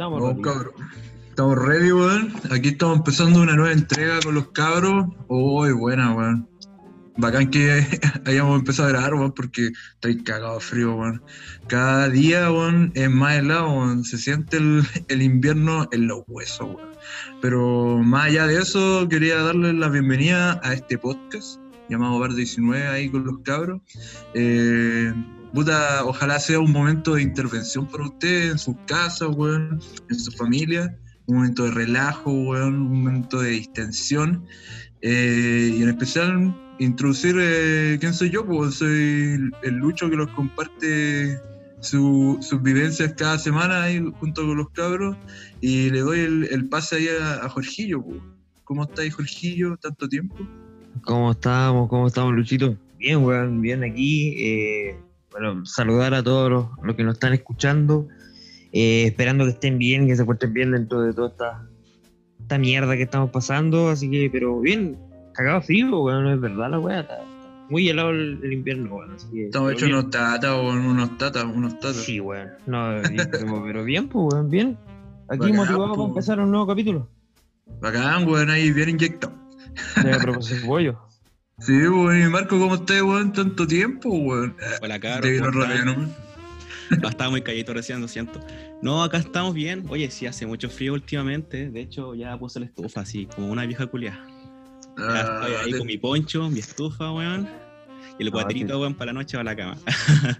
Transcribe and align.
Estamos 0.00 0.22
ready. 0.22 0.40
cabrón. 0.40 0.72
Estamos 1.28 1.58
ready, 1.58 1.92
weón. 1.92 2.32
Aquí 2.50 2.68
estamos 2.68 2.96
empezando 2.96 3.42
una 3.42 3.54
nueva 3.54 3.72
entrega 3.72 4.18
con 4.24 4.34
los 4.34 4.48
cabros. 4.52 5.08
Uy, 5.28 5.72
buena, 5.72 6.14
weón. 6.14 6.48
Bacán 7.18 7.50
que 7.50 7.86
hayamos 8.24 8.60
empezado 8.60 8.88
a 8.88 8.92
grabar, 8.92 9.12
weón, 9.12 9.32
porque 9.32 9.72
estoy 9.92 10.24
cagado 10.24 10.54
de 10.54 10.60
frío, 10.60 10.94
weón. 10.94 11.22
Cada 11.66 12.08
día, 12.08 12.50
weón, 12.50 12.92
es 12.94 13.10
más 13.10 13.34
helado, 13.34 13.72
weón. 13.74 14.02
Se 14.04 14.16
siente 14.16 14.56
el, 14.56 14.82
el 15.08 15.20
invierno 15.20 15.86
en 15.92 16.06
los 16.06 16.22
huesos, 16.28 16.76
weón. 16.76 16.88
Pero 17.42 17.98
más 17.98 18.28
allá 18.28 18.46
de 18.46 18.56
eso, 18.56 19.06
quería 19.06 19.42
darles 19.42 19.74
la 19.74 19.90
bienvenida 19.90 20.58
a 20.62 20.72
este 20.72 20.96
podcast 20.96 21.60
llamado 21.90 22.18
Bar 22.18 22.32
19 22.32 22.86
ahí 22.86 23.10
con 23.10 23.26
los 23.26 23.40
cabros. 23.40 23.82
Eh, 24.32 25.12
puta, 25.52 26.04
ojalá 26.04 26.38
sea 26.40 26.60
un 26.60 26.72
momento 26.72 27.14
de 27.14 27.22
intervención 27.22 27.86
para 27.88 28.04
ustedes 28.04 28.52
en 28.52 28.58
sus 28.58 28.76
casas, 28.86 29.28
weón, 29.36 29.78
en 30.08 30.18
su 30.18 30.30
familia, 30.32 30.96
un 31.26 31.36
momento 31.38 31.64
de 31.64 31.70
relajo, 31.72 32.32
weón, 32.32 32.74
un 32.74 33.02
momento 33.02 33.40
de 33.40 33.50
distensión. 33.50 34.44
Eh, 35.02 35.74
y 35.76 35.82
en 35.82 35.88
especial 35.88 36.54
introducir 36.78 37.36
eh, 37.38 37.96
quién 38.00 38.12
soy 38.14 38.30
yo, 38.30 38.44
pues 38.46 38.74
soy 38.76 39.52
el, 39.62 39.74
Lucho 39.74 40.10
que 40.10 40.16
los 40.16 40.28
comparte 40.28 41.38
su- 41.80 42.38
sus 42.42 42.62
vivencias 42.62 43.14
cada 43.16 43.38
semana 43.38 43.82
ahí 43.84 44.02
junto 44.18 44.46
con 44.46 44.56
los 44.58 44.68
cabros 44.70 45.16
y 45.60 45.90
le 45.90 46.00
doy 46.00 46.20
el, 46.20 46.68
pase 46.68 46.96
ahí 46.96 47.08
a, 47.08 47.44
a 47.44 47.48
Jorgillo. 47.48 48.02
pues. 48.02 48.20
¿Cómo 48.64 48.84
estáis, 48.84 49.14
Jorgillo? 49.14 49.76
¿Tanto 49.78 50.08
tiempo? 50.08 50.36
¿Cómo 51.02 51.32
estamos? 51.32 51.88
¿Cómo 51.88 52.06
estamos, 52.06 52.34
Luchito? 52.34 52.76
Bien, 52.98 53.24
weón, 53.24 53.60
bien 53.60 53.82
aquí. 53.82 54.34
eh, 54.38 54.96
bueno, 55.32 55.64
saludar 55.66 56.14
a 56.14 56.22
todos 56.22 56.50
los, 56.50 56.66
los 56.82 56.96
que 56.96 57.04
nos 57.04 57.14
están 57.14 57.32
escuchando. 57.34 58.08
eh, 58.72 59.04
esperando 59.06 59.44
que 59.44 59.50
estén 59.50 59.78
bien, 59.78 60.06
que 60.06 60.14
se 60.16 60.22
encuentren 60.22 60.52
bien 60.52 60.70
dentro 60.72 61.00
de 61.02 61.12
toda 61.12 61.28
esta, 61.28 61.66
esta 62.40 62.58
mierda 62.58 62.96
que 62.96 63.02
estamos 63.02 63.30
pasando. 63.30 63.88
Así 63.88 64.10
que, 64.10 64.28
pero 64.30 64.60
bien, 64.60 64.96
cagado 65.34 65.60
frío, 65.62 66.00
weón, 66.02 66.24
no 66.24 66.34
es 66.34 66.40
verdad 66.40 66.70
la 66.70 66.78
weá. 66.78 67.00
Está, 67.00 67.14
está 67.14 67.66
muy 67.68 67.88
helado 67.88 68.10
el, 68.10 68.38
el 68.42 68.52
invierno, 68.52 68.94
weón. 68.94 69.12
Así 69.14 69.26
que, 69.32 69.46
Estamos 69.46 69.72
hechos 69.72 69.88
unos 69.88 70.10
tatas, 70.10 70.56
unos 70.56 71.18
tatas, 71.18 71.44
unos 71.44 71.78
tatas. 71.80 71.96
Sí, 71.96 72.20
weón. 72.20 72.48
No, 72.66 72.96
pero, 73.66 73.84
bien, 73.84 74.08
pues, 74.08 74.34
weón, 74.34 74.50
bien. 74.50 74.78
Aquí 75.28 75.40
Bacán, 75.40 75.56
motivado 75.56 75.88
po. 75.88 75.94
para 75.94 76.08
empezar 76.08 76.40
un 76.40 76.50
nuevo 76.50 76.66
capítulo 76.66 77.08
Bacán, 77.80 78.26
weón, 78.28 78.50
ahí 78.50 78.72
bien 78.72 78.90
inyectado. 78.90 79.32
de 80.02 80.18
Profesor 80.18 80.60
Bollo. 80.66 80.98
Sí, 81.60 81.72
weón, 81.72 82.20
y 82.22 82.26
Marco, 82.28 82.58
¿cómo 82.58 82.74
estás, 82.74 83.02
weón? 83.02 83.32
Tanto 83.32 83.66
tiempo, 83.66 84.08
weón. 84.10 84.56
Hola. 84.82 84.98
Ah, 85.02 85.20
Estaba 87.08 87.30
muy 87.30 87.42
calladito 87.42 87.72
recién, 87.74 88.00
lo 88.00 88.08
siento. 88.08 88.40
No, 88.82 89.02
acá 89.02 89.18
estamos 89.18 89.54
bien. 89.54 89.84
Oye, 89.88 90.10
sí, 90.10 90.26
hace 90.26 90.46
mucho 90.46 90.68
frío 90.68 90.94
últimamente. 90.94 91.70
De 91.70 91.80
hecho, 91.82 92.14
ya 92.14 92.36
puse 92.38 92.58
la 92.60 92.66
estufa, 92.66 93.02
así, 93.02 93.26
como 93.26 93.50
una 93.52 93.64
vieja 93.66 93.86
culiada. 93.86 94.18
Ya 94.98 95.04
Ah, 95.04 95.20
estoy 95.46 95.54
ahí 95.66 95.70
te- 95.72 95.78
con 95.78 95.86
mi 95.86 95.98
poncho, 95.98 96.48
mi 96.50 96.58
estufa, 96.58 97.12
weón. 97.12 97.48
Y 98.18 98.22
el 98.22 98.28
Ah, 98.28 98.32
cuatrito, 98.32 98.80
weón, 98.80 98.94
para 98.94 99.12
la 99.12 99.20
noche 99.20 99.36
va 99.36 99.42
a 99.42 99.44
la 99.44 99.56
cama. 99.56 99.76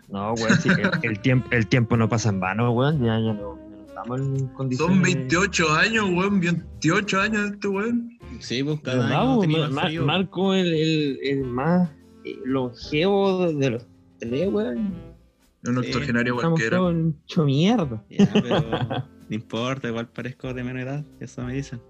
No, 0.09 0.33
weón, 0.35 0.59
sí, 0.61 0.69
el, 0.71 0.91
el 1.11 1.21
tiempo, 1.21 1.47
el 1.53 1.67
tiempo 1.67 1.97
no 1.97 2.09
pasa 2.09 2.31
en 2.31 2.41
vano, 2.41 2.73
weón. 2.73 2.99
Ya, 2.99 3.19
ya 3.21 3.33
no, 3.35 3.57
ya 3.71 3.77
no 3.77 3.87
estamos 3.87 4.21
en 4.21 4.49
condiciones. 4.49 4.95
Son 4.97 5.03
28 5.03 5.73
años, 5.75 6.07
weón, 6.11 6.41
28 6.41 7.21
años 7.21 7.51
este 7.53 7.69
weón. 7.69 8.19
Sí, 8.41 8.63
pues 8.65 8.81
Pero 8.83 8.99
cada 9.01 9.09
no, 9.11 9.33
año 9.33 9.41
tenía 9.41 9.59
Mar- 9.59 9.71
más 9.71 9.85
frío. 9.87 10.05
Marco, 10.07 10.55
el, 10.55 10.67
el, 10.75 11.19
el 11.23 11.41
más 11.45 11.91
eh, 12.25 12.35
longevo 12.45 13.47
de, 13.47 13.55
de 13.55 13.71
los 13.71 13.87
tres, 14.19 14.49
weón. 14.53 14.95
Un 15.67 15.85
Sí, 15.85 15.91
octogenario 15.91 16.35
Estamos 16.37 16.59
cualquiera. 16.61 17.13
hecho 17.27 17.45
mierda. 17.45 18.05
Ya, 18.11 18.29
pero 18.33 18.61
no 19.29 19.35
importa, 19.35 19.89
igual 19.89 20.09
parezco 20.09 20.53
de 20.55 20.65
menor 20.65 20.81
edad, 20.83 21.05
eso 21.21 21.43
me 21.45 21.53
dicen. 21.55 21.81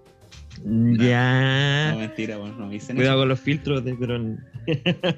No, 0.65 1.01
Ya. 1.03 1.95
mentira, 1.97 2.37
weón, 2.37 2.59
no 2.59 2.67
me 2.67 2.73
dicen 2.73 2.95
Cuidado 2.97 3.15
eso. 3.15 3.21
con 3.21 3.29
los 3.29 3.39
filtros 3.39 3.83
de 3.85 3.95
pero 3.95 4.19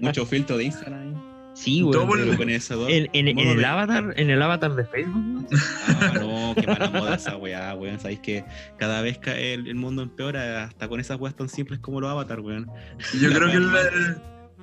Mucho 0.01 0.25
filtro 0.27 0.57
de 0.57 0.65
Instagram. 0.65 1.32
Sí, 1.55 1.81
Con 1.81 1.91
dos. 1.91 2.89
En, 2.89 3.09
en, 3.13 3.27
en 3.27 3.35
modo 3.35 3.51
el 3.51 3.63
avatar, 3.65 4.13
en 4.17 4.29
el 4.31 4.41
avatar 4.41 4.75
de 4.75 4.85
Facebook, 4.85 5.23
weón. 5.23 5.47
Ah, 5.87 6.13
no, 6.19 6.55
qué 6.55 6.65
mala 6.65 6.89
moda 6.89 7.15
esa 7.15 7.37
weá, 7.37 7.75
weón. 7.75 7.99
Sabéis 7.99 8.19
que 8.21 8.43
cada 8.79 9.01
vez 9.01 9.19
que 9.19 9.53
el, 9.53 9.67
el 9.67 9.75
mundo 9.75 10.01
empeora, 10.01 10.63
hasta 10.63 10.87
con 10.87 10.99
esas 10.99 11.19
weas 11.19 11.35
tan 11.35 11.49
simples 11.49 11.79
como 11.79 12.01
los 12.01 12.09
avatar, 12.09 12.39
weón. 12.39 12.67
Yo 13.21 13.29
La 13.29 13.35
creo 13.35 13.47
que 13.51 13.57
es 13.57 13.61
la, 13.61 13.81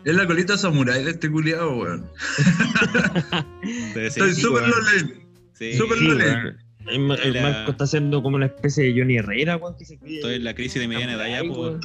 es 0.05 0.17
la 0.17 0.27
colita 0.27 0.59
samurai 0.59 1.05
de 1.05 1.11
este 1.12 1.31
culiado, 1.31 1.77
weón. 1.78 2.06
Estoy 3.95 4.34
súper 4.34 4.62
lolén. 4.69 5.27
Sí, 5.53 5.75
súper 5.75 5.99
Sí, 5.99 6.05
lolén. 6.09 6.57
El, 6.87 6.99
Ma- 7.01 7.15
el 7.17 7.34
La- 7.34 7.43
Marco 7.43 7.71
está 7.72 7.84
haciendo 7.84 8.22
como 8.22 8.37
una 8.37 8.47
especie 8.47 8.84
de 8.84 8.99
Johnny 8.99 9.17
Herrera, 9.19 9.57
weón, 9.59 9.77
que 9.78 9.84
se 9.84 9.99
cree. 9.99 10.17
Estoy 10.17 10.34
en 10.37 10.45
la 10.45 10.55
crisis 10.55 10.81
de 10.81 10.89
mediana 10.89 11.12
edad 11.12 11.41
pues. 11.47 11.59
weón. 11.59 11.81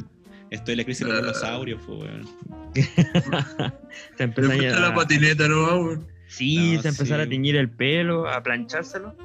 Estoy 0.50 0.72
en 0.72 0.78
la 0.78 0.84
crisis 0.84 1.06
de 1.06 1.12
los 1.12 1.22
dinosaurios, 1.22 1.80
pues, 1.86 2.00
weón. 2.02 2.26
Se 2.74 3.72
Le 4.18 4.24
empezó 4.24 4.76
a, 4.76 4.80
la 4.80 4.94
patineta, 4.94 5.48
¿no, 5.48 5.64
weón? 5.80 6.06
Sí, 6.28 6.74
No, 6.76 6.82
se 6.82 6.88
empezar 6.88 7.18
sí. 7.20 7.26
a 7.26 7.28
teñir 7.28 7.56
el 7.56 7.70
pelo, 7.70 8.28
a 8.28 8.42
planchárselo, 8.42 9.16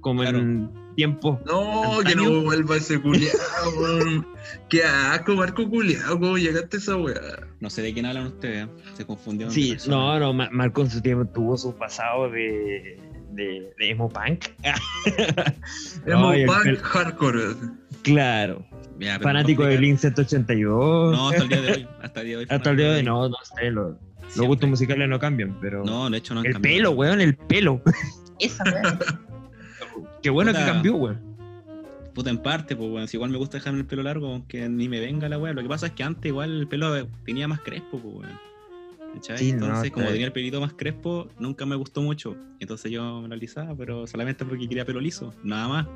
como 0.00 0.22
Claro. 0.22 0.38
en 0.38 0.70
tiempos. 0.96 1.38
No, 1.46 2.00
que 2.06 2.14
no 2.14 2.42
vuelva 2.42 2.76
ese 2.76 3.00
culiado, 3.00 3.38
weón. 3.78 4.26
Qué 4.68 4.82
asco, 4.84 5.34
Marco 5.36 5.68
culiado, 5.68 6.18
¿cómo 6.20 6.36
llegaste 6.38 6.76
a 6.76 6.80
esa 6.80 6.96
weá? 6.96 7.20
No 7.60 7.70
sé 7.70 7.82
de 7.82 7.92
quién 7.92 8.06
hablan 8.06 8.26
ustedes, 8.26 8.66
¿eh? 8.66 8.70
se 8.94 9.04
confundieron. 9.06 9.52
Sí, 9.54 9.76
no, 9.88 10.18
no, 10.18 10.32
Ma- 10.32 10.48
Marco 10.52 10.82
en 10.82 10.90
su 10.90 11.00
tiempo 11.00 11.26
tuvo 11.26 11.56
su 11.56 11.74
pasado 11.76 12.30
de, 12.30 12.98
de, 13.32 13.72
de 13.78 13.90
emo 13.90 14.08
punk. 14.08 14.46
No, 16.06 16.32
Emo 16.32 16.52
punk 16.52 16.78
hardcore. 16.82 17.42
claro, 18.02 18.64
Ya, 19.00 19.18
fanático 19.18 19.64
de 19.64 19.76
Blink 19.78 19.98
182. 19.98 21.12
No, 21.16 21.28
hasta 21.30 21.42
el 21.42 21.48
día 21.48 21.60
de 21.62 21.72
hoy. 21.72 21.88
Hasta 22.02 22.20
el 22.20 22.26
día 22.26 22.36
de 22.36 22.42
hoy. 22.42 22.46
Hasta 22.50 22.70
el 22.70 22.76
día 22.76 22.86
de 22.92 22.96
hoy, 22.98 23.02
no, 23.02 23.28
no 23.28 23.36
sé, 23.56 23.70
lo- 23.70 23.98
los 24.36 24.46
gustos 24.46 24.68
musicales 24.70 25.08
no 25.08 25.18
cambian, 25.18 25.56
pero. 25.60 25.84
No, 25.84 26.08
de 26.08 26.18
hecho 26.18 26.34
no 26.34 26.40
han 26.40 26.46
el 26.46 26.52
cambiado. 26.52 26.76
pelo, 26.76 26.90
weón, 26.92 27.20
el 27.20 27.34
pelo. 27.36 27.82
Esa 28.38 28.62
weón. 28.64 28.98
Qué 30.22 30.30
bueno 30.30 30.52
que 30.52 30.58
cambió, 30.58 30.94
weón. 30.96 31.18
Puta, 32.14 32.30
en 32.30 32.38
parte, 32.38 32.76
pues, 32.76 32.90
weón. 32.90 33.08
Si 33.08 33.16
igual 33.16 33.30
me 33.30 33.38
gusta 33.38 33.56
dejarme 33.58 33.80
el 33.80 33.86
pelo 33.86 34.02
largo, 34.02 34.28
aunque 34.32 34.68
ni 34.68 34.88
me 34.88 35.00
venga 35.00 35.28
la 35.28 35.38
weá. 35.38 35.52
Lo 35.52 35.62
que 35.62 35.68
pasa 35.68 35.86
es 35.86 35.92
que 35.92 36.02
antes 36.04 36.26
igual 36.26 36.60
el 36.60 36.68
pelo 36.68 37.06
tenía 37.24 37.48
más 37.48 37.60
crespo, 37.60 37.98
pues, 37.98 38.14
weón. 38.16 38.38
¿Cachai? 39.14 39.38
Sí, 39.38 39.52
no, 39.52 39.64
Entonces, 39.64 39.84
está 39.86 39.94
como 39.94 40.10
tenía 40.10 40.26
el 40.26 40.32
pelito 40.32 40.60
más 40.60 40.72
crespo, 40.74 41.28
nunca 41.38 41.66
me 41.66 41.74
gustó 41.76 42.00
mucho. 42.00 42.36
Entonces 42.60 42.92
yo 42.92 43.20
me 43.22 43.28
lo 43.28 43.34
alisaba, 43.34 43.74
pero 43.74 44.06
solamente 44.06 44.44
porque 44.44 44.68
quería 44.68 44.84
pelo 44.84 45.00
liso, 45.00 45.34
nada 45.42 45.66
más. 45.66 45.86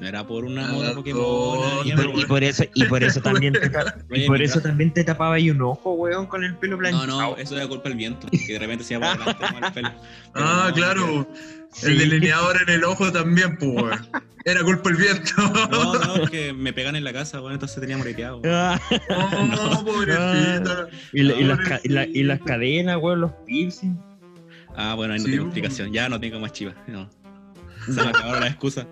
No 0.00 0.06
era 0.08 0.26
por 0.26 0.44
una 0.44 0.68
Ah, 0.68 0.72
moda 0.72 0.94
Pokémon. 0.94 1.86
Y 1.86 1.92
por, 1.92 2.18
y 2.18 2.24
por 2.24 2.42
eso, 2.44 2.64
y 2.74 2.84
por 2.86 3.04
eso 3.04 3.20
también 3.22 3.52
te, 3.52 3.70
y 4.12 4.26
por 4.26 4.42
eso 4.42 4.60
también 4.60 4.92
te 4.92 5.04
tapaba 5.04 5.34
ahí 5.34 5.50
un 5.50 5.60
ojo, 5.62 5.92
weón, 5.94 6.26
con 6.26 6.42
el 6.42 6.56
pelo 6.56 6.76
No, 6.76 6.80
planchado. 6.80 7.06
no, 7.06 7.36
eso 7.36 7.56
era 7.56 7.68
culpa 7.68 7.88
del 7.90 7.98
viento, 7.98 8.26
que 8.30 8.54
de 8.54 8.58
repente 8.58 8.82
se 8.84 8.94
iba 8.94 9.12
por 9.14 9.20
el 9.64 9.72
pelo. 9.72 9.90
Pero 10.32 10.46
Ah, 10.46 10.66
no, 10.68 10.74
claro. 10.74 11.28
Sí. 11.74 11.86
El 11.90 11.98
delineador 11.98 12.62
en 12.62 12.68
el 12.70 12.84
ojo 12.84 13.10
también, 13.12 13.56
pues, 13.58 13.70
weón. 13.74 14.08
Era 14.46 14.62
culpa 14.62 14.90
del 14.90 14.98
viento. 14.98 15.32
No, 15.70 15.94
no, 15.98 16.16
es 16.16 16.30
que 16.30 16.52
me 16.52 16.72
pegan 16.72 16.96
en 16.96 17.02
la 17.04 17.12
casa, 17.12 17.40
bueno, 17.40 17.54
entonces 17.54 17.80
tenía 17.80 17.96
moreteado. 17.96 18.40
Ah, 18.44 18.78
No, 19.50 19.84
pobrecita. 19.84 20.88
y, 21.12 21.22
la- 21.22 21.34
y 21.34 21.44
las, 21.44 21.58
ca- 21.60 21.80
y 21.82 21.88
la- 21.88 22.06
y 22.06 22.22
las 22.22 22.40
cadenas, 22.42 22.98
weón, 23.00 23.22
los 23.22 23.32
piercing. 23.46 23.98
Ah, 24.76 24.94
bueno, 24.94 25.14
ahí 25.14 25.20
no 25.20 25.24
Sí, 25.26 25.30
tengo 25.32 25.44
explicación. 25.46 25.92
Ya 25.92 26.08
no 26.08 26.20
tengo 26.20 26.38
más 26.40 26.52
chivas. 26.52 26.74
No. 26.86 27.08
Se 27.86 27.92
me 27.92 28.02
acabaron 28.08 28.40
las 28.40 28.50
excusas. 28.50 28.86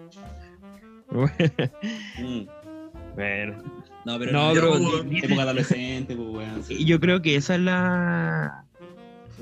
Mm. 1.10 1.26
bueno, 3.14 3.62
No, 4.06 4.18
pero 4.18 4.32
No, 4.32 4.54
no, 4.54 5.16
época 5.16 5.42
adolescente, 5.42 6.16
pues, 6.16 6.28
weón. 6.28 6.64
sí. 6.64 6.84
yo 6.84 6.98
creo 6.98 7.20
que 7.22 7.36
esa 7.36 7.54
es 7.56 7.60
la. 7.60 8.64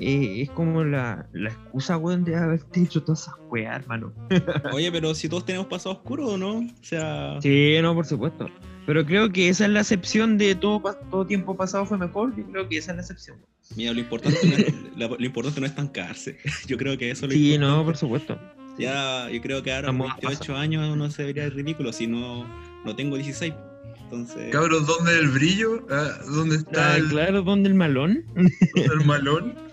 Eh, 0.01 0.41
es 0.41 0.49
como 0.51 0.83
la, 0.83 1.27
la 1.33 1.49
excusa, 1.49 1.97
weón, 1.97 2.23
de 2.23 2.35
haberte 2.35 2.81
hecho 2.81 3.03
todas 3.03 3.21
esas 3.23 3.35
weas, 3.49 3.75
hermano. 3.81 4.11
Oye, 4.73 4.91
pero 4.91 5.13
si 5.15 5.29
todos 5.29 5.45
tenemos 5.45 5.67
pasado 5.67 5.95
oscuro, 5.95 6.27
¿o 6.27 6.37
no? 6.37 6.57
O 6.59 6.65
sea, 6.81 7.39
Sí, 7.41 7.75
no, 7.81 7.93
por 7.93 8.05
supuesto. 8.05 8.47
Pero 8.87 9.05
creo 9.05 9.29
que 9.31 9.47
esa 9.49 9.65
es 9.65 9.71
la 9.71 9.81
excepción 9.81 10.37
de 10.39 10.55
todo, 10.55 10.81
todo 11.11 11.25
tiempo 11.25 11.55
pasado 11.55 11.85
fue 11.85 11.97
mejor. 11.99 12.35
Yo 12.35 12.43
creo 12.51 12.67
que 12.67 12.77
esa 12.77 12.91
es 12.91 12.95
la 12.97 13.01
excepción. 13.03 13.37
mira, 13.75 13.93
lo 13.93 13.99
importante, 13.99 14.39
no 14.43 14.55
es, 14.55 14.73
lo, 14.97 15.17
lo 15.17 15.25
importante 15.25 15.59
no 15.59 15.65
es 15.67 15.71
estancarse. 15.71 16.37
Yo 16.67 16.77
creo 16.77 16.97
que 16.97 17.11
eso 17.11 17.25
es 17.27 17.31
lo 17.31 17.37
Sí, 17.37 17.53
importante. 17.53 17.77
no, 17.77 17.85
por 17.85 17.95
supuesto. 17.97 18.39
Ya, 18.79 19.29
yo 19.29 19.41
creo 19.41 19.61
que 19.61 19.71
ahora 19.71 19.91
moda 19.91 20.17
28 20.21 20.55
años 20.55 20.89
uno 20.91 21.11
se 21.11 21.25
vería 21.25 21.47
ridículo 21.49 21.91
si 21.93 22.07
no, 22.07 22.45
no 22.85 22.95
tengo 22.95 23.17
16. 23.17 23.53
Entonces, 24.03 24.49
Cabros, 24.51 24.87
¿dónde 24.87 25.19
el 25.19 25.27
brillo? 25.27 25.85
Ah, 25.91 26.17
¿Dónde 26.25 26.55
está 26.55 26.93
Ah, 26.93 26.97
el, 26.97 27.07
claro, 27.09 27.41
¿dónde 27.43 27.67
el 27.69 27.75
malón? 27.75 28.23
el 28.75 29.05
malón? 29.05 29.53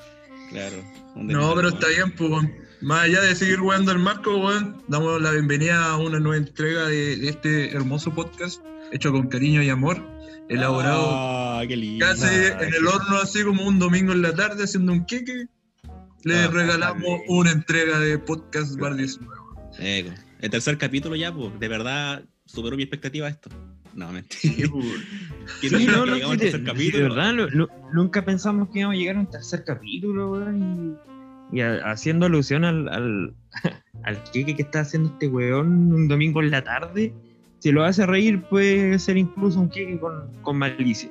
claro. 0.50 0.76
¿dónde 1.14 1.34
No, 1.34 1.54
pero 1.54 1.68
está 1.68 1.88
bien, 1.88 2.12
pues. 2.12 2.32
Más 2.80 3.04
allá 3.04 3.20
de 3.22 3.34
seguir 3.34 3.56
jugando 3.56 3.90
al 3.90 3.98
marco, 3.98 4.36
weón, 4.36 4.82
damos 4.86 5.20
la 5.20 5.32
bienvenida 5.32 5.84
a 5.90 5.96
una 5.96 6.20
nueva 6.20 6.36
entrega 6.36 6.86
de, 6.86 7.16
de 7.16 7.28
este 7.28 7.72
hermoso 7.72 8.14
podcast, 8.14 8.62
hecho 8.92 9.10
con 9.10 9.26
cariño 9.26 9.62
y 9.62 9.68
amor, 9.68 10.00
elaborado 10.48 11.08
Ah, 11.10 11.62
qué 11.66 11.76
lindo. 11.76 12.06
casi 12.06 12.26
Ah, 12.26 12.62
en 12.62 12.72
el 12.74 12.86
horno, 12.86 13.16
así 13.16 13.42
como 13.42 13.66
un 13.66 13.80
domingo 13.80 14.12
en 14.12 14.22
la 14.22 14.32
tarde, 14.32 14.62
haciendo 14.64 14.92
un 14.92 15.04
queque. 15.06 15.46
Le 16.22 16.36
Ah, 16.36 16.48
regalamos 16.52 17.20
una 17.28 17.50
entrega 17.50 17.98
de 17.98 18.16
podcast 18.18 18.78
Bar 18.78 18.94
19. 18.94 19.34
Eco. 19.80 20.10
El 20.40 20.50
tercer 20.50 20.78
capítulo 20.78 21.16
ya, 21.16 21.34
pues, 21.34 21.58
de 21.58 21.66
verdad 21.68 22.22
superó 22.46 22.76
mi 22.76 22.84
expectativa 22.84 23.28
esto. 23.28 23.50
No, 23.98 24.12
mentira. 24.12 24.54
Sí, 24.54 24.62
no, 24.70 25.60
que 25.60 25.70
no, 25.86 26.04
llegamos 26.06 26.22
al 26.34 26.38
sí, 26.38 26.38
tercer 26.38 26.60
de, 26.60 26.66
capítulo. 26.66 27.02
de 27.02 27.08
verdad, 27.10 27.32
no- 27.52 27.68
nunca 27.92 28.24
pensamos 28.24 28.68
que 28.70 28.78
íbamos 28.78 28.94
a 28.94 28.98
llegar 28.98 29.16
a 29.16 29.20
un 29.20 29.26
tercer 29.30 29.64
capítulo, 29.64 30.32
weón. 30.32 30.98
Y, 31.52 31.56
y 31.56 31.60
a- 31.62 31.90
haciendo 31.90 32.26
alusión 32.26 32.64
al, 32.64 32.88
al, 32.88 33.34
al 34.04 34.22
queque 34.32 34.54
que 34.54 34.62
está 34.62 34.80
haciendo 34.80 35.08
este 35.10 35.26
weón 35.28 35.92
un 35.92 36.06
domingo 36.08 36.40
en 36.42 36.50
la 36.52 36.62
tarde, 36.62 37.12
si 37.58 37.72
lo 37.72 37.82
hace 37.84 38.06
reír, 38.06 38.42
puede 38.42 38.98
ser 39.00 39.16
incluso 39.16 39.58
un 39.60 39.68
queque 39.68 39.98
con, 39.98 40.30
con 40.42 40.58
malicia. 40.58 41.10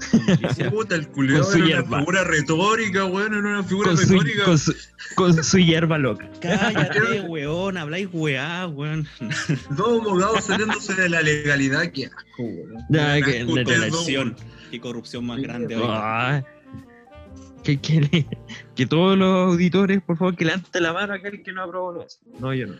Puta, 0.70 0.94
el 0.96 1.04
su 1.04 1.22
era 1.22 1.44
una 1.46 1.66
hierba. 1.66 1.98
figura 1.98 2.24
retórica, 2.24 3.04
weón, 3.04 3.34
era 3.34 3.48
una 3.48 3.62
figura 3.62 3.88
Con 3.90 3.98
su, 3.98 4.12
retórica. 4.12 4.44
con, 4.44 4.58
su, 4.58 4.74
con 5.14 5.44
su 5.44 5.58
hierba 5.58 5.98
loca. 5.98 6.28
Cállate, 6.40 7.20
weón, 7.22 7.76
habláis 7.76 8.08
weá, 8.12 8.66
weón. 8.68 9.06
Dos 9.76 10.00
abogados 10.00 10.44
saliéndose 10.44 10.94
de 10.94 11.08
la 11.08 11.22
legalidad, 11.22 11.90
qué 11.92 12.06
asco, 12.06 12.42
weón. 12.42 12.84
Ya, 12.88 13.14
Qué 13.16 13.22
que- 13.22 13.44
de 13.44 13.64
Corrupción. 13.64 14.36
Qué 14.70 14.80
corrupción 14.80 15.26
más 15.26 15.40
grande 15.42 15.74
hoy. 15.76 15.82
Ah, 15.86 16.42
que, 17.64 17.78
que, 17.80 18.24
que 18.76 18.86
todos 18.86 19.18
los 19.18 19.52
auditores, 19.52 20.00
por 20.00 20.16
favor, 20.16 20.36
que 20.36 20.44
levanten 20.44 20.82
la 20.82 20.92
mano 20.92 21.12
a 21.12 21.16
aquel 21.16 21.42
que 21.42 21.52
no 21.52 21.62
aprobó 21.64 22.00
eso. 22.02 22.18
No, 22.38 22.54
yo 22.54 22.68
no. 22.68 22.74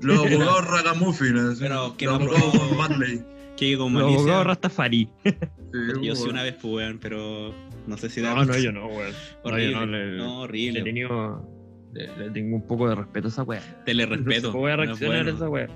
Los 0.00 0.18
abogados 0.20 0.66
ragamuffin. 0.68 1.56
Pero 1.58 1.96
que 1.96 2.06
los 2.06 2.18
no 2.20 2.26
abogados 2.26 2.54
aprobó. 2.54 2.74
Marley. 2.76 3.24
Que 3.70 3.76
con 3.78 3.92
Los 3.94 4.02
abogados 4.02 4.46
Rastafari. 4.46 5.08
Sí, 5.72 6.06
Yo 6.06 6.14
sí 6.14 6.28
una 6.28 6.42
vez, 6.42 6.54
pues, 6.60 6.74
weón, 6.74 6.98
pero 7.00 7.54
no 7.86 7.96
sé 7.96 8.10
si 8.10 8.20
da 8.20 8.34
No, 8.34 8.44
no, 8.44 8.58
yo 8.58 8.72
no, 8.72 8.86
weón. 8.88 9.12
No, 9.44 9.50
Horrible. 9.50 9.72
no, 9.72 9.86
No, 9.86 9.86
le, 9.86 10.10
le 10.10 10.16
he 10.18 10.26
horrible. 10.26 10.82
tenido. 10.82 11.48
Le, 11.94 12.16
le 12.18 12.30
tengo 12.30 12.56
un 12.56 12.66
poco 12.66 12.88
de 12.88 12.94
respeto 12.94 13.28
a 13.28 13.30
esa 13.30 13.42
weá. 13.42 13.82
Te 13.86 13.94
le 13.94 14.04
respeto. 14.06 14.48
No 14.52 14.58
voy 14.58 14.70
a 14.72 14.76
no, 14.76 14.82
es 14.82 14.88
reaccionar 15.00 15.16
a 15.16 15.22
bueno, 15.22 15.36
esa 15.36 15.48
weá. 15.48 15.68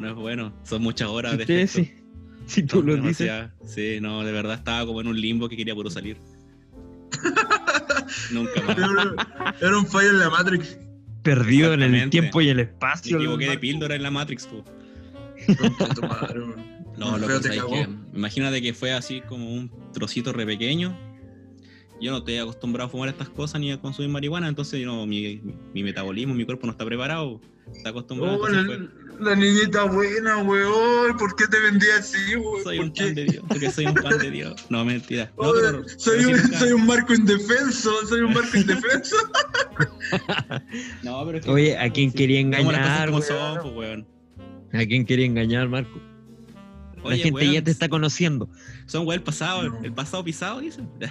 no 0.00 0.08
es 0.08 0.14
bueno. 0.14 0.52
Son 0.64 0.82
muchas 0.82 1.08
horas 1.08 1.32
Si 1.32 1.38
de 1.38 1.62
efecto. 1.62 1.72
sí. 1.94 1.94
Si 2.46 2.62
tú 2.64 2.78
Son 2.78 2.86
lo 2.86 2.96
dices. 2.96 3.30
Sí, 3.64 3.98
no, 4.02 4.22
de 4.24 4.32
verdad 4.32 4.54
estaba 4.56 4.84
como 4.86 5.00
en 5.00 5.06
un 5.06 5.20
limbo 5.20 5.48
que 5.48 5.56
quería 5.56 5.74
puro 5.74 5.88
salir. 5.88 6.16
Nunca 8.32 8.60
más. 8.62 8.76
Era, 8.76 9.54
era 9.60 9.78
un 9.78 9.86
fallo 9.86 10.10
en 10.10 10.18
la 10.18 10.30
Matrix. 10.30 10.78
Perdido 11.22 11.72
en 11.74 11.82
el 11.82 12.10
tiempo 12.10 12.40
y 12.42 12.48
el 12.50 12.56
Me 12.56 12.62
espacio. 12.62 13.16
equivoqué 13.18 13.48
de 13.50 13.58
píldora 13.58 13.94
en 13.94 14.02
la 14.02 14.10
Matrix, 14.10 14.46
po. 14.46 14.62
No, 16.96 17.18
lo 17.18 17.26
que 17.26 17.50
que 17.50 17.88
imagínate 18.14 18.62
que 18.62 18.72
fue 18.74 18.92
así 18.92 19.20
como 19.22 19.52
un 19.52 19.70
trocito 19.92 20.32
re 20.32 20.46
pequeño. 20.46 20.96
Yo 22.00 22.10
no 22.10 22.18
estoy 22.18 22.36
acostumbrado 22.38 22.88
a 22.88 22.90
fumar 22.90 23.08
estas 23.08 23.28
cosas 23.28 23.60
ni 23.60 23.70
a 23.72 23.80
consumir 23.80 24.10
marihuana, 24.10 24.48
entonces 24.48 24.80
yo 24.80 24.86
no, 24.86 25.06
mi, 25.06 25.40
metabolismo, 25.74 26.34
mi 26.34 26.44
cuerpo 26.44 26.66
no 26.66 26.72
está 26.72 26.84
preparado. 26.84 27.40
Está 27.74 27.90
acostumbrado. 27.90 28.38
Oh, 28.42 28.48
la, 28.48 28.88
la 29.20 29.36
niñita 29.36 29.84
buena, 29.84 30.38
weón. 30.38 31.16
¿Por 31.16 31.34
qué 31.36 31.46
te 31.46 31.58
vendí 31.60 31.86
así, 31.98 32.34
weón? 32.36 32.62
soy 32.64 32.76
¿Por 32.78 32.86
un 32.86 32.92
qué? 32.92 33.04
pan 33.04 33.14
de 33.14 33.24
Dios, 33.24 33.44
porque 33.48 33.70
soy 33.70 33.86
un 33.86 33.94
pan 33.94 34.18
de 34.18 34.30
Dios. 34.30 34.66
No, 34.68 34.84
mentira. 34.84 35.32
No, 35.40 35.52
pero, 35.52 35.82
soy, 35.96 36.18
pero 36.18 36.30
un, 36.30 36.38
sí 36.38 36.54
soy 36.56 36.72
un 36.72 36.86
marco 36.86 37.14
indefenso, 37.14 37.90
soy 38.06 38.20
un 38.20 38.34
marco 38.34 38.56
indefenso. 38.56 39.16
No, 41.02 41.24
pero 41.26 41.38
es 41.38 41.44
que- 41.44 41.50
Oye, 41.50 41.78
¿a 41.78 41.90
quién 41.90 42.12
quería 42.12 42.38
Digamos 42.38 42.72
las 42.72 42.80
cosas 42.82 43.08
engañar? 43.08 43.08
como 43.10 43.18
weón? 43.20 43.54
son, 43.54 43.62
pues, 43.62 43.74
weón. 43.76 44.82
¿A 44.82 44.86
quién 44.86 45.06
quería 45.06 45.26
engañar, 45.26 45.68
Marco? 45.68 46.00
La 47.10 47.16
gente 47.16 47.32
weón, 47.32 47.52
ya 47.54 47.62
te 47.64 47.70
está 47.70 47.88
conociendo. 47.88 48.48
Son 48.86 49.02
weón 49.06 49.18
el 49.20 49.22
pasado, 49.22 49.68
No. 49.68 49.80
el 49.84 49.92
pasado 49.92 50.24
pisado, 50.24 50.60
dicen. 50.60 50.88
Eh, 51.00 51.08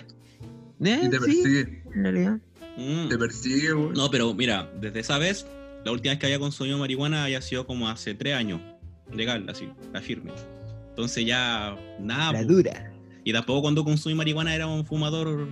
Y 0.80 1.10
te 1.10 1.18
sí, 1.18 1.20
persigue, 1.20 1.84
en 1.96 2.04
realidad. 2.04 2.40
Mm. 2.78 3.10
te 3.10 3.18
persigue, 3.18 3.74
weón. 3.74 3.94
No, 3.94 4.10
pero 4.10 4.34
mira, 4.34 4.72
desde 4.82 5.00
esa 5.00 5.18
vez, 5.18 5.46
la 5.86 5.92
última 5.92 6.12
vez 6.14 6.20
que 6.20 6.26
había 6.26 6.40
consumido 6.40 6.78
marihuana 6.78 7.24
había 7.26 7.42
sido 7.42 7.66
como 7.68 7.88
hace 7.90 8.14
tres 8.16 8.36
años. 8.36 8.60
Legal, 9.14 9.46
así, 9.50 9.70
la 9.94 10.02
firme. 10.02 10.32
Entonces 10.90 11.26
ya, 11.26 11.76
nada. 12.00 12.34
La 12.34 12.44
dura. 12.44 12.92
Y 13.24 13.32
tampoco 13.32 13.62
cuando 13.62 13.84
consumí 13.84 14.16
marihuana 14.16 14.54
era 14.56 14.68
un 14.68 14.86
fumador, 14.86 15.48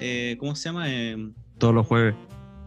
eh, 0.00 0.36
¿cómo 0.38 0.54
se 0.56 0.68
llama? 0.68 0.84
Eh, 0.92 1.30
Todos 1.58 1.74
los 1.74 1.86
jueves. 1.86 2.14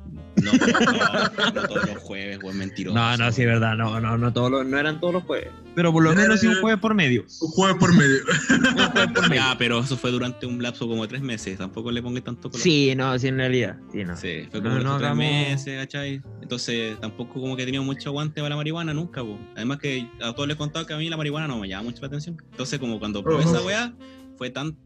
No, 0.05 0.51
no, 0.51 1.51
no 1.53 1.67
todos 1.67 1.89
los 1.89 1.97
jueves, 1.99 2.39
weón, 2.41 2.57
mentiroso. 2.57 2.95
No, 2.97 3.17
no, 3.17 3.31
sí, 3.31 3.41
es 3.41 3.47
verdad. 3.47 3.75
No, 3.75 3.99
no, 3.99 4.17
no, 4.17 4.33
todos 4.33 4.51
los, 4.51 4.65
no 4.65 4.77
eran 4.77 4.99
todos 4.99 5.13
los 5.13 5.23
jueves. 5.23 5.49
Pero 5.75 5.91
por 5.91 6.03
lo 6.03 6.13
menos 6.13 6.39
sí 6.39 6.47
un 6.47 6.59
jueves 6.61 6.79
por 6.79 6.93
medio. 6.93 7.25
Un 7.41 7.49
jueves 7.49 7.77
por 7.79 7.93
medio. 7.93 8.17
Un 8.49 8.91
jueves 8.91 9.11
por 9.13 9.29
medio. 9.29 9.41
Ya, 9.41 9.55
pero 9.57 9.79
eso 9.79 9.97
fue 9.97 10.11
durante 10.11 10.45
un 10.45 10.61
lapso 10.61 10.87
como 10.87 11.03
de 11.03 11.07
tres 11.07 11.21
meses. 11.21 11.57
Tampoco 11.57 11.91
le 11.91 12.01
pongo 12.01 12.21
tanto 12.21 12.49
color. 12.49 12.61
Sí, 12.61 12.93
no, 12.95 13.17
sí, 13.17 13.27
en 13.27 13.37
realidad. 13.37 13.77
Sí, 13.91 14.03
no. 14.03 14.17
Sí, 14.17 14.47
fue 14.51 14.61
como 14.61 14.79
no 14.79 14.97
tres 14.97 15.15
meses, 15.15 15.79
¿cachai? 15.79 16.21
Entonces 16.41 16.99
tampoco 16.99 17.39
como 17.39 17.55
que 17.55 17.63
he 17.63 17.65
tenido 17.65 17.83
mucho 17.83 18.09
aguante 18.09 18.41
para 18.41 18.49
la 18.49 18.55
marihuana 18.57 18.93
nunca, 18.93 19.21
po. 19.21 19.39
Además 19.55 19.79
que 19.79 20.07
a 20.21 20.33
todos 20.33 20.47
les 20.47 20.55
he 20.55 20.57
contado 20.57 20.85
que 20.85 20.93
a 20.93 20.97
mí 20.97 21.09
la 21.09 21.17
marihuana 21.17 21.47
no 21.47 21.59
me 21.59 21.67
llama 21.67 21.83
mucho 21.83 22.01
la 22.01 22.07
atención. 22.07 22.37
Entonces 22.51 22.79
como 22.79 22.99
cuando 22.99 23.23
probé 23.23 23.43
esa 23.43 23.61
weá, 23.61 23.93
fue 24.37 24.49
tan 24.49 24.77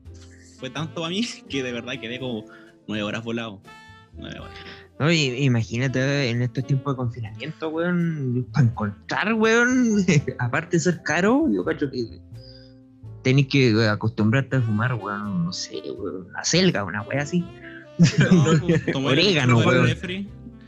fue 0.59 0.69
tanto 0.69 1.01
para 1.01 1.09
mí 1.09 1.25
que 1.49 1.63
de 1.63 1.71
verdad 1.71 1.99
quedé 1.99 2.19
como 2.19 2.45
nueve 2.87 3.03
horas 3.03 3.23
volado. 3.23 3.61
Nueve 4.17 4.39
horas. 4.39 4.76
No, 4.99 5.11
y- 5.11 5.43
imagínate 5.43 6.29
en 6.29 6.41
estos 6.41 6.65
tiempos 6.65 6.93
de 6.93 6.97
confinamiento, 6.97 7.69
weón, 7.69 8.47
para 8.51 8.65
encontrar, 8.65 9.33
weón, 9.33 10.03
aparte 10.39 10.77
de 10.77 10.79
ser 10.81 11.03
caro, 11.03 11.47
yo 11.53 11.63
cacho 11.63 11.89
que 11.91 12.19
tenés 13.23 13.47
que 13.47 13.69
eh, 13.71 13.89
acostumbrarte 13.89 14.55
a 14.57 14.61
fumar, 14.61 14.93
weón, 14.95 15.45
no 15.45 15.53
sé, 15.53 15.81
weón, 15.97 16.27
una 16.29 16.43
selga, 16.43 16.83
una 16.83 17.01
wea 17.03 17.21
así. 17.21 17.45
No, 18.31 18.43
pues, 18.67 18.95
Orégano, 18.95 19.59
weón. 19.59 19.87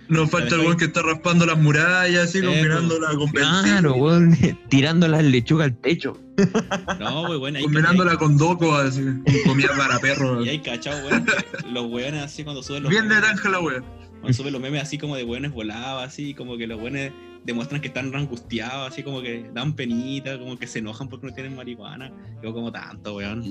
Nos 0.10 0.31
falta 0.31 0.56
el 0.56 0.62
weón 0.62 0.78
que 0.78 0.86
está 0.86 1.04
raspando 1.04 1.46
las 1.46 1.58
murallas, 1.60 2.30
así, 2.30 2.40
Eh, 2.40 2.44
combinándola 2.44 3.10
con 3.10 3.31
benzina. 3.31 3.62
Claro, 3.64 3.94
weón, 3.96 4.36
tirando 4.70 5.08
las 5.08 5.24
lechugas 5.24 5.68
al 5.68 5.78
techo. 5.78 6.18
No, 7.00 7.26
pues 7.28 7.38
bueno, 7.40 7.58
ahí 7.60 7.64
Combinándola 7.64 8.18
con 8.18 8.38
doco, 8.38 8.74
así, 8.76 9.04
con 9.04 9.24
comida 9.46 9.70
para 9.78 10.00
perros. 10.00 10.46
y 10.46 10.50
hay 10.50 10.60
cachado, 10.60 11.06
weón. 11.08 11.26
Los 11.72 11.86
weones 11.92 12.24
así 12.24 12.44
cuando 12.44 12.62
suben 12.64 12.84
los 12.84 12.90
Bien 12.92 13.08
naranja 13.08 13.50
la 13.50 13.60
wea. 13.60 13.84
Cuando 14.19 14.33
suben 14.33 14.54
los 14.54 14.62
memes 14.62 14.81
así 14.81 14.98
como 14.98 15.16
de 15.16 15.24
weones 15.24 15.51
volados, 15.51 16.04
así 16.04 16.33
como 16.33 16.57
que 16.57 16.68
los 16.68 16.80
weones 16.81 17.12
demuestran 17.45 17.80
que 17.81 17.88
están 17.88 18.13
angustiados, 18.13 18.92
así 18.92 19.01
como 19.01 19.21
que 19.21 19.50
dan 19.54 19.74
penita, 19.75 20.38
como 20.38 20.57
que 20.60 20.68
se 20.68 20.80
enojan 20.80 21.07
porque 21.07 21.27
no 21.27 21.33
tienen 21.33 21.56
marihuana. 21.56 22.12
Yo 22.44 22.54
como 22.54 22.71
tanto, 22.71 23.16
weón. 23.16 23.44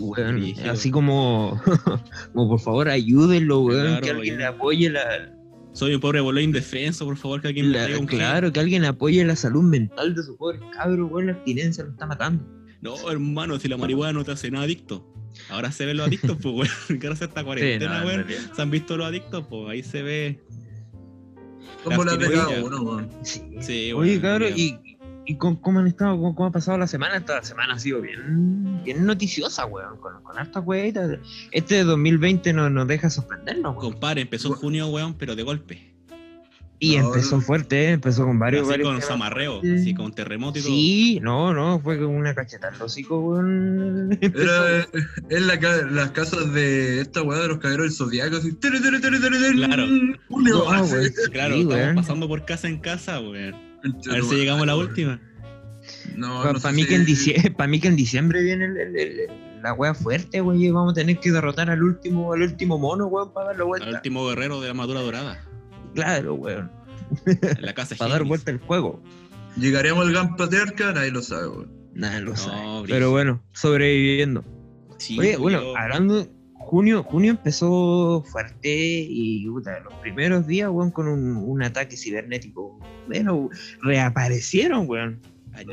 Así 0.70 0.90
como, 0.90 1.60
como 2.34 2.48
por 2.50 2.60
favor 2.60 2.88
ayúdenlo, 2.88 3.60
weón, 3.60 3.86
Claro, 3.86 4.00
que 4.04 4.10
alguien 4.10 4.34
weón. 4.34 4.38
le 4.40 4.46
apoye 4.46 4.90
la, 4.90 5.34
Soy 5.72 5.94
un 5.94 6.00
pobre 6.00 6.20
boludo 6.20 6.40
indefenso, 6.42 7.04
por 7.06 7.16
favor, 7.16 7.40
que 7.40 7.48
alguien 7.48 7.68
me 7.70 7.72
la- 7.76 7.84
traiga 7.84 8.00
un 8.00 8.06
claro, 8.06 8.52
que 8.52 8.60
alguien 8.60 8.84
apoye 8.84 9.24
la 9.24 9.36
salud 9.36 9.62
mental 9.62 10.14
de 10.14 10.22
su 10.22 10.36
pobre 10.36 10.60
cabro, 10.74 11.06
weón, 11.06 11.26
la 11.26 11.32
abstinencia 11.32 11.84
lo 11.84 11.90
está 11.90 12.06
matando. 12.06 12.44
No, 12.80 13.10
hermano, 13.10 13.58
si 13.58 13.68
la 13.68 13.76
marihuana 13.76 14.12
no 14.12 14.24
te 14.24 14.32
hace 14.32 14.50
nada 14.50 14.64
adicto. 14.64 15.06
Ahora 15.50 15.72
se 15.72 15.86
ven 15.86 15.96
los 15.96 16.06
adictos, 16.06 16.36
pues, 16.42 16.54
weón. 16.54 16.68
Ahora 17.02 17.16
se 17.16 17.24
esta 17.24 17.44
cuarentena, 17.44 18.00
no, 18.00 18.06
weón. 18.06 18.26
Se 18.54 18.62
han 18.62 18.70
visto 18.70 18.96
los 18.96 19.06
adictos, 19.06 19.44
pues 19.48 19.68
ahí 19.70 19.82
se 19.82 20.02
ve. 20.02 20.40
Como 21.84 22.04
las 22.04 22.18
de 22.18 22.30
cada 22.30 22.62
uno, 22.64 22.82
weón. 22.82 23.10
Sí. 23.22 23.42
Sí, 23.60 23.92
Oye, 23.92 24.12
weón, 24.18 24.20
cabrón, 24.20 24.54
bien. 24.54 24.80
¿y, 24.84 24.98
y 25.32 25.36
cómo, 25.36 25.60
cómo 25.60 25.78
han 25.80 25.86
estado? 25.86 26.16
¿Cómo, 26.16 26.34
cómo 26.34 26.48
ha 26.48 26.52
pasado 26.52 26.76
la 26.78 26.86
semana? 26.86 27.16
Esta 27.16 27.42
semana 27.42 27.74
ha 27.74 27.78
sido 27.78 28.00
bien, 28.00 28.82
bien 28.84 29.04
noticiosa, 29.06 29.64
weón, 29.66 29.96
con, 29.98 30.22
con 30.22 30.38
hartas 30.38 30.62
weitas. 30.66 31.18
Este 31.52 31.84
2020 31.84 32.52
no, 32.52 32.68
nos 32.70 32.86
deja 32.88 33.08
sorprendernos, 33.10 33.76
weón. 33.76 33.92
Compadre, 33.92 34.22
empezó 34.22 34.48
en 34.48 34.54
junio, 34.54 34.88
weón, 34.88 35.14
pero 35.14 35.36
de 35.36 35.42
golpe. 35.42 35.94
Y 36.80 36.96
No, 36.96 37.08
empezó 37.08 37.40
fuerte, 37.40 37.86
¿eh? 37.86 37.90
empezó 37.90 38.24
con 38.24 38.38
varios, 38.38 38.62
así 38.62 38.70
varios 38.70 38.88
con 38.88 39.02
zamarreo, 39.02 39.60
Sí. 39.62 39.70
así 39.74 39.94
con 39.94 40.12
terremoto 40.12 40.60
y 40.60 40.62
todo. 40.62 40.70
Sí, 40.70 41.18
no, 41.20 41.52
no, 41.52 41.80
fue 41.80 41.98
como 41.98 42.16
una 42.16 42.36
cacheta 42.36 42.68
al 42.68 42.80
hocico, 42.80 43.18
weón. 43.18 43.97
Era 44.20 44.86
en 45.30 45.46
la, 45.46 45.56
las 45.90 46.10
casas 46.12 46.52
de 46.52 47.00
esta 47.00 47.22
weá 47.22 47.40
de 47.40 47.48
los 47.48 47.58
caballeros 47.58 47.86
del 47.86 47.94
zodiaco, 47.96 48.36
así. 48.36 48.52
Claro. 48.56 49.84
Julio, 50.28 50.54
No, 50.58 50.70
así. 50.70 50.92
weón, 50.94 51.12
Claro, 51.32 51.54
sí, 51.54 51.60
estamos 51.62 51.94
pasando 51.96 52.28
por 52.28 52.44
casa 52.44 52.68
en 52.68 52.78
casa, 52.78 53.20
weón. 53.20 53.54
A 54.10 54.12
ver 54.14 54.24
si 54.24 54.34
llegamos 54.36 54.62
a 54.62 54.66
la 54.66 54.76
última. 54.76 55.20
No, 56.16 56.40
Para 56.40 56.52
no 56.54 56.58
sé 56.60 56.72
mí, 56.72 56.82
si- 56.82 56.88
que 56.88 56.94
en 56.96 57.04
diciembre, 57.04 57.50
pa' 57.56 57.66
mí 57.66 57.80
que 57.80 57.88
en 57.88 57.96
diciembre 57.96 58.42
viene 58.42 58.66
el- 58.66 58.76
el- 58.76 58.96
el- 58.96 59.62
la 59.62 59.72
wea 59.72 59.94
fuerte, 59.94 60.40
güey. 60.40 60.70
Vamos 60.70 60.92
a 60.92 60.94
tener 60.94 61.18
que 61.18 61.30
derrotar 61.32 61.70
al 61.70 61.82
último, 61.82 62.32
al 62.32 62.42
último 62.42 62.78
mono, 62.78 63.06
weón, 63.06 63.32
para 63.32 63.48
dar 63.48 63.56
la 63.56 63.62
Al 63.62 63.68
vuelta. 63.68 63.90
último 63.90 64.26
guerrero 64.28 64.60
de 64.60 64.66
la 64.66 64.70
armadura 64.70 65.00
dorada. 65.00 65.44
Claro, 65.94 66.34
weón. 66.34 66.70
En 67.26 67.62
la 67.62 67.72
casa 67.74 67.94
Para 67.98 68.12
dar 68.12 68.24
vuelta 68.24 68.50
el 68.50 68.58
juego. 68.58 69.02
¿Llegaremos 69.56 70.04
al 70.06 70.12
gran 70.12 70.36
patriarca? 70.36 70.92
Nadie 70.92 71.10
lo 71.10 71.22
sabe, 71.22 71.48
weón. 71.48 71.72
Nada, 71.98 72.20
lo 72.20 72.30
No, 72.30 72.36
sabe. 72.36 72.88
Pero 72.88 73.10
bueno, 73.10 73.42
sobreviviendo. 73.52 74.44
Sí, 74.98 75.18
Oye, 75.18 75.36
bueno, 75.36 75.74
hablando, 75.76 76.28
junio, 76.54 77.02
junio 77.02 77.32
empezó 77.32 78.22
fuerte 78.30 79.06
y 79.10 79.44
puta, 79.48 79.80
los 79.80 79.94
primeros 79.94 80.46
días, 80.46 80.70
weón, 80.70 80.92
con 80.92 81.08
un, 81.08 81.36
un 81.36 81.62
ataque 81.62 81.96
cibernético. 81.96 82.78
Bueno, 83.08 83.50
reaparecieron, 83.82 84.88
weón. 84.88 85.20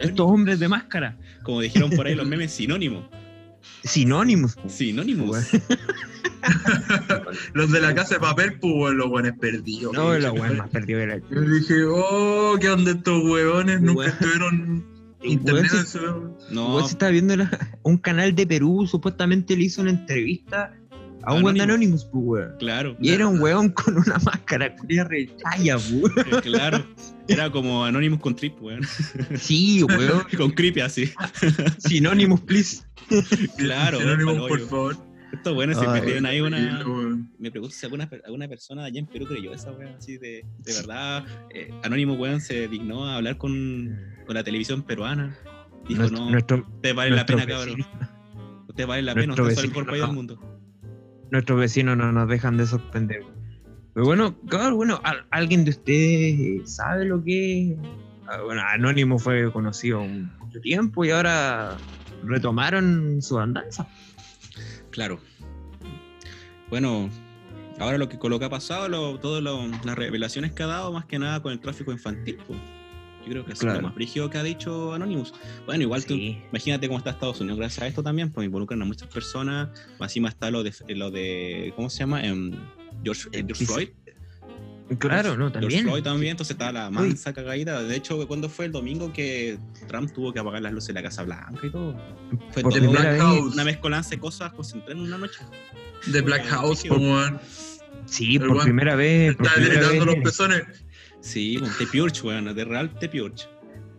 Estos 0.02 0.26
hombres 0.28 0.60
de 0.60 0.68
máscara. 0.68 1.16
Como 1.44 1.62
dijeron 1.62 1.92
por 1.92 2.08
ahí 2.08 2.16
los 2.16 2.28
memes, 2.28 2.52
sinónimo. 2.52 3.08
Sinónimos. 3.84 4.56
po. 4.56 4.68
Sinónimos. 4.68 5.30
Weón. 5.30 5.46
Los 7.54 7.72
de 7.72 7.82
la 7.82 7.96
casa 7.96 8.16
de 8.16 8.20
papel, 8.20 8.60
pues, 8.60 8.74
weón, 8.76 8.98
los 8.98 9.10
buenos 9.10 9.38
perdidos. 9.40 9.94
No, 9.94 10.18
la 10.18 10.32
weón 10.32 10.58
más 10.58 10.70
perdido 10.70 11.00
que 11.00 11.08
la 11.08 11.18
Yo 11.18 11.42
dije, 11.42 11.84
oh, 11.88 12.56
¿qué 12.60 12.70
onda 12.70 12.92
estos 12.92 13.24
huevones? 13.24 13.82
Nunca 13.82 14.08
estuvieron 14.08 14.95
internet. 15.28 15.68
si- 15.72 15.78
eso. 15.78 16.36
No, 16.52 16.76
Weón, 16.76 16.86
se 16.88 16.94
estaba 16.94 17.12
viendo 17.12 17.36
la- 17.36 17.78
un 17.84 17.98
canal 17.98 18.34
de 18.36 18.46
Perú, 18.48 18.86
supuestamente 18.90 19.56
le 19.56 19.64
hizo 19.66 19.82
una 19.82 19.92
entrevista 19.92 20.74
a 21.24 21.34
un 21.34 21.44
weón 21.44 21.56
de 21.56 21.64
Anonymous. 21.64 22.06
Pues, 22.06 22.24
weón. 22.24 22.56
claro, 22.60 22.96
Y 23.02 23.10
era 23.10 23.28
un 23.28 23.40
weón 23.40 23.70
con 23.70 23.98
una 23.98 24.18
máscara 24.26 24.76
culia 24.76 25.04
retalla, 25.06 25.78
weón. 25.92 26.42
claro. 26.44 26.86
Era 27.28 27.50
como 27.52 27.84
Anonymous 27.84 28.20
con 28.20 28.36
Trip, 28.36 28.62
weón. 28.62 28.82
Sí, 29.40 29.82
weón. 29.84 30.24
con 30.38 30.52
Creepy 30.52 30.82
así. 30.82 31.12
Sinónimos, 31.80 32.42
please. 32.42 32.84
Claro, 33.58 34.00
Sinónimos, 34.00 34.36
weón, 34.38 34.48
por 34.48 34.60
favor. 34.68 34.98
Estos 35.32 35.54
buenos 35.54 35.78
se 35.78 35.86
Ay, 35.86 36.00
metieron 36.02 36.26
ahí 36.26 36.42
una. 36.42 36.86
Me 37.40 37.52
pregunto 37.52 37.76
si 37.76 37.86
alguna, 37.86 38.10
alguna 38.26 38.48
persona 38.48 38.86
allá 38.86 39.00
en 39.00 39.06
Perú 39.08 39.26
creyó 39.28 39.54
esa 39.54 39.72
weón, 39.72 39.96
así 39.96 40.18
de, 40.18 40.46
de 40.60 40.74
verdad. 40.74 41.26
Eh, 41.54 41.70
Anónimo 41.84 42.14
weón 42.14 42.40
se 42.42 42.68
dignó 42.68 43.06
a 43.06 43.18
hablar 43.18 43.38
con, 43.38 43.98
con 44.26 44.36
la 44.36 44.44
televisión 44.44 44.84
peruana. 44.84 45.38
Dijo, 45.88 46.02
Nuestro, 46.02 46.20
no, 46.26 46.32
nuestro, 46.32 46.66
ustedes 46.76 46.96
valen 46.96 47.16
la 47.16 47.26
pena, 47.26 47.46
cabrón. 47.46 47.76
vecino- 47.78 48.10
Ustedes 48.68 48.88
valen 48.88 49.06
la 49.06 49.14
pena, 49.16 49.34
ustedes 49.34 49.56
son 49.56 49.64
el 49.66 49.70
mejor 49.70 49.86
país 49.88 50.02
del 50.04 50.12
mundo. 50.14 50.40
nuestros 51.32 51.60
vecinos 51.60 51.98
no 51.98 52.12
nos 52.12 52.28
dejan 52.30 52.58
de 52.58 52.66
sorprender. 52.66 53.22
Pero 53.94 54.06
bueno, 54.06 54.38
claro, 54.50 54.76
bueno, 54.76 55.00
¿al- 55.04 55.26
¿alguien 55.32 55.64
de 55.64 55.70
ustedes 55.72 56.74
sabe 56.76 57.06
lo 57.06 57.24
que 57.24 57.72
es? 57.72 57.78
Ah, 58.28 58.42
Bueno, 58.44 58.62
Anónimo 58.68 59.18
fue 59.20 59.52
conocido 59.52 60.02
un- 60.02 60.32
mucho 60.40 60.60
tiempo 60.60 61.06
y 61.06 61.12
ahora 61.12 61.78
retomaron 62.24 63.22
su 63.22 63.40
andanza. 63.40 63.88
Claro. 64.96 65.20
Bueno, 66.70 67.10
ahora 67.80 67.98
lo 67.98 68.08
que, 68.10 68.18
con 68.18 68.32
lo 68.32 68.40
que 68.40 68.46
ha 68.46 68.50
pasado, 68.50 68.88
lo- 68.88 69.20
todas 69.20 69.44
las 69.44 69.96
revelaciones 69.98 70.54
que 70.54 70.64
ha 70.64 70.68
dado, 70.68 70.92
más 70.94 71.06
que 71.06 71.20
nada 71.20 71.42
con 71.42 71.52
el 71.52 71.60
tráfico 71.60 71.92
infantil. 71.92 72.38
pues. 72.48 72.58
Yo 73.26 73.32
creo 73.32 73.46
que 73.46 73.54
es 73.54 73.60
Claro. 73.60 73.78
lo 73.82 73.88
más 73.88 73.96
brígido 73.96 74.30
que 74.30 74.38
ha 74.38 74.44
dicho 74.44 74.94
Anonymous. 74.94 75.34
Bueno, 75.66 75.82
igual 75.82 76.06
tú, 76.06 76.14
Sí. 76.14 76.38
imagínate 76.52 76.88
cómo 76.88 77.00
está 77.00 77.10
Estados 77.10 77.42
Unidos 77.42 77.58
gracias 77.58 77.84
a 77.84 77.88
esto 77.88 78.04
también, 78.04 78.32
pues 78.32 78.46
involucran 78.46 78.82
a 78.84 78.86
muchas 78.86 79.10
personas. 79.10 79.70
Más 80.00 80.12
encima 80.12 80.30
está 80.30 80.50
lo 80.52 80.64
de, 80.64 80.72
lo 80.90 81.10
de 81.12 81.74
¿cómo 81.76 81.90
se 81.90 82.00
llama? 82.00 82.24
Em, 82.24 82.52
George, 83.04 83.28
eh, 83.34 83.44
George 83.46 83.66
Floyd. 83.66 83.90
Claro, 85.00 85.30
¿no? 85.36 85.46
George 85.50 85.60
También. 85.60 85.84
Floyd 85.86 86.04
también, 86.04 86.32
entonces 86.32 86.52
está 86.54 86.72
la 86.72 86.90
mansa 86.92 87.34
cagadita. 87.34 87.82
De 87.82 87.96
hecho, 87.96 88.28
cuando 88.28 88.50
fue 88.50 88.66
el 88.66 88.72
domingo 88.72 89.12
que 89.12 89.58
Trump 89.88 90.12
tuvo 90.14 90.32
que 90.32 90.40
apagar 90.40 90.62
las 90.62 90.74
luces 90.74 90.90
de 90.90 90.94
la 90.94 91.04
Casa 91.04 91.24
Blanca 91.24 91.60
y 91.66 91.72
todo. 91.72 91.96
Fue 92.52 92.62
Por 92.62 92.74
todo 92.74 92.92
Black 92.92 93.22
una 93.54 93.64
mezcolanza 93.64 94.12
de 94.12 94.20
cosas 94.20 94.54
concentradas 94.54 94.98
en 94.98 95.08
una 95.08 95.18
noche. 95.18 95.40
The 96.12 96.22
Black 96.22 96.46
House, 96.46 96.84
weón. 96.90 97.40
Sí, 98.06 98.36
El 98.36 98.46
por 98.48 98.62
primera 98.64 98.96
vez. 98.96 99.36
por 99.36 99.48
Está 99.48 99.56
primera 99.60 99.80
gritando 99.82 100.06
vez- 100.06 100.16
los 100.18 100.24
pezones. 100.24 100.64
Sí, 101.22 101.58
con 101.58 101.70
The 101.80 101.88
Purge, 101.88 102.22
weón, 102.22 102.54
de 102.56 102.66
real 102.66 102.92
The 103.00 103.10
Purge. 103.10 103.48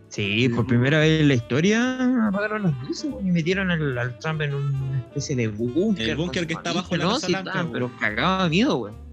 Sí, 0.07 0.47
por 0.47 0.65
primera 0.65 0.99
vez 0.99 1.19
en 1.19 1.27
la 1.27 1.33
historia 1.33 2.27
apagaron 2.29 2.63
las 2.63 2.87
luces 2.87 3.11
weón, 3.11 3.27
y 3.27 3.31
metieron 3.31 3.69
al, 3.71 3.97
al 3.97 4.17
Trump 4.19 4.39
en 4.41 4.53
una 4.53 4.99
especie 4.99 5.35
de 5.35 5.49
búnker. 5.49 6.09
El 6.11 6.15
búnker 6.15 6.47
que 6.47 6.53
está 6.53 6.71
bajo 6.71 6.95
la 6.95 7.09
Casa 7.09 7.27
Blanca. 7.27 7.67
Pero 7.73 7.91
cagaba 7.99 8.45
de 8.45 8.49
miedo, 8.51 8.77
weón. 8.77 9.06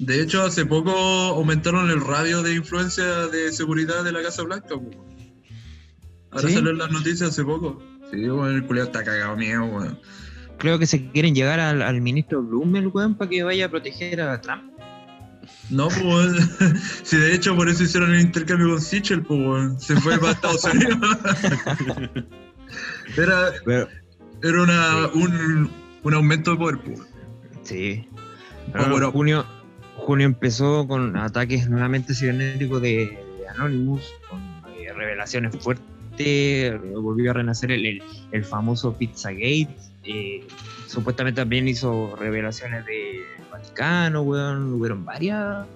De 0.00 0.22
hecho, 0.22 0.42
hace 0.42 0.64
poco 0.64 0.90
aumentaron 0.92 1.90
el 1.90 2.00
radio 2.00 2.42
de 2.42 2.54
influencia 2.54 3.04
de 3.26 3.52
seguridad 3.52 4.02
de 4.02 4.12
la 4.12 4.22
Casa 4.22 4.42
Blanca. 4.42 4.76
Ahora 6.30 6.48
¿Sí? 6.48 6.54
salió 6.54 6.70
en 6.70 6.78
las 6.78 6.90
noticias 6.90 7.28
hace 7.28 7.44
poco. 7.44 7.82
Sí, 8.10 8.16
weón, 8.16 8.54
el 8.54 8.64
culiado 8.64 8.88
está 8.88 9.04
cagado 9.04 9.36
miedo, 9.36 9.62
weón. 9.66 9.98
Creo 10.56 10.78
que 10.78 10.86
se 10.86 11.10
quieren 11.10 11.34
llegar 11.34 11.60
al, 11.60 11.82
al 11.82 12.00
ministro 12.00 12.42
Blumel, 12.42 12.86
weón, 12.86 13.14
para 13.14 13.28
que 13.28 13.42
vaya 13.42 13.66
a 13.66 13.68
proteger 13.68 14.22
a 14.22 14.40
Trump. 14.40 14.72
No, 15.68 15.88
pues. 15.88 16.32
Si 17.02 17.18
de 17.18 17.34
hecho 17.34 17.54
por 17.54 17.68
eso 17.68 17.82
hicieron 17.82 18.14
el 18.14 18.22
intercambio 18.22 18.70
con 18.70 18.80
Sichel, 18.80 19.22
pues. 19.22 19.84
Se 19.84 19.96
fue 19.96 20.18
para 20.18 20.32
Estados 20.32 20.64
Unidos. 20.64 20.96
Era, 23.18 23.52
Pero, 23.66 23.88
era 24.42 24.62
una, 24.62 25.08
un, 25.08 25.70
un 26.04 26.14
aumento 26.14 26.52
de 26.52 26.56
poder, 26.56 26.78
pues. 26.78 27.00
sí. 27.64 28.08
Bueno. 28.72 29.10
junio, 29.10 29.44
junio 30.00 30.26
empezó 30.26 30.86
con 30.86 31.16
ataques 31.16 31.68
nuevamente 31.68 32.14
cibernéticos 32.14 32.82
de, 32.82 33.18
de 33.38 33.48
Anonymous, 33.48 34.02
con 34.28 34.40
eh, 34.78 34.92
revelaciones 34.94 35.56
fuertes. 35.58 35.86
Volvió 36.94 37.30
a 37.30 37.34
renacer 37.34 37.70
el, 37.72 37.86
el, 37.86 38.02
el 38.32 38.44
famoso 38.44 38.96
Pizzagate. 38.96 39.68
eh, 40.04 40.46
supuestamente 40.86 41.40
también 41.40 41.68
hizo 41.68 42.14
revelaciones 42.16 42.84
de 42.86 43.20
Vaticano, 43.50 44.22
weón. 44.22 44.74
Hubieron 44.74 45.04
varias. 45.04 45.66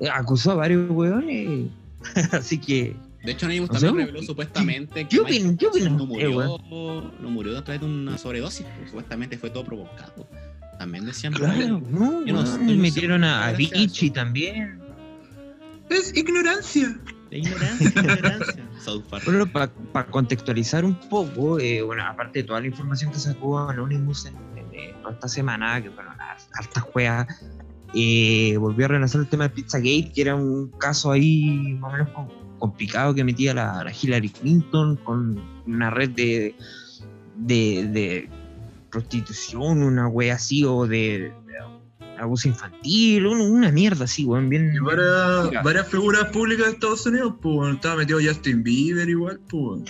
eh, 0.00 0.08
acusó 0.12 0.52
a 0.52 0.54
varios 0.56 0.90
weones. 0.90 1.70
Así 2.32 2.60
que. 2.60 2.94
De 3.24 3.32
hecho, 3.32 3.46
Anonymous 3.46 3.70
también 3.70 3.94
sea, 3.96 4.06
reveló 4.06 4.22
supuestamente 4.22 5.08
¿qué 5.08 5.16
que 5.24 5.40
Michael 5.40 5.96
no 5.96 6.06
murió, 6.06 6.58
no 7.20 7.30
murió 7.30 7.58
a 7.58 7.64
través 7.64 7.80
de 7.80 7.86
una 7.86 8.18
sobredosis. 8.18 8.66
pues, 8.76 8.90
supuestamente 8.90 9.36
fue 9.36 9.50
todo 9.50 9.64
provocado. 9.64 10.28
También 10.78 11.06
decían. 11.06 11.32
Claro, 11.32 11.80
no, 11.90 12.24
Yo 12.24 12.42
no 12.42 12.74
metieron 12.76 13.24
a, 13.24 13.46
a 13.46 13.50
gracias 13.52 13.72
a 13.72 13.76
Vichy 13.78 14.06
eso. 14.06 14.14
también. 14.14 14.80
Es 15.88 16.16
ignorancia. 16.16 16.98
De 17.30 17.38
ignorancia, 17.38 17.88
ignorancia. 17.88 18.68
South 18.84 19.04
Park. 19.10 19.24
Bueno, 19.24 19.46
para 19.50 20.06
contextualizar 20.10 20.84
un 20.84 20.94
poco, 21.08 21.58
eh, 21.58 21.82
bueno, 21.82 22.04
aparte 22.04 22.40
de 22.40 22.44
toda 22.44 22.60
la 22.60 22.66
información 22.66 23.10
que 23.12 23.18
sacó 23.18 23.58
Anonymous 23.58 24.26
en, 24.26 24.34
en- 24.58 24.74
en 24.74 25.02
toda 25.02 25.14
esta 25.14 25.28
semana, 25.28 25.80
que 25.82 25.90
fueron 25.90 26.16
las 26.18 26.48
hartas 26.54 26.82
juegas, 26.84 27.26
eh, 27.94 28.56
volvió 28.58 28.84
a 28.86 28.88
renacer 28.88 29.20
el 29.22 29.28
tema 29.28 29.44
de 29.44 29.50
Pizzagate, 29.50 30.12
que 30.14 30.20
era 30.22 30.34
un 30.36 30.68
caso 30.78 31.10
ahí 31.12 31.76
más 31.80 31.90
o 31.90 31.96
menos 31.96 32.08
com- 32.10 32.28
complicado 32.58 33.14
que 33.14 33.24
metía 33.24 33.54
la, 33.54 33.82
la 33.84 33.92
Hillary 33.92 34.28
Clinton 34.30 34.96
con 34.96 35.40
una 35.66 35.90
red 35.90 36.10
de, 36.10 36.54
de, 37.36 37.88
de 37.92 38.28
prostitución, 39.00 39.82
una 39.82 40.08
wea 40.08 40.34
así, 40.34 40.64
o 40.64 40.86
de, 40.86 41.30
de 41.30 41.32
abuso 42.18 42.48
infantil, 42.48 43.26
un- 43.26 43.40
una 43.40 43.70
mierda 43.70 44.04
así, 44.04 44.24
weón, 44.24 44.48
bien. 44.48 44.72
Y 44.74 44.78
varias, 44.78 45.62
varias 45.62 45.88
figuras 45.88 46.24
públicas 46.26 46.66
de 46.66 46.72
Estados 46.72 47.04
Unidos, 47.06 47.34
pues, 47.42 47.56
weón. 47.56 47.74
Estaba 47.76 47.96
metido 47.96 48.18
Justin 48.24 48.62
Bieber 48.62 49.08
igual, 49.08 49.38
pues, 49.48 49.62
weón. 49.62 49.84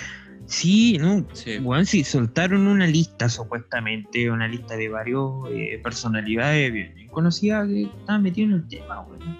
Sí, 0.46 0.96
no, 1.00 1.26
Sí. 1.32 1.58
Bueno, 1.58 1.84
sí, 1.84 2.04
soltaron 2.04 2.66
una 2.68 2.86
lista 2.86 3.28
supuestamente, 3.28 4.30
una 4.30 4.46
lista 4.46 4.76
de 4.76 4.88
varios 4.88 5.32
eh, 5.50 5.80
personalidades 5.82 6.72
bien, 6.72 6.94
bien 6.94 7.08
conocidas 7.08 7.66
que 7.68 7.82
estaban 7.82 8.22
metidas 8.22 8.50
en 8.50 8.54
el 8.56 8.68
tema, 8.68 9.00
weón. 9.02 9.38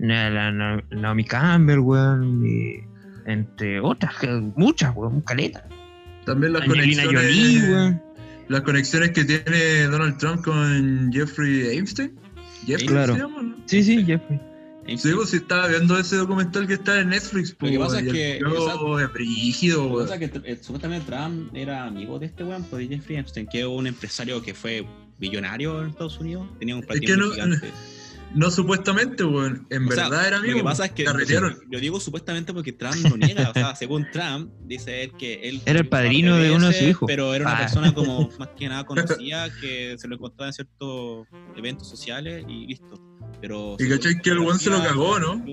La, 0.00 0.30
la- 0.30 0.50
la- 0.52 0.84
Naomi 0.90 1.24
Campbell, 1.24 1.78
weón, 1.80 2.44
eh, 2.46 2.86
entre 3.26 3.80
otras, 3.80 4.14
muchas, 4.56 4.94
weón, 4.96 5.20
caleta. 5.22 5.66
También 6.24 6.52
las 6.52 6.62
Angelina 6.62 7.04
conexiones. 7.04 7.34
Jolie, 7.34 7.72
weón. 7.72 8.02
Las 8.48 8.62
conexiones 8.62 9.10
que 9.10 9.24
tiene 9.24 9.82
Donald 9.84 10.16
Trump 10.18 10.44
con 10.44 11.10
Jeffrey 11.12 11.76
Epstein. 11.78 12.18
Jeffrey 12.66 12.86
Claro. 12.88 13.14
se 13.14 13.20
llama, 13.20 13.42
¿no? 13.42 13.56
Sí, 13.66 13.82
sí, 13.82 14.04
Jeffrey. 14.04 14.40
Sí, 14.96 15.10
pues 15.14 15.28
sí 15.28 15.36
estaba 15.36 15.66
viendo 15.68 15.98
ese 15.98 16.16
documental 16.16 16.66
que 16.66 16.72
está 16.74 16.98
en 17.00 17.10
Netflix, 17.10 17.52
pues, 17.52 17.72
que 17.72 17.78
pasa 17.78 18.00
es 18.00 18.10
que- 18.10 18.38
es 18.38 19.12
brígido, 19.12 19.82
Lo 19.86 19.96
que 19.98 20.02
pasa 20.04 20.14
es 20.16 20.30
que 20.30 20.40
eh, 20.52 20.58
supuestamente 20.62 21.06
Trump 21.06 21.54
era 21.54 21.84
amigo 21.84 22.18
de 22.18 22.24
este 22.26 22.42
weón, 22.42 22.64
pues 22.64 22.88
de 22.88 22.96
Jeffrey 22.96 23.18
Epstein, 23.18 23.46
que 23.46 23.60
es 23.60 23.66
un 23.66 23.86
empresario 23.86 24.40
que 24.42 24.54
fue 24.54 24.86
billonario 25.18 25.82
en 25.82 25.90
Estados 25.90 26.18
Unidos. 26.18 26.48
Tenía 26.58 26.74
un 26.74 26.80
que 26.80 26.86
patrimonio 26.86 27.26
no- 27.26 27.32
gigante. 27.32 27.66
No 27.68 27.72
supuestamente, 28.50 29.24
weón. 29.24 29.66
En 29.70 29.88
O 29.88 29.92
sea, 29.92 30.08
verdad 30.08 30.26
era 30.26 30.36
amigo. 30.38 30.52
Lo 30.54 30.58
que 30.58 30.64
pasa 30.64 30.84
es 30.86 30.92
que 30.92 31.04
lo 31.04 31.80
digo 31.80 32.00
supuestamente 32.00 32.52
porque 32.52 32.72
Trump 32.72 32.96
lo 33.08 33.16
niega. 33.16 33.50
O 33.50 33.52
sea, 33.52 33.74
según 33.74 34.06
Trump, 34.12 34.52
dice 34.64 35.04
él 35.04 35.12
que 35.18 35.34
él. 35.48 35.60
Era 35.64 35.80
el 35.80 35.88
padrino 35.88 36.36
de 36.36 36.50
uno 36.52 36.68
de 36.68 36.72
sus 36.74 36.82
hijos. 36.88 37.06
Pero 37.06 37.34
era 37.34 37.44
una 37.46 37.56
Ah. 37.56 37.60
persona 37.60 37.94
como 37.94 38.28
más 38.38 38.48
que 38.58 38.68
nada 38.68 38.84
conocida 38.84 39.48
que 39.60 39.96
se 39.98 40.08
lo 40.08 40.14
encontraba 40.16 40.48
en 40.48 40.52
ciertos 40.52 41.26
eventos 41.56 41.88
sociales 41.88 42.44
y 42.48 42.66
listo. 42.66 43.00
Pero. 43.40 43.76
Y 43.78 43.88
cachai 43.88 44.20
que 44.20 44.30
el 44.30 44.38
weón 44.40 44.58
se 44.58 44.70
lo 44.70 44.82
cagó, 44.82 45.18
¿no? 45.18 45.44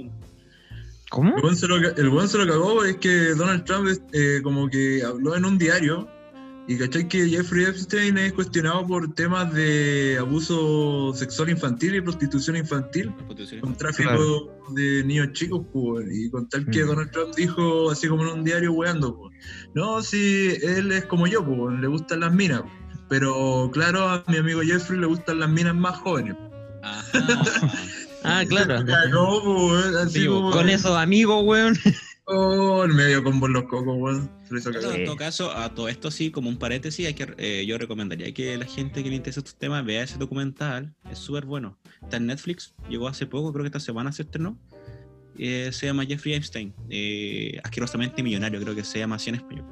¿Cómo? 1.10 1.38
El 1.38 1.44
weón 1.44 1.56
se 1.56 1.68
lo, 1.68 1.78
el 1.78 2.10
weón 2.10 2.28
se 2.28 2.38
lo 2.38 2.48
cagó 2.48 2.84
es 2.84 2.98
que 2.98 3.30
Donald 3.36 3.64
Trump 3.64 3.88
eh, 4.12 4.40
como 4.44 4.68
que 4.70 5.04
habló 5.04 5.36
en 5.36 5.46
un 5.46 5.58
diario 5.58 6.10
y 6.68 6.78
cachai 6.78 7.08
que 7.08 7.30
Jeffrey 7.30 7.66
Epstein 7.66 8.18
es 8.18 8.34
cuestionado 8.34 8.88
por 8.88 9.14
temas 9.14 9.54
de 9.54 10.18
abuso 10.20 11.14
sexual 11.14 11.50
infantil 11.52 11.96
y 11.96 12.02
prostitución 12.02 12.56
infantil 12.56 13.14
con 13.62 13.76
tráfico 13.76 14.10
Claro. 14.10 14.60
de 14.72 15.04
niños 15.04 15.34
chicos 15.34 15.62
pues, 15.72 16.08
y 16.12 16.30
con 16.32 16.50
tal 16.50 16.66
que 16.72 16.84
Mm. 16.84 16.88
Donald 16.88 17.12
Trump 17.12 17.36
dijo 17.36 17.92
así 17.92 18.08
como 18.08 18.24
en 18.24 18.30
un 18.40 18.44
diario 18.44 18.72
weando 18.74 19.16
pues, 19.16 19.36
no 19.76 20.02
si 20.02 20.56
él 20.64 20.92
es 20.92 21.06
como 21.06 21.28
yo 21.28 21.46
pues, 21.46 21.80
le 21.80 21.88
gustan 21.88 22.22
las 22.22 22.34
minas 22.34 22.64
pero 23.10 23.70
claro 23.72 24.10
a 24.10 24.24
mi 24.28 24.38
amigo 24.38 24.62
Jeffrey 24.62 25.00
le 25.00 25.06
gustan 25.06 25.40
las 25.42 25.50
minas 25.50 25.76
más 25.76 25.98
jóvenes 26.00 26.36
Ajá. 26.82 27.06
Ah, 28.28 28.44
claro. 28.50 28.80
Se 28.80 28.86
cagó, 28.86 29.44
pues, 29.70 29.96
así 29.98 30.22
Sí, 30.22 30.26
como- 30.26 30.50
Con 30.50 30.68
esos 30.68 30.98
amigos, 30.98 31.44
weón. 31.46 31.78
Oh, 32.28 32.84
el 32.84 32.94
medio 32.94 33.24
combo 33.24 33.46
en 33.46 33.54
los 33.54 33.64
cocos, 33.66 33.96
weón. 33.98 34.32
En 34.50 35.06
todo 35.06 35.16
caso, 35.16 35.52
a 35.52 35.76
todo 35.76 35.88
esto 35.88 36.10
sí, 36.10 36.32
como 36.32 36.50
un 36.50 36.58
paréntesis, 36.58 37.06
hay 37.06 37.14
que, 37.14 37.36
eh, 37.38 37.66
yo 37.68 37.78
recomendaría 37.78 38.34
que 38.34 38.58
la 38.58 38.66
gente 38.66 39.04
que 39.04 39.10
le 39.10 39.16
interese 39.16 39.42
estos 39.42 39.56
temas 39.56 39.86
vea 39.86 40.04
ese 40.04 40.18
documental. 40.18 40.96
Es 41.12 41.20
súper 41.20 41.46
bueno. 41.46 41.78
Está 42.02 42.18
en 42.18 42.26
Netflix, 42.26 42.74
llegó 42.90 43.08
hace 43.08 43.28
poco, 43.28 43.54
creo 43.54 43.64
que 43.64 43.68
esta 43.68 43.80
semana 43.80 44.12
se 44.12 44.24
estrenó. 44.24 44.58
Eh, 45.38 45.70
se 45.72 45.86
llama 45.86 46.06
Jeffrey 46.06 46.34
Epstein, 46.34 46.74
eh, 46.90 47.60
asquerosamente 47.64 48.24
millonario, 48.24 48.60
creo 48.62 48.74
que 48.74 48.84
se 48.84 49.00
llama 49.00 49.18
así 49.18 49.30
en 49.30 49.36
español. 49.36 49.66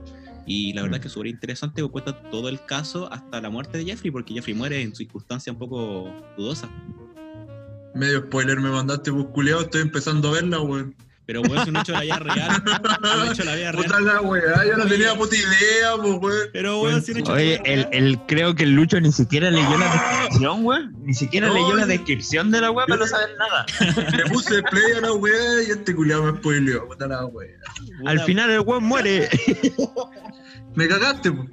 Y 0.45 0.74
la 0.74 0.83
verdad 0.83 0.98
es 0.98 1.01
que 1.01 1.07
es 1.07 1.13
súper 1.13 1.27
interesante, 1.27 1.81
porque 1.81 2.03
cuenta 2.03 2.29
todo 2.29 2.50
el 2.50 2.63
caso 2.65 3.12
hasta 3.12 3.41
la 3.41 3.50
muerte 3.50 3.79
de 3.79 3.86
Jeffrey, 3.86 4.12
porque 4.12 4.33
Jeffrey 4.33 4.53
muere 4.53 4.81
en 4.81 4.93
circunstancias 4.93 5.53
un 5.53 5.60
poco 5.60 6.13
dudosas. 6.38 6.69
Medio 7.95 8.19
spoiler 8.19 8.60
me 8.60 8.69
mandaste, 8.69 9.12
pues 9.12 9.25
culiao, 9.27 9.62
estoy 9.62 9.81
empezando 9.81 10.29
a 10.29 10.33
verla, 10.33 10.62
weón. 10.62 10.95
Pero 11.25 11.42
bueno, 11.42 11.62
es 11.62 11.68
un 11.70 11.77
hecho 11.77 11.94
de 11.94 11.98
la 12.00 12.03
vida 12.03 12.20
real. 12.20 12.63
Un 13.24 13.32
hecho 13.32 13.44
de 13.44 13.46
la 13.46 13.56
vida 13.56 13.72
Puta 13.72 13.88
real. 13.98 14.06
la 14.06 14.22
weá, 14.22 14.65
yo 14.68 14.77
no 14.77 14.86
tenía 14.88 15.15
puta 15.15 15.36
idea, 15.36 15.96
pues 15.96 16.13
weón. 16.20 16.48
Pero 16.51 16.77
bueno, 16.80 16.98
es 16.98 17.08
un 17.10 17.18
hecho 17.18 17.34
de 17.34 17.38
Oye, 17.42 17.56
la 17.58 17.63
vida 17.63 17.74
el, 17.74 17.84
real. 17.84 17.89
el, 18.08 18.20
creo 18.27 18.56
que 18.56 18.63
el 18.63 18.72
Lucho 18.75 19.00
ni 19.00 19.12
siquiera 19.12 19.50
leyó 19.50 19.77
la 19.77 19.86
descripción, 19.94 20.65
weón. 20.65 20.96
Ni 21.06 21.13
siquiera 21.13 21.48
No, 21.48 21.53
leyó 21.53 21.75
la 21.75 21.86
descripción 21.86 22.51
de 22.51 22.60
la 22.62 22.72
weá 22.72 22.86
para 22.88 23.00
no 23.00 23.08
saber 23.08 23.30
nada. 23.38 23.65
Le 24.18 24.25
puse 24.25 24.62
play 24.63 24.92
a 24.98 25.01
la 25.01 25.13
weá 25.13 25.63
y 25.68 25.72
este 25.72 25.96
culiao 25.96 26.24
me 26.24 26.38
spoileó, 26.39 26.88
puta 26.88 27.08
la 27.08 27.25
weá. 27.25 27.50
Al 28.06 28.15
Puta, 28.15 28.25
final 28.25 28.51
el 28.51 28.60
weón 28.62 28.84
muere. 28.84 29.30
Me 30.75 30.88
cagaste, 30.88 31.32
pues. 31.32 31.50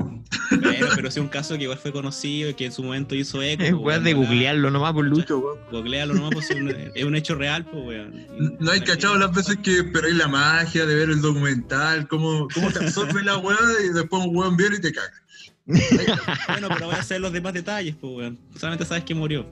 Bueno, 0.51 0.87
pero 0.95 1.09
es 1.09 1.17
un 1.17 1.29
caso 1.29 1.57
que 1.57 1.65
igual 1.65 1.79
fue 1.79 1.93
conocido 1.93 2.51
y 2.51 2.55
que 2.55 2.67
en 2.67 2.73
su 2.73 2.83
momento 2.83 3.15
hizo 3.15 3.43
eco. 3.43 3.63
Es 3.63 3.71
pues, 3.71 3.83
weón 3.83 4.05
de 4.05 4.15
googlearlo 4.15 4.71
nomás 4.71 4.93
por 4.93 5.05
Lucho, 5.05 5.39
weón. 5.39 5.59
Googlealo 5.71 6.15
nomás, 6.15 6.31
pues 6.33 6.51
es 6.51 6.57
un, 6.61 6.69
es 6.71 7.05
un 7.05 7.15
hecho 7.15 7.35
real, 7.35 7.65
pues, 7.65 7.85
weón. 7.85 8.27
No 8.61 8.71
hay 8.71 8.81
cachado 8.81 9.17
las 9.19 9.33
veces 9.33 9.59
que 9.63 9.79
esperáis 9.79 10.15
la 10.15 10.29
magia 10.29 10.87
de 10.87 10.95
ver 10.95 11.11
el 11.11 11.21
documental, 11.21 12.09
cómo, 12.09 12.49
cómo 12.55 12.71
te 12.71 12.85
absorbe 12.85 13.23
la 13.25 13.39
weá 13.39 13.59
y 13.85 13.93
después 13.93 14.25
un 14.25 14.37
weón 14.37 14.57
viene 14.57 14.77
y 14.77 14.81
te 14.81 14.93
caga. 14.93 15.13
Bueno, 16.49 16.69
pero 16.69 16.87
voy 16.87 16.95
a 16.95 17.01
hacer 17.01 17.21
los 17.21 17.33
demás 17.33 17.53
detalles, 17.53 17.95
pues, 18.01 18.13
weón. 18.13 18.39
Solamente 18.57 18.85
sabes 18.85 19.05
que 19.05 19.15
murió. 19.15 19.47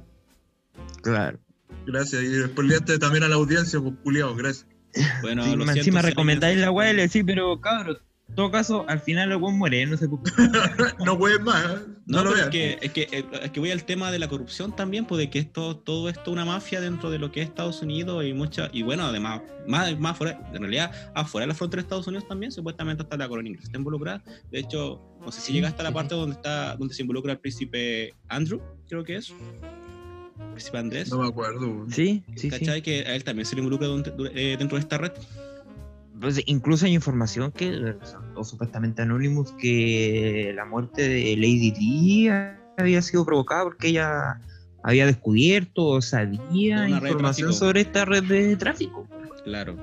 Claro. 1.02 1.38
Gracias. 1.86 2.22
Y 2.22 2.42
spoileaste 2.44 2.98
también 2.98 3.24
a 3.24 3.28
la 3.28 3.36
audiencia, 3.36 3.80
pues 3.80 3.94
culiao, 4.02 4.34
gracias. 4.34 4.66
Bueno, 5.22 5.44
Sí, 5.44 5.54
lo 5.54 5.70
encima 5.70 6.02
recomendáis 6.02 6.58
la 6.58 6.70
weá 6.70 6.90
y 6.92 6.96
le 6.96 7.02
decís, 7.02 7.22
pero 7.24 7.60
cabrón, 7.60 7.98
en 8.28 8.34
todo 8.34 8.50
caso, 8.50 8.84
al 8.88 9.00
final 9.00 9.32
el 9.32 9.38
weón 9.38 9.58
muere, 9.58 9.84
no 9.86 9.96
por 10.10 10.22
qué. 10.22 10.32
No 11.04 11.14
wees 11.14 11.40
más, 11.40 11.64
¿eh? 11.64 11.78
no, 12.06 12.18
No, 12.18 12.24
lo 12.24 12.32
veas. 12.32 12.46
es 12.46 12.50
que, 12.50 12.78
es, 12.80 12.92
que, 12.92 13.24
es 13.42 13.50
que 13.50 13.60
voy 13.60 13.70
al 13.70 13.84
tema 13.84 14.10
de 14.12 14.18
la 14.18 14.28
corrupción 14.28 14.76
también, 14.76 15.06
pues 15.06 15.18
de 15.18 15.30
que 15.30 15.38
esto, 15.38 15.76
todo 15.76 16.08
esto 16.08 16.22
es 16.22 16.28
una 16.28 16.44
mafia 16.44 16.80
dentro 16.80 17.10
de 17.10 17.18
lo 17.18 17.32
que 17.32 17.42
es 17.42 17.48
Estados 17.48 17.82
Unidos 17.82 18.24
y 18.24 18.32
mucha, 18.34 18.68
y 18.72 18.82
bueno, 18.82 19.04
además, 19.04 19.42
más, 19.66 19.98
más 19.98 20.16
fuera, 20.16 20.40
en 20.52 20.60
realidad, 20.60 20.92
afuera 21.14 21.44
de 21.44 21.48
la 21.48 21.54
frontera 21.54 21.82
de 21.82 21.86
Estados 21.86 22.06
Unidos 22.06 22.28
también, 22.28 22.52
supuestamente 22.52 23.02
hasta 23.02 23.16
la 23.16 23.28
colonia 23.28 23.48
inglesa 23.50 23.66
está 23.68 23.78
involucrada. 23.78 24.22
De 24.52 24.60
hecho, 24.60 25.00
no 25.20 25.32
sé 25.32 25.40
si 25.40 25.46
Sí, 25.48 25.52
llegaste 25.54 25.80
a 25.80 25.84
la 25.84 25.90
sí, 25.90 25.94
parte 25.94 26.14
donde 26.14 26.36
está, 26.36 26.76
donde 26.76 26.94
se 26.94 27.02
involucra 27.02 27.32
el 27.32 27.38
príncipe 27.40 28.14
Andrew, 28.28 28.60
creo 28.88 29.02
que 29.04 29.16
es. 29.16 29.32
Príncipe 30.52 30.78
Andrés. 30.78 31.10
No 31.10 31.18
me 31.18 31.28
acuerdo. 31.28 31.86
Sí, 31.90 32.22
sí, 32.36 32.42
sí. 32.42 32.50
¿Cachai? 32.50 32.82
Que 32.82 33.00
a 33.06 33.14
él 33.16 33.24
también 33.24 33.46
se 33.46 33.54
le 33.56 33.60
involucra 33.60 33.88
dentro, 33.88 34.14
eh, 34.34 34.56
dentro 34.58 34.76
de 34.76 34.82
esta 34.82 34.98
red. 34.98 35.12
Pues, 36.20 36.40
incluso 36.46 36.86
hay 36.86 36.94
información 36.94 37.52
que 37.52 37.94
saltó 38.02 38.44
supuestamente 38.44 39.02
Anonymous 39.02 39.52
que 39.52 40.52
la 40.54 40.64
muerte 40.64 41.08
de 41.08 41.36
Lady 41.36 41.70
Di 41.70 42.28
había 42.76 43.02
sido 43.02 43.24
provocada 43.24 43.64
porque 43.64 43.88
ella 43.88 44.40
había 44.82 45.06
descubierto 45.06 45.84
o 45.84 46.02
sabía 46.02 46.88
información 46.88 47.52
sobre 47.52 47.82
esta 47.82 48.04
red 48.04 48.24
de 48.24 48.56
tráfico. 48.56 49.06
Claro. 49.44 49.76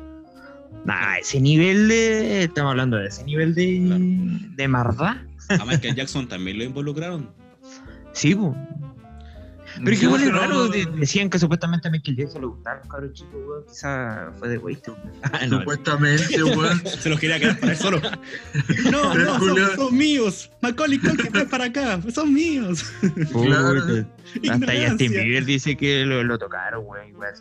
Nah, 0.86 1.18
ese 1.18 1.42
nivel 1.42 1.88
de. 1.88 2.44
Estamos 2.44 2.72
hablando 2.72 2.98
de 2.98 3.08
ese 3.08 3.24
nivel 3.24 3.56
de, 3.56 3.82
Claro. 3.86 4.04
de 4.56 4.68
maldad. 4.68 5.16
A 5.50 5.66
Michael 5.66 5.96
Jackson 5.96 6.28
también 6.28 6.58
lo 6.58 6.64
involucraron. 6.64 7.30
Sí, 8.14 8.36
po. 8.36 8.56
Pero 9.78 9.92
es 9.92 10.00
que 10.00 10.06
igual 10.06 10.24
es 10.24 10.32
raro, 10.32 10.68
de- 10.68 10.86
decían 10.98 11.30
que 11.30 11.38
supuestamente 11.40 11.88
a 11.88 11.92
Michael 11.92 12.16
Jackson 12.18 12.42
le 12.42 12.48
gustaban 12.48 12.80
los 12.80 12.88
cabros 12.90 13.14
chicos, 13.14 13.34
weón. 13.48 13.66
Quizá 13.68 14.32
fue 14.40 14.50
de 14.50 14.58
güey. 14.58 14.78
no, 15.50 15.60
Supuestamente, 15.60 16.44
weón. 16.44 16.82
Se 16.86 17.10
los 17.10 17.20
quería 17.20 17.40
quedar 17.40 17.60
para 17.60 17.72
él 17.74 17.78
solo. 17.78 18.02
No, 18.92 19.14
no, 19.14 19.40
son, 19.40 19.58
son 19.76 19.98
míos. 19.98 20.50
Macaulay 20.62 20.98
Culkin, 21.00 21.32
ven 21.32 21.50
para 21.50 21.66
acá. 21.66 22.00
Son 22.14 22.34
míos. 22.34 22.86
Claro. 23.32 24.06
Hasta. 24.50 24.90
Justin 24.90 25.12
Bieber 25.12 25.46
dice 25.46 25.76
que 25.76 26.06
lo, 26.06 26.24
lo 26.24 26.38
tocaron, 26.38 26.84
güey. 26.86 27.10
igual. 27.10 27.34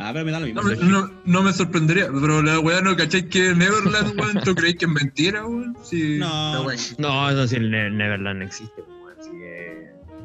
Ah, 0.00 0.10
pero 0.12 0.24
me 0.24 0.30
da 0.30 0.38
lo 0.40 0.46
mismo. 0.46 0.62
No, 0.62 0.68
me- 0.68 0.76
no, 0.76 1.10
no 1.24 1.42
me 1.42 1.52
sorprendería, 1.52 2.06
pero 2.12 2.40
la 2.40 2.60
weá 2.60 2.80
no 2.80 2.96
cachai 2.96 3.28
que 3.28 3.52
Neverland, 3.54 4.18
weón, 4.20 4.40
¿tú 4.44 4.54
crees 4.54 4.76
que 4.76 4.84
es 4.84 4.90
mentira, 4.92 5.44
weón? 5.44 5.76
Sí, 5.82 6.18
No. 6.20 6.64
No, 6.98 7.30
eso 7.30 7.48
sí, 7.48 7.58
Neverland 7.58 8.42
existe. 8.42 8.82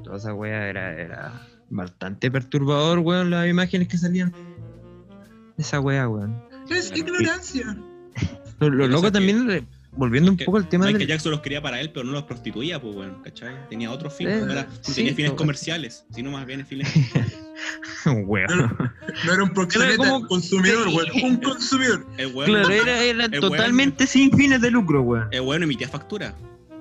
Que 0.03 0.09
toda 0.09 0.17
esa 0.17 0.33
wea 0.33 0.67
era, 0.67 0.99
era 0.99 1.41
bastante 1.69 2.29
perturbador, 2.29 2.99
weón, 2.99 3.29
las 3.29 3.47
imágenes 3.47 3.87
que 3.87 3.97
salían 3.97 4.31
de 4.31 5.63
esa 5.63 5.79
wea, 5.79 6.07
weón. 6.09 6.43
Es 6.69 6.91
ignorancia. 6.95 7.77
Lo, 8.59 8.69
loco 8.69 9.03
que- 9.03 9.11
también, 9.11 9.49
eh, 9.49 9.63
volviendo 9.93 10.31
un 10.31 10.37
que 10.37 10.45
poco 10.45 10.57
al 10.57 10.69
tema 10.69 10.85
Michael 10.85 10.99
del... 10.99 11.07
Jackson 11.09 11.31
los 11.31 11.41
quería 11.41 11.61
para 11.61 11.81
él, 11.81 11.91
pero 11.91 12.05
no 12.05 12.11
los 12.13 12.23
prostituía, 12.23 12.79
pues, 12.81 12.95
bueno, 12.95 13.21
¿cachai? 13.23 13.67
Tenía 13.69 13.91
otros 13.91 14.13
Eh, 14.13 14.17
fines, 14.17 14.45
no, 14.45 14.51
era- 14.51 14.63
no 14.63 14.69
sí, 14.81 14.93
tenía 14.93 15.13
fines 15.15 15.31
no, 15.31 15.37
comerciales, 15.37 16.05
sino 16.11 16.31
más 16.31 16.45
bien 16.45 16.65
fines. 16.65 16.91
Weón. 18.05 18.77
No 19.25 19.33
era 19.33 19.43
un 19.43 19.49
proxeneta, 19.53 19.89
Era 19.93 19.97
como- 19.97 20.17
un 20.17 20.27
consumidor, 20.27 20.87
weón. 20.89 21.07
Un 21.23 21.37
consumidor. 21.37 22.05
El 22.17 22.31
Claro, 22.33 22.69
era, 22.69 23.03
era 23.03 23.25
el 23.25 23.31
totalmente 23.39 24.05
sin 24.07 24.31
fines 24.35 24.59
de 24.61 24.71
lucro, 24.71 25.01
weón. 25.01 25.27
el 25.31 25.41
bueno 25.41 25.63
emitía 25.65 25.87
factura, 25.87 26.33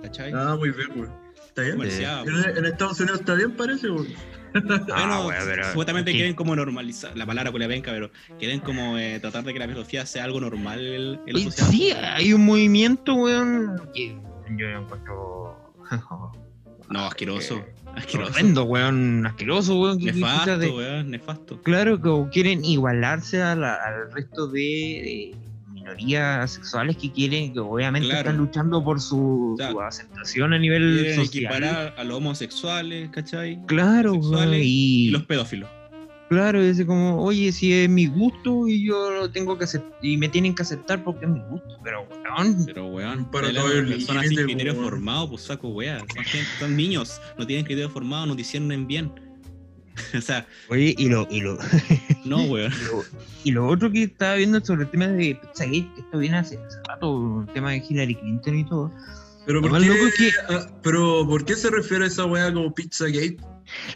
¿cachai? 0.03 0.33
Ah, 0.35 0.57
muy 0.59 0.71
bien, 0.71 0.89
weón. 0.95 1.22
¿Está 1.53 1.62
bien? 1.62 1.77
Comerciaba, 1.77 2.23
En, 2.23 2.57
en 2.59 2.65
Estados 2.65 2.99
Unidos 3.01 3.21
está 3.21 3.35
bien, 3.35 3.53
parece, 3.53 3.91
weón. 3.91 4.09
Bueno, 4.55 4.87
Ah, 4.95 5.29
pero- 5.47 5.69
supuestamente 5.69 6.12
quieren 6.12 6.35
como 6.35 6.57
normalizar, 6.57 7.17
la 7.17 7.27
palabra 7.27 7.51
culia 7.53 7.67
venca, 7.69 7.91
pero 7.91 8.11
quieren 8.38 8.61
como 8.61 8.97
eh, 8.99 9.19
tratar 9.21 9.45
de 9.45 9.53
que 9.53 9.59
la 9.59 9.67
filosofía 9.67 10.05
sea 10.07 10.25
algo 10.25 10.41
normal 10.41 10.81
en, 10.81 11.21
en 11.27 11.33
la 11.35 11.38
Y 11.38 11.45
sociedad. 11.45 11.71
Sí, 11.71 11.91
hay 11.93 12.33
un 12.33 12.45
movimiento, 12.47 13.15
weón, 13.15 13.81
que 13.95 14.17
yo 14.59 14.67
encuentro... 14.69 15.75
No, 16.91 17.07
asqueroso, 17.07 17.62
asqueroso. 17.97 18.33
Horrendo, 18.33 18.65
weón, 18.65 19.27
asqueroso, 19.27 19.79
weón. 19.81 19.99
Nefasto, 19.99 20.59
de- 20.59 20.71
weón, 20.71 21.11
nefasto. 21.11 21.62
Claro 21.62 22.01
que 22.01 22.31
quieren 22.33 22.65
igualarse 22.65 23.43
a 23.43 23.55
la- 23.55 23.75
al 23.77 24.11
resto 24.12 24.47
de, 24.49 24.61
de 24.61 25.35
minorías 25.83 26.51
sexuales 26.53 26.97
que 26.97 27.11
quieren, 27.12 27.53
que 27.53 27.61
obviamente 27.61 28.07
Claro. 28.09 28.21
están 28.21 28.37
luchando 28.38 28.83
por 28.85 29.01
su, 29.01 29.57
aceptación 29.87 30.53
a 30.53 30.59
nivel 30.59 30.99
Quieren 31.01 31.25
social. 31.27 31.45
equiparar 31.55 31.95
a 31.99 32.05
los 32.05 32.16
homosexuales, 32.18 33.11
¿cachai? 33.11 33.59
Claro, 33.66 34.12
weón, 34.12 34.23
sexuales 34.25 34.61
y, 34.64 35.07
Y 35.09 35.11
los 35.11 35.25
pedófilos. 35.25 35.68
claro, 36.29 36.61
es 36.62 36.83
como, 36.85 37.23
oye, 37.23 37.53
si 37.53 37.73
es 37.73 37.88
mi 37.90 38.07
gusto 38.07 38.66
y 38.68 38.87
yo 38.87 39.11
lo 39.11 39.31
tengo 39.31 39.59
que 39.59 39.64
aceptar, 39.64 39.92
y 40.03 40.16
me 40.16 40.29
tienen 40.29 40.55
que 40.55 40.62
aceptar 40.62 41.03
porque 41.05 41.25
es 41.27 41.31
mi 41.31 41.40
gusto, 41.51 41.79
pero 41.83 42.07
weón, 42.09 42.64
Pero, 42.66 42.87
weón, 42.87 43.31
Para 43.31 43.49
él 43.49 43.57
todo 43.57 43.68
es 43.68 43.75
el 43.75 43.87
una 43.87 43.95
persona 43.97 44.23
sin 44.23 44.37
criterio 44.45 44.73
weón. 44.73 44.85
formado, 44.85 45.29
pues 45.31 45.42
saco 45.42 45.68
weá. 45.68 45.99
Son, 45.99 46.25
gente- 46.25 46.47
son 46.59 46.77
niños, 46.77 47.21
no 47.38 47.47
tienen 47.47 47.64
criterio 47.64 47.90
formado, 47.90 48.27
no 48.27 48.35
disciernen 48.35 48.87
bien. 48.87 49.12
o 50.17 50.21
sea, 50.21 50.47
oye, 50.69 50.95
y 50.97 51.09
lo, 51.09 51.27
y 51.31 51.41
lo, 51.41 51.59
no, 52.25 52.45
weón. 52.45 52.73
y 52.73 52.85
lo, 52.85 53.05
y 53.45 53.51
lo 53.53 53.67
otro 53.67 53.91
que 53.91 54.05
estaba 54.05 54.35
viendo 54.37 54.65
sobre 54.65 54.85
el 54.85 54.91
tema 54.91 55.09
de 55.09 55.35
Pizzagate, 55.35 55.91
que 55.95 56.01
esto 56.01 56.19
viene 56.19 56.39
hace, 56.39 56.59
hace 56.59 56.79
rato, 56.89 57.45
el 57.47 57.53
tema 57.53 57.71
de 57.73 57.83
Hillary 57.89 58.15
Clinton 58.15 58.59
y 58.59 58.65
todo. 58.65 58.93
Pero 59.45 59.61
¿por, 59.61 59.81
qué, 59.81 59.87
loco 59.87 60.07
es 60.07 60.15
que- 60.15 60.31
pero 60.83 61.27
¿por 61.27 61.45
qué 61.45 61.57
se 61.57 61.69
refiere 61.69 62.05
a 62.05 62.07
esa 62.09 62.25
weá 62.27 62.53
como 62.53 62.73
Pizzagate? 62.73 63.39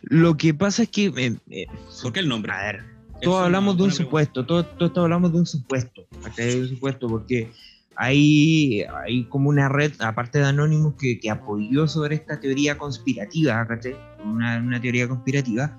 Lo 0.03 0.37
que 0.37 0.55
pasa 0.55 0.83
es 0.85 0.89
que, 0.91 1.07
eh, 1.17 1.37
eh, 1.51 1.67
¿Por 2.03 2.13
qué 2.13 2.21
el 2.21 2.29
nombre? 2.29 2.53
a 2.53 2.61
ver, 2.73 2.85
todos 3.23 3.45
hablamos 3.45 3.77
de 3.77 3.85
un 3.85 3.93
supuesto, 3.93 4.45
todos, 4.45 4.77
todos, 4.77 4.99
hablamos 4.99 5.33
de 5.33 5.39
un 5.39 5.47
supuesto. 5.47 6.07
De 6.37 6.61
un 6.61 6.69
supuesto, 6.69 7.09
porque 7.09 7.51
hay, 7.97 8.85
hay 9.05 9.25
como 9.25 9.49
una 9.49 9.69
red, 9.69 9.93
aparte 10.01 10.39
de 10.39 10.45
Anonymous, 10.47 10.95
que, 10.99 11.19
que 11.19 11.31
apoyó 11.31 11.89
sobre 11.89 12.17
esta 12.17 12.39
teoría 12.41 12.77
conspirativa, 12.77 13.67
¿cachai? 13.67 13.97
Una, 14.25 14.59
una 14.59 14.81
teoría 14.81 15.09
conspirativa, 15.09 15.77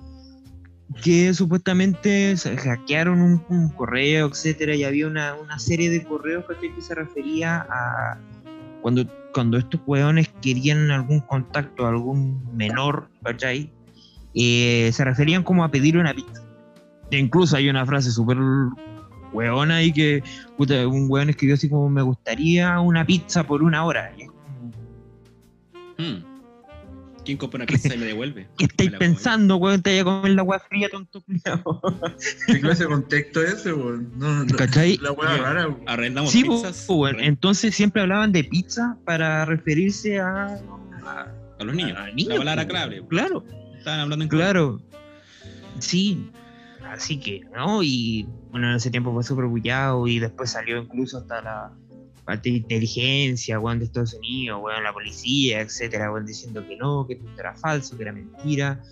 que 1.02 1.34
supuestamente 1.34 2.36
hackearon 2.38 3.44
un, 3.50 3.70
correo, 3.70 4.28
etcétera, 4.28 4.76
y 4.76 4.84
había 4.84 5.08
una, 5.08 5.36
una 5.36 5.60
serie 5.60 5.90
de 5.90 6.04
correos. 6.04 6.46
Que 6.60 6.82
se 6.82 6.96
refería 6.96 7.66
a 7.70 8.18
cuando, 8.82 9.06
cuando 9.34 9.58
estos 9.58 9.82
hueones 9.86 10.30
querían 10.42 10.92
algún 10.92 11.20
contacto, 11.22 11.88
algún 11.88 12.42
menor, 12.56 13.10
¿cachai? 13.24 13.70
Eh, 14.34 14.90
se 14.94 15.04
referían 15.04 15.44
como 15.44 15.64
a 15.64 15.72
pedir 15.72 15.98
una 15.98 16.14
pizza. 16.14 16.44
E 17.12 17.18
incluso 17.18 17.58
hay 17.58 17.70
una 17.70 17.86
frase 17.86 18.12
súper 18.12 18.38
hueona 19.34 19.78
ahí 19.78 19.92
que 19.92 20.24
puta, 20.56 20.88
un 20.88 21.08
hueón 21.10 21.30
escribió 21.30 21.56
así 21.56 21.70
como 21.70 21.90
me 21.90 22.02
gustaría 22.02 22.80
una 22.80 23.06
pizza 23.06 23.44
por 23.44 23.64
una 23.64 23.84
hora. 23.86 24.12
¿Quién 27.28 27.38
compra 27.38 27.58
una 27.58 27.66
pizza 27.66 27.94
y 27.94 27.98
me 27.98 28.06
devuelve? 28.06 28.48
¿Qué 28.58 28.64
estáis 28.66 28.92
pensando, 28.92 29.58
weón? 29.58 29.82
Te 29.82 29.90
vaya 29.90 30.02
a 30.02 30.06
comer 30.06 30.32
la 30.32 30.44
weá 30.44 30.60
fría, 30.62 30.88
tonto 30.90 31.22
culiao. 31.22 31.82
¿Qué 32.48 32.62
clase 32.62 32.84
de 32.84 32.90
contexto 32.90 33.42
es 33.44 33.54
ese, 33.56 33.74
weón? 33.74 34.10
No, 34.18 34.46
no, 34.46 34.56
¿Cachai? 34.56 34.96
La 35.02 35.12
weá 35.12 35.36
rara, 35.36 35.68
weón. 35.68 35.84
Arrendamos 35.88 36.32
Sí, 36.32 36.44
pizzas 36.44 36.86
pues, 36.88 36.90
weón. 36.90 37.20
Entonces 37.20 37.76
siempre 37.76 38.02
hablaban 38.02 38.32
de 38.32 38.46
pizza 38.46 38.98
para 39.04 39.44
referirse 39.44 40.20
a. 40.20 40.46
a- 41.06 41.28
a 41.60 41.64
los 41.66 41.76
niños. 41.76 41.98
a 41.98 42.08
niños, 42.12 42.30
la 42.30 42.38
palabra 42.38 42.64
pues, 42.64 42.72
clave. 42.74 43.08
Claro. 43.10 43.44
Estaban 43.78 44.00
hablando 44.00 44.24
en 44.24 44.30
Claro. 44.30 44.82
Sí. 45.80 46.32
Así 46.90 47.20
que, 47.20 47.42
¿no? 47.54 47.84
Y 47.84 48.26
bueno, 48.52 48.70
en 48.70 48.76
ese 48.78 48.90
tiempo 48.90 49.12
fue 49.14 49.22
súper 49.24 49.46
bullado 49.48 50.08
y 50.08 50.20
después 50.20 50.50
salió 50.52 50.78
incluso 50.82 51.18
hasta 51.18 51.42
la 51.42 51.72
parte 52.28 52.50
de 52.50 52.58
inteligencia, 52.58 53.58
weón, 53.58 53.80
de 53.80 53.86
Estados 53.86 54.14
Unidos, 54.14 54.60
weón, 54.62 54.84
la 54.84 54.92
policía, 54.92 55.62
etcétera, 55.62 56.12
weón, 56.12 56.26
diciendo 56.26 56.64
que 56.68 56.76
no, 56.76 57.08
que 57.08 57.14
esto 57.14 57.26
era 57.40 57.56
falso, 57.56 57.96
que 57.96 58.04
era 58.04 58.12
mentira. 58.12 58.84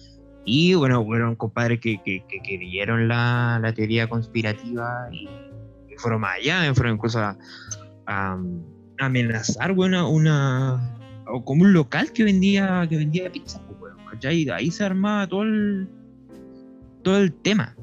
Y 0.45 0.73
bueno, 0.75 1.03
fueron 1.03 1.35
compadres 1.35 1.81
que, 1.81 2.01
que, 2.05 2.23
que 2.29 2.39
creyeron 2.39 3.09
la, 3.09 3.59
la 3.61 3.73
teoría 3.73 4.07
conspirativa 4.07 5.09
y, 5.11 5.27
y 5.91 5.97
fueron 5.97 6.21
más 6.21 6.37
allá, 6.37 6.73
fueron 6.73 6.95
incluso 6.95 7.19
a, 7.19 7.37
a 8.07 8.39
amenazar, 8.99 9.73
weón, 9.73 9.95
a 9.95 10.07
una, 10.07 10.97
o 11.27 11.43
como 11.43 11.63
un 11.63 11.73
local 11.73 12.13
que 12.13 12.23
vendía, 12.23 12.87
que 12.89 12.95
vendía 12.95 13.29
pizza, 13.29 13.61
pues, 13.67 13.81
weón, 13.81 13.97
¿cachai? 14.11 14.49
Ahí 14.49 14.71
se 14.71 14.85
armaba 14.85 15.27
todo 15.27 15.43
el, 15.43 15.89
todo 17.03 17.17
el 17.17 17.33
tema. 17.33 17.75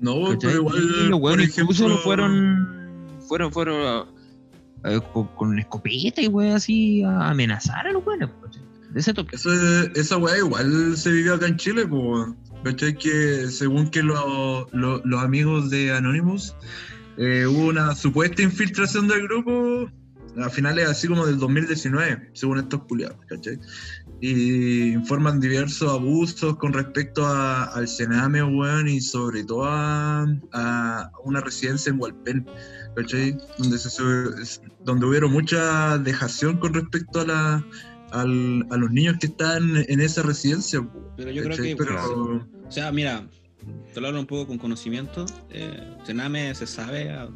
No, 0.00 0.24
¿cachai? 0.24 0.38
pero 0.40 0.54
igual. 0.54 0.76
y 0.78 1.08
los 1.08 1.20
weones 1.20 1.58
incluso 1.58 1.98
fueron, 1.98 3.18
fueron, 3.28 3.52
fueron 3.52 4.11
con, 5.12 5.28
con 5.28 5.58
escopeta 5.58 6.20
y 6.22 6.28
weón 6.28 6.56
así 6.56 7.02
a 7.02 7.30
amenazar 7.30 7.86
a 7.86 7.92
los 7.92 8.04
weones. 8.06 8.28
De 8.92 9.00
ese 9.00 9.14
toque. 9.14 9.36
Esa 9.94 10.16
weá 10.18 10.36
igual 10.38 10.96
se 10.96 11.10
vivió 11.10 11.34
acá 11.34 11.46
en 11.46 11.56
Chile, 11.56 11.86
pues. 11.86 12.28
¿Cachai? 12.64 12.94
Que 12.96 13.48
según 13.48 13.88
que 13.90 14.02
lo- 14.02 14.68
lo- 14.72 15.00
los 15.04 15.20
amigos 15.22 15.68
de 15.70 15.92
Anonymous 15.92 16.54
eh, 17.16 17.44
hubo 17.46 17.66
una 17.68 17.94
supuesta 17.94 18.40
infiltración 18.42 19.08
del 19.08 19.22
grupo 19.24 19.90
a 20.38 20.48
finales 20.48 20.88
así 20.88 21.08
como 21.08 21.26
del 21.26 21.38
2019, 21.38 22.30
según 22.34 22.58
estos 22.58 22.82
culiados, 22.84 23.18
¿cachai? 23.28 23.58
Y 24.20 24.92
informan 24.92 25.40
diversos 25.40 25.90
abusos 25.92 26.56
con 26.56 26.72
respecto 26.72 27.26
al 27.26 27.88
Sename, 27.88 28.42
weón, 28.44 28.88
y 28.88 29.00
sobre 29.00 29.42
todo 29.44 29.64
a, 29.66 30.22
a 30.52 31.10
una 31.24 31.40
residencia 31.40 31.90
en 31.90 32.00
Hualpén, 32.00 32.46
¿cachai? 32.96 33.36
Donde, 33.58 33.78
se, 33.78 33.88
sube- 33.90 34.60
donde 34.84 35.06
hubieron 35.06 35.32
mucha 35.32 35.98
dejación 35.98 36.58
con 36.58 36.74
respecto 36.74 37.20
a 37.20 37.26
la, 37.26 37.66
al- 38.10 38.66
a 38.70 38.76
los 38.76 38.90
niños 38.90 39.16
que 39.20 39.26
están 39.26 39.84
en 39.88 40.00
esa 40.00 40.22
residencia. 40.22 40.86
Pero 41.16 41.30
yo 41.30 41.42
creo 41.44 41.56
que. 41.56 41.76
Pero- 41.76 42.46
O 42.66 42.70
sea, 42.70 42.90
mira, 42.92 43.26
te 43.94 44.00
lo 44.00 44.08
hablo 44.08 44.20
un 44.20 44.26
poco 44.26 44.46
con 44.46 44.58
conocimiento. 44.58 45.26
Eh, 45.50 45.78
Sename 46.04 46.54
se 46.54 46.66
sabe 46.66 47.10
a, 47.10 47.28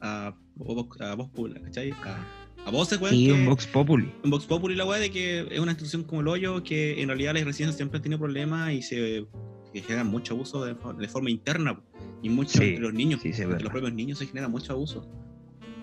a, 0.00 0.26
a 0.28 1.14
voz 1.14 1.28
pública, 1.30 1.60
¿cachai? 1.62 1.90
A, 1.92 2.24
a 2.66 2.70
voces, 2.70 3.00
weón. 3.00 3.14
Sí, 3.14 3.30
un 3.30 3.46
Vox 3.46 3.66
Populi. 3.66 4.12
en 4.24 4.30
Vox 4.30 4.46
Populi 4.46 4.74
la 4.76 4.84
weá 4.84 5.00
de 5.00 5.10
que 5.10 5.48
es 5.50 5.58
una 5.58 5.72
institución 5.72 6.04
como 6.04 6.20
el 6.20 6.28
hoyo 6.28 6.62
que 6.62 7.02
en 7.02 7.08
realidad 7.08 7.34
las 7.34 7.44
residencias 7.44 7.76
siempre 7.76 7.96
han 7.98 8.02
tenido 8.02 8.18
problemas 8.20 8.72
y 8.72 8.82
se 8.82 9.26
que 9.72 9.80
generan 9.80 10.06
mucho 10.08 10.34
abuso 10.34 10.64
de, 10.64 10.76
de 10.98 11.08
forma 11.08 11.30
interna. 11.30 11.80
Y 12.22 12.28
mucho 12.28 12.58
Sí, 12.58 12.76
los 12.76 12.94
niños, 12.94 13.20
sí, 13.22 13.28
entre 13.30 13.60
los 13.60 13.70
propios 13.72 13.92
niños 13.92 14.18
se 14.18 14.26
genera 14.26 14.48
mucho 14.48 14.72
abuso. 14.72 15.06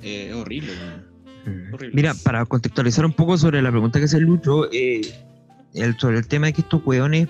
Eh, 0.01 0.27
es 0.29 0.35
horrible. 0.35 0.71
Mm. 1.45 1.73
Horrible. 1.73 1.95
Mira, 1.95 2.13
para 2.23 2.45
contextualizar 2.45 3.05
un 3.05 3.13
poco 3.13 3.37
sobre 3.37 3.61
la 3.61 3.69
pregunta 3.71 3.99
que 3.99 4.05
hace 4.05 4.19
Lucho, 4.19 4.71
eh, 4.71 5.01
el, 5.73 5.97
sobre 5.97 6.17
el 6.17 6.27
tema 6.27 6.47
de 6.47 6.53
que 6.53 6.61
estos 6.61 6.81
weones 6.85 7.27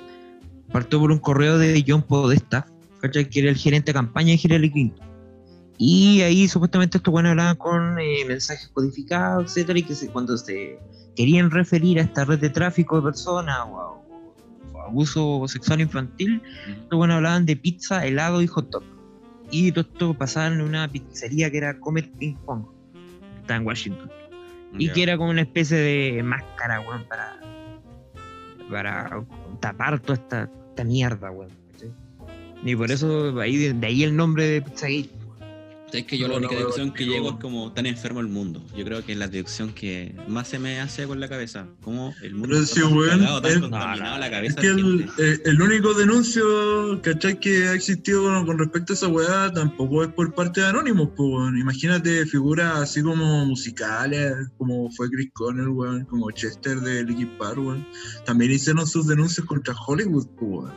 partió 0.71 0.99
por 0.99 1.11
un 1.11 1.19
correo 1.19 1.57
de 1.57 1.83
John 1.87 2.03
Podesta, 2.03 2.67
¿cachai? 3.01 3.27
que 3.29 3.39
era 3.39 3.49
el 3.49 3.57
gerente 3.57 3.87
de 3.91 3.93
campaña 3.93 4.33
de 4.33 4.39
Hillary 4.43 4.71
Clinton. 4.71 5.07
Y 5.77 6.21
ahí 6.21 6.47
supuestamente 6.47 6.97
estos 6.97 7.13
weones 7.13 7.31
hablaban 7.31 7.55
con 7.55 7.97
eh, 7.99 8.25
mensajes 8.27 8.67
codificados, 8.69 9.45
etcétera, 9.45 9.79
y 9.79 9.83
que 9.83 9.95
se- 9.95 10.09
cuando 10.09 10.35
se 10.37 10.77
querían 11.15 11.49
referir 11.49 11.99
a 11.99 12.03
esta 12.03 12.25
red 12.25 12.37
de 12.39 12.49
tráfico 12.49 12.97
de 12.97 13.03
personas 13.03 13.57
o, 13.65 13.79
a- 13.79 13.91
o 14.73 14.81
abuso 14.81 15.45
sexual 15.47 15.79
infantil, 15.81 16.41
estos 16.67 16.99
weones 16.99 17.15
hablaban 17.15 17.45
de 17.45 17.55
pizza, 17.55 18.05
helado 18.05 18.41
y 18.41 18.47
hot 18.47 18.69
dog. 18.69 18.83
Y 19.51 19.71
todo 19.71 19.81
esto 19.81 20.13
pasaba 20.13 20.47
en 20.47 20.61
una 20.61 20.87
pizzería 20.87 21.49
que 21.49 21.57
era 21.57 21.79
Comet 21.79 22.09
Ping 22.17 22.35
Pong, 22.45 22.65
que 22.93 23.39
está 23.41 23.55
en 23.55 23.65
Washington. 23.65 24.11
Y 24.77 24.89
que 24.89 25.03
era 25.03 25.17
como 25.17 25.31
una 25.31 25.41
especie 25.41 25.77
de 25.77 26.21
máscara, 26.23 26.81
weón, 26.81 27.03
para, 27.05 27.39
para 28.69 29.25
tapar 29.59 29.99
toda 29.99 30.13
esta, 30.13 30.49
esta 30.69 30.83
mierda, 30.83 31.31
weón. 31.31 31.49
Y 32.63 32.75
por 32.75 32.91
eso 32.91 33.39
ahí, 33.39 33.57
de, 33.57 33.73
de 33.73 33.87
ahí 33.87 34.03
el 34.03 34.15
nombre 34.15 34.45
de 34.45 34.61
Pizzagate. 34.61 35.18
Es 35.91 36.05
que 36.05 36.17
yo 36.17 36.27
No, 36.27 36.33
la 36.33 36.37
única 36.39 36.53
no, 36.53 36.59
deducción 36.59 36.91
que 36.93 37.03
digo- 37.03 37.15
llego 37.15 37.29
es 37.31 37.35
como 37.37 37.71
tan 37.71 37.85
enfermo 37.85 38.19
el 38.19 38.27
mundo. 38.27 38.63
Yo 38.77 38.85
creo 38.85 39.03
que 39.03 39.13
es 39.13 39.17
la 39.17 39.27
deducción 39.27 39.73
que 39.73 40.15
más 40.27 40.47
se 40.47 40.59
me 40.59 40.79
hace 40.79 41.07
con 41.07 41.19
la 41.19 41.27
cabeza. 41.27 41.67
Como 41.81 42.13
el 42.21 42.33
mundo 42.33 42.49
Pero 42.49 42.59
está 42.61 42.75
sí, 42.75 42.81
tan 42.81 43.19
cagado, 43.19 43.41
tan 43.41 43.51
es- 43.51 43.59
contaminado 43.59 44.17
la 44.19 44.25
Es 44.27 44.31
cabeza. 44.31 44.61
que 44.61 44.67
de 44.67 44.73
el, 44.81 45.09
eh, 45.17 45.39
el 45.45 45.61
único 45.61 45.93
denuncio, 45.93 47.01
¿cachai? 47.01 47.39
Que 47.39 47.67
ha 47.69 47.73
existido 47.73 48.23
con, 48.23 48.45
con 48.45 48.59
respecto 48.59 48.93
a 48.93 48.95
esa 48.95 49.07
weá 49.07 49.51
tampoco 49.51 50.03
es 50.03 50.09
por 50.13 50.33
parte 50.33 50.61
de 50.61 50.67
Anonymous, 50.67 51.09
pues, 51.17 51.29
weón. 51.29 51.57
Imagínate 51.57 52.25
figuras 52.25 52.77
así 52.77 53.01
como 53.01 53.45
musicales, 53.45 54.33
como 54.57 54.91
fue 54.91 55.09
Chris 55.09 55.29
Cornell, 55.33 55.69
weón, 55.69 56.05
como 56.05 56.29
Chester 56.31 56.79
de 56.81 57.03
Linkin 57.03 57.37
Park, 57.37 57.57
weón. 57.57 57.87
También 58.25 58.51
hicieron 58.51 58.85
sus 58.85 59.07
denuncias 59.07 59.45
contra 59.47 59.73
Hollywood, 59.87 60.27
pues. 60.39 60.71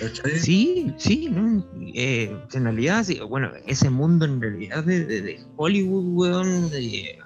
¿Cachai? 0.00 0.38
Sí, 0.38 0.92
sí, 0.98 1.28
¿no? 1.30 1.64
Eh, 1.94 2.34
en 2.52 2.64
realidad, 2.64 3.04
sí, 3.04 3.18
bueno, 3.28 3.50
ese 3.66 3.88
mundo 3.90 4.24
en 4.24 4.40
realidad 4.40 4.84
de, 4.84 5.04
de- 5.04 5.22
de 5.22 5.40
Hollywood, 5.56 6.04
weón, 6.14 6.70
de- 6.70 7.18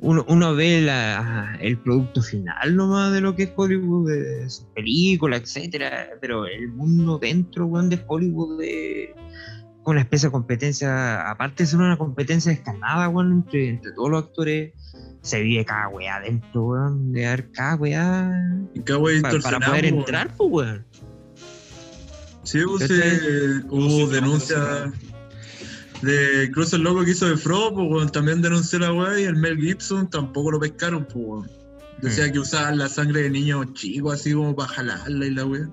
uno, 0.00 0.24
uno 0.28 0.54
ve 0.54 0.80
la, 0.80 1.56
el 1.60 1.76
producto 1.78 2.22
final 2.22 2.76
nomás 2.76 3.12
de 3.12 3.20
lo 3.20 3.34
que 3.34 3.44
es 3.44 3.52
Hollywood, 3.56 4.08
de 4.10 4.48
sus 4.48 4.64
películas, 4.66 5.40
etcétera, 5.42 6.10
pero 6.20 6.46
el 6.46 6.68
mundo 6.68 7.18
dentro, 7.18 7.66
weón, 7.66 7.88
de 7.90 8.00
Hollywood 8.06 8.62
es 8.62 9.10
una 9.84 10.00
especie 10.00 10.28
de 10.28 10.32
competencia, 10.32 11.28
aparte 11.30 11.62
de 11.64 11.66
ser 11.66 11.80
una 11.80 11.96
competencia 11.96 12.52
escalada, 12.52 13.08
weón, 13.08 13.32
entre, 13.32 13.68
entre 13.70 13.90
todos 13.92 14.10
los 14.10 14.22
actores, 14.24 14.72
se 15.22 15.40
vive 15.42 15.64
cada 15.64 15.88
weá 15.88 16.20
dentro, 16.20 16.64
weón, 16.66 17.10
de 17.12 17.20
ver 17.22 17.50
cada 17.50 17.74
weá 17.74 18.30
para 19.22 19.34
distorsionado, 19.34 19.72
poder 19.72 19.84
entrar, 19.86 20.28
pues, 20.36 20.50
weón. 20.52 20.86
Sí, 22.50 22.60
pues, 22.64 22.90
eh, 22.90 23.60
hubo 23.68 24.06
si 24.06 24.14
denuncias 24.14 24.90
de 26.02 26.44
incluso 26.46 26.76
el 26.76 26.82
loco 26.82 27.04
que 27.04 27.10
hizo 27.10 27.28
de 27.28 27.36
Fro, 27.36 27.74
pues 27.74 28.10
también 28.12 28.40
denunció 28.40 28.78
la 28.78 28.92
weá 28.92 29.20
y 29.20 29.24
el 29.24 29.36
Mel 29.36 29.58
Gibson 29.60 30.08
tampoco 30.08 30.52
lo 30.52 30.60
pescaron, 30.60 31.06
pues. 31.06 31.50
Decía 32.00 32.28
Mm. 32.28 32.32
que 32.32 32.38
usaban 32.38 32.78
la 32.78 32.88
sangre 32.88 33.22
de 33.22 33.30
niños 33.30 33.66
chicos 33.74 34.14
así 34.14 34.32
como 34.32 34.54
para 34.56 34.68
jalarla 34.70 35.26
y 35.26 35.30
la 35.30 35.44
weá. 35.44 35.68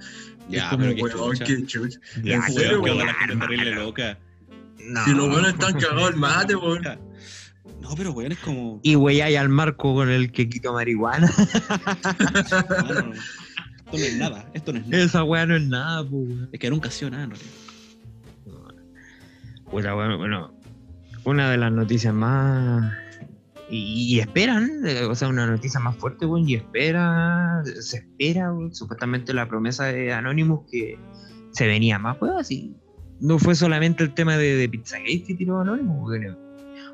Ya, 0.49 0.63
es 0.63 0.69
como, 0.71 0.83
pero 1.01 1.23
weón, 1.25 1.37
qué 1.39 1.65
chucha. 1.65 1.99
Ya, 2.23 2.35
¿En 2.35 2.43
serio, 2.53 2.81
weón? 2.81 2.97
la 3.05 3.13
gente 3.13 3.35
terrible 3.37 3.71
loca. 3.75 4.17
No. 4.83 5.05
Si 5.05 5.11
los 5.11 5.29
weones 5.29 5.53
están 5.53 5.79
cagados 5.79 6.09
el 6.09 6.15
mate, 6.17 6.55
weón. 6.55 6.83
No, 7.81 7.95
pero 7.95 8.11
weón 8.11 8.31
es 8.33 8.39
como. 8.39 8.79
Y 8.83 8.95
güey, 8.95 9.21
hay 9.21 9.35
al 9.35 9.47
marco 9.49 9.93
con 9.93 10.09
el 10.09 10.31
que 10.31 10.49
quito 10.49 10.73
marihuana. 10.73 11.31
Esto 13.85 13.97
no 13.97 14.03
es 14.03 14.17
nada. 14.17 14.49
Esto 14.53 14.73
no 14.73 14.79
es 14.79 14.87
nada. 14.87 15.03
Esa 15.03 15.23
weá 15.23 15.45
no 15.45 15.55
es 15.55 15.67
nada, 15.67 16.01
weón. 16.03 16.49
Es 16.51 16.59
que 16.59 16.69
nunca 16.69 16.89
ha 16.89 16.91
sido 16.91 17.11
nada, 17.11 17.25
en 17.25 17.31
realidad. 17.31 17.51
Puta, 19.69 19.93
bueno, 19.93 20.17
bueno, 20.17 20.53
una 21.23 21.49
de 21.51 21.57
las 21.57 21.71
noticias 21.71 22.13
más. 22.13 22.93
Y, 23.69 24.15
y 24.15 24.19
esperan, 24.19 24.69
eh, 24.85 25.05
o 25.05 25.15
sea, 25.15 25.27
una 25.27 25.47
noticia 25.47 25.79
más 25.79 25.95
fuerte, 25.95 26.25
weón, 26.25 26.47
y 26.47 26.55
espera, 26.55 27.63
se 27.79 27.97
espera, 27.97 28.53
weón, 28.53 28.75
supuestamente 28.75 29.33
la 29.33 29.47
promesa 29.47 29.85
de 29.85 30.13
Anonymous 30.13 30.69
que 30.69 30.99
se 31.51 31.67
venía 31.67 31.97
más, 31.97 32.17
pues 32.17 32.31
así. 32.37 32.75
No 33.19 33.39
fue 33.39 33.55
solamente 33.55 34.03
el 34.03 34.13
tema 34.13 34.37
de, 34.37 34.55
de 34.55 34.69
Pizzagate 34.69 35.23
que 35.23 35.33
tiró 35.35 35.59
Anonymous, 35.61 36.09
weón. 36.09 36.37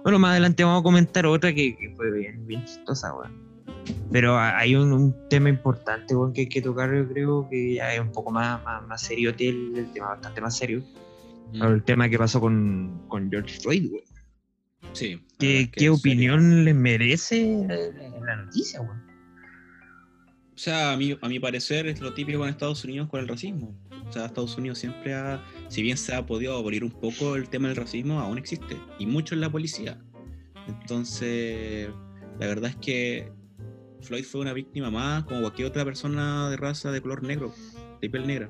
Bueno, 0.03 0.17
más 0.19 0.31
adelante 0.31 0.63
vamos 0.63 0.79
a 0.79 0.83
comentar 0.83 1.25
otra 1.25 1.53
que, 1.53 1.75
que 1.75 1.93
fue 1.95 2.11
bien, 2.11 2.47
bien 2.47 2.63
chistosa, 2.65 3.13
weón. 3.13 3.40
Pero 4.11 4.37
ha- 4.37 4.57
hay 4.57 4.75
un, 4.75 4.91
un 4.91 5.15
tema 5.29 5.49
importante, 5.49 6.13
que 6.33 6.41
hay 6.41 6.49
que 6.49 6.61
tocar, 6.61 6.93
yo 6.93 7.07
creo 7.07 7.47
que 7.49 7.75
ya 7.75 7.93
es 7.93 8.01
un 8.01 8.11
poco 8.11 8.31
más, 8.31 8.63
más, 8.63 8.85
más 8.87 9.01
serio, 9.01 9.33
el, 9.37 9.73
el 9.75 9.91
tema 9.93 10.09
bastante 10.09 10.41
más 10.41 10.57
serio. 10.57 10.83
Mm. 11.53 11.63
El 11.63 11.83
tema 11.83 12.09
que 12.09 12.17
pasó 12.17 12.39
con, 12.39 13.01
con 13.07 13.29
George 13.29 13.59
Floyd. 13.59 13.91
Sí. 14.93 15.21
¿Qué, 15.39 15.69
qué 15.71 15.89
opinión 15.89 16.65
les 16.65 16.75
merece 16.75 17.65
la, 18.25 18.35
noticia? 18.35 18.81
O 18.81 18.87
sea, 20.55 20.91
a 20.93 20.97
mi, 20.97 21.17
a 21.19 21.27
mi 21.27 21.39
parecer 21.39 21.87
es 21.87 22.01
lo 22.01 22.13
típico 22.13 22.43
en 22.43 22.49
Estados 22.49 22.83
Unidos 22.83 23.09
con 23.09 23.19
el 23.19 23.27
racismo. 23.27 23.75
O 24.07 24.11
sea, 24.11 24.25
Estados 24.25 24.57
Unidos 24.57 24.79
siempre 24.79 25.13
ha, 25.13 25.41
si 25.69 25.81
bien 25.81 25.97
se 25.97 26.13
ha 26.13 26.25
podido 26.25 26.57
abolir 26.57 26.83
un 26.83 26.91
poco 26.91 27.35
el 27.35 27.47
tema 27.49 27.69
del 27.69 27.77
racismo, 27.77 28.19
aún 28.19 28.37
existe. 28.37 28.77
Y 28.99 29.05
mucho 29.05 29.33
en 29.33 29.41
la 29.41 29.49
policía. 29.49 29.97
Entonces, 30.67 31.89
la 32.39 32.47
verdad 32.47 32.71
es 32.71 32.75
que 32.75 33.31
Floyd 34.01 34.23
fue 34.25 34.41
una 34.41 34.53
víctima 34.53 34.89
más, 34.89 35.23
como 35.25 35.41
cualquier 35.41 35.67
otra 35.67 35.85
persona 35.85 36.49
de 36.49 36.57
raza 36.57 36.91
de 36.91 37.01
color 37.01 37.23
negro, 37.23 37.53
de 38.01 38.09
piel 38.09 38.27
negra. 38.27 38.49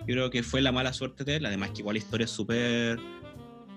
Yo 0.00 0.06
creo 0.14 0.30
que 0.30 0.42
fue 0.42 0.60
la 0.62 0.72
mala 0.72 0.92
suerte 0.92 1.24
de 1.24 1.36
él, 1.36 1.46
además 1.46 1.70
que 1.70 1.80
igual 1.80 1.94
la 1.94 1.98
historia 1.98 2.24
es 2.24 2.30
súper 2.30 2.98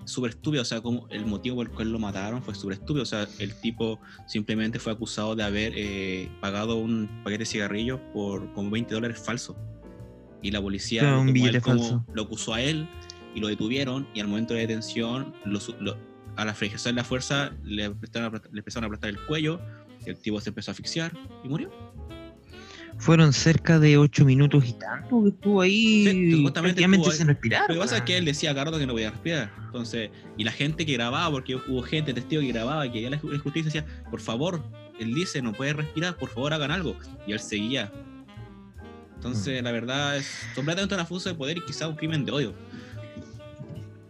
súper 0.04 0.30
estúpida, 0.30 0.62
o 0.62 0.64
sea, 0.64 0.80
como 0.80 1.08
el 1.10 1.26
motivo 1.26 1.56
por 1.56 1.66
el 1.66 1.72
cual 1.72 1.90
lo 1.90 1.98
mataron 1.98 2.40
fue 2.40 2.54
súper 2.54 2.74
estúpido, 2.74 3.02
o 3.02 3.06
sea, 3.06 3.26
el 3.40 3.52
tipo 3.60 3.98
simplemente 4.28 4.78
fue 4.78 4.92
acusado 4.92 5.34
de 5.34 5.42
haber 5.42 5.72
eh, 5.74 6.30
pagado 6.40 6.76
un 6.76 7.08
paquete 7.24 7.40
de 7.40 7.46
cigarrillos 7.46 7.98
por 8.12 8.52
como 8.52 8.70
20 8.70 8.94
dólares 8.94 9.18
falsos. 9.18 9.56
Y 10.42 10.52
la 10.52 10.62
policía 10.62 11.00
Claro, 11.00 11.16
lo, 11.16 11.20
un 11.22 11.26
tomó 11.26 11.30
a 11.32 11.34
billete 11.34 11.56
él 11.56 11.62
como- 11.64 11.78
falso. 11.80 12.04
lo 12.14 12.22
acusó 12.22 12.54
a 12.54 12.62
él 12.62 12.86
y 13.34 13.40
lo 13.40 13.48
detuvieron 13.48 14.06
y 14.14 14.20
al 14.20 14.28
momento 14.28 14.54
de 14.54 14.60
detención 14.60 15.34
lo 15.44 15.58
lo- 15.80 15.96
a 16.36 16.44
la 16.44 16.54
frecuencia 16.54 16.92
de 16.92 16.94
la 16.96 17.02
fuerza 17.02 17.50
le, 17.64 17.84
empezaron 17.86 18.32
a 18.32 18.42
le 18.52 18.58
empezaron 18.60 18.84
a 18.84 18.86
aplastar 18.86 19.10
el 19.10 19.18
cuello, 19.26 19.58
el 20.06 20.16
tipo 20.18 20.40
se 20.40 20.50
empezó 20.50 20.70
a 20.70 20.72
asfixiar 20.72 21.12
y 21.44 21.48
murió. 21.48 21.70
Fueron 22.98 23.34
cerca 23.34 23.78
de 23.78 23.98
ocho 23.98 24.24
minutos 24.24 24.64
y 24.66 24.72
tanto 24.72 25.22
que 25.22 25.28
estuvo 25.28 25.60
ahí 25.60 26.06
Sí, 26.06 26.50
prácticamente 26.50 27.10
sin 27.10 27.26
respirar. 27.26 27.68
Lo 27.68 27.74
que 27.74 27.80
pasa 27.80 27.98
es 27.98 28.02
que 28.04 28.16
él 28.16 28.24
decía 28.24 28.52
a 28.52 28.54
rato 28.64 28.78
que 28.78 28.86
no 28.86 28.94
podía 28.94 29.10
respirar. 29.10 29.52
Entonces, 29.66 30.08
y 30.38 30.44
la 30.44 30.52
gente 30.52 30.86
que 30.86 30.94
grababa, 30.94 31.30
porque 31.30 31.56
hubo 31.56 31.82
gente, 31.82 32.14
testigo 32.14 32.40
que 32.40 32.48
grababa, 32.48 32.90
que 32.90 33.02
ya 33.02 33.10
la 33.10 33.20
ju- 33.20 33.30
la 33.32 33.38
justicia 33.38 33.70
decía, 33.82 34.04
por 34.10 34.20
favor, 34.20 34.62
él 34.98 35.12
dice, 35.12 35.42
no 35.42 35.52
puede 35.52 35.74
respirar, 35.74 36.16
por 36.16 36.30
favor 36.30 36.54
hagan 36.54 36.70
algo. 36.70 36.96
Y 37.26 37.32
él 37.32 37.40
seguía. 37.40 37.92
Mm. 37.92 39.14
Entonces, 39.16 39.62
la 39.62 39.72
verdad 39.72 40.16
es 40.16 40.46
completamente 40.54 40.94
un 40.94 41.00
abuso 41.00 41.28
de 41.28 41.34
poder 41.34 41.58
y 41.58 41.60
quizá 41.66 41.88
un 41.88 41.96
crimen 41.96 42.24
de 42.24 42.32
odio. 42.32 42.54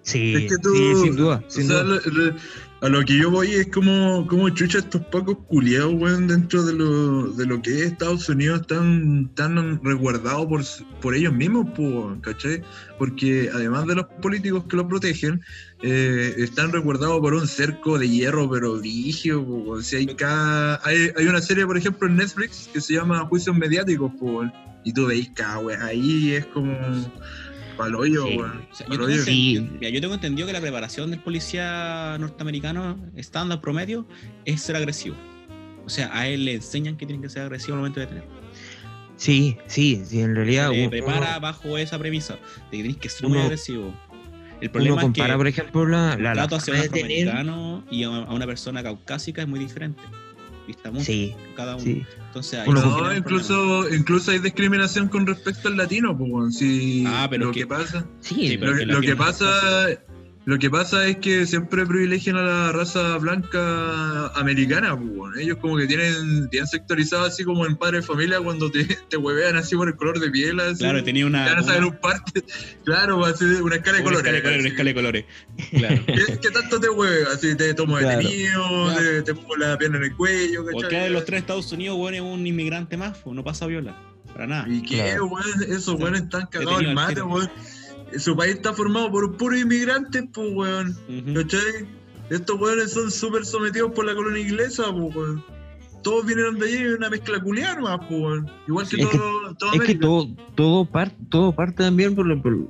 Sí, 0.06 0.34
Es 0.36 0.52
que 0.52 0.58
tú- 0.58 0.72
sí, 0.74 0.94
sin 1.02 1.16
duda. 1.16 1.42
O 1.46 1.50
sin 1.50 1.66
sea, 1.66 1.82
duda. 1.82 2.00
lo- 2.06 2.12
lo- 2.30 2.34
a 2.82 2.88
lo 2.90 3.00
que 3.04 3.16
yo 3.18 3.30
voy 3.30 3.48
es 3.52 3.66
como, 3.68 4.26
como 4.28 4.50
chucha 4.50 4.78
estos 4.78 5.00
pacos 5.06 5.38
culiados, 5.48 5.94
weón, 5.94 6.28
dentro 6.28 6.62
de 6.62 6.74
lo, 6.74 7.32
de 7.32 7.46
lo 7.46 7.60
que 7.62 7.70
es 7.70 7.86
Estados 7.92 8.28
Unidos, 8.28 8.60
están 8.60 9.30
tan 9.34 9.82
resguardados 9.82 10.46
por, 10.46 10.62
por 11.00 11.14
ellos 11.16 11.32
mismos, 11.32 11.66
pues, 11.74 11.88
weón, 11.90 12.20
¿cachai? 12.20 12.62
Porque 12.98 13.50
además 13.52 13.86
de 13.86 13.96
los 13.96 14.04
políticos 14.22 14.64
que 14.68 14.76
los 14.76 14.86
protegen, 14.86 15.40
eh, 15.82 16.34
están 16.36 16.70
resguardados 16.70 17.18
por 17.20 17.34
un 17.34 17.48
cerco 17.48 17.98
de 17.98 18.08
hierro, 18.08 18.48
pero 18.48 18.78
vigio, 18.78 19.44
o 19.66 19.80
sea, 19.82 19.98
hay, 19.98 20.06
cada, 20.14 20.78
hay, 20.84 21.10
hay 21.16 21.26
una 21.26 21.40
serie, 21.40 21.66
por 21.66 21.78
ejemplo, 21.78 22.06
en 22.06 22.16
Netflix 22.16 22.68
que 22.72 22.80
se 22.80 22.92
llama 22.94 23.26
Juicios 23.26 23.56
Mediáticos, 23.56 24.12
weón, 24.20 24.52
y 24.84 24.92
tú 24.92 25.06
veis 25.06 25.30
cada 25.34 25.58
ahí 25.86 26.32
es 26.34 26.46
como 26.46 26.72
paloyo, 27.76 28.26
Sí. 28.26 28.36
weón. 28.38 28.66
O 28.70 28.74
sea, 28.74 28.86
yo, 28.88 29.06
tengo. 29.06 29.22
Sí. 29.24 29.68
mira, 29.78 29.88
yo 29.90 30.00
tengo 30.00 30.14
entendido 30.14 30.46
que 30.46 30.52
la 30.52 30.60
preparación 30.60 31.10
del 31.10 31.20
policía 31.20 32.16
norteamericano 32.18 32.98
estándar 33.16 33.60
promedio 33.60 34.06
es 34.44 34.60
ser 34.62 34.76
agresivo. 34.76 35.16
O 35.84 35.88
sea, 35.88 36.10
a 36.12 36.26
él 36.28 36.44
le 36.44 36.54
enseñan 36.54 36.96
que 36.96 37.06
tiene 37.06 37.22
que 37.22 37.28
ser 37.28 37.42
agresivo 37.42 37.74
al 37.74 37.78
momento 37.80 38.00
de 38.00 38.06
detener. 38.06 38.28
Sí, 39.16 39.56
sí, 39.66 40.02
sí, 40.04 40.20
en 40.20 40.34
realidad. 40.34 40.70
Se 40.70 40.80
uno- 40.80 40.90
prepara 40.90 41.38
bajo 41.38 41.78
esa 41.78 41.98
premisa 41.98 42.34
de 42.34 42.76
que 42.76 42.82
tienes 42.82 42.96
que 42.96 43.08
ser 43.08 43.28
muy 43.28 43.36
Uno- 43.38 43.44
agresivo. 43.46 43.94
El 44.60 44.68
Uno 44.68 44.72
problema 44.72 45.02
es 45.02 45.12
que 45.12 45.32
por 45.36 45.46
ejemplo, 45.48 45.86
la, 45.86 46.16
la, 46.16 46.30
el 46.30 46.36
trato 46.36 46.56
hacia 46.56 46.74
un 46.74 46.80
de 46.80 46.88
tener- 46.88 47.28
afroamericano 47.28 47.84
y 47.90 48.04
a 48.04 48.10
una 48.10 48.46
persona 48.46 48.82
caucásica 48.82 49.42
es 49.42 49.48
muy 49.48 49.58
diferente. 49.58 50.02
Vista 50.66 50.90
mucho 50.90 51.04
Sí, 51.04 51.34
cada 51.54 51.76
uno. 51.76 51.84
sí. 51.84 52.04
Entonces, 52.26 52.60
sí 52.60 52.64
compara- 52.66 53.08
No, 53.12 53.16
incluso, 53.16 53.94
incluso 53.94 54.30
hay 54.32 54.38
discriminación 54.40 55.08
con 55.08 55.26
respecto 55.26 55.68
al 55.68 55.76
latino, 55.76 56.16
pues, 56.16 56.30
weón. 56.30 56.52
Si 56.52 57.04
Ah, 57.06 57.26
pero 57.30 57.46
lo 57.46 57.52
que, 57.52 57.60
que- 57.60 57.66
pasa, 57.66 58.06
Sí, 58.20 58.48
Sí, 58.48 58.58
pero 58.58 58.72
lo, 58.72 58.78
que 58.78 58.86
lo 58.86 59.00
que 59.00 59.16
pasa, 59.16 59.50
lo 60.46 60.58
que 60.60 60.70
pasa 60.70 61.06
es 61.08 61.16
que 61.18 61.44
siempre 61.44 61.84
privilegian 61.84 62.36
a 62.36 62.42
la 62.42 62.72
raza 62.72 63.18
blanca 63.18 64.28
americana, 64.28 64.96
pues, 64.96 65.08
weón. 65.12 65.38
Ellos 65.38 65.58
como 65.60 65.76
que 65.76 65.86
tienen, 65.86 66.48
tienen 66.50 66.66
sectorizado 66.68 67.24
así 67.24 67.42
como 67.44 67.66
en 67.66 67.76
padre 67.76 67.96
de 67.98 68.02
familia 68.02 68.40
cuando 68.40 68.70
te, 68.70 68.84
te 69.10 69.16
huevean 69.16 69.56
así 69.56 69.74
por 69.76 69.88
el 69.88 69.96
color 69.96 70.18
de 70.20 70.30
piel, 70.30 70.58
así. 70.60 70.78
Claro, 70.78 71.02
tenía 71.02 71.26
una. 71.26 71.44
Te 71.46 71.62
una- 71.62 71.86
un 71.88 71.96
parte, 71.98 72.42
claro, 72.84 73.24
así, 73.24 73.44
una 73.44 73.76
escala 73.76 73.98
de 73.98 74.02
una 74.04 74.10
colores. 74.12 74.18
escala 74.18 74.32
de 74.36 74.42
colores, 74.42 74.60
una 74.60 74.68
escala 74.68 74.88
de 74.88 74.94
colores. 74.94 75.24
Claro. 75.76 76.02
¿Qué, 76.06 76.38
qué 76.40 76.50
tanto 76.50 76.80
te 76.80 76.88
hueve? 76.90 77.24
Así 77.32 77.54
te 77.56 77.74
tomo 77.74 77.98
Claro. 77.98 78.18
detenido, 78.18 78.62
Claro. 78.86 79.00
te, 79.00 79.22
te 79.22 79.34
pongo 79.34 79.56
la 79.56 79.76
pierna 79.76 79.98
en 79.98 80.04
el 80.04 80.16
cuello, 80.16 80.64
Porque 80.64 80.82
¿cachai? 80.82 81.02
de 81.04 81.10
los 81.10 81.24
tres 81.24 81.40
Estados 81.40 81.70
Unidos, 81.72 81.96
bueno, 81.96 82.16
es 82.16 82.22
un 82.22 82.46
inmigrante 82.46 82.96
más, 82.96 83.18
pues, 83.18 83.34
no 83.34 83.42
pasa 83.42 83.66
viola. 83.66 83.96
Para 84.32 84.46
nada. 84.46 84.66
¿Y 84.68 84.82
qué, 84.82 84.96
Claro. 84.98 85.26
weón? 85.26 85.62
Esos 85.68 85.98
weones 85.98 86.22
están 86.22 86.46
cagados 86.46 86.78
al 86.78 86.94
mate, 86.94 87.22
weón. 87.22 87.50
Su 88.18 88.36
país 88.36 88.54
está 88.56 88.72
formado 88.72 89.10
por 89.10 89.36
puros 89.36 89.60
inmigrantes, 89.60 90.24
pues, 90.32 90.48
weón. 90.54 90.96
Ujú. 91.08 91.34
¿Cachai? 91.34 91.86
Estos 92.30 92.60
weones 92.60 92.92
son 92.92 93.10
súper 93.10 93.44
sometidos 93.44 93.92
por 93.92 94.04
la 94.04 94.14
colonia 94.14 94.42
inglesa, 94.42 94.84
pues, 94.92 95.14
weón. 95.16 95.44
Todos 96.02 96.24
vinieron 96.26 96.58
de 96.58 96.66
allí 96.66 96.76
en 96.76 96.92
una 96.94 97.10
mezcla 97.10 97.40
culiar 97.40 97.76
nomás, 97.76 97.98
pues, 98.08 98.20
weón. 98.20 98.50
Igual 98.68 98.88
que 98.88 98.96
Es 99.02 99.08
que- 99.08 99.18
todo, 99.18 99.54
todo 99.56 99.72
Es 99.72 99.80
que 99.82 99.94
todo, 99.96 100.28
todo, 100.54 100.84
parte, 100.84 101.16
todo 101.28 101.52
parte 101.52 101.82
también 101.84 102.14
por, 102.14 102.26
lo- 102.26 102.40
por- 102.40 102.68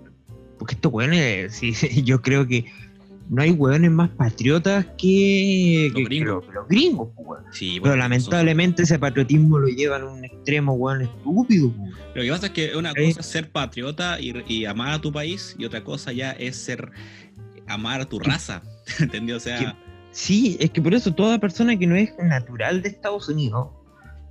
porque 0.59 0.75
estos 0.75 0.92
hueones, 0.92 1.55
sí, 1.75 2.03
yo 2.03 2.22
creo 2.22 2.46
que 2.46 2.64
no 3.28 3.42
hay 3.42 3.50
hueones 3.50 3.90
más 3.90 4.10
patriotas 4.10 4.86
que, 4.98 5.88
Los 5.92 5.96
que- 5.98 6.04
gringos. 6.04 6.44
que 6.46 6.52
los 6.52 6.68
gringos, 6.68 7.08
pues, 7.16 7.28
hueón. 7.28 7.44
Sí, 7.52 7.80
Pero 7.82 7.96
lamentablemente 7.96 8.82
ese 8.84 8.98
patriotismo 8.98 9.58
lo 9.58 9.68
llevan 9.68 10.02
a 10.02 10.06
un 10.10 10.24
extremo, 10.24 10.72
hueón, 10.74 11.02
estúpido. 11.02 11.70
pues. 11.76 11.90
son- 11.92 12.00
Lo 12.14 12.22
que 12.22 12.30
pasa 12.30 12.46
es 12.46 12.52
que 12.52 12.76
una 12.76 12.92
Sí. 12.92 13.06
cosa 13.08 13.20
es 13.20 13.26
ser 13.26 13.50
patriota 13.50 14.20
y, 14.20 14.32
y 14.46 14.64
amar 14.64 14.92
a 14.94 15.00
tu 15.00 15.12
país, 15.12 15.54
y 15.58 15.64
otra 15.64 15.82
cosa 15.84 16.12
ya 16.12 16.32
es 16.32 16.56
ser 16.56 16.90
amar 17.66 18.00
a 18.00 18.04
tu 18.06 18.18
raza. 18.18 18.62
¿Entendió? 19.00 19.36
O 19.36 19.40
sea, 19.40 19.76
Sí, 20.12 20.56
es 20.60 20.70
que 20.70 20.80
por 20.80 20.94
eso 20.94 21.12
toda 21.14 21.38
persona 21.38 21.78
que 21.78 21.86
no 21.86 21.94
es 21.94 22.10
natural 22.18 22.80
de 22.80 22.88
Estados 22.88 23.28
Unidos 23.28 23.68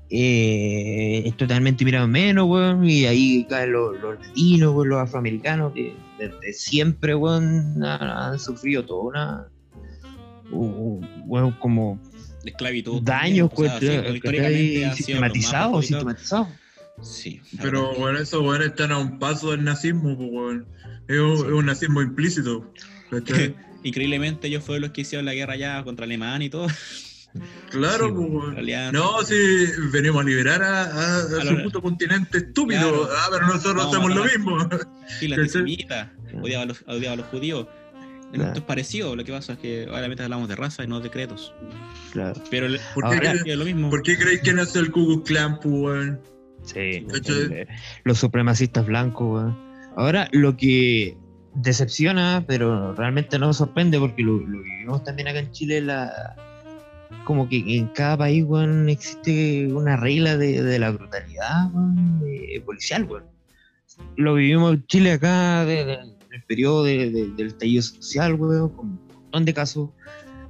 eh, 0.10 1.24
es 1.26 1.36
totalmente 1.38 1.84
mirado 1.86 2.08
menos, 2.08 2.48
weón, 2.48 2.84
y 2.90 3.06
ahí 3.06 3.46
caen 3.50 3.72
los, 3.74 4.00
los 4.00 4.20
latinos, 4.20 4.74
weón, 4.74 4.90
los 4.90 5.00
afroamericanos, 5.00 5.74
que 5.74 5.94
desde 6.18 6.54
siempre, 6.54 7.16
weón, 7.16 7.84
han, 7.84 8.10
han 8.10 8.40
sufrido 8.40 8.86
toda 8.86 9.04
una, 9.04 9.48
weón, 10.52 11.52
como 11.60 12.00
de 12.44 12.52
esclavitud. 12.52 13.02
daños, 13.02 13.50
o 13.54 13.64
sea, 13.64 14.96
sistematizados. 14.96 15.92
Sí, 17.02 17.42
la 17.54 17.64
Pero, 17.64 17.92
weón, 17.94 18.16
esos 18.18 18.42
weones 18.42 18.68
están 18.70 18.92
a 18.92 19.00
un 19.00 19.20
paso 19.20 19.52
del 19.52 19.64
nazismo, 19.64 20.16
pues, 20.16 20.30
weón. 20.32 20.68
Es 21.08 21.20
un, 21.20 21.38
Sí. 21.38 21.44
es 21.44 21.52
un 21.54 21.66
nazismo 21.66 22.02
implícito. 22.02 22.72
Increíblemente 23.84 24.48
ellos 24.48 24.64
fueron 24.64 24.84
los 24.84 24.92
que 24.92 25.02
hicieron 25.02 25.26
la 25.26 25.34
guerra 25.34 25.56
ya 25.56 25.84
contra 25.84 26.06
Alemania 26.06 26.48
y 26.48 26.50
todo. 26.50 26.68
Claro, 27.70 28.08
Sí, 28.08 28.14
pues, 28.14 28.94
No, 28.94 29.22
si 29.24 29.36
venimos 29.92 30.22
a 30.22 30.26
liberar 30.28 30.64
a, 30.64 30.84
a- 30.84 31.16
a 31.18 31.20
A 31.20 31.46
su 31.46 31.54
lo- 31.54 31.64
puto 31.64 31.82
continente 31.82 32.38
estúpido. 32.40 32.80
Claro. 32.82 33.10
Ah, 33.12 33.28
pero 33.32 33.48
nosotros 33.48 33.84
a 33.86 33.88
hacemos 33.90 34.16
lo 34.16 34.24
mismo. 34.26 34.58
Sí, 35.20 35.28
la 35.28 35.36
antisemita, 35.36 36.14
odiaba 36.42 36.64
a 36.64 36.66
los, 36.68 36.84
odiaba 36.88 37.14
a 37.14 37.18
los 37.18 37.26
judíos. 37.28 37.68
Claro. 38.32 38.48
Esto 38.50 38.60
es 38.60 38.66
parecido, 38.66 39.16
lo 39.16 39.24
que 39.24 39.32
pasa 39.32 39.54
es 39.54 39.60
que 39.60 39.88
obviamente 39.90 40.24
hablamos 40.24 40.50
de 40.50 40.56
raza 40.56 40.84
y 40.84 40.88
no 40.88 40.98
de 41.00 41.04
decretos. 41.04 41.54
Claro. 42.12 42.42
Pero 42.50 42.68
¿Por 42.94 43.06
Ahora- 43.06 43.34
qué, 43.44 43.52
es 43.52 43.58
lo 43.58 43.66
mismo. 43.66 43.90
¿Por 43.90 44.02
qué 44.04 44.18
creéis 44.18 44.42
que 44.42 44.54
nació 44.54 44.82
el 44.82 44.92
Ku 44.92 45.06
Klux 45.06 45.28
Klan, 45.30 45.60
pues? 45.60 46.14
Sí, 46.64 46.80
el- 46.80 47.68
los 48.04 48.18
supremacistas 48.18 48.86
blancos, 48.86 49.28
weón. 49.42 49.58
Ahora, 49.96 50.28
lo 50.32 50.58
que 50.58 51.18
decepciona, 51.54 52.44
pero 52.48 52.94
realmente 52.96 53.40
no 53.40 53.54
sorprende 53.54 54.00
porque 54.00 54.24
lo, 54.24 54.40
lo 54.40 54.62
vivimos 54.62 55.04
también 55.04 55.28
acá 55.30 55.40
en 55.40 55.52
Chile, 55.52 55.80
la 55.82 56.36
como 57.24 57.48
que 57.50 57.64
en 57.78 57.88
cada 57.88 58.18
país, 58.18 58.44
weón, 58.46 58.90
existe 58.90 59.68
una 59.74 59.98
regla 59.98 60.38
de, 60.38 60.62
de 60.64 60.80
la 60.80 60.92
brutalidad, 60.92 61.72
weón, 61.74 62.20
de- 62.22 62.62
policial, 62.66 63.04
weón. 63.06 63.24
Lo 64.18 64.36
vivimos 64.36 64.74
en 64.76 64.86
Chile 64.88 65.12
acá 65.14 65.66
de- 65.66 65.86
de- 65.86 66.00
el 66.32 66.44
periodo 66.48 66.84
de- 66.84 67.10
de- 67.12 67.28
del 67.32 67.48
estallido 67.48 67.82
social, 67.82 68.34
weón, 68.36 68.70
con 68.70 68.86
un 68.88 69.00
montón 69.22 69.46
de 69.46 69.54
casos. 69.54 69.90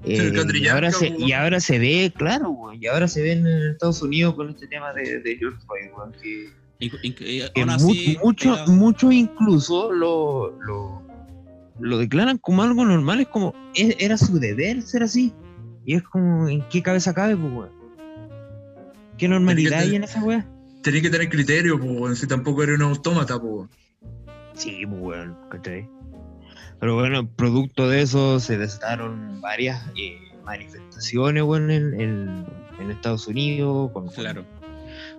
Eh, 0.07 0.31
y, 0.53 0.67
ahora 0.67 0.91
se, 0.91 1.07
y 1.17 1.31
ahora 1.31 1.59
se 1.59 1.79
ve, 1.79 2.13
claro, 2.15 2.49
weón, 2.51 2.77
y 2.81 2.85
ahora 2.87 3.07
se 3.07 3.21
ve 3.21 3.31
en 3.33 3.47
Estados 3.71 4.01
Unidos 4.01 4.35
con 4.35 4.49
este 4.49 4.67
tema 4.67 4.93
de, 4.93 5.19
de 5.19 5.37
George 5.37 5.57
Floyd, 5.65 5.91
weón, 5.97 6.11
que, 6.21 6.49
eh, 6.79 7.49
que 7.53 7.61
aún 7.61 7.69
así, 7.71 8.17
mucho, 8.23 8.53
era- 8.53 8.67
mucho 8.67 9.11
incluso 9.11 9.91
lo, 9.91 10.59
lo, 10.61 11.01
lo 11.79 11.97
declaran 11.97 12.37
como 12.37 12.61
algo 12.63 12.85
normal, 12.85 13.21
es 13.21 13.27
como, 13.29 13.55
era 13.73 14.17
su 14.17 14.37
deber 14.39 14.81
ser 14.83 15.03
así. 15.03 15.33
Y 15.85 15.95
es 15.95 16.03
como, 16.03 16.47
¿en 16.49 16.61
qué 16.69 16.81
cabeza 16.81 17.13
cabe, 17.13 17.35
pues, 17.37 17.53
weón? 17.53 17.69
¿Qué 19.17 19.27
normalidad 19.27 19.79
hay 19.81 19.95
en 19.95 20.03
esa 20.03 20.23
weá? 20.23 20.45
Tenéis 20.81 21.03
que 21.03 21.09
tener 21.09 21.29
criterio, 21.29 21.79
pues, 21.79 21.91
weón, 21.91 22.15
si 22.15 22.27
tampoco 22.27 22.63
eres 22.63 22.75
un 22.77 22.83
autómata, 22.83 23.39
pues. 23.39 23.51
weón. 23.53 23.69
Sí, 24.53 24.85
pues, 24.85 25.01
weón, 25.01 25.37
¿cachai? 25.49 25.87
Pero 26.79 26.95
bueno, 26.95 27.27
producto 27.27 27.87
de 27.89 28.01
eso 28.01 28.39
se 28.39 28.57
desataron 28.57 29.39
varias 29.41 29.85
eh, 29.97 30.17
manifestaciones, 30.43 31.43
weón, 31.43 31.71
en, 31.71 31.99
en- 31.99 32.45
en 32.79 32.91
Estados 32.91 33.27
Unidos, 33.27 33.91
con, 33.93 34.05
con- 34.07 34.13
Claro. 34.15 34.45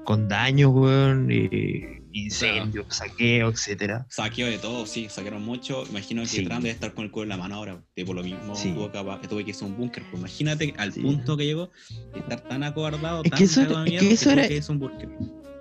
con 0.05 0.29
daños, 0.29 0.71
weón, 0.75 1.29
eh, 1.31 2.03
incendios, 2.25 2.87
saqueo, 2.89 3.49
etcétera. 3.51 4.07
Saqueo 4.09 4.47
de 4.47 4.59
todo, 4.59 4.87
sí, 4.87 5.09
saquearon 5.11 5.43
mucho. 5.45 5.85
Imagino 5.91 6.23
que 6.23 6.29
Sí. 6.29 6.45
Trump 6.45 6.63
debe 6.63 6.71
estar 6.75 6.95
con 6.95 7.05
el 7.05 7.11
culo 7.11 7.25
en 7.25 7.29
la 7.31 7.37
mano 7.37 7.57
ahora. 7.57 7.83
Tipo 7.95 8.15
lo 8.15 8.23
mismo, 8.23 8.55
Sí. 8.57 8.73
tuvo, 8.73 8.91
que 8.91 9.51
hacer 9.51 9.69
un 9.69 9.77
búnker. 9.77 10.03
Pues 10.11 10.21
imagínate 10.21 10.75
al 10.79 10.93
Sí. 10.93 11.01
punto 11.01 11.37
que 11.37 11.45
llegó, 11.47 11.71
estar 12.15 12.41
tan 12.49 12.63
acobardado, 12.63 13.23
Es 13.25 13.31
tan 13.31 13.39
que 13.39 13.45
eso 13.45 13.61
era- 13.63 13.69
de 13.69 13.75
es 13.75 13.85
que 13.85 14.01
miedo, 14.01 14.15
eso 14.15 14.31
era- 14.31 14.49
que 14.49 14.59
hacer 14.59 14.71
un 14.73 14.79
búnker. 14.81 15.09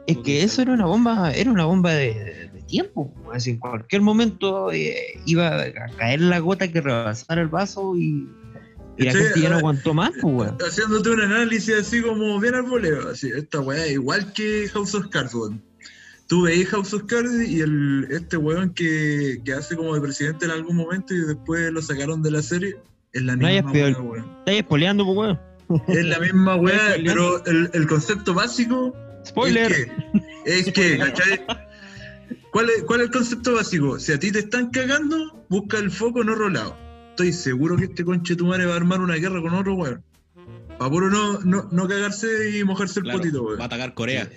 Es 0.08 0.18
que 0.18 0.24
que 0.24 0.44
eso 0.44 0.62
era 0.62 0.74
una 0.74 0.86
bomba, 0.86 1.32
era 1.34 1.52
una 1.52 1.66
bomba 1.66 1.92
de, 1.94 2.14
de- 2.14 2.50
de 2.50 2.62
tiempo. 2.68 3.14
pues, 3.24 3.38
así, 3.38 3.52
en 3.52 3.58
cualquier 3.60 4.02
momento 4.02 4.72
eh, 4.72 4.96
iba 5.26 5.62
a 5.64 5.72
caer 5.98 6.22
la 6.22 6.40
gota 6.40 6.68
que 6.72 6.80
rebasara 6.82 7.42
el 7.42 7.48
vaso 7.48 7.96
y, 7.98 8.28
y 8.98 9.04
la 9.04 9.12
Sí, 9.12 9.18
gente 9.18 9.42
ya 9.42 9.50
no 9.50 9.58
aguantó 9.58 9.94
más, 9.96 10.12
pues. 10.22 10.52
Haciéndote 10.60 11.10
un 11.10 11.22
análisis 11.22 11.74
así 11.76 12.02
como 12.02 12.40
bien 12.40 12.54
al 12.56 12.64
voleo, 12.64 13.10
así, 13.10 13.30
esta 13.36 13.60
weá, 13.62 13.88
igual 13.88 14.32
que 14.34 14.70
House 14.74 14.94
of 14.96 15.08
Cards, 15.10 15.34
weón. 15.34 15.62
Tú 16.28 16.44
veis 16.44 16.68
House 16.70 16.94
of 16.94 17.04
Cards 17.04 17.48
y 17.48 17.62
el, 17.62 18.08
este 18.10 18.38
weón 18.38 18.74
que, 18.74 19.40
que 19.46 19.54
hace 19.54 19.76
como 19.76 19.94
de 19.94 20.02
presidente 20.02 20.46
en 20.46 20.52
algún 20.52 20.76
momento 20.76 21.14
y 21.14 21.20
después 21.20 21.72
lo 21.72 21.82
sacaron 21.82 22.24
de 22.24 22.32
la 22.32 22.42
serie, 22.42 22.76
es 23.14 23.22
la 23.22 23.36
No 23.36 23.48
misma 23.48 23.72
weá, 23.72 23.98
weón. 24.02 24.26
Estáis 24.40 24.62
spoileando, 24.62 25.06
pues, 25.06 25.18
weón. 25.18 25.86
Es 25.88 26.06
la 26.06 26.20
misma 26.20 26.56
weá, 26.62 26.96
pero 27.06 27.46
el, 27.46 27.70
el 27.74 27.88
concepto 27.88 28.34
básico 28.34 28.96
Spoiler. 29.26 29.72
es 29.72 30.66
que, 30.66 30.70
es 30.70 30.74
que 30.74 30.98
¿cachai? 31.00 31.46
¿Cuál 32.52 32.70
es, 32.70 32.84
¿Cuál 32.84 33.02
es 33.02 33.06
el 33.08 33.12
concepto 33.12 33.54
básico? 33.54 34.00
Si 34.00 34.12
a 34.12 34.20
ti 34.20 34.32
te 34.32 34.40
están 34.40 34.70
cagando, 34.72 35.46
busca 35.50 35.78
el 35.78 35.92
foco 35.92 36.24
no 36.24 36.34
rolado. 36.36 36.76
Estoy 37.12 37.34
seguro 37.34 37.78
que 37.78 37.86
este 37.86 38.04
conche 38.04 38.36
tu 38.36 38.46
madre 38.48 38.66
va 38.66 38.74
a 38.74 38.78
armar 38.78 39.00
una 39.02 39.16
guerra 39.16 39.42
con 39.42 39.54
otro 39.54 39.76
weón. 39.76 40.04
Para 40.78 40.92
puro 40.92 41.10
no, 41.10 41.40
no, 41.42 41.70
no 41.72 41.88
cagarse 41.88 42.58
y 42.60 42.64
mojarse 42.66 43.00
el 43.00 43.04
Claro, 43.06 43.20
potito, 43.20 43.44
weón. 43.44 43.60
va 43.60 43.64
a 43.64 43.68
atacar 43.68 43.94
Corea. 43.94 44.30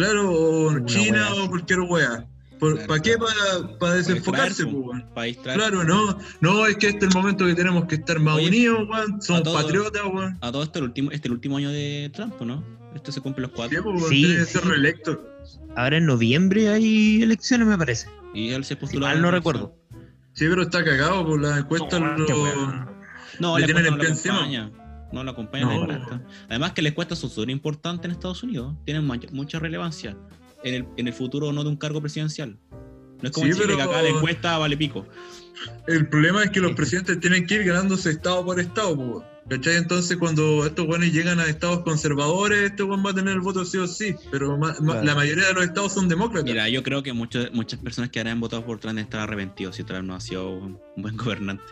Claro, 0.00 0.30
o 0.30 0.68
Una 0.70 0.84
China 0.86 1.28
o 1.34 1.48
cualquier 1.48 1.80
wea. 1.80 2.26
¿Para 2.58 2.74
Claro. 2.84 3.02
qué? 3.02 3.16
Para, 3.16 3.78
para 3.78 3.94
desenfocarse, 3.94 4.66
pues. 4.66 5.02
Para. 5.14 5.32
Claro, 5.54 5.82
no. 5.82 6.18
No, 6.40 6.66
es 6.66 6.76
que 6.76 6.88
este 6.88 7.06
es 7.06 7.14
el 7.14 7.18
momento 7.18 7.46
que 7.46 7.54
tenemos 7.54 7.86
que 7.86 7.94
estar 7.94 8.20
más 8.20 8.36
Oye, 8.36 8.48
unidos, 8.48 8.86
weón. 8.88 9.22
Somos 9.22 9.42
todo- 9.44 9.54
patriotas, 9.54 10.02
weón. 10.12 10.36
A 10.42 10.52
todo 10.52 10.62
esto, 10.62 10.78
el 10.80 10.84
último, 10.86 11.10
este 11.10 11.20
es 11.22 11.30
el 11.30 11.32
último 11.32 11.56
año 11.56 11.70
de 11.70 12.10
Trump, 12.14 12.38
¿no? 12.42 12.62
Este 12.94 13.12
se 13.12 13.20
cumple 13.22 13.42
los 13.42 13.50
Sí, 13.52 13.56
cuatro. 13.56 13.84
Sí, 14.10 14.22
tiene 14.24 14.36
que 14.40 14.44
sí. 14.44 14.52
ser 14.52 14.64
reelecto. 14.66 15.26
Ahora 15.76 15.96
en 15.96 16.04
noviembre 16.06 16.68
hay 16.68 17.22
elecciones, 17.22 17.66
me 17.66 17.78
parece. 17.78 18.08
Y 18.34 18.50
él 18.50 18.64
se 18.64 18.74
Si 18.74 18.80
postuló. 18.80 19.06
mal 19.06 19.22
no 19.22 19.30
recuerdo. 19.30 19.74
Sí, 20.34 20.46
pero 20.48 20.62
está 20.62 20.84
cagado 20.84 21.24
por 21.26 21.40
las 21.40 21.60
encuestas. 21.60 21.98
No, 22.00 22.16
lo- 22.18 22.24
este. 22.46 22.60
No, 23.38 23.58
Le 23.58 23.64
tienen 23.64 23.86
el 23.86 23.92
no 23.92 23.96
pie 23.98 24.04
la 24.08 24.10
encima. 24.14 24.70
No 25.12 25.24
la 25.24 25.32
acompaña 25.32 25.66
la 25.66 25.74
No. 25.74 25.82
encuesta. 25.82 26.22
Además 26.48 26.72
que 26.72 26.82
las 26.82 26.92
encuestas 26.92 27.18
son 27.18 27.30
súper 27.30 27.50
importantes 27.50 28.04
en 28.06 28.12
Estados 28.12 28.42
Unidos. 28.42 28.74
Tienen 28.84 29.04
mucha 29.32 29.58
relevancia 29.58 30.16
en 30.62 30.74
el, 30.74 30.86
en 30.96 31.06
el 31.08 31.12
futuro 31.12 31.52
no 31.52 31.62
de 31.64 31.70
un 31.70 31.76
cargo 31.76 32.00
presidencial. 32.00 32.56
No 33.22 33.28
es 33.28 33.30
como 33.32 33.46
Sí, 33.46 33.52
Chile, 33.52 33.76
que 33.76 33.82
acá 33.82 34.00
la 34.02 34.08
encuesta 34.08 34.56
vale 34.58 34.76
pico. 34.76 35.06
El 35.86 36.08
problema 36.08 36.42
es 36.44 36.50
que 36.50 36.60
los 36.60 36.72
presidentes 36.72 37.20
tienen 37.20 37.46
que 37.46 37.56
ir 37.56 37.64
ganándose 37.64 38.10
estado 38.10 38.44
por 38.44 38.58
estado. 38.60 39.24
¿Cachai? 39.48 39.76
Entonces, 39.76 40.16
cuando 40.16 40.64
estos 40.64 40.86
weones 40.86 41.12
llegan 41.12 41.40
a 41.40 41.46
estados 41.46 41.80
conservadores, 41.80 42.70
este 42.70 42.84
weón 42.84 43.04
va 43.04 43.10
a 43.10 43.14
tener 43.14 43.34
el 43.34 43.40
voto 43.40 43.64
sí 43.64 43.78
o 43.78 43.86
sí. 43.88 44.14
Pero 44.30 44.56
ma- 44.56 44.68
ma- 44.80 44.92
Claro. 44.92 45.02
la 45.04 45.14
mayoría 45.16 45.48
de 45.48 45.54
los 45.54 45.64
estados 45.64 45.92
son 45.92 46.08
demócratas. 46.08 46.44
Mira, 46.44 46.68
yo 46.68 46.82
creo 46.84 47.02
que 47.02 47.12
muchas 47.12 47.52
muchas 47.52 47.80
personas 47.80 48.10
que 48.10 48.20
habrán 48.20 48.38
votado 48.38 48.64
por 48.64 48.78
Trump 48.78 48.98
están 49.00 49.20
arrepentidos 49.22 49.74
si 49.76 49.82
Trump 49.82 50.04
no 50.04 50.14
ha 50.14 50.20
sido 50.20 50.50
un 50.50 50.78
buen 50.96 51.16
gobernante. 51.16 51.64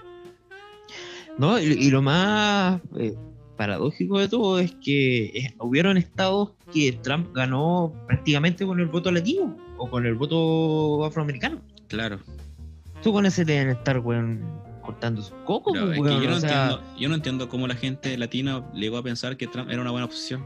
No, 1.39 1.59
y, 1.59 1.65
y 1.65 1.91
lo 1.91 2.03
más 2.03 2.81
eh, 2.99 3.15
paradójico 3.57 4.19
de 4.19 4.29
todo 4.29 4.59
es 4.59 4.73
que 4.83 5.25
eh, 5.27 5.55
hubieron 5.61 5.97
estados 5.97 6.51
que 6.73 6.93
Trump 7.03 7.29
ganó 7.35 7.93
prácticamente 8.07 8.67
con 8.67 8.81
el 8.81 8.87
voto 8.87 9.11
latino 9.13 9.57
o 9.79 9.89
con 9.89 10.05
el 10.07 10.15
voto 10.15 11.05
afroamericano. 11.05 11.61
Claro. 11.89 12.19
Tú 13.03 13.13
con 13.13 13.25
ese 13.27 13.45
deben 13.45 13.69
estar, 13.71 14.01
weón, 14.01 14.43
cortando 14.83 15.23
sus 15.23 15.35
cocos, 15.45 15.73
Pero 15.75 15.93
es 15.93 15.99
weón, 16.01 16.19
que 16.19 16.25
yo 16.25 16.31
no, 16.31 16.37
o 16.37 16.41
sea, 16.41 16.63
entiendo, 16.71 16.99
yo 16.99 17.09
no 17.09 17.15
entiendo 17.15 17.49
cómo 17.49 17.67
la 17.69 17.75
gente 17.77 18.19
latina 18.19 18.69
llegó 18.75 18.97
a 18.99 19.03
pensar 19.03 19.37
que 19.37 19.47
Trump 19.47 19.71
era 19.71 19.81
una 19.81 19.93
buena 19.93 20.07
opción. 20.07 20.45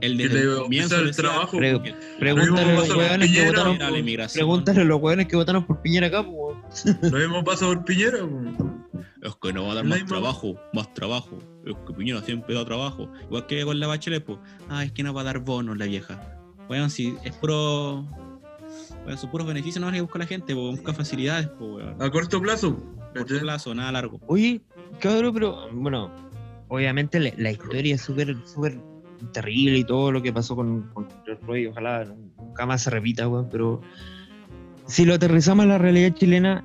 El 0.00 0.16
le 0.16 0.24
el 0.24 0.56
comienzo 0.62 0.96
el 0.96 1.06
decía 1.08 1.24
trabajo. 1.24 1.56
Pre- 1.58 1.80
pregúntale 2.20 2.70
a 2.70 2.74
Lo 2.74 2.80
los 2.86 2.96
weones 2.96 3.32
que 3.32 3.46
votaron 3.46 3.78
por, 3.78 3.98
inmigración. 3.98 4.38
pregúntale 4.46 4.80
a 4.80 4.84
los 4.84 5.00
weones 5.00 5.26
que 5.26 5.36
votaron 5.36 5.66
por 5.66 5.82
Piñera 5.82 6.06
acá, 6.06 6.22
pues, 6.24 6.36
weón. 6.36 6.98
Lo 7.12 7.18
mismo 7.18 7.44
pasa 7.44 7.66
por 7.66 7.84
Piñera, 7.84 8.24
weón. 8.24 8.77
Es 9.28 9.36
que 9.36 9.52
no 9.52 9.66
va 9.66 9.72
a 9.72 9.74
dar 9.76 9.84
más 9.84 10.06
trabajo, 10.06 10.54
más 10.72 10.92
trabajo. 10.94 11.38
Es 11.66 11.74
que 11.86 11.92
Piñera 11.92 12.22
siempre 12.22 12.54
da 12.54 12.64
trabajo. 12.64 13.10
Igual 13.24 13.46
que 13.46 13.62
con 13.62 13.78
la 13.78 13.86
Bachelet, 13.86 14.24
pues. 14.24 14.38
Ah, 14.70 14.84
es 14.84 14.92
que 14.92 15.02
no 15.02 15.12
va 15.12 15.20
a 15.20 15.24
dar 15.24 15.40
bonos 15.40 15.76
la 15.76 15.84
vieja. 15.84 16.18
Bueno, 16.66 16.88
si 16.88 17.14
es 17.24 17.34
puro. 17.34 18.06
Bueno, 19.04 19.18
sus 19.18 19.28
puros 19.28 19.46
beneficios 19.46 19.80
no 19.80 19.86
van 19.86 19.96
a 19.96 20.02
buscar 20.02 20.20
la 20.20 20.26
gente, 20.26 20.54
pues 20.54 20.76
busca 20.76 20.94
facilidades, 20.94 21.48
pues, 21.58 21.70
weón. 21.70 22.02
A 22.02 22.10
corto 22.10 22.40
plazo. 22.40 22.76
Corto 22.76 23.12
¿cachai? 23.14 23.40
plazo, 23.40 23.74
nada 23.74 23.92
largo. 23.92 24.18
Oye, 24.28 24.62
cabrón, 24.98 25.34
pero 25.34 25.68
bueno, 25.72 26.10
obviamente 26.68 27.20
la, 27.20 27.30
la 27.36 27.50
historia 27.50 27.94
es 27.94 28.02
súper, 28.02 28.34
súper 28.46 28.80
terrible 29.32 29.78
y 29.78 29.84
todo 29.84 30.12
lo 30.12 30.22
que 30.22 30.32
pasó 30.32 30.56
con, 30.56 30.88
con 30.94 31.08
George 31.24 31.44
Floyd, 31.44 31.70
ojalá 31.70 32.04
nunca 32.04 32.66
más 32.66 32.82
se 32.82 32.90
repita, 32.90 33.28
weón, 33.28 33.48
pero 33.50 33.80
si 34.86 35.04
lo 35.04 35.14
aterrizamos 35.14 35.64
a 35.64 35.68
la 35.68 35.78
realidad 35.78 36.14
chilena, 36.14 36.64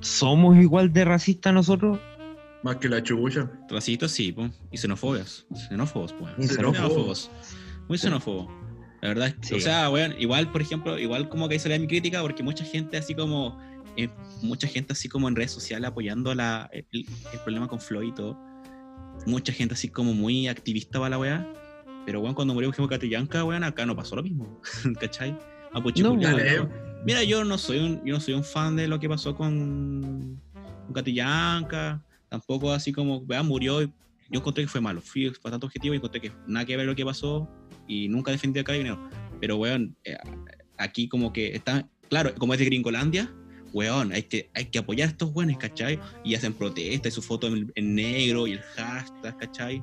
¿somos 0.00 0.56
igual 0.58 0.92
de 0.92 1.04
racistas 1.04 1.52
nosotros? 1.52 1.98
Más 2.62 2.76
que 2.76 2.88
la 2.88 3.02
chubucha. 3.02 3.50
Racistas 3.70 4.10
sí, 4.10 4.32
pues. 4.32 4.50
Y 4.72 4.78
xenófobos. 4.78 5.46
Xenófobos, 5.68 6.12
pues. 6.14 6.50
Xenófobos. 6.52 7.30
Muy 7.88 7.98
xenófobos. 7.98 8.48
La 9.00 9.08
verdad 9.08 9.28
es 9.28 9.34
que, 9.34 9.46
Sí. 9.46 9.54
o 9.54 9.60
sea, 9.60 9.88
weón, 9.90 10.14
igual, 10.18 10.50
por 10.50 10.60
ejemplo, 10.60 10.98
igual 10.98 11.28
como 11.28 11.48
que 11.48 11.54
ahí 11.54 11.60
salía 11.60 11.78
mi 11.78 11.86
crítica, 11.86 12.20
porque 12.20 12.42
mucha 12.42 12.64
gente 12.64 12.96
así 12.96 13.14
como, 13.14 13.56
eh, 13.96 14.08
mucha 14.42 14.66
gente 14.66 14.92
así 14.92 15.08
como 15.08 15.28
en 15.28 15.36
redes 15.36 15.52
sociales 15.52 15.88
apoyando 15.88 16.34
la, 16.34 16.68
el, 16.72 16.84
el 16.92 17.38
problema 17.44 17.68
con 17.68 17.80
Floyd 17.80 18.08
y 18.08 18.12
todo. 18.12 18.36
Mucha 19.26 19.52
gente 19.52 19.74
así 19.74 19.88
como 19.88 20.14
muy 20.14 20.48
activista 20.48 20.98
para 20.98 21.10
la 21.10 21.18
weá. 21.18 21.52
Pero 22.06 22.20
weón, 22.20 22.34
cuando 22.34 22.54
murió 22.54 22.68
por 22.70 22.74
ejemplo 22.74 22.96
Catillanca, 22.96 23.44
weón, 23.44 23.62
acá 23.62 23.86
no 23.86 23.94
pasó 23.94 24.16
lo 24.16 24.22
mismo. 24.24 24.60
¿Cachai? 25.00 25.38
Mapuche 25.72 26.02
No. 26.02 26.16
Mira, 27.04 27.22
yo 27.22 27.44
no 27.44 27.58
soy 27.58 27.78
un, 27.78 28.04
yo 28.04 28.14
no 28.14 28.20
soy 28.20 28.34
un 28.34 28.44
fan 28.44 28.76
de 28.76 28.88
lo 28.88 28.98
que 28.98 29.08
pasó 29.08 29.34
con, 29.34 30.40
con 30.84 30.92
Catillanca. 30.92 32.04
Tampoco 32.28 32.72
así 32.72 32.92
como, 32.92 33.24
vea, 33.24 33.42
murió. 33.42 33.82
y 33.82 33.86
Yo 34.30 34.40
encontré 34.40 34.64
que 34.64 34.68
fue 34.68 34.80
malo. 34.80 35.00
Fui 35.00 35.28
bastante 35.28 35.66
objetivo 35.66 35.94
y 35.94 35.96
encontré 35.96 36.20
que 36.20 36.32
nada 36.46 36.66
que 36.66 36.76
ver 36.76 36.86
lo 36.86 36.94
que 36.94 37.04
pasó. 37.04 37.48
Y 37.86 38.08
nunca 38.08 38.30
defendí 38.30 38.60
a 38.60 38.64
Carabinero. 38.64 38.98
Pero, 39.40 39.56
weón, 39.56 39.96
eh, 40.04 40.16
aquí 40.76 41.08
como 41.08 41.32
que 41.32 41.54
está, 41.54 41.88
claro, 42.08 42.34
como 42.34 42.52
es 42.52 42.58
de 42.58 42.66
Gringolandia, 42.66 43.32
weón, 43.72 44.12
hay 44.12 44.24
que, 44.24 44.50
hay 44.54 44.66
que 44.66 44.78
apoyar 44.78 45.08
a 45.08 45.10
estos 45.12 45.30
weones, 45.32 45.56
¿cachai? 45.56 45.98
Y 46.24 46.34
hacen 46.34 46.52
protestas 46.52 47.12
y 47.12 47.14
su 47.14 47.22
foto 47.22 47.46
en, 47.46 47.72
en 47.74 47.94
negro 47.94 48.46
y 48.46 48.52
el 48.52 48.60
hashtag, 48.60 49.36
¿cachai? 49.38 49.82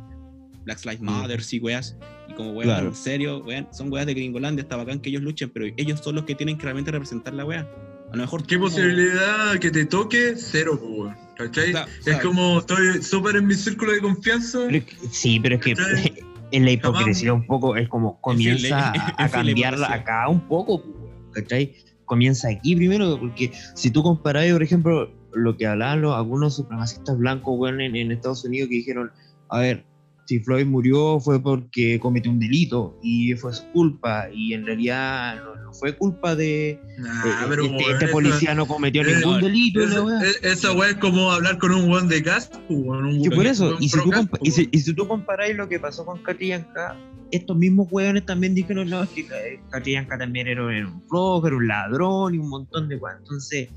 Black 0.63 0.83
Lives 0.83 1.01
Matter, 1.01 1.41
sí, 1.43 1.59
weas. 1.59 1.95
Como, 2.35 2.51
weón, 2.51 2.63
Claro. 2.63 2.87
en 2.89 2.95
serio, 2.95 3.39
weón, 3.45 3.67
son 3.71 3.91
weas 3.91 4.05
de 4.05 4.13
Gringolandia, 4.13 4.63
está 4.63 4.75
bacán 4.75 4.99
que 4.99 5.09
ellos 5.09 5.21
luchen, 5.21 5.49
pero 5.49 5.65
ellos 5.77 5.99
son 6.03 6.15
los 6.15 6.25
que 6.25 6.35
tienen 6.35 6.57
que 6.57 6.63
realmente 6.63 6.91
representar 6.91 7.33
la 7.33 7.45
wea. 7.45 7.67
A 8.11 8.15
lo 8.15 8.21
mejor 8.23 8.45
¿Qué 8.45 8.55
como- 8.55 8.67
posibilidad 8.67 9.57
que 9.59 9.71
te 9.71 9.85
toque? 9.85 10.35
Cero, 10.37 10.77
pues, 10.79 10.91
weón. 10.91 11.15
¿Cachai? 11.37 11.73
Es 12.05 12.17
como 12.21 12.59
estoy 12.59 13.01
súper 13.01 13.35
en 13.35 13.47
mi 13.47 13.55
círculo 13.55 13.91
de 13.91 13.99
confianza. 13.99 14.59
Pero 14.67 14.77
es 14.77 14.85
que- 14.85 14.95
sí, 15.11 15.39
pero 15.39 15.55
es 15.55 15.61
que 15.61 15.73
¿Cachai? 15.75 16.13
en 16.51 16.63
la 16.65 16.71
hipocresía 16.71 17.33
un 17.33 17.45
poco 17.45 17.75
es 17.75 17.89
como 17.89 18.21
comienza 18.21 18.93
a, 19.17 19.29
cambiarla 19.29 19.91
acá 19.93 20.29
un 20.29 20.39
poco, 20.47 20.75
weón, 20.77 21.31
¿cachai? 21.33 21.75
Comienza 22.05 22.49
aquí 22.49 22.75
primero, 22.75 23.19
porque 23.19 23.51
si 23.73 23.89
tú 23.91 24.03
comparas, 24.03 24.49
por 24.51 24.61
ejemplo, 24.63 25.11
lo 25.33 25.57
que 25.57 25.65
hablaban 25.67 26.01
los, 26.01 26.15
algunos 26.15 26.55
supremacistas 26.55 27.17
blancos, 27.17 27.55
weón, 27.57 27.81
en, 27.81 27.95
en 27.95 28.11
Estados 28.11 28.45
Unidos, 28.45 28.69
que 28.69 28.75
dijeron, 28.75 29.11
a 29.49 29.59
ver, 29.59 29.83
si 30.25 30.39
Floyd 30.39 30.65
murió 30.65 31.19
fue 31.19 31.41
porque 31.41 31.99
cometió 31.99 32.31
un 32.31 32.39
delito 32.39 32.97
y 33.03 33.33
fue 33.35 33.53
su 33.53 33.63
culpa, 33.71 34.27
y 34.33 34.53
en 34.53 34.65
realidad 34.65 35.37
no, 35.43 35.55
no 35.55 35.73
fue 35.73 35.95
culpa 35.95 36.35
de... 36.35 36.79
Nah, 36.97 37.25
eh, 37.27 37.45
pero, 37.49 37.63
este, 37.65 37.91
este 37.91 38.07
policía 38.07 38.55
no 38.55 38.67
cometió 38.67 39.01
eh, 39.03 39.15
ningún 39.15 39.39
delito, 39.41 39.79
la 39.81 39.85
esa, 39.85 40.03
weá. 40.03 40.19
e- 40.23 40.47
esa 40.51 40.71
weá 40.73 40.89
es 40.89 40.95
como 40.97 41.31
hablar 41.31 41.57
con 41.59 41.71
un 41.71 41.89
weón 41.89 42.07
de 42.07 42.21
gas, 42.21 42.49
pues, 42.67 42.79
un 42.79 43.21
Sí, 43.23 43.29
por 43.29 43.45
eso, 43.45 43.65
weón 43.69 43.83
y 43.83 43.89
si, 43.89 43.93
pro 43.95 44.03
tú 44.03 44.09
gas, 44.09 44.19
compa- 44.21 44.29
pues, 44.39 44.41
y, 44.43 44.51
si, 44.51 44.61
weón. 44.61 44.69
y 44.73 44.79
si 44.79 44.93
tú 44.93 45.07
comparáis 45.07 45.55
lo 45.55 45.69
que 45.69 45.79
pasó 45.79 46.05
con 46.05 46.21
Catillanca, 46.23 46.97
estos 47.31 47.57
mismos 47.57 47.87
hueones 47.91 48.25
también 48.25 48.55
dijeron, 48.55 48.89
no, 48.89 49.07
que 49.11 49.21
eh, 49.21 49.59
Catillanca 49.69 50.17
también 50.17 50.47
era, 50.47 50.61
era 50.75 50.87
un 50.87 51.01
flojo, 51.07 51.45
era 51.47 51.55
un 51.57 51.67
ladrón 51.67 52.35
y 52.35 52.37
un 52.37 52.49
montón 52.49 52.87
de 52.87 52.95
weas. 52.97 53.17
Entonces, 53.19 53.69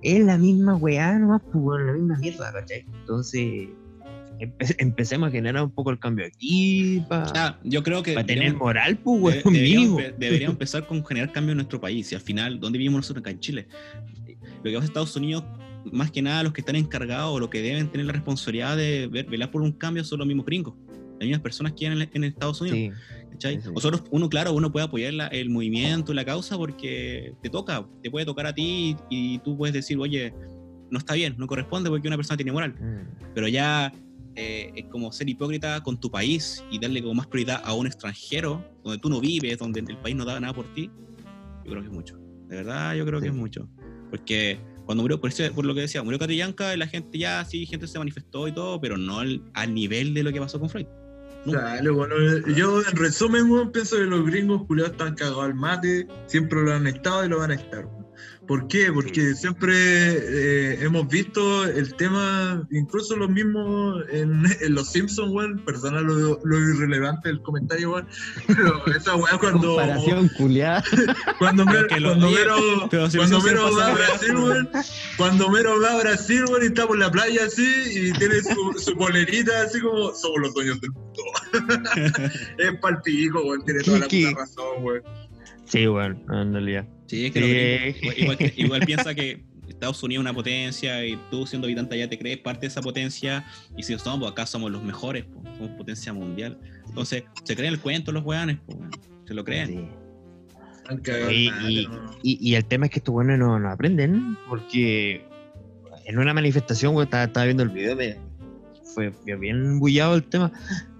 es 0.00 0.24
la 0.24 0.38
misma 0.38 0.76
weá 0.76 1.18
nomás, 1.18 1.42
pues, 1.52 1.84
la 1.84 1.92
misma 1.92 2.18
mierda, 2.18 2.52
¿cachai? 2.52 2.84
Entonces, 3.00 3.68
empe- 4.46 4.74
empecemos 4.78 5.28
a 5.28 5.30
generar 5.32 5.64
un 5.64 5.70
poco 5.70 5.90
el 5.90 5.98
cambio 5.98 6.26
aquí, 6.26 7.02
para 7.08 7.26
Ah, 7.34 7.58
yo 7.64 7.82
creo 7.82 8.02
que 8.02 8.12
tener 8.12 8.26
deberíamos- 8.26 8.60
moral, 8.60 8.96
pues, 8.98 9.36
de- 9.36 9.42
weón, 9.42 9.54
deberíamos, 9.54 10.02
deberíamos 10.18 10.54
empezar 10.54 10.86
con 10.86 11.04
generar 11.04 11.32
cambio 11.32 11.52
en 11.52 11.58
nuestro 11.58 11.80
país. 11.80 12.10
Y 12.12 12.14
al 12.14 12.20
final, 12.20 12.60
¿dónde 12.60 12.78
vivimos 12.78 12.98
nosotros 12.98 13.22
acá 13.22 13.30
en 13.30 13.40
Chile? 13.40 13.66
Lo 14.62 14.70
que 14.70 14.72
pasa 14.72 14.78
en 14.78 14.84
Estados 14.84 15.16
Unidos, 15.16 15.44
más 15.92 16.10
que 16.10 16.22
nada, 16.22 16.42
los 16.42 16.52
que 16.52 16.60
están 16.62 16.76
encargados 16.76 17.34
o 17.34 17.38
los 17.40 17.48
que 17.50 17.60
deben 17.60 17.88
tener 17.88 18.06
la 18.06 18.12
responsabilidad 18.12 18.76
de 18.76 19.06
ver- 19.06 19.26
velar 19.26 19.50
por 19.50 19.62
un 19.62 19.72
cambio 19.72 20.02
son 20.04 20.18
los 20.20 20.26
mismos 20.28 20.46
gringos. 20.46 20.74
las 21.20 21.28
mismas 21.28 21.42
personas 21.42 21.72
que 21.74 21.86
en, 21.86 22.08
en 22.12 22.24
Estados 22.24 22.60
Unidos. 22.60 22.78
Sí, 23.38 23.60
sí. 23.62 23.70
Nosotros, 23.72 24.02
uno, 24.10 24.28
claro, 24.28 24.52
uno 24.52 24.72
puede 24.72 24.86
apoyar 24.86 25.14
la- 25.14 25.26
el 25.28 25.48
movimiento, 25.48 26.12
la 26.12 26.24
causa, 26.24 26.56
porque 26.56 27.32
te 27.40 27.48
toca, 27.50 27.86
te 28.02 28.10
puede 28.10 28.26
tocar 28.26 28.46
a 28.46 28.52
ti 28.52 28.96
y, 29.10 29.34
y 29.34 29.38
tú 29.38 29.56
puedes 29.56 29.72
decir, 29.72 29.96
oye, 29.98 30.34
no 30.90 30.98
está 30.98 31.14
bien, 31.14 31.34
no 31.38 31.46
corresponde 31.46 31.88
porque 31.88 32.08
una 32.08 32.16
persona 32.16 32.36
tiene 32.36 32.50
moral. 32.50 32.74
Mm. 32.80 33.32
Pero 33.32 33.46
ya 33.48 33.92
eh, 34.36 34.72
es 34.74 34.86
como 34.86 35.12
ser 35.12 35.28
hipócrita 35.28 35.82
con 35.82 35.98
tu 36.00 36.10
país 36.10 36.64
y 36.70 36.78
darle 36.78 37.00
como 37.02 37.14
más 37.14 37.26
prioridad 37.26 37.60
a 37.64 37.74
un 37.74 37.86
extranjero, 37.86 38.64
donde 38.82 38.98
tú 38.98 39.08
no 39.08 39.20
vives, 39.20 39.58
donde 39.58 39.80
el 39.80 39.96
país 39.98 40.16
no 40.16 40.24
da 40.24 40.38
nada 40.40 40.52
por 40.52 40.66
ti, 40.74 40.90
yo 41.64 41.70
creo 41.70 41.82
que 41.82 41.88
es 41.88 41.94
mucho. 41.94 42.18
De 42.48 42.56
verdad, 42.56 42.94
yo 42.94 43.06
creo 43.06 43.20
que 43.20 43.28
es 43.28 43.34
mucho. 43.34 43.68
Porque 44.10 44.58
cuando 44.84 45.02
murió, 45.02 45.20
por, 45.20 45.30
eso- 45.30 45.52
por 45.54 45.64
lo 45.64 45.74
que 45.74 45.80
decía, 45.82 46.02
murió 46.02 46.18
Catrillanca, 46.18 46.76
la 46.76 46.86
gente 46.86 47.18
ya, 47.18 47.44
sí, 47.44 47.64
gente 47.66 47.86
se 47.86 47.98
manifestó 47.98 48.46
y 48.48 48.52
todo, 48.52 48.80
pero 48.80 48.96
no 48.96 49.20
al, 49.20 49.40
al 49.54 49.72
nivel 49.74 50.12
de 50.14 50.22
lo 50.22 50.32
que 50.32 50.40
pasó 50.40 50.60
con. 50.60 50.68
Dale, 51.46 51.90
bueno, 51.90 52.14
yo 52.56 52.80
en 52.80 52.96
resumen, 52.96 53.70
pienso 53.70 53.96
que 53.96 54.04
los 54.04 54.24
gringos 54.24 54.64
culiados 54.66 54.92
están 54.92 55.14
cagados 55.14 55.44
al 55.44 55.54
mate, 55.54 56.06
siempre 56.26 56.62
lo 56.62 56.72
han 56.72 56.86
estado 56.86 57.24
y 57.24 57.28
lo 57.28 57.38
van 57.38 57.50
a 57.50 57.54
estar. 57.54 57.86
Weón. 58.48 58.60
¿Por 58.60 58.68
qué? 58.68 58.92
Porque 58.92 59.34
siempre 59.34 59.74
eh, 59.76 60.78
hemos 60.84 61.08
visto 61.08 61.64
el 61.64 61.94
tema, 61.94 62.66
incluso 62.70 63.16
los 63.16 63.30
mismos 63.30 64.02
en, 64.10 64.42
en 64.60 64.74
Los 64.74 64.92
Simpsons, 64.92 65.32
weón, 65.32 65.62
perdona 65.64 66.00
lo, 66.00 66.38
lo 66.44 66.58
irrelevante 66.58 67.28
del 67.28 67.40
comentario, 67.42 67.92
weón, 67.92 68.06
pero 68.46 68.86
esa 68.96 69.16
weá 69.16 69.38
cuando, 69.38 69.74
Comparación 69.74 70.28
culiada. 70.36 70.84
cuando, 71.38 71.64
Mero, 71.64 71.86
lo- 71.98 72.08
cuando 72.08 72.30
Mero, 72.30 72.56
cuando 73.16 73.40
Mero 73.42 73.76
va 73.76 73.86
a 73.88 73.94
Brasil, 73.94 74.36
weón, 74.36 74.68
cuando 75.16 75.50
Mero 75.50 75.80
va 75.80 75.92
a 75.92 75.98
Brasil, 76.02 76.44
weón, 76.48 76.62
y 76.62 76.66
está 76.66 76.86
por 76.86 76.98
la 76.98 77.10
playa 77.10 77.44
así, 77.46 77.64
y 77.64 78.12
tiene 78.12 78.40
su, 78.42 78.74
su 78.78 78.94
polerita 78.96 79.62
así 79.62 79.80
como, 79.80 80.12
somos 80.14 80.38
los 80.40 80.54
dueños 80.54 80.80
del 80.80 80.90
mundo. 80.92 81.22
es 82.58 82.78
palpico, 82.80 83.42
weón, 83.42 83.64
tiene 83.64 83.80
toda 83.82 83.98
la 84.00 84.04
puta 84.08 84.30
razón, 84.40 84.84
weón. 84.84 85.02
Sí, 85.66 85.86
bueno, 85.86 86.20
en 86.30 86.52
realidad. 86.52 86.86
Sí, 87.06 87.26
es 87.26 87.32
que 87.32 87.40
Sí. 87.40 87.46
gringos- 87.46 88.02
igual, 88.02 88.38
igual- 88.38 88.52
igual 88.56 88.80
piensa 88.86 89.14
que 89.14 89.44
Estados 89.68 90.02
Unidos 90.02 90.20
es 90.22 90.30
una 90.30 90.34
potencia 90.34 91.04
y 91.06 91.18
tú 91.30 91.46
siendo 91.46 91.66
habitante 91.66 91.94
allá 91.94 92.08
te 92.08 92.18
crees 92.18 92.38
parte 92.38 92.62
de 92.62 92.66
esa 92.68 92.82
potencia 92.82 93.44
y 93.76 93.82
si 93.82 93.96
somos, 93.98 94.20
pues 94.20 94.32
acá 94.32 94.46
somos 94.46 94.70
los 94.70 94.82
mejores, 94.82 95.24
pues, 95.24 95.56
somos 95.56 95.72
potencia 95.72 96.12
mundial. 96.12 96.58
Entonces, 96.88 97.24
se 97.44 97.56
creen 97.56 97.72
el 97.74 97.80
cuento 97.80 98.12
los 98.12 98.24
weones, 98.24 98.58
pues, 98.66 98.78
weón. 98.78 98.90
se 99.26 99.34
lo 99.34 99.44
creen. 99.44 99.68
Sí. 99.68 99.88
Y, 101.32 101.46
el 101.48 101.50
mate, 101.54 101.72
y- 101.72 101.86
no. 101.86 102.10
y- 102.22 102.38
y 102.50 102.54
el 102.56 102.64
tema 102.66 102.86
es 102.86 102.92
que 102.92 102.98
estos 102.98 103.12
buenos 103.14 103.38
no, 103.38 103.58
no 103.58 103.70
aprenden, 103.70 104.36
porque 104.48 105.24
en 106.04 106.18
una 106.18 106.34
manifestación, 106.34 106.92
güey, 106.92 107.04
estaba, 107.06 107.24
estaba 107.24 107.44
viendo 107.46 107.62
el 107.62 107.70
video, 107.70 107.96
me, 107.96 108.16
fue, 108.94 109.10
fue 109.10 109.34
bien 109.36 109.78
bullado 109.80 110.14
el 110.14 110.24
tema. 110.24 110.52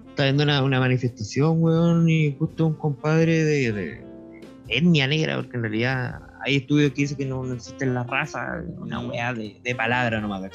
Estaba 0.09 0.25
viendo 0.25 0.43
una, 0.43 0.63
una 0.63 0.79
manifestación, 0.79 1.61
weón, 1.61 2.09
y 2.09 2.35
justo 2.39 2.65
un 2.65 2.73
compadre 2.73 3.43
de, 3.43 3.71
de 3.71 4.04
etnia 4.67 5.07
negra, 5.07 5.35
porque 5.37 5.57
en 5.57 5.63
realidad 5.63 6.19
hay 6.41 6.57
estudios 6.57 6.91
que 6.91 7.01
dicen 7.01 7.17
que 7.17 7.25
no, 7.25 7.43
no 7.43 7.53
existe 7.55 7.85
la 7.85 8.03
raza, 8.03 8.63
una 8.77 9.01
No. 9.01 9.09
weá 9.09 9.33
de, 9.33 9.57
de 9.63 9.75
palabra 9.75 10.21
nomás. 10.21 10.51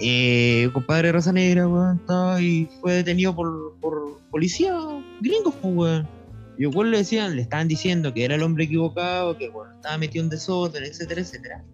Eh, 0.00 0.68
compadre 0.72 1.08
de 1.08 1.12
raza 1.12 1.32
negra, 1.32 1.68
weón, 1.68 1.98
estaba 1.98 2.40
y 2.40 2.68
fue 2.80 2.94
detenido 2.94 3.34
por, 3.34 3.76
por 3.80 4.18
policía 4.30 4.74
gringos, 5.20 5.54
pues, 5.60 5.74
weón. 5.74 6.08
Y 6.58 6.62
igual 6.64 6.90
le 6.90 6.98
decían, 6.98 7.36
le 7.36 7.42
estaban 7.42 7.68
diciendo 7.68 8.12
que 8.12 8.24
era 8.24 8.34
el 8.34 8.42
hombre 8.42 8.64
equivocado, 8.64 9.36
que 9.38 9.48
bueno, 9.48 9.74
estaba 9.74 9.96
metido 9.98 10.24
en 10.24 10.30
desorden, 10.30 10.84
etcétera, 10.84 11.20
etcétera. 11.20 11.64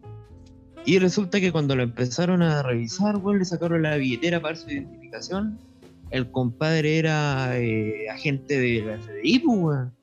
Y 0.85 0.99
resulta 0.99 1.41
que 1.41 1.53
cuando 1.53 1.75
lo 1.77 1.83
empezaron 1.83 2.43
a 2.43 2.63
revisar, 2.63 3.17
weón, 3.17 3.39
le 3.41 3.45
sacaron 3.45 3.83
la 3.83 3.97
billetera 3.97 4.41
para 4.41 4.57
su 4.57 4.71
identificación. 4.71 5.59
El 6.11 6.31
compadre 6.31 6.99
era 6.99 7.59
eh, 7.59 8.09
agente 8.11 8.59
de 8.59 8.83
la 8.83 8.99
FBI, 8.99 9.39
pues, 9.41 9.59
weón. 9.59 9.98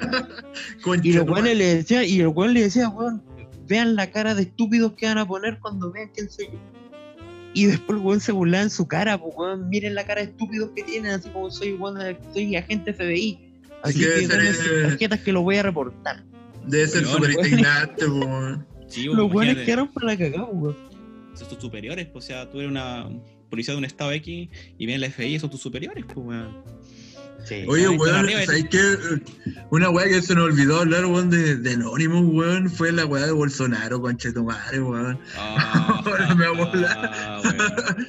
Y 1.02 1.12
los 1.12 1.26
tu 1.26 1.32
weones 1.32 1.56
le 1.56 1.74
decía, 1.76 2.04
y 2.04 2.20
el 2.20 2.28
weón 2.28 2.54
le 2.54 2.62
decía, 2.62 2.88
weón, 2.88 3.22
vean 3.68 3.94
la 3.94 4.10
cara 4.10 4.34
de 4.34 4.42
estúpidos 4.42 4.92
que 4.94 5.06
van 5.06 5.18
a 5.18 5.26
poner 5.26 5.58
cuando 5.60 5.92
vean 5.92 6.10
quién 6.14 6.30
soy 6.30 6.46
yo. 6.46 6.58
Y 7.52 7.66
después 7.66 7.98
el 7.98 8.04
weón 8.04 8.20
se 8.20 8.32
burlaba 8.32 8.62
en 8.64 8.70
su 8.70 8.86
cara, 8.86 9.18
pues 9.20 9.34
weón, 9.36 9.68
miren 9.68 9.94
la 9.94 10.04
cara 10.04 10.22
de 10.22 10.28
estúpidos 10.28 10.70
que 10.74 10.82
tienen, 10.84 11.12
así 11.12 11.28
como 11.30 11.50
soy 11.50 11.74
weón, 11.74 11.98
soy 12.32 12.56
agente 12.56 12.92
FBI. 12.92 13.38
Así 13.82 14.00
que 14.00 14.06
que 14.06 14.28
debe 14.28 14.52
ser, 14.52 14.82
tarjetas 14.88 15.20
que 15.20 15.32
lo 15.32 15.42
voy 15.42 15.56
a 15.56 15.62
reportar. 15.62 16.22
Debe 16.66 16.86
ser 16.86 17.04
Weón, 17.04 17.14
súper 17.16 17.30
weón. 17.36 17.46
indignante, 17.46 18.06
weón. 18.06 18.66
Sí, 18.88 19.06
pues, 19.06 19.16
Los 19.16 19.26
weones 19.32 19.32
imagínate, 19.32 19.64
quedaron 19.64 19.88
para 19.88 20.06
la 20.06 20.16
cagada, 20.18 20.44
weón. 20.46 20.76
son 21.34 21.48
tus 21.48 21.58
superiores, 21.58 22.06
pues, 22.06 22.24
o 22.24 22.28
sea, 22.28 22.50
tú 22.50 22.58
eres 22.58 22.70
una 22.70 23.08
policía 23.48 23.74
de 23.74 23.78
un 23.78 23.84
estado 23.84 24.12
X 24.12 24.48
y 24.78 24.86
viene 24.86 24.98
la 24.98 25.10
FBI, 25.10 25.38
son 25.38 25.50
tus 25.50 25.60
superiores, 25.60 26.04
pues, 26.04 26.18
weón. 26.18 26.62
Sí. 27.44 27.64
Oye, 27.68 27.88
weón, 27.88 28.28
¿sabes 28.46 28.66
qué? 28.70 28.96
Una 29.70 29.90
weá 29.90 30.06
que 30.06 30.22
se 30.22 30.34
nos 30.34 30.44
olvidó 30.44 30.80
hablar, 30.80 31.06
weón, 31.06 31.30
de, 31.30 31.56
de 31.56 31.72
Anonymous, 31.72 32.24
weón, 32.32 32.70
fue 32.70 32.92
la 32.92 33.06
weá 33.06 33.26
de 33.26 33.32
Bolsonaro, 33.32 34.00
concha 34.00 34.32
tu 34.32 34.44
madre, 34.44 34.80
weón. 34.80 35.18
Ah, 35.36 36.02
Ahora 36.06 36.34
me 36.34 36.46
ah, 36.46 37.40
weón. 37.42 38.06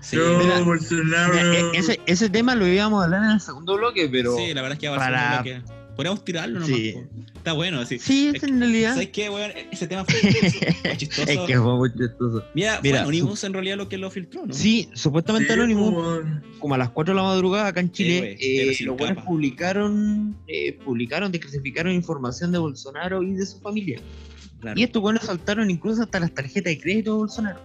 Sí, 0.00 0.16
no, 0.16 0.38
mira, 0.38 0.60
Bolsonaro. 0.60 1.32
Mira, 1.32 1.52
e- 1.54 1.70
ese, 1.78 2.00
ese 2.06 2.28
tema 2.28 2.54
lo 2.54 2.66
íbamos 2.66 3.00
a 3.00 3.04
hablar 3.04 3.24
en 3.24 3.30
el 3.30 3.40
segundo 3.40 3.76
bloque, 3.76 4.08
pero. 4.10 4.36
sí, 4.36 4.52
la 4.52 4.62
verdad 4.62 4.74
es 4.74 4.78
que 4.80 4.88
va 4.88 4.96
a 4.96 5.04
ser 5.04 5.12
para- 5.14 5.36
lo 5.38 5.42
que. 5.42 5.83
Podríamos 5.94 6.24
tirarlo 6.24 6.60
nomás. 6.60 6.76
Sí. 6.76 6.94
Está 7.36 7.52
bueno, 7.52 7.80
así. 7.80 7.98
Sí, 7.98 8.32
es 8.34 8.42
en 8.42 8.58
realidad. 8.58 8.92
¿Sabes 8.94 9.10
qué, 9.10 9.28
weón? 9.30 9.52
Ese 9.70 9.86
tema 9.86 10.04
fue 10.04 10.14
fue 10.20 10.96
chistoso. 10.96 11.22
es 11.30 11.38
que 11.40 11.58
fue 11.60 11.76
muy 11.76 11.90
chistoso. 11.92 12.44
Mira, 12.54 12.80
Mira, 12.82 12.98
fue 12.98 12.98
Anonymous 13.00 13.44
en 13.44 13.52
realidad 13.52 13.76
lo 13.76 13.88
que 13.88 13.98
lo 13.98 14.10
filtró, 14.10 14.46
¿no? 14.46 14.54
Sí, 14.54 14.88
supuestamente 14.94 15.48
Sí, 15.48 15.52
Anonymous, 15.52 15.94
weón. 15.94 16.42
como 16.58 16.74
a 16.74 16.78
las 16.78 16.90
4 16.90 17.14
de 17.14 17.16
la 17.16 17.22
madrugada 17.22 17.68
acá 17.68 17.80
en 17.80 17.92
Chile, 17.92 18.36
eh, 18.40 18.76
los 18.80 18.96
buenos 18.96 19.16
capa. 19.18 19.28
publicaron, 19.28 20.36
eh, 20.48 20.72
publicaron, 20.84 21.30
desclasificaron 21.30 21.92
información 21.92 22.50
de 22.50 22.58
Bolsonaro 22.58 23.22
y 23.22 23.34
de 23.34 23.46
su 23.46 23.60
familia. 23.60 24.00
Claro. 24.60 24.80
Y 24.80 24.82
estos 24.82 25.02
buenos 25.02 25.24
saltaron 25.24 25.70
incluso 25.70 26.02
hasta 26.02 26.18
las 26.20 26.32
tarjetas 26.32 26.72
de 26.72 26.80
crédito 26.80 27.12
de 27.12 27.18
Bolsonaro. 27.18 27.60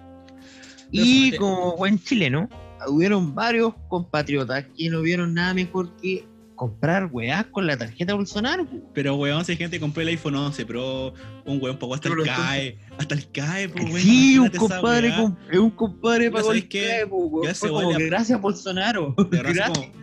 Pero 0.91 1.05
Y 1.05 1.31
como 1.37 1.77
buen 1.77 1.99
chileno, 2.03 2.49
hubieron 2.87 3.33
varios 3.33 3.73
compatriotas 3.87 4.65
que 4.77 4.89
no 4.89 5.01
vieron 5.01 5.33
nada 5.33 5.53
mejor 5.53 5.95
que 5.97 6.25
comprar 6.59 7.07
weás 7.09 7.45
con 7.45 7.65
la 7.65 7.77
tarjeta 7.77 8.11
de 8.11 8.17
Bolsonaro. 8.17 8.65
po. 8.65 8.81
Pero, 8.93 9.15
weón, 9.15 9.45
si 9.45 9.53
hay 9.53 9.57
gente 9.57 9.77
que 9.77 9.79
compró 9.79 10.01
el 10.01 10.09
iPhone 10.09 10.35
11 10.35 10.65
Pro, 10.65 11.13
un 11.45 11.61
weón 11.61 11.79
pagó 11.79 11.95
hasta 11.95 12.09
el 12.09 12.21
CAE, 12.21 12.77
hasta 12.97 13.15
el 13.15 13.31
CAE, 13.31 13.69
pues, 13.69 13.85
weón. 13.85 14.01
Sí, 14.01 14.37
un 14.37 14.49
compadre, 14.49 15.13
es 15.49 15.57
un 15.57 15.71
compadre 15.71 16.29
pagó 16.29 16.47
¿sabes 16.47 16.63
el? 16.63 16.67
CAE, 16.67 17.07
po, 17.07 17.15
weón 17.15 17.97
gracias 18.07 18.41
Bolsonaro. 18.41 19.15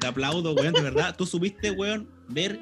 Te 0.00 0.06
aplaudo, 0.06 0.54
weón, 0.54 0.72
de 0.72 0.80
verdad. 0.80 1.14
Tú 1.14 1.26
supiste, 1.26 1.72
weón, 1.72 2.08
ver 2.26 2.58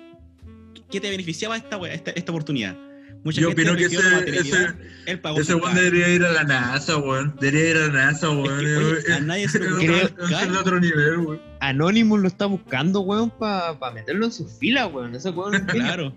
qué 0.90 1.00
te 1.00 1.08
beneficiaba 1.08 1.56
esta, 1.56 1.76
esta, 1.86 2.10
esta 2.10 2.32
oportunidad. 2.32 2.76
Mucha 3.24 3.40
Yo 3.40 3.48
gente 3.48 3.62
opino 3.62 3.76
que 3.76 3.84
ese, 3.86 4.38
ese, 4.38 4.74
él 5.06 5.18
pagó 5.20 5.40
ese 5.40 5.54
weón 5.54 5.74
debería 5.74 6.08
ir 6.10 6.22
a 6.24 6.30
la 6.32 6.44
NASA, 6.44 6.98
weón. 6.98 7.34
Debería 7.40 7.70
ir 7.70 7.76
a 7.78 7.80
la 7.88 7.92
NASA, 7.92 8.28
weón. 8.30 8.60
que, 8.60 8.76
oye, 8.76 8.98
Es- 8.98 9.10
a 9.10 9.20
nadie 9.20 9.48
se 9.48 9.58
es 9.58 9.66
ocurrió 9.72 9.96
otro- 10.04 10.60
otro 10.60 10.80
nivel, 10.80 11.16
weón. 11.18 11.40
Anonymous 11.60 12.20
lo 12.20 12.28
está 12.28 12.44
buscando, 12.46 13.00
weón, 13.00 13.30
para 13.30 13.74
meterlo 13.94 14.26
en 14.26 14.32
sus 14.32 14.52
filas, 14.58 14.92
weón. 14.92 15.14
Ese 15.14 15.30
weón 15.30 15.54
es. 15.54 15.62
Claro. 15.62 16.14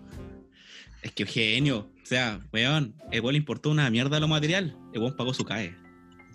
Es 1.01 1.11
que 1.13 1.25
genio. 1.25 1.87
O 2.03 2.05
sea, 2.05 2.39
weón, 2.51 2.93
el 3.11 3.21
weón 3.21 3.33
le 3.33 3.37
importó 3.39 3.69
una 3.69 3.89
mierda 3.89 4.19
lo 4.19 4.27
material. 4.27 4.75
El 4.93 4.99
weón 5.01 5.15
pagó 5.15 5.33
su 5.33 5.45
CAE. 5.45 5.75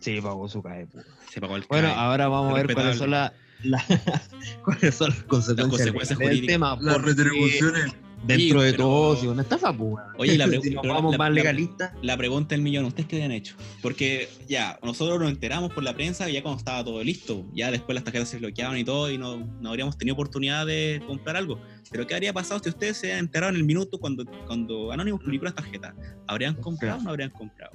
Sí, 0.00 0.20
pagó 0.22 0.48
su 0.48 0.62
CAE, 0.62 0.86
po. 0.86 1.00
Se 1.30 1.40
pagó 1.40 1.56
el 1.56 1.64
Bueno, 1.68 1.88
CAE. 1.88 1.96
ahora 1.98 2.28
vamos 2.28 2.52
a 2.52 2.54
ver 2.62 2.72
cuáles 2.72 2.96
son, 2.96 3.10
la- 3.10 3.32
la- 3.62 3.84
cuáles 4.64 4.94
son 4.94 5.10
las 5.10 5.22
consecuencias, 5.24 5.68
consecuencias 5.68 6.18
del 6.18 6.28
jurídicas. 6.28 6.54
tema. 6.54 6.78
Las 6.80 6.94
porque 6.94 7.10
retribuciones. 7.10 7.94
Dentro 8.24 8.62
de 8.62 8.70
pero- 8.72 8.84
todo, 8.84 9.16
si 9.16 9.26
una 9.26 9.42
estafa, 9.42 9.72
pues. 9.76 9.96
Oye, 10.16 10.38
la 10.38 10.46
si 10.62 10.70
nos 10.70 10.82
pero 10.82 10.94
vamos 10.94 11.12
la- 11.12 11.18
más 11.18 11.32
legalistas. 11.32 11.92
La 12.02 12.16
pregunta 12.16 12.54
del 12.54 12.62
millón, 12.62 12.84
¿ustedes 12.84 13.08
qué 13.08 13.16
habían 13.16 13.32
hecho? 13.32 13.56
Porque 13.80 14.28
ya, 14.48 14.78
nosotros 14.82 15.18
nos 15.20 15.30
enteramos 15.30 15.72
por 15.72 15.82
la 15.82 15.94
prensa 15.94 16.28
ya 16.28 16.42
cuando 16.42 16.58
estaba 16.58 16.84
todo 16.84 17.02
listo. 17.02 17.44
Ya 17.52 17.70
después 17.70 17.94
las 17.94 18.04
tarjetas 18.04 18.28
se 18.28 18.38
bloqueaban 18.38 18.78
y 18.78 18.84
todo 18.84 19.10
y 19.10 19.18
no, 19.18 19.38
no 19.60 19.68
habríamos 19.70 19.98
tenido 19.98 20.14
oportunidad 20.14 20.66
de 20.66 21.02
comprar 21.06 21.36
algo. 21.36 21.58
Pero 21.90 22.06
¿qué 22.06 22.14
habría 22.14 22.32
pasado 22.32 22.60
si 22.62 22.68
ustedes 22.68 22.96
se 22.96 23.18
enterado 23.18 23.50
en 23.50 23.56
el 23.56 23.64
minuto 23.64 23.98
cuando, 23.98 24.24
cuando 24.46 24.92
Anonymous 24.92 25.22
publicó 25.22 25.44
las 25.46 25.54
tarjetas? 25.54 25.94
¿Habrían 26.26 26.54
comprado 26.54 26.98
o 27.00 27.02
no 27.02 27.10
habrían 27.10 27.30
comprado? 27.30 27.72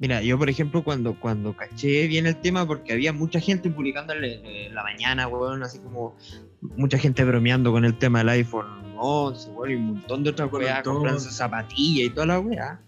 Mira, 0.00 0.22
yo 0.22 0.38
por 0.38 0.48
ejemplo 0.48 0.84
cuando, 0.84 1.18
cuando 1.18 1.56
caché 1.56 2.06
bien 2.06 2.26
el 2.26 2.36
tema, 2.40 2.64
porque 2.66 2.92
había 2.92 3.12
mucha 3.12 3.40
gente 3.40 3.68
publicando 3.68 4.12
en, 4.14 4.24
en 4.46 4.74
la 4.74 4.82
mañana, 4.84 5.26
weón, 5.26 5.62
así 5.64 5.80
como 5.80 6.16
mucha 6.76 6.98
gente 6.98 7.24
bromeando 7.24 7.72
con 7.72 7.84
el 7.84 7.98
tema 7.98 8.20
del 8.20 8.28
iPhone 8.30 8.66
11, 8.98 9.50
weón, 9.50 9.70
y 9.70 9.74
un 9.74 9.86
montón 9.86 10.24
de 10.24 10.30
otras 10.30 10.52
weas, 10.52 10.82
comprando 10.82 11.20
zapatillas 11.20 12.06
y 12.06 12.10
toda 12.10 12.26
la 12.26 12.40
wea. 12.40 12.80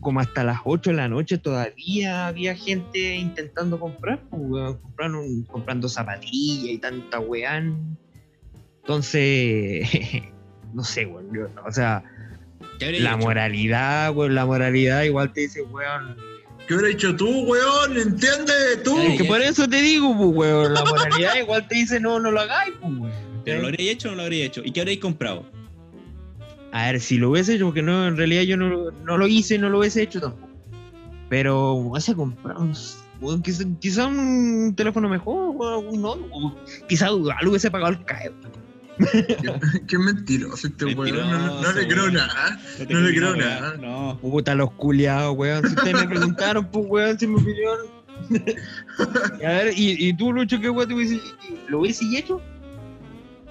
Como 0.00 0.18
hasta 0.18 0.42
las 0.42 0.58
8 0.64 0.90
de 0.90 0.96
la 0.96 1.08
noche 1.08 1.38
todavía 1.38 2.26
había 2.26 2.56
gente 2.56 3.16
intentando 3.16 3.78
comprar, 3.78 4.20
pues, 4.30 4.42
weón, 4.44 4.78
comprando, 4.78 5.20
comprando 5.48 5.88
zapatillas 5.88 6.72
y 6.72 6.78
tanta 6.78 7.20
weá. 7.20 7.62
Entonces, 8.80 9.88
no 10.74 10.82
sé, 10.82 11.06
weón, 11.06 11.52
o 11.64 11.72
sea, 11.72 12.04
¿Qué 12.78 12.86
habría 12.86 13.02
la 13.02 13.16
moralidad, 13.16 14.14
weón, 14.14 14.34
la 14.34 14.46
moralidad 14.46 15.02
igual 15.02 15.32
te 15.32 15.42
dice, 15.42 15.62
weón, 15.62 16.16
¿Qué 16.66 16.74
hubiera 16.74 16.92
hecho 16.92 17.16
tú, 17.16 17.28
weón? 17.44 17.96
¿Entiendes? 17.96 18.82
Tú. 18.84 18.96
Ay, 18.96 19.16
que 19.16 19.24
por 19.24 19.40
eso 19.40 19.68
te 19.68 19.80
digo, 19.80 20.16
pues, 20.16 20.30
weón. 20.30 20.74
La 20.74 20.84
moralidad 20.84 21.34
igual 21.36 21.66
te 21.66 21.74
dice 21.76 21.98
no, 21.98 22.20
no 22.20 22.30
lo 22.30 22.40
hagáis, 22.40 22.72
pues, 22.80 22.92
weón. 22.98 23.31
¿Pero 23.44 23.60
lo 23.60 23.68
habría 23.68 23.92
hecho 23.92 24.08
o 24.08 24.10
no 24.12 24.16
lo 24.18 24.22
habría 24.22 24.44
hecho? 24.44 24.62
¿Y 24.64 24.70
qué 24.72 24.80
habréis 24.80 25.00
comprado? 25.00 25.44
A 26.72 26.86
ver, 26.86 27.00
si 27.00 27.18
lo 27.18 27.30
hubiese 27.30 27.54
hecho, 27.56 27.66
porque 27.66 27.82
no, 27.82 28.06
en 28.06 28.16
realidad 28.16 28.42
yo 28.42 28.56
no, 28.56 28.90
no 28.90 29.18
lo 29.18 29.26
hice, 29.26 29.58
no 29.58 29.68
lo 29.68 29.80
hubiese 29.80 30.02
hecho 30.02 30.20
tampoco. 30.20 30.48
Pero 31.28 31.72
hubiese 31.72 32.14
comprado, 32.14 32.64
no 32.64 33.42
quizá, 33.42 33.64
quizá 33.80 34.06
un 34.06 34.74
teléfono 34.76 35.08
mejor, 35.08 35.50
weón, 35.54 35.86
un 35.88 36.02
no, 36.02 36.10
o 36.12 36.56
quizá 36.88 37.10
igual 37.10 37.46
hubiese 37.46 37.70
pagado 37.70 37.92
el 37.92 38.04
CAE. 38.04 38.32
Qué 39.88 39.98
mentiroso 39.98 40.66
este 40.66 40.84
weón. 40.86 41.16
No, 41.16 41.38
no- 41.38 41.62
no 41.62 41.72
le 41.72 41.88
creo 41.88 42.10
nada. 42.10 42.60
te 42.76 42.86
No 42.92 43.00
le 43.00 43.14
creo 43.14 43.36
nada. 43.36 43.76
No. 43.78 44.18
Puta, 44.20 44.54
los 44.54 44.70
culiados, 44.72 45.36
weón. 45.36 45.66
Si 45.66 45.74
ustedes 45.74 45.94
me 45.94 46.08
preguntaron, 46.08 46.66
pues, 46.70 46.84
weón, 46.88 47.18
si 47.18 47.26
mi 47.26 47.36
opinión. 47.36 47.78
a 49.44 49.48
ver, 49.48 49.72
¿y, 49.76 50.08
y 50.08 50.12
tú, 50.14 50.32
Lucho, 50.32 50.60
qué 50.60 50.68
weón 50.70 50.88
te 50.88 50.94
hubiese, 50.94 51.20
lo 51.68 51.80
hubiese 51.80 52.04
hecho? 52.16 52.40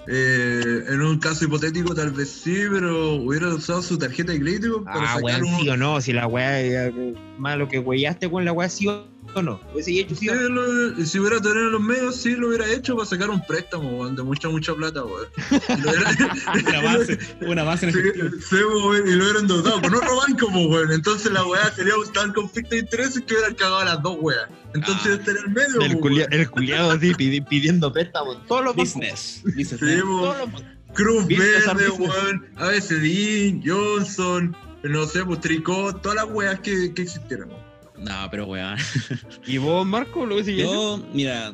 Eh, 0.08 0.84
en 0.90 1.02
un 1.02 1.20
caso 1.20 1.46
hipotético, 1.46 1.94
tal 1.94 2.12
vez 2.12 2.30
sí, 2.30 2.56
pero 2.72 3.16
hubiera 3.16 3.50
usado 3.50 3.82
su 3.84 3.98
tarjeta 3.98 4.32
de 4.32 4.40
crédito 4.40 4.84
para 4.84 5.06
Ah, 5.06 5.08
sacar 5.16 5.22
weón, 5.24 5.44
un. 5.44 5.60
sí 5.62 5.70
o 5.70 5.78
no, 5.78 6.02
si 6.02 6.12
la 6.12 6.26
weá 6.28 6.92
malo 7.38 7.68
que 7.68 7.78
weyaste 7.80 8.30
con 8.30 8.44
la 8.44 8.52
weá, 8.52 8.68
sí 8.68 8.88
o 8.88 9.06
no. 9.36 9.42
Lo 9.42 9.72
hubiese 9.74 10.00
hecho, 10.00 10.16
o 10.32 10.36
no. 10.50 10.62
lo- 10.62 11.06
si 11.06 11.20
hubiera 11.20 11.40
tenido 11.40 11.70
los 11.70 11.82
medios, 11.82 12.16
sí 12.16 12.36
lo 12.36 12.48
hubiera 12.48 12.68
hecho 12.72 12.96
para 12.96 13.08
sacar 13.08 13.30
un 13.30 13.46
préstamo, 13.46 13.90
weón, 14.00 14.16
de 14.16 14.24
mucha, 14.24 14.50
mucha 14.50 14.74
plata, 14.74 15.04
weón. 15.04 15.28
Y 15.52 15.82
lo 15.82 15.92
hubiera- 15.92 16.12
Un 16.72 16.76
avance, 16.76 17.20
un 17.42 17.60
avance 17.60 17.86
en 17.88 17.94
Sí, 17.94 18.00
efectivo. 18.00 18.30
sí, 18.50 18.56
weón, 18.56 19.08
y 19.08 19.12
lo 19.12 19.24
hubieran 19.24 19.42
endeudado 19.44 19.82
con 19.82 19.94
otro 19.96 20.18
banco, 20.18 20.48
weón. 20.48 20.92
Entonces 20.92 21.32
la 21.32 21.46
weá 21.46 21.72
sería 21.76 21.96
un 21.98 22.12
tal 22.14 22.34
conflicto 22.34 22.72
de 22.76 22.80
intereses 22.82 23.22
que 23.26 23.34
hubieran 23.36 23.54
cagado 23.56 23.80
a 23.80 23.86
las 23.86 24.02
dos 24.02 24.18
weas. 24.20 24.50
Entonces 24.74 25.08
Ah. 25.12 25.14
estaría 25.20 25.42
en 25.46 25.54
medio, 25.54 25.82
El, 25.82 25.94
po, 25.94 26.00
culia- 26.02 26.28
weón. 26.30 26.34
el 26.42 26.50
culiado 26.50 26.92
así 26.92 27.12
pidi- 27.14 27.46
pidiendo 27.48 27.92
préstamos. 27.94 28.38
en 28.38 28.48
Todos 28.48 28.66
los. 28.66 28.76
Business. 28.76 29.42
Business. 29.44 29.80
Sí, 29.80 29.86
man. 30.06 30.22
bancos. 30.50 30.64
Cruz 30.94 31.24
Business 31.24 31.66
Verde, 31.68 31.90
weón. 31.92 32.46
ABCD, 32.58 33.62
Johnson, 33.66 34.56
no 34.84 35.06
sé, 35.06 35.24
pues 35.26 35.40
Tricot, 35.42 36.02
todas 36.02 36.16
las 36.18 36.26
weas 36.34 36.60
que, 36.60 36.94
que 36.94 37.04
existieran, 37.04 37.50
weón. 37.50 37.61
No, 38.02 38.28
pero 38.30 38.46
weón. 38.48 38.78
¿Y 39.48 39.58
vos, 39.58 39.86
Marco, 39.86 40.26
lo 40.26 40.36
hubiese 40.36 40.54
hecho? 40.54 40.64
Yo, 40.98 41.06
mira, 41.14 41.54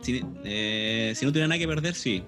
si, 0.00 0.22
eh, 0.44 1.12
si 1.14 1.24
no 1.24 1.30
tuviera 1.32 1.48
nada 1.48 1.58
que 1.58 1.68
perder, 1.68 1.94
sí. 1.94 2.22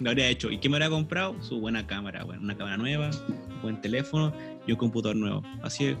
Lo 0.00 0.10
habría 0.10 0.28
hecho. 0.28 0.50
¿Y 0.50 0.58
qué 0.58 0.68
me 0.68 0.76
habría 0.76 0.90
comprado? 0.90 1.34
Su 1.42 1.58
buena 1.60 1.86
cámara, 1.86 2.24
weón. 2.24 2.44
Una 2.44 2.56
cámara 2.56 2.76
nueva, 2.76 3.10
un 3.28 3.62
buen 3.62 3.80
teléfono 3.80 4.32
y 4.66 4.72
un 4.72 4.78
computador 4.78 5.16
nuevo. 5.16 5.42
Así 5.62 5.86
es. 5.86 5.96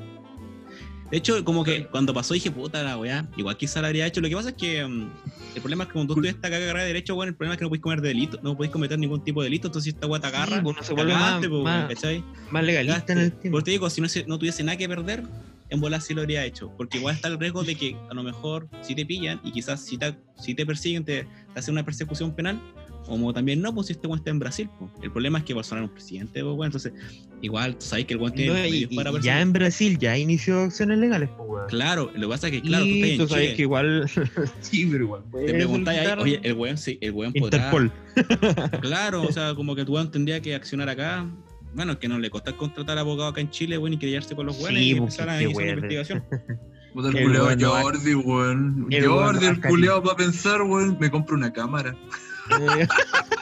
De 1.10 1.16
hecho, 1.16 1.42
como 1.42 1.64
que 1.64 1.86
cuando 1.86 2.12
pasó 2.12 2.34
dije, 2.34 2.50
puta 2.50 2.82
la 2.82 2.98
weá, 2.98 3.26
igual 3.38 3.56
quizá 3.56 3.80
lo 3.80 3.86
habría 3.86 4.06
hecho. 4.06 4.20
Lo 4.20 4.28
que 4.28 4.36
pasa 4.36 4.50
es 4.50 4.56
que 4.56 4.84
mm, 4.86 5.10
el 5.54 5.62
problema 5.62 5.84
es 5.84 5.88
que 5.88 5.94
cuando 5.94 6.12
tú 6.12 6.20
estudias 6.20 6.34
esta 6.34 6.50
carrera 6.50 6.80
de 6.82 6.86
derecho, 6.88 7.14
bueno, 7.14 7.30
el 7.30 7.34
problema 7.36 7.54
es 7.54 7.58
que 7.58 7.64
no 7.64 7.70
puedes 7.70 7.82
comer 7.82 8.02
delito, 8.02 8.38
no 8.42 8.54
puedes 8.54 8.70
cometer 8.70 8.98
ningún 8.98 9.24
tipo 9.24 9.40
de 9.40 9.46
delito, 9.46 9.68
entonces 9.68 9.84
si 9.84 9.90
esta 9.96 10.06
weá 10.06 10.20
te 10.20 10.26
agarra, 10.26 10.56
Sí, 10.56 10.62
pues, 10.62 10.76
no 10.76 10.82
se 10.82 10.92
vuelve 10.92 11.14
más- 11.14 11.38
pues, 11.38 11.62
más- 11.64 11.88
¿cachai? 11.88 12.22
Más 12.50 12.62
legalista 12.62 13.12
en 13.14 13.18
el 13.20 13.32
Por 13.32 13.40
tema. 13.40 13.62
te 13.62 13.70
digo, 13.70 13.88
si 13.88 14.02
no, 14.02 14.08
se- 14.10 14.26
no 14.26 14.38
tuviese 14.38 14.62
nada 14.62 14.76
que 14.76 14.86
perder, 14.86 15.22
en 15.70 15.80
bola 15.80 16.00
sí 16.00 16.14
lo 16.14 16.20
habría 16.22 16.44
hecho. 16.44 16.72
Porque 16.76 16.98
igual 16.98 17.14
está 17.14 17.28
el 17.28 17.38
riesgo 17.38 17.62
de 17.64 17.74
que 17.74 17.96
a 18.10 18.14
lo 18.14 18.22
mejor 18.22 18.68
si 18.82 18.94
te 18.94 19.04
pillan 19.06 19.40
y 19.44 19.52
quizás 19.52 19.84
si 19.84 19.96
te, 19.98 20.14
si 20.36 20.54
te 20.54 20.64
persiguen, 20.66 21.04
te, 21.04 21.24
te 21.24 21.58
hacen 21.60 21.72
una 21.72 21.84
persecución 21.84 22.34
penal. 22.34 22.60
Como 23.06 23.32
también 23.32 23.62
no, 23.62 23.74
pues 23.74 23.86
si 23.86 23.94
este 23.94 24.06
weón 24.06 24.18
está 24.18 24.28
en 24.30 24.38
Brasil. 24.38 24.68
pues. 24.78 24.90
El 25.02 25.10
problema 25.10 25.38
es 25.38 25.44
que 25.44 25.54
Bolsonaro 25.54 25.86
es 25.86 25.90
un 25.90 25.94
presidente, 25.94 26.42
pues, 26.42 26.54
weón. 26.54 26.66
Entonces, 26.66 26.92
igual 27.40 27.74
tú 27.76 27.86
sabes 27.86 28.04
que 28.04 28.12
el 28.12 28.20
weón 28.20 28.34
tiene 28.34 28.52
No, 28.52 28.66
y- 28.66 28.86
para 28.96 29.10
y 29.12 29.20
ya 29.22 29.40
en 29.40 29.52
Brasil 29.54 29.96
ya 29.98 30.18
inició 30.18 30.60
acciones 30.64 30.98
legales, 30.98 31.30
pues, 31.34 31.48
weón. 31.48 31.68
Claro, 31.68 32.10
lo 32.14 32.28
que 32.28 32.28
pasa 32.28 32.48
es 32.48 32.52
que, 32.52 32.60
claro, 32.62 32.84
tú 32.84 32.90
y 32.90 33.02
estás 33.02 33.16
tú 33.16 33.22
en 33.22 33.28
sabes 33.30 33.44
Chile. 33.44 33.56
que 33.56 33.62
igual. 33.62 34.10
sí, 34.60 34.86
pero 34.92 35.04
igual. 35.04 35.22
Te 35.32 35.54
preguntáis 35.54 36.00
ahí, 36.00 36.18
oye, 36.18 36.40
el 36.42 36.52
weón, 36.52 36.76
sí, 36.76 36.98
el 37.00 37.12
weón 37.12 37.32
podrá. 37.32 37.58
Interpol. 37.72 37.92
Claro, 38.82 39.22
o 39.22 39.32
sea, 39.32 39.54
como 39.54 39.74
que 39.74 39.84
tu 39.86 39.94
weón 39.94 40.10
tendría 40.10 40.40
que 40.42 40.54
accionar 40.54 40.88
acá. 40.90 41.26
Bueno, 41.74 41.92
es 41.92 41.98
que 41.98 42.08
no 42.08 42.18
le 42.18 42.30
costó 42.30 42.56
contratar 42.56 42.98
abogado 42.98 43.30
acá 43.30 43.40
en 43.40 43.50
Chile, 43.50 43.78
weón, 43.78 43.94
y 43.94 43.98
querellarse 43.98 44.34
con 44.34 44.46
los 44.46 44.56
Sí, 44.56 44.62
y 44.68 44.94
pues, 44.94 45.18
empezar 45.18 45.28
a 45.28 45.38
weón. 45.38 45.68
investigación. 45.68 46.24
Puta, 46.94 47.08
el 47.08 47.24
culeado 47.24 47.82
Jordi, 47.82 48.14
weón. 48.14 48.86
el 48.90 49.06
Jordi, 49.06 49.46
el 49.46 49.60
culeado 49.60 50.02
va 50.02 50.12
a 50.12 50.16
pensar, 50.16 50.62
weón, 50.62 50.96
me 50.98 51.10
compro 51.10 51.36
una 51.36 51.52
cámara. 51.52 51.94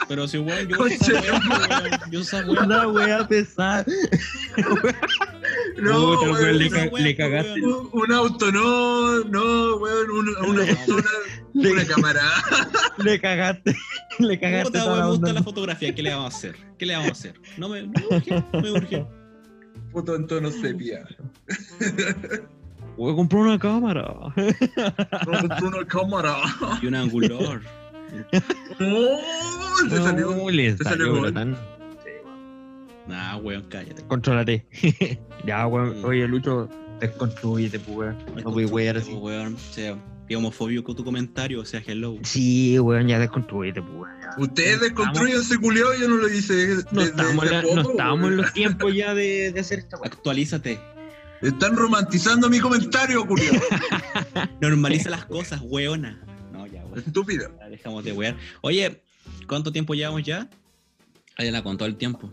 Pero 0.09 0.29
si, 0.29 0.39
weón, 0.39 0.69
yo 0.69 0.87
esa 0.87 2.45
weón, 2.47 2.69
yo 2.71 2.91
weá. 2.93 3.27
Pesada. 3.29 3.85
No, 5.79 6.17
Puta, 6.17 6.21
weón, 6.31 6.33
weón, 6.35 6.59
le, 6.59 6.71
ca- 6.71 6.89
weá, 6.93 7.03
le 7.03 7.17
cagaste. 7.17 7.63
un, 7.63 7.89
un 7.93 8.13
auto, 8.13 8.51
no, 8.53 9.25
no, 9.25 9.77
weón, 9.77 10.11
una, 10.11 10.41
una 10.49 10.65
persona, 10.65 11.11
le- 11.55 11.73
una 11.73 11.85
cámara. 11.87 12.23
Le 12.99 13.21
cagaste. 13.21 13.77
Le 14.19 14.41
cagaste. 14.41 14.71
Puta, 14.79 14.85
weón, 14.87 15.01
me 15.01 15.07
gusta 15.11 15.33
la 15.35 15.43
fotografía. 15.43 15.95
¿Qué 15.95 16.03
le 16.03 16.11
vamos 16.15 16.33
a 16.35 16.37
hacer? 16.39 16.57
¿Qué 16.79 16.87
le 16.87 16.95
vamos 16.95 17.09
a 17.11 17.13
hacer? 17.13 17.35
No 17.59 17.69
me, 17.69 17.83
no 17.83 17.93
me 18.11 18.17
urge, 18.17 18.45
no 18.53 18.61
me 18.63 18.71
urge. 18.71 19.07
Puto 19.93 20.15
en 20.17 20.27
tono 20.27 20.51
sepia. 20.51 21.07
Voy 22.97 23.13
a 23.13 23.17
comprar 23.17 23.43
una 23.43 23.59
cámara. 23.59 24.03
No 24.35 25.39
compré 25.41 25.67
una 25.67 25.87
cámara. 25.87 26.37
Y 26.83 26.87
un 26.87 26.95
angular. 26.95 27.61
Se 29.89 29.97
salió. 29.99 30.31
No, 30.37 30.51
le 30.51 30.77
se 30.77 30.85
salió, 30.85 30.85
salió 30.85 31.07
pero 31.13 31.19
gol. 31.21 31.35
tan- 31.35 31.57
Nah, 33.07 33.37
weón, 33.37 33.65
cállate. 33.69 34.03
Contrólate. 34.09 34.67
ya, 35.47 35.67
weón. 35.67 36.01
Mm. 36.01 36.05
Oye, 36.05 36.27
Lucho, 36.27 36.69
desconstrúyete, 37.01 37.79
pues, 37.79 37.97
weón. 37.97 38.17
No 38.45 38.51
voy 38.51 38.65
a 38.65 38.67
wear 38.67 38.97
así. 38.97 39.13
Weón, 39.13 39.55
o 39.55 39.59
sea, 39.73 39.97
qué 40.29 40.35
homofóbico 40.35 40.93
tu 40.95 41.05
comentario, 41.05 41.61
o 41.61 41.65
sea, 41.65 41.81
hello. 41.87 42.17
Sí, 42.23 42.77
weón, 42.81 43.07
ya 43.07 43.21
desconstrúyete, 43.21 43.81
pues, 43.81 43.95
weón. 43.95 44.11
Ustedes 44.39 44.81
desconstruyen 44.81 45.39
ese 45.41 45.57
culiao, 45.59 45.95
yo 45.95 46.09
no 46.09 46.17
lo 46.17 46.29
hice. 46.29 46.79
No 46.91 47.01
desde 47.01 47.11
estamos, 47.11 47.47
en 47.47 47.55
hace 47.55 47.55
la- 47.55 47.63
poco, 47.63 47.75
no 47.77 47.91
estamos 47.91 48.17
en 48.19 48.25
weón. 48.25 48.37
los 48.39 48.53
tiempos 48.53 48.95
ya 48.95 49.15
de, 49.15 49.53
de 49.53 49.61
hacer 49.61 49.79
esta 49.79 49.97
weón. 49.99 50.13
Actualízate. 50.13 50.81
Están 51.43 51.77
romantizando 51.77 52.49
mi 52.51 52.59
comentario, 52.59 53.25
culiao. 53.25 53.55
Normaliza 54.61 55.11
las 55.11 55.27
cosas, 55.27 55.61
weona. 55.63 56.19
No, 56.53 56.67
ya, 56.67 56.85
weón. 56.87 56.99
Estúpido. 56.99 57.51
Dejamos 57.77 58.05
de 58.05 58.12
wear. 58.12 58.37
Oye, 58.62 59.03
¿cuánto 59.47 59.70
tiempo 59.72 59.95
llevamos 59.95 60.22
ya? 60.22 60.49
Ahí 61.37 61.51
la 61.51 61.62
contó 61.62 61.85
el 61.85 61.97
tiempo. 61.97 62.33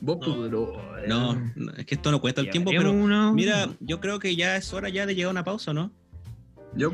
Vos, 0.00 0.16
No, 0.18 0.34
pues, 0.34 0.36
pero, 0.50 0.98
eh, 0.98 1.04
no, 1.08 1.52
es 1.76 1.84
que 1.86 1.94
esto 1.94 2.10
no 2.10 2.20
cuenta 2.20 2.40
el 2.40 2.46
ya 2.46 2.52
tiempo, 2.52 2.70
pero 2.70 2.90
una- 2.90 3.32
mira, 3.32 3.68
yo 3.80 4.00
creo 4.00 4.18
que 4.18 4.34
ya 4.34 4.56
es 4.56 4.72
hora 4.72 4.88
ya 4.88 5.04
de 5.06 5.14
llegar 5.14 5.28
a 5.28 5.32
una 5.32 5.44
pausa, 5.44 5.72
¿no? 5.72 5.92
yo. 6.74 6.92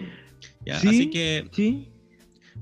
Ya, 0.64 0.78
Sí. 0.80 0.88
así 0.88 1.10
que 1.10 1.48
Sí. 1.52 1.88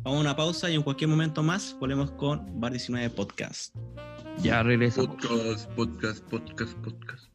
vamos 0.03 0.19
a 0.19 0.21
una 0.21 0.37
pausa 0.37 0.71
y 0.71 0.75
en 0.75 0.83
cualquier 0.83 1.09
momento 1.11 1.43
más 1.43 1.77
volvemos 1.81 2.11
con 2.13 2.61
Bar 2.61 2.73
19 2.73 3.09
Podcast. 3.11 3.75
Ya 4.43 4.63
regresamos. 4.63 5.17
Podcast, 5.17 5.71
podcast, 5.73 6.25
podcast, 6.29 6.75
podcast. 6.79 7.29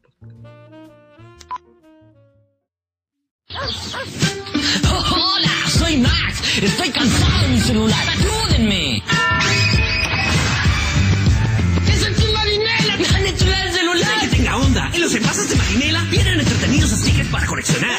Hola, 4.90 5.50
soy 5.68 5.98
Max. 5.98 6.40
Estoy 6.62 6.90
cansado 6.90 7.42
de 7.42 7.48
mi 7.48 7.60
celular. 7.60 8.08
Ayúdenme. 8.08 9.02
¡Es 11.86 12.02
el 12.02 12.32
Marinela! 12.32 12.96
¡Me 12.96 13.06
han 13.06 13.26
hecho 13.26 13.44
el 13.44 13.72
celular! 13.72 14.20
que 14.20 14.28
tenga 14.28 14.56
onda. 14.56 14.90
En 14.94 15.00
los 15.02 15.14
envases 15.14 15.50
de 15.50 15.56
Marinela 15.56 16.04
vienen 16.04 16.40
entretenidos 16.40 16.90
stickers 16.90 17.28
para 17.28 17.46
coleccionar. 17.46 17.98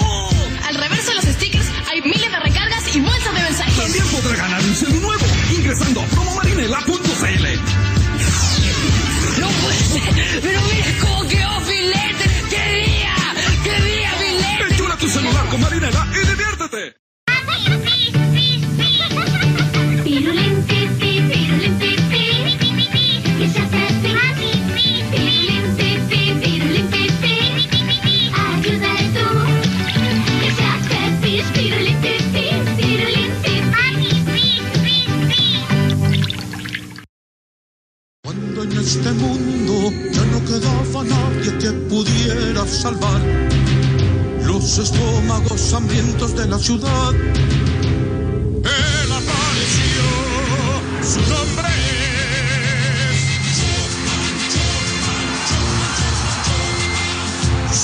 Al 0.67 0.75
reverso 0.75 1.09
de 1.11 1.15
los 1.15 1.25
stickers 1.25 1.67
hay 1.89 2.01
miles 2.01 2.31
de 2.31 2.39
recargas 2.39 2.95
y 2.95 2.99
bolsas 2.99 3.33
de 3.35 3.41
mensajes. 3.41 3.77
También 3.77 4.07
podrá 4.07 4.35
ganar 4.37 4.61
un 4.61 4.75
celu 4.75 4.99
nuevo 4.99 5.25
ingresando 5.55 6.01
a 6.01 6.05
promomarinela.cl. 6.05 7.45
¡No 9.39 9.47
puede 9.47 9.83
ser! 9.83 10.41
¡Pero 10.41 10.61
mira 10.61 10.85
cómo 11.01 11.10
este 38.81 39.11
mundo 39.11 39.93
ya 40.11 40.25
no 40.25 40.43
quedaba 40.43 41.03
nadie 41.03 41.55
que 41.59 41.71
pudiera 41.87 42.65
salvar 42.65 43.21
los 44.43 44.79
estómagos 44.79 45.73
hambrientos 45.73 46.35
de 46.35 46.47
la 46.47 46.57
ciudad, 46.57 47.13
él 47.13 49.11
apareció. 49.11 50.03
Su 51.03 51.19
nombre 51.29 51.67
es. 51.69 52.21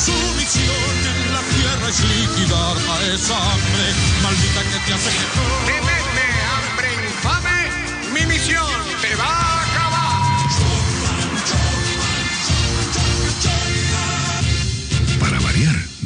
Su 0.06 0.18
misión 0.36 0.96
en 1.14 1.20
la 1.34 1.42
tierra 1.42 1.90
es 1.90 1.98
tienes 3.18 3.30
hambre, 3.30 3.86
maldita 4.24 4.62
que 4.64 4.80
te 4.86 4.94
hace 4.94 5.12
Si 5.12 5.76
mete 5.86 6.26
hambre 6.54 6.88
infame, 7.08 7.60
mi 8.14 8.24
misión 8.26 8.87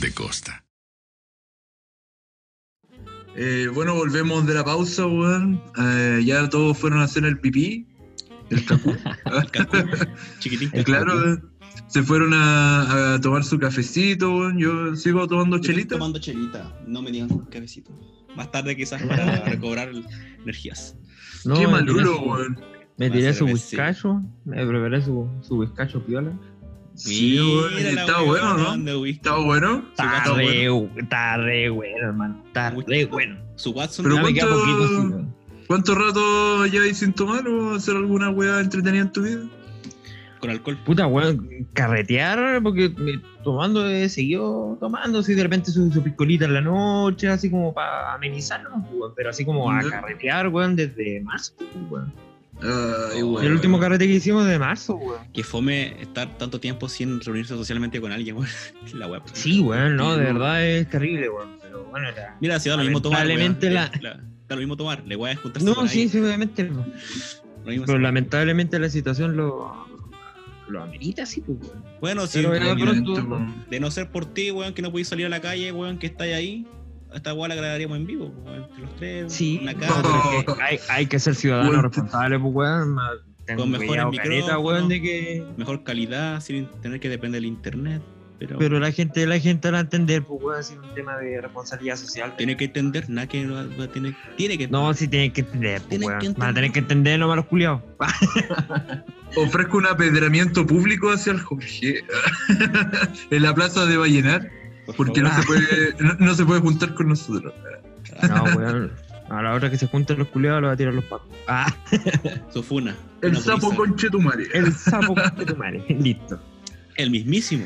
de 0.02 0.12
costa. 0.14 0.66
Eh, 3.36 3.70
bueno, 3.74 3.96
volvemos 3.96 4.46
de 4.46 4.54
la 4.56 4.66
pausa, 4.66 5.06
weón. 5.08 5.62
Eh, 5.78 6.22
ya 6.26 6.50
todos 6.50 6.78
fueron 6.78 7.00
a 7.00 7.04
hacer 7.04 7.24
el 7.24 7.40
pipí. 7.40 7.88
El 8.50 8.66
cacú. 8.66 8.94
Chiquitín. 10.40 10.70
Eh, 10.74 10.84
claro, 10.84 11.16
weón. 11.16 11.52
se 11.88 12.04
fueron 12.04 12.34
a, 12.34 13.14
a 13.16 13.22
tomar 13.22 13.44
su 13.46 13.58
cafecito, 13.58 14.30
weón. 14.36 14.58
Yo 14.58 14.96
sigo 14.98 15.26
tomando 15.28 15.58
Yo 15.58 15.64
chelita. 15.64 15.96
tomando 15.96 16.20
chelita. 16.20 16.78
No 16.86 17.02
me 17.02 17.12
digan 17.12 17.30
cabecito. 17.50 17.92
Más 18.36 18.52
tarde 18.52 18.76
quizás 18.76 19.02
para 19.04 19.42
recobrar 19.46 19.92
energías. 20.44 20.98
No, 21.46 21.56
Qué 21.56 21.68
me 21.68 21.74
malulo, 21.74 21.94
tiré 21.94 22.06
su- 22.18 22.22
weón. 22.30 22.62
Me 22.98 23.10
tiré 23.10 23.34
su 23.34 23.46
bizcacho, 23.46 24.22
me 24.46 24.64
preparé 24.68 25.02
su, 25.02 25.28
su 25.42 25.58
bizcacho 25.58 26.06
piola. 26.06 26.38
Sí, 27.04 27.38
la 27.94 28.02
Está 28.02 28.22
bueno, 28.22 28.78
¿no? 28.78 29.06
¿Está 29.06 29.38
bueno? 29.38 29.86
Está 29.90 30.24
re, 30.36 30.70
bueno. 30.70 30.90
está 30.98 31.38
re 31.38 31.70
bueno, 31.70 31.98
hermano. 31.98 32.44
Está 32.48 32.70
re 32.72 33.06
bueno. 33.06 33.38
Su 33.56 33.72
Watson. 33.72 34.04
Pero 34.06 34.22
¿cuánto- 34.22 34.48
poquito. 34.50 35.26
¿Cuánto 35.68 35.96
rato 35.96 36.66
lleváis 36.66 36.98
sin 36.98 37.14
tomar 37.14 37.48
o 37.48 37.76
hacer 37.76 37.96
alguna 37.96 38.30
weá 38.30 38.60
entretenida 38.60 39.04
en 39.04 39.12
tu 39.12 39.22
vida? 39.22 39.40
con 40.42 40.50
alcohol. 40.50 40.78
Puta, 40.84 41.08
weón, 41.08 41.68
carretear, 41.74 42.62
porque 42.64 42.92
tomando 43.44 43.88
he 43.88 44.10
seguido 44.10 44.76
tomando, 44.80 45.20
así 45.20 45.36
de 45.36 45.44
repente 45.44 45.72
su, 45.72 45.92
su 45.92 46.04
piscolita 46.04 46.46
en 46.46 46.56
la 46.56 46.62
noche, 46.62 47.30
así 47.30 47.50
como 47.50 47.74
para 47.74 48.16
amenizarnos, 48.16 48.74
weón, 48.92 49.14
pero 49.16 49.30
así 49.30 49.46
como 49.46 49.72
a 49.72 49.82
carretear, 49.88 50.48
weón, 50.50 50.76
desde 50.76 51.22
marzo, 51.22 51.54
weón. 51.90 52.12
Ay, 52.64 53.22
Oh. 53.24 53.40
El 53.42 53.52
último 53.54 53.80
carrete 53.80 54.08
que 54.08 54.14
hicimos 54.14 54.46
de 54.46 54.58
marzo, 54.60 54.96
weón. 54.96 55.22
Que 55.34 55.44
fome 55.44 56.02
estar 56.02 56.38
tanto 56.38 56.60
tiempo 56.60 56.88
sin 56.90 57.20
reunirse 57.22 57.56
socialmente 57.56 58.00
con 58.00 58.12
alguien, 58.12 58.38
weón. 58.38 58.50
La 58.94 59.08
web. 59.08 59.22
Sí, 59.34 59.60
weón, 59.60 59.96
no, 59.96 60.16
de 60.18 60.26
Sí, 60.28 60.34
verdad 60.34 60.66
es 60.66 60.90
terrible, 60.90 61.30
weón, 61.30 61.58
pero 61.62 61.84
bueno, 61.86 62.10
era... 62.10 62.38
Mira, 62.40 62.60
si 62.60 62.70
da 62.70 62.78
lo 62.78 62.84
mismo 62.84 63.02
tomar. 63.02 63.26
Lamentablemente 63.28 63.70
la- 63.70 63.90
Da 64.48 64.56
lo 64.56 64.60
mismo 64.62 64.76
tomar. 64.78 65.04
Le 65.06 65.16
voy 65.16 65.30
a 65.32 65.36
juntarse 65.38 65.66
No, 65.66 65.74
sí, 65.76 65.80
alguien. 65.82 66.10
sí, 66.10 66.20
obviamente, 66.20 66.64
no. 66.66 66.86
Lo 67.64 67.70
mismo 67.72 67.86
pero 67.86 68.00
lamentablemente 68.00 68.80
la 68.80 68.90
situación 68.90 69.38
lo, 69.38 69.88
lo 70.68 70.82
amerita, 70.84 71.26
sí, 71.26 71.42
pues, 71.42 71.58
weón. 71.62 71.84
Bueno, 72.02 72.28
si 72.28 72.40
Pero 72.40 72.54
era 72.56 72.76
de, 73.70 73.80
no 73.80 73.92
ser 73.92 74.10
por 74.12 74.26
ti, 74.26 74.52
weón, 74.52 74.74
que 74.74 74.82
no 74.82 74.92
podéis 74.92 75.08
salir 75.08 75.26
a 75.26 75.30
la 75.30 75.40
calle, 75.42 75.72
weón, 75.72 75.98
que 76.00 76.08
estáis 76.08 76.36
ahí, 76.36 76.68
esta 77.14 77.34
weá 77.34 77.50
la 77.50 77.56
grabaríamos 77.56 77.98
en 77.98 78.06
vivo, 78.06 78.34
entre 78.48 78.82
los 78.82 78.96
tres, 78.96 79.34
Sí, 79.34 79.60
una 79.62 79.74
no, 79.74 80.56
hay, 80.62 80.80
hay 80.90 81.06
que 81.08 81.20
ser 81.20 81.36
ciudadano 81.36 81.70
Weón. 81.72 81.84
responsable, 81.84 82.40
pues, 82.40 82.54
weón. 82.54 82.98
Con 83.58 83.72
mejores 83.72 84.06
micrófonos. 84.12 84.64
weón, 84.64 84.88
de 84.90 85.02
que... 85.02 85.46
mejor 85.58 85.84
calidad, 85.84 86.40
sin 86.42 86.68
tener 86.82 87.00
que 87.00 87.10
depender 87.10 87.42
del 87.42 87.50
internet. 87.50 88.02
Pero, 88.40 88.58
Pero 88.58 88.80
la 88.80 88.92
gente, 88.92 89.28
la 89.28 89.38
gente 89.40 89.70
va 89.70 89.78
a 89.78 89.82
entender, 89.82 90.24
pues, 90.24 90.42
weón, 90.44 90.64
si 90.64 90.74
es 90.74 90.80
un 90.80 90.94
tema 90.96 91.16
de 91.18 91.40
responsabilidad 91.42 91.96
social. 91.96 92.34
tiene 92.38 92.58
que 92.58 92.66
entender, 92.66 93.08
nada 93.10 93.28
que 93.28 93.44
no 93.44 93.54
va 93.54 93.84
a 93.84 93.88
tener, 93.92 94.16
tiene 94.38 94.58
que 94.58 94.68
No, 94.68 94.92
sí 94.96 95.08
tienen 95.08 95.32
que 95.32 95.42
entender, 95.42 95.82
pues, 95.88 96.00
Van 96.02 96.10
a 96.16 96.20
tener 96.20 96.26
entender. 96.38 96.72
que 96.72 96.80
entender 96.80 97.20
nomás 97.20 97.36
los 97.36 97.46
culiados. 97.46 97.82
Ofrezco 99.36 99.78
un 99.78 99.86
apedramiento 99.86 100.66
público 100.66 101.10
hacia 101.12 101.34
el 101.34 101.40
Jorge 101.40 102.04
en 103.32 103.44
la 103.44 103.54
plaza 103.54 103.86
de 103.86 103.98
Vallenar 103.98 104.50
por 104.94 105.08
porque 105.08 105.22
no 105.22 105.36
se 105.36 105.44
puede 105.44 105.96
no, 106.00 106.14
no 106.20 106.36
se 106.36 106.46
puede 106.46 106.62
juntar 106.62 106.94
con 106.94 107.10
nosotros. 107.10 107.54
No, 108.28 108.44
weón. 108.44 108.92
A 109.30 109.42
la 109.42 109.54
hora 109.54 109.70
que 109.72 109.78
se 109.78 109.88
junten 109.88 110.20
los 110.20 110.28
culiados, 110.28 110.62
lo 110.62 110.68
va 110.68 110.74
a 110.74 110.78
tirar 110.78 110.94
los 110.94 111.06
pacos. 111.06 111.28
Ah, 111.48 111.74
Su 112.54 112.62
funa. 112.62 112.96
El 113.22 113.38
sapo 113.38 113.70
putiza. 113.70 113.76
conche 113.78 114.10
tu 114.10 114.22
madre. 114.22 114.46
el 114.54 114.74
sapo 114.74 115.16
de 115.38 115.46
tu 115.46 115.56
madre. 115.56 115.86
Listo. 116.00 116.38
El 116.98 117.12
mismísimo. 117.12 117.66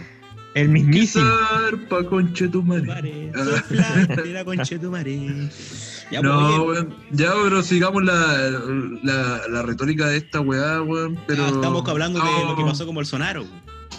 El 0.54 0.70
mismísimo. 0.70 1.26
Zarpa 1.26 2.06
conchetumare. 2.06 3.32
Ya, 6.12 6.22
No, 6.22 6.66
pues, 6.66 6.82
weón. 6.82 6.96
Ya, 7.12 7.34
pero 7.44 7.64
sigamos 7.64 8.04
la, 8.04 8.52
la, 9.04 9.42
la 9.50 9.62
retórica 9.64 10.08
de 10.08 10.18
esta 10.18 10.42
weá, 10.42 10.82
weón. 10.84 11.20
Pero 11.26 11.46
ah, 11.46 11.50
estamos 11.50 11.88
hablando 11.90 12.20
de 12.20 12.46
lo 12.46 12.56
que 12.56 12.64
pasó 12.64 12.86
con 12.86 12.94
Bolsonaro. 12.96 13.44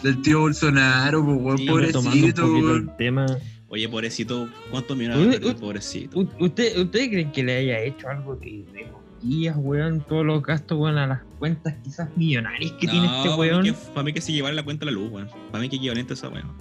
Del 0.03 0.23
tío 0.23 0.41
Bolsonaro, 0.41 1.25
pues, 1.25 1.39
weón. 1.41 1.59
Sí, 1.59 1.67
pobrecito, 1.67 2.47
weón. 2.47 2.77
el 2.91 2.97
tema. 2.97 3.27
Oye, 3.69 3.89
pobrecito, 3.89 4.49
¿cuántos 4.71 4.97
millones 4.97 5.41
uy. 5.43 5.55
pobrecito? 5.55 6.21
¿Usted, 6.39 6.79
¿Ustedes 6.79 7.09
creen 7.09 7.33
que 7.33 7.43
le 7.43 7.57
haya 7.57 7.81
hecho 7.81 8.09
algo 8.09 8.37
de, 8.37 8.65
de 8.73 8.89
cosquillas, 8.89 9.57
weón? 9.59 10.01
Todos 10.09 10.25
los 10.25 10.43
gastos, 10.43 10.79
weón, 10.79 10.99
a 10.99 11.07
las 11.09 11.21
cuentas 11.39 11.75
quizás 11.83 12.09
millonarias 12.17 12.73
que 12.73 12.87
tiene 12.87 13.07
este 13.07 13.29
Para 13.29 13.37
weón. 13.37 13.63
mí, 13.63 13.71
que, 13.73 13.77
para 13.93 14.03
mí 14.05 14.13
que 14.13 14.21
se 14.21 14.33
llevara 14.33 14.55
la 14.55 14.63
cuenta 14.63 14.85
a 14.85 14.87
la 14.87 14.93
luz, 14.93 15.11
weón. 15.11 15.29
Para 15.51 15.63
mí 15.63 15.69
que 15.69 15.77
equivalente 15.77 16.13
a 16.13 16.15
esa 16.15 16.29
weón. 16.33 16.53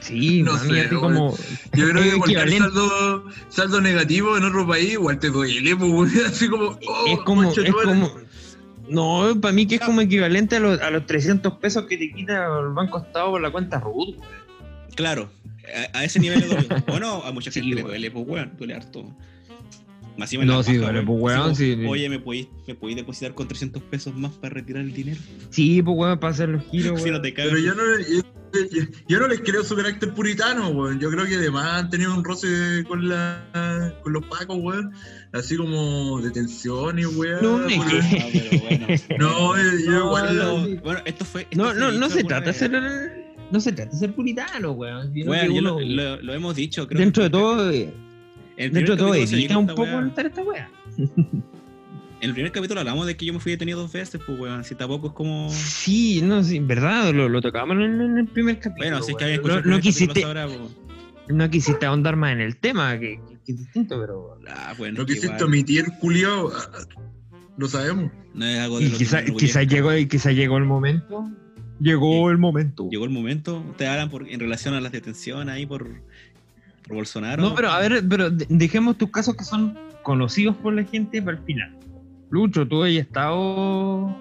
Sí, 0.00 0.42
No 0.42 0.52
mami, 0.54 0.74
sé, 0.74 0.88
como. 0.90 1.34
Yo 1.74 1.88
creo 1.88 2.02
que 2.02 2.08
es 2.08 2.14
cualquier 2.18 2.50
saldo, 2.58 3.24
saldo 3.48 3.80
negativo 3.80 4.36
en 4.36 4.44
otro 4.44 4.66
país 4.66 4.92
igual 4.92 5.18
te 5.18 5.28
duele, 5.30 5.74
pues, 5.76 5.90
weón. 5.90 6.10
Así 6.26 6.48
como. 6.48 6.78
oh, 6.86 7.06
es 7.06 7.18
como. 7.20 7.44
Es 7.50 7.72
como 7.72 8.10
no, 8.88 9.40
para 9.40 9.52
mí 9.52 9.66
que 9.66 9.76
es 9.76 9.80
como 9.80 10.00
equivalente 10.00 10.56
a 10.56 10.60
los, 10.60 10.80
a 10.80 10.90
los 10.90 11.06
300 11.06 11.54
pesos 11.54 11.86
que 11.86 11.96
te 11.96 12.10
quita 12.12 12.46
el 12.60 12.72
Banco 12.74 12.98
Estado 12.98 13.30
por 13.30 13.40
la 13.40 13.50
cuenta 13.50 13.80
RUT. 13.80 14.16
Claro, 14.94 15.30
a, 15.94 15.98
a 15.98 16.04
ese 16.04 16.20
nivel 16.20 16.40
le 16.40 16.46
duele. 16.46 16.68
o 16.88 16.98
no, 17.00 17.22
a 17.24 17.32
mucha 17.32 17.50
Sí, 17.50 17.60
gente 17.60 17.76
le 17.76 17.82
weón. 17.82 17.88
duele, 17.92 18.10
pues 18.10 18.24
weón, 18.28 18.52
duele 18.58 18.74
harto. 18.74 19.04
Más 20.18 20.30
No, 20.34 20.62
sí, 20.62 20.76
duele, 20.76 21.02
pues, 21.02 21.18
weón, 21.22 21.56
sí, 21.56 21.74
sí. 21.74 21.86
Oye, 21.86 22.08
¿me 22.10 22.18
podéis, 22.18 22.48
¿me 22.66 22.74
podéis 22.74 22.96
depositar 22.96 23.32
con 23.34 23.48
300 23.48 23.82
pesos 23.84 24.14
más 24.14 24.32
para 24.32 24.52
retirar 24.54 24.82
el 24.82 24.92
dinero? 24.92 25.18
Sí, 25.48 25.80
pues 25.82 25.96
weón, 25.96 26.18
para 26.18 26.32
hacer 26.34 26.50
los 26.50 26.62
giros, 26.64 27.00
Si 27.02 27.06
no 27.06 27.12
weón. 27.12 27.22
te 27.22 27.32
cagas. 27.32 27.52
Pero 27.54 27.64
yo 27.64 27.74
no, 27.74 27.82
yo, 27.98 28.22
yo- 28.70 28.82
yo 29.08 29.18
no 29.20 29.28
les 29.28 29.40
creo 29.40 29.64
su 29.64 29.74
carácter 29.76 30.12
puritano, 30.14 30.68
weón. 30.70 30.98
Yo 31.00 31.10
creo 31.10 31.24
que 31.26 31.36
además 31.36 31.66
han 31.82 31.90
tenido 31.90 32.14
un 32.14 32.22
roce 32.24 32.84
con, 32.86 33.08
la, 33.08 33.92
con 34.02 34.12
los 34.12 34.24
pacos, 34.26 34.56
weón. 34.60 34.92
Así 35.32 35.56
como 35.56 36.20
detenciones, 36.20 37.06
weón. 37.16 37.42
No 37.42 37.58
me 37.58 37.76
Ah, 37.76 38.26
pero 38.32 38.62
bueno. 38.62 38.86
No, 39.18 39.56
eh, 39.56 39.62
yo 39.84 39.90
No, 39.92 40.06
igual. 40.06 40.36
no. 40.36 40.80
Bueno, 40.82 41.00
esto 41.04 41.24
fue. 41.24 41.42
esto 41.42 41.56
No, 41.56 41.74
no, 41.74 41.90
no 41.92 42.08
se 42.10 42.24
trata 42.24 42.46
de 42.46 42.52
ser. 42.54 42.72
No 43.50 43.60
se 43.60 43.72
trata 43.72 43.90
de 43.92 43.98
ser 43.98 44.14
puritano, 44.14 44.72
weón. 44.72 45.12
Bueno, 45.26 45.44
yo 45.52 45.58
uno, 45.60 45.80
lo, 45.80 45.80
lo- 45.80 46.22
lo 46.22 46.32
hemos 46.34 46.56
dicho, 46.56 46.86
creo. 46.88 47.00
dentro 47.00 47.22
de 47.22 47.30
todo, 47.30 47.70
eh, 47.70 47.92
dentro 48.56 48.94
de 48.94 48.96
todo, 48.96 49.14
evita 49.14 49.58
un 49.58 49.66
poco 49.66 49.84
entrar 49.84 50.26
esta 50.26 50.42
weá. 50.42 50.70
En 52.22 52.28
el 52.28 52.34
primer 52.34 52.52
capítulo 52.52 52.78
hablamos 52.80 53.04
de 53.08 53.16
que 53.16 53.26
yo 53.26 53.32
me 53.32 53.40
fui 53.40 53.50
detenido 53.50 53.80
dos 53.80 53.92
veces, 53.92 54.20
pues 54.24 54.38
weón. 54.38 54.62
Si 54.62 54.76
tampoco 54.76 55.08
es 55.08 55.12
como. 55.12 55.50
Sí, 55.50 56.22
no, 56.22 56.42
sí, 56.44 56.60
verdad, 56.60 57.12
lo, 57.12 57.28
lo 57.28 57.42
tocamos 57.42 57.76
en, 57.76 58.00
en 58.00 58.16
el 58.18 58.28
primer 58.28 58.60
capítulo. 58.60 58.84
Bueno, 58.90 58.96
así 58.98 59.10
es 59.10 59.16
que 59.18 59.24
había 59.24 59.34
escuchado 59.36 59.60
no, 59.62 59.70
no 59.72 59.80
quisiste, 59.80 60.22
ahora, 60.24 60.46
pues. 60.46 60.60
no 61.28 61.50
quisiste 61.50 61.84
ahondar 61.84 62.14
más 62.14 62.32
en 62.32 62.40
el 62.40 62.56
tema, 62.58 62.96
que, 62.98 63.20
que- 63.28 63.38
que 63.44 63.52
es 63.52 63.58
distinto, 63.58 63.98
pero. 64.00 64.38
Ah, 64.48 64.72
bueno. 64.78 64.98
Lo 65.00 65.04
que 65.06 65.14
quisiste 65.14 65.34
igual, 65.34 65.48
omitir, 65.48 65.84
culiao. 66.00 66.52
Lo 67.58 67.66
sabemos. 67.68 68.12
No 68.34 68.46
es 68.46 68.58
algo 68.60 68.78
de 68.78 68.84
Y 68.84 68.88
lo 68.90 68.96
quizá, 68.98 69.20
llegó, 69.22 69.90
quizá 70.08 70.30
llegó 70.32 70.56
el 70.58 70.64
momento. 70.64 71.28
Llegó 71.80 72.30
el 72.30 72.38
momento. 72.38 72.88
Llegó 72.88 73.04
el 73.04 73.10
momento. 73.10 73.64
Ustedes 73.70 73.90
hablan 73.90 74.10
por, 74.10 74.28
en 74.28 74.38
relación 74.38 74.74
a 74.74 74.80
las 74.80 74.92
detenciones 74.92 75.52
ahí 75.52 75.66
por, 75.66 75.88
por 76.86 76.94
Bolsonaro. 76.96 77.42
No, 77.42 77.54
pero 77.56 77.70
a 77.70 77.80
ver, 77.80 78.00
pero 78.08 78.30
de- 78.30 78.46
dejemos 78.48 78.96
tus 78.96 79.10
casos 79.10 79.34
que 79.36 79.42
son 79.42 79.76
conocidos 80.04 80.54
por 80.56 80.72
la 80.72 80.84
gente 80.84 81.20
para 81.20 81.36
el 81.36 81.42
final. 81.42 81.76
Lucho, 82.32 82.66
¿tú 82.66 82.82
has 82.82 82.90
estado 82.92 84.16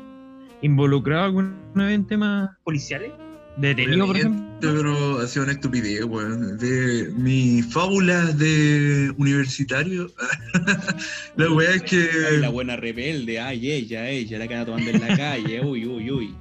involucrado 0.61 1.23
alguna 1.23 1.55
vez 1.75 1.95
en 1.95 2.05
temas 2.05 2.49
policiales? 2.65 3.13
¿Detenido, 3.55 4.05
por 4.05 4.17
ejemplo? 4.17 4.45
Pero 4.59 5.19
ha 5.19 5.27
sido 5.27 5.43
una 5.43 5.53
estupidez, 5.53 6.03
weón. 6.03 6.57
De 6.57 7.09
mis 7.15 7.65
fábulas 7.73 8.37
de 8.37 9.13
universitario. 9.17 10.11
la 11.37 11.53
weá 11.53 11.71
es 11.71 11.83
que. 11.83 12.09
Ay, 12.29 12.37
la 12.41 12.49
buena 12.49 12.75
rebelde, 12.75 13.39
ay, 13.39 13.71
ella, 13.71 14.09
ella, 14.09 14.39
la 14.39 14.47
que 14.49 14.55
anda 14.55 14.65
tomando 14.65 14.91
en 14.91 14.99
la 14.99 15.15
calle, 15.15 15.61
uy, 15.65 15.85
uy, 15.85 16.11
uy. 16.11 16.35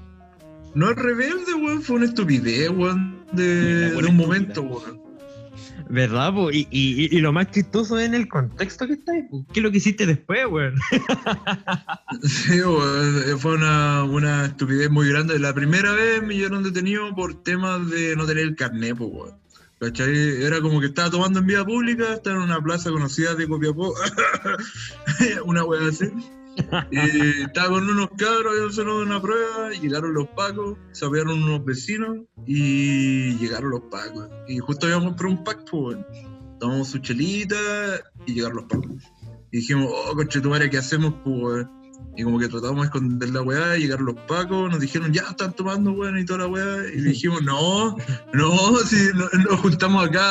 No 0.75 0.91
es 0.91 0.97
rebelde, 0.97 1.55
weón. 1.55 1.83
Fue 1.83 1.97
una 1.97 2.07
estupidez, 2.07 2.68
weón. 2.71 3.25
De, 3.31 3.45
de 3.45 3.87
un 3.87 4.07
estúpida. 4.07 4.12
momento, 4.12 4.62
weón. 4.62 4.99
¿Verdad? 5.91 6.32
po? 6.32 6.51
Y, 6.53 6.68
y, 6.70 7.14
y 7.14 7.20
lo 7.20 7.32
más 7.32 7.51
chistoso 7.51 7.99
es 7.99 8.07
en 8.07 8.14
el 8.14 8.28
contexto 8.28 8.86
que 8.86 8.93
está. 8.95 9.12
po. 9.28 9.45
¿Qué 9.53 9.59
es 9.61 9.64
lo 9.64 9.70
que 9.72 9.78
hiciste 9.78 10.07
después, 10.07 10.47
weón? 10.47 10.76
Sí, 12.22 12.61
weón, 12.61 13.38
fue 13.38 13.55
una, 13.55 14.05
una 14.05 14.47
estupidez 14.47 14.88
muy 14.91 15.09
grande. 15.09 15.38
La 15.38 15.53
primera 15.53 15.93
vez 15.93 16.22
me 16.22 16.36
llevaron 16.36 16.62
detenido 16.62 17.14
por 17.14 17.43
temas 17.43 17.91
de 17.91 18.14
no 18.14 18.24
tener 18.26 18.45
el 18.45 18.57
carnet, 18.57 18.97
pues, 18.97 19.11
weón. 19.12 19.41
¿Cachai? 19.80 20.43
Era 20.43 20.61
como 20.61 20.78
que 20.78 20.86
estaba 20.86 21.11
tomando 21.11 21.38
en 21.41 21.47
vía 21.47 21.64
pública, 21.64 22.12
estaba 22.12 22.36
en 22.36 22.43
una 22.43 22.61
plaza 22.61 22.91
conocida 22.91 23.34
de 23.34 23.49
Copiapó, 23.49 23.95
una 25.47 25.64
weá 25.64 25.88
así. 25.88 26.05
Y 26.90 26.98
estaba 27.44 27.68
con 27.68 27.88
unos 27.88 28.11
cabros, 28.16 28.52
habían 28.52 28.72
sonado 28.72 29.02
una 29.02 29.20
prueba, 29.20 29.70
llegaron 29.70 30.14
los 30.14 30.28
pacos, 30.28 30.78
se 30.92 31.04
abrieron 31.04 31.42
unos 31.42 31.64
vecinos 31.64 32.18
y 32.46 33.36
llegaron 33.36 33.70
los 33.70 33.82
pacos. 33.90 34.28
Y 34.48 34.58
justo 34.58 34.88
íbamos 34.88 35.14
por 35.14 35.26
un 35.26 35.44
pack, 35.44 35.68
pues, 35.70 35.98
tomamos 36.58 36.88
su 36.88 36.98
chelita 36.98 37.56
y 38.26 38.34
llegaron 38.34 38.58
los 38.58 38.66
pacos. 38.66 39.02
Y 39.52 39.58
dijimos, 39.58 39.90
oh, 39.90 40.14
conchetumare, 40.14 40.70
¿qué 40.70 40.78
hacemos? 40.78 41.14
Y 42.16 42.24
como 42.24 42.38
que 42.38 42.48
tratamos 42.48 42.80
de 42.80 42.84
esconder 42.86 43.30
la 43.30 43.40
weá, 43.40 43.76
llegaron 43.76 44.07
los 44.07 44.16
pacos, 44.26 44.70
nos 44.70 44.80
dijeron, 44.80 45.12
ya 45.12 45.22
están 45.22 45.53
tomando, 45.55 45.92
weón, 45.92 46.18
y 46.18 46.24
toda 46.24 46.40
la 46.40 46.46
weá. 46.48 46.76
Y 46.92 47.01
dijimos, 47.03 47.42
no, 47.42 47.96
no, 48.34 48.76
si 48.78 48.96
no- 49.14 49.28
nos 49.51 49.61
juntamos 49.61 50.07
acá 50.09 50.24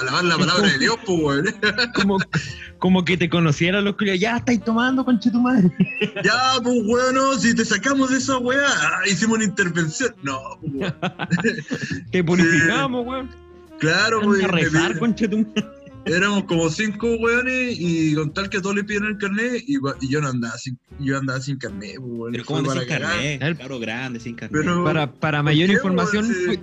a 0.00 0.04
lavar 0.04 0.24
la 0.24 0.36
palabra 0.36 0.68
de 0.68 0.78
Dios, 0.78 0.96
pues, 1.06 1.18
weón. 1.22 1.46
Como, 1.94 2.18
como 2.78 3.04
que 3.04 3.16
te 3.16 3.30
conocieran 3.30 3.84
los 3.84 3.96
culiados. 3.96 4.20
Ya 4.20 4.36
estáis 4.36 4.62
tomando, 4.62 5.04
conche 5.04 5.30
tu 5.30 5.40
madre. 5.40 5.70
Ya, 6.24 6.60
pues, 6.62 6.76
weón, 6.84 7.14
no, 7.14 7.34
si 7.38 7.54
te 7.54 7.64
sacamos 7.64 8.10
de 8.10 8.18
esa 8.18 8.36
weá, 8.38 8.66
ah, 8.66 9.00
hicimos 9.06 9.36
una 9.36 9.44
intervención. 9.44 10.14
No, 10.22 10.38
pues, 10.60 10.72
weón. 10.74 10.94
Te 12.10 12.22
purificamos, 12.24 13.06
weón. 13.06 13.30
Claro, 13.78 14.20
Anda 14.20 14.28
pues, 14.28 14.48
rezar, 14.48 14.98
conche 14.98 15.28
tu 15.28 15.38
madre. 15.38 15.75
Éramos 16.06 16.44
como 16.44 16.70
cinco 16.70 17.06
weones 17.16 17.76
y 17.78 18.14
con 18.14 18.32
tal 18.32 18.48
que 18.48 18.60
todos 18.60 18.76
le 18.76 18.84
pidieron 18.84 19.08
el 19.08 19.18
carnet 19.18 19.62
y, 19.66 19.74
yo 20.08 20.20
no 20.20 20.28
andaba 20.28 20.56
sin, 20.56 20.78
yo 21.00 21.18
andaba 21.18 21.40
sin 21.40 21.58
carnet, 21.58 21.96
pues, 21.98 22.08
weón. 22.10 22.32
Pero 22.32 22.44
para 22.44 22.80
sin 22.80 22.88
cagar. 22.88 23.10
carnet, 23.12 23.42
El- 23.42 23.56
claro, 23.56 23.78
grande, 23.80 24.20
sin 24.20 24.34
carnet. 24.36 24.60
Pero- 24.62 24.84
Para, 24.84 25.12
para 25.12 25.38
¿Por 25.38 25.44
mayor 25.46 25.66
qué, 25.68 25.74
información, 25.74 26.24
weón? 26.28 26.44
fui- 26.46 26.60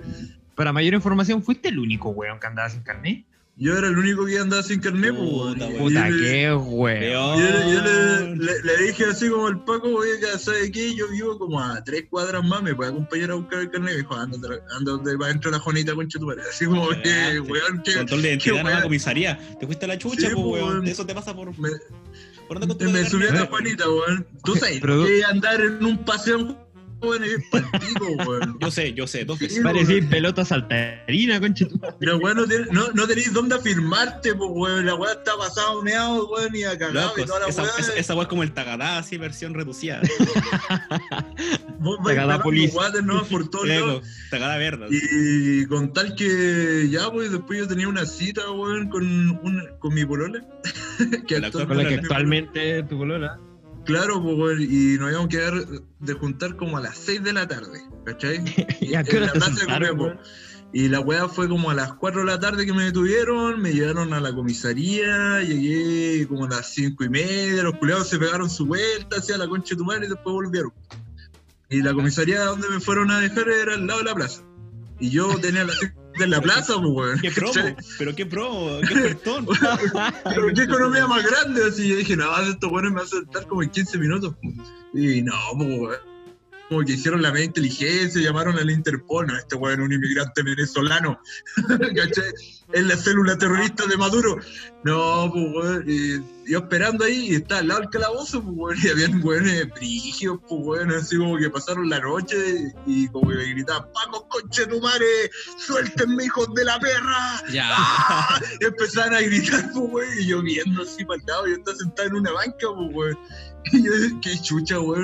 para 0.54 0.72
mayor 0.72 0.94
información, 0.94 1.42
fuiste 1.42 1.68
el 1.68 1.78
único 1.78 2.10
weón 2.10 2.38
que 2.40 2.46
andaba 2.46 2.68
sin 2.70 2.82
carnet. 2.82 3.24
Yo 3.56 3.78
era 3.78 3.86
el 3.86 3.96
único 3.96 4.26
que 4.26 4.36
andaba 4.36 4.64
sin 4.64 4.80
carnet, 4.80 5.14
pues. 5.16 5.28
Puta, 5.30 5.66
Y 5.70 5.72
weón. 5.74 5.78
Puta, 5.84 6.08
yo 6.08 6.16
le- 6.16 6.28
qué 6.32 6.54
weón. 6.54 7.38
Yo, 7.38 7.50
le, 7.50 7.72
yo 7.72 7.82
le- 7.84 8.36
le- 8.36 8.62
le 8.64 8.86
dije 8.86 9.04
así 9.04 9.28
como 9.28 9.46
al 9.46 9.64
Paco, 9.64 9.88
oiga, 9.94 10.36
¿sabe 10.38 10.72
qué? 10.72 10.92
Yo 10.96 11.08
vivo 11.08 11.38
como 11.38 11.60
a 11.60 11.82
tres 11.84 12.06
cuadras 12.10 12.42
más, 12.44 12.62
¿me 12.64 12.74
puede 12.74 12.90
acompañar 12.90 13.30
a 13.30 13.34
buscar 13.34 13.60
el 13.60 13.70
carnet? 13.70 13.92
Y 13.92 13.94
me 13.94 14.02
dijo, 14.02 14.14
anda, 14.16 14.36
anda 14.76 14.90
donde 14.92 15.16
va 15.16 15.28
dentro 15.28 15.52
de 15.52 15.56
la 15.58 15.62
Juanita, 15.62 15.94
concha 15.94 16.18
tu 16.18 16.26
madre. 16.26 16.42
Así 16.50 16.64
como 16.66 16.88
que, 16.88 17.02
Cagaste. 17.02 17.40
weón, 17.42 17.82
que 17.84 17.94
Control 17.94 18.22
de 18.22 18.28
identidad 18.30 18.58
en 18.60 18.66
la 18.66 18.82
comisaría. 18.82 19.38
Te 19.60 19.66
fuiste 19.66 19.84
a 19.84 19.88
la 19.88 19.98
chucha, 19.98 20.16
Sí, 20.28 20.34
pues, 20.34 20.44
pues, 20.44 20.62
weón. 20.62 20.86
Eso 20.88 21.06
te 21.06 21.14
pasa 21.14 21.32
por. 21.36 21.56
me, 21.56 21.68
por 22.48 22.56
andar 22.56 22.68
con 22.76 22.78
tu 22.78 22.90
me 22.90 23.08
subí 23.08 23.26
a 23.26 23.32
la 23.34 23.46
Juanita, 23.46 23.88
weón. 23.88 24.26
Tú 24.44 24.56
sabes, 24.56 24.80
Pero- 24.80 25.04
que 25.06 25.24
andar 25.24 25.60
en 25.60 25.84
un 25.84 25.98
paseo, 26.04 26.58
es 27.12 27.48
partido, 27.50 28.06
weón. 28.26 28.58
Yo 28.60 28.70
sé, 28.70 28.92
yo 28.94 29.06
sé, 29.06 29.24
dos 29.24 29.38
veces. 29.38 29.58
Sí, 29.58 29.62
Parecía 29.62 30.08
pelota 30.08 30.44
saltarina, 30.44 31.40
madre. 31.40 31.66
Pero 31.98 32.18
weón, 32.18 32.36
no, 32.36 32.46
no, 32.72 32.92
no 32.92 33.06
tenéis 33.06 33.32
dónde 33.32 33.56
afirmarte, 33.56 34.34
pues 34.34 34.50
weón. 34.52 34.86
La 34.86 34.94
weá 34.94 35.12
está 35.12 35.36
pasada 35.36 35.82
meado, 35.82 36.28
weón, 36.28 36.54
y 36.54 36.64
a 36.64 36.78
cagado 36.78 37.12
y 37.16 37.24
toda 37.24 37.40
la 37.40 37.46
esa, 37.48 37.62
weá. 37.62 37.72
esa, 37.78 37.94
esa 37.94 38.14
weá 38.14 38.22
es 38.22 38.28
como 38.28 38.42
el 38.42 38.52
tagadá, 38.52 38.98
así, 38.98 39.18
versión 39.18 39.54
reducida. 39.54 40.00
Vos 41.78 41.98
vais 42.02 42.42
Police. 42.42 42.72
guates, 42.72 43.02
¿no? 43.02 43.22
Por 43.24 43.48
lados. 43.66 43.88
Loco, 43.88 44.06
tagadá 44.30 44.56
verde. 44.56 44.86
Y 44.90 45.66
con 45.66 45.92
tal 45.92 46.14
que 46.14 46.88
ya, 46.90 47.10
pues 47.10 47.30
después 47.30 47.58
yo 47.58 47.68
tenía 47.68 47.88
una 47.88 48.06
cita, 48.06 48.50
weón, 48.50 48.88
con, 48.88 49.38
una, 49.42 49.64
con 49.78 49.94
mi 49.94 50.04
polola. 50.04 50.40
que 51.26 51.34
Con 51.34 51.42
la 51.42 51.46
actualmente 51.48 51.66
Con 51.66 51.76
la 51.76 51.88
que 51.88 51.94
actualmente 51.94 52.82
tu 52.84 52.98
polola. 52.98 53.40
Claro, 53.84 54.22
pues, 54.22 54.60
y 54.60 54.96
nos 54.98 55.10
íbamos 55.10 55.26
a 55.26 55.28
quedar 55.28 55.54
de 56.00 56.12
juntar 56.14 56.56
como 56.56 56.78
a 56.78 56.80
las 56.80 56.96
6 56.98 57.22
de 57.22 57.32
la 57.34 57.46
tarde, 57.46 57.82
¿cachai? 58.04 58.42
¿Y 58.80 58.88
la 58.92 59.04
plaza 59.04 59.50
de 59.78 60.18
Y 60.72 60.88
la 60.88 61.00
weá 61.00 61.28
fue 61.28 61.48
como 61.48 61.70
a 61.70 61.74
las 61.74 61.92
4 61.94 62.20
de 62.20 62.26
la 62.26 62.40
tarde 62.40 62.64
que 62.64 62.72
me 62.72 62.84
detuvieron, 62.84 63.60
me 63.60 63.72
llevaron 63.72 64.14
a 64.14 64.20
la 64.20 64.34
comisaría, 64.34 65.42
llegué 65.42 66.26
como 66.26 66.46
a 66.46 66.48
las 66.48 66.72
5 66.72 67.04
y 67.04 67.08
media, 67.10 67.62
los 67.62 67.76
culiados 67.76 68.08
se 68.08 68.18
pegaron 68.18 68.48
su 68.48 68.64
vuelta 68.66 69.16
hacia 69.18 69.36
la 69.36 69.46
concha 69.46 69.74
de 69.74 69.76
tu 69.76 69.84
madre 69.84 70.06
y 70.06 70.08
después 70.08 70.32
volvieron. 70.32 70.72
Y 71.68 71.82
la 71.82 71.92
comisaría 71.92 72.42
donde 72.44 72.68
me 72.70 72.80
fueron 72.80 73.10
a 73.10 73.20
dejar 73.20 73.48
era 73.48 73.74
al 73.74 73.86
lado 73.86 73.98
de 73.98 74.04
la 74.06 74.14
plaza. 74.14 74.42
Y 74.98 75.10
yo 75.10 75.28
tenía 75.40 75.64
las 75.64 75.78
5 75.78 76.03
de 76.18 76.26
la 76.26 76.40
plaza, 76.40 76.74
pues, 76.74 76.90
weón. 76.92 77.20
¿Qué 77.20 77.30
promo? 77.30 77.52
¿Pero 77.98 78.14
qué 78.14 78.26
promo? 78.26 78.80
¿Qué 78.86 78.94
ofertón? 78.94 79.46
¿Pero 80.24 80.54
qué 80.54 80.62
economía 80.62 81.06
más 81.06 81.24
grande? 81.24 81.64
Así 81.66 81.88
yo 81.88 81.96
dije, 81.96 82.16
no, 82.16 82.36
estos 82.42 82.70
weones 82.70 82.92
me 82.92 82.96
van 82.98 83.06
a 83.06 83.08
sentar 83.08 83.46
como 83.46 83.62
en 83.62 83.70
15 83.70 83.98
minutos. 83.98 84.34
Y 84.92 85.22
no, 85.22 85.34
pues. 85.56 85.98
Como 86.68 86.84
que 86.84 86.92
hicieron 86.92 87.22
la 87.22 87.30
media 87.30 87.46
inteligencia, 87.46 88.22
llamaron 88.22 88.58
al 88.58 88.70
Interpol, 88.70 89.26
no, 89.26 89.36
este 89.36 89.54
weón 89.54 89.80
es 89.80 89.86
un 89.86 89.92
inmigrante 89.92 90.42
venezolano, 90.42 91.20
¿cachai? 91.96 92.32
Es 92.72 92.84
la 92.84 92.96
célula 92.96 93.36
terrorista 93.36 93.86
de 93.86 93.96
Maduro. 93.96 94.38
No, 94.82 95.30
pues 95.32 95.44
weón, 95.54 95.84
y 95.86 96.50
yo 96.50 96.58
esperando 96.58 97.04
ahí 97.04 97.30
y 97.30 97.34
estaba 97.36 97.60
al 97.60 97.68
lado 97.68 97.80
del 97.80 97.90
calabozo, 97.90 98.42
pues 98.42 98.56
weón, 98.56 98.78
y 98.82 98.88
habían 98.88 99.24
weones 99.24 99.68
brígidos, 99.74 100.40
pues 100.48 100.60
weón, 100.64 100.90
así 100.92 101.18
como 101.18 101.36
que 101.36 101.50
pasaron 101.50 101.88
la 101.88 102.00
noche 102.00 102.72
y 102.86 103.08
como 103.08 103.30
que 103.30 103.36
gritaban, 103.36 103.88
Paco, 103.92 104.26
conche 104.28 104.66
tu 104.66 104.80
madre, 104.80 105.30
suéltenme 105.58 106.24
hijos 106.24 106.52
de 106.54 106.64
la 106.64 106.78
perra. 106.80 107.42
Ya. 107.52 107.68
¡Ah! 107.70 108.40
Y 108.60 108.64
empezaron 108.64 109.14
a 109.14 109.20
gritar, 109.20 109.70
pues, 109.72 109.90
güey, 109.90 110.08
y 110.20 110.26
yo 110.26 110.42
viendo 110.42 110.82
así 110.82 111.04
para 111.04 111.20
el 111.20 111.26
lado, 111.26 111.46
yo 111.46 111.54
estaba 111.54 111.76
sentado 111.76 112.08
en 112.08 112.14
una 112.16 112.32
banca, 112.32 112.66
pues, 112.74 112.92
güey. 112.92 113.14
Y 113.72 113.82
yo, 113.82 113.92
qué 114.20 114.38
chucha, 114.40 114.76
güey, 114.76 115.00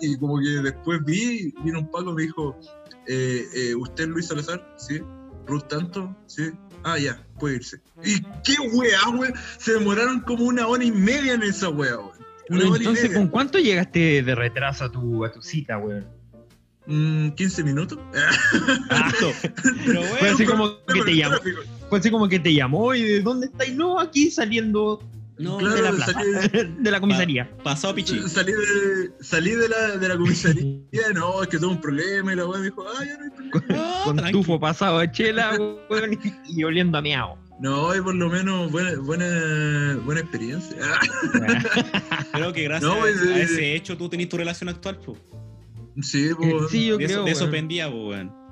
y, 0.00 0.12
y 0.12 0.18
como 0.18 0.38
que 0.38 0.62
después 0.62 1.04
vi, 1.04 1.52
vino 1.64 1.80
un 1.80 1.90
Paco 1.90 2.10
y 2.10 2.14
me 2.14 2.22
dijo, 2.22 2.58
eh, 3.06 3.44
eh, 3.54 3.74
¿usted 3.74 4.06
Luis 4.08 4.28
Salazar? 4.28 4.74
Sí. 4.76 5.00
¿Ruth 5.46 5.68
tanto? 5.68 6.16
Sí. 6.26 6.52
Ah, 6.84 6.98
ya, 6.98 7.26
puede 7.38 7.56
irse. 7.56 7.80
¿Y 8.04 8.20
qué 8.44 8.56
weá, 8.72 9.00
güey? 9.14 9.32
Se 9.58 9.72
demoraron 9.72 10.20
como 10.20 10.44
una 10.44 10.66
hora 10.66 10.84
y 10.84 10.92
media 10.92 11.34
en 11.34 11.42
esa 11.42 11.68
weá, 11.70 11.96
y 12.50 12.60
Entonces. 12.60 13.14
¿con 13.14 13.28
cuánto 13.28 13.58
llegaste 13.58 14.22
de 14.22 14.34
retraso 14.34 14.84
a 14.84 14.92
tu, 14.92 15.24
a 15.24 15.32
tu 15.32 15.40
cita, 15.40 15.78
weón? 15.78 16.06
Mm, 16.86 17.28
¿15 17.28 17.64
minutos? 17.64 17.98
Harto. 18.90 19.32
Pero 19.86 20.02
Fue 20.02 20.18
bueno, 20.18 20.34
así 20.34 20.44
como 20.44 20.84
que 20.86 21.02
te 21.02 21.16
llamó, 21.16 21.36
fue 21.88 21.98
así 21.98 22.10
como 22.10 22.28
que 22.28 22.38
te 22.38 22.52
llamó 22.52 22.94
y 22.94 23.02
de 23.02 23.20
dónde 23.22 23.46
estáis, 23.46 23.74
no, 23.74 23.98
aquí 23.98 24.30
saliendo 24.30 25.02
no, 25.38 25.58
Claro, 25.58 25.74
de 25.74 25.82
la 25.82 25.90
plaza, 25.92 26.12
salí- 26.12 26.76
de 26.78 26.90
la 26.90 27.00
comisaría. 27.00 27.56
pasado 27.62 27.94
pichi. 27.94 28.20
Salí 28.28 28.52
de, 28.52 29.10
salí 29.20 29.50
de 29.52 29.68
la, 29.68 29.96
de 29.96 30.08
la 30.08 30.16
comisaría, 30.16 30.78
no, 31.14 31.42
es 31.42 31.48
que 31.48 31.58
tuve 31.58 31.72
un 31.72 31.80
problema 31.80 32.32
y 32.32 32.36
la 32.36 32.46
weá 32.46 32.58
me 32.60 32.66
dijo, 32.66 32.84
ah, 32.88 33.04
ya 33.04 33.18
no 33.18 33.24
hay 33.24 33.30
problema. 33.60 33.94
Con 34.04 34.16
tranqui. 34.16 34.32
tufo 34.32 34.60
pasado 34.60 34.98
de 35.00 35.10
chela, 35.10 35.56
weón, 35.90 36.12
y, 36.12 36.60
y 36.60 36.64
oliendo 36.64 36.98
a 36.98 37.02
miau. 37.02 37.36
No, 37.60 37.94
y 37.94 38.00
por 38.00 38.14
lo 38.16 38.28
menos 38.28 38.70
buena, 38.72 38.98
buena, 39.00 39.96
buena 40.04 40.20
experiencia. 40.20 40.76
Creo 42.32 42.52
que 42.52 42.64
gracias 42.64 42.90
No, 42.92 42.98
pues, 43.00 43.16
a, 43.20 43.24
a 43.34 43.38
eh, 43.38 43.42
ese 43.42 43.74
hecho 43.76 43.96
tú 43.96 44.08
tenés 44.08 44.28
tu 44.28 44.36
relación 44.36 44.68
actual, 44.68 44.98
pues. 45.04 45.18
sí, 46.02 46.30
pues, 46.36 46.70
sí, 46.70 46.86
yo 46.86 46.98
De 46.98 47.04
eso, 47.04 47.14
creo. 47.14 47.24
de 47.24 47.30
eso 47.30 47.50
pendía, 47.50 47.90
pues, 47.90 48.02
weón. 48.02 48.43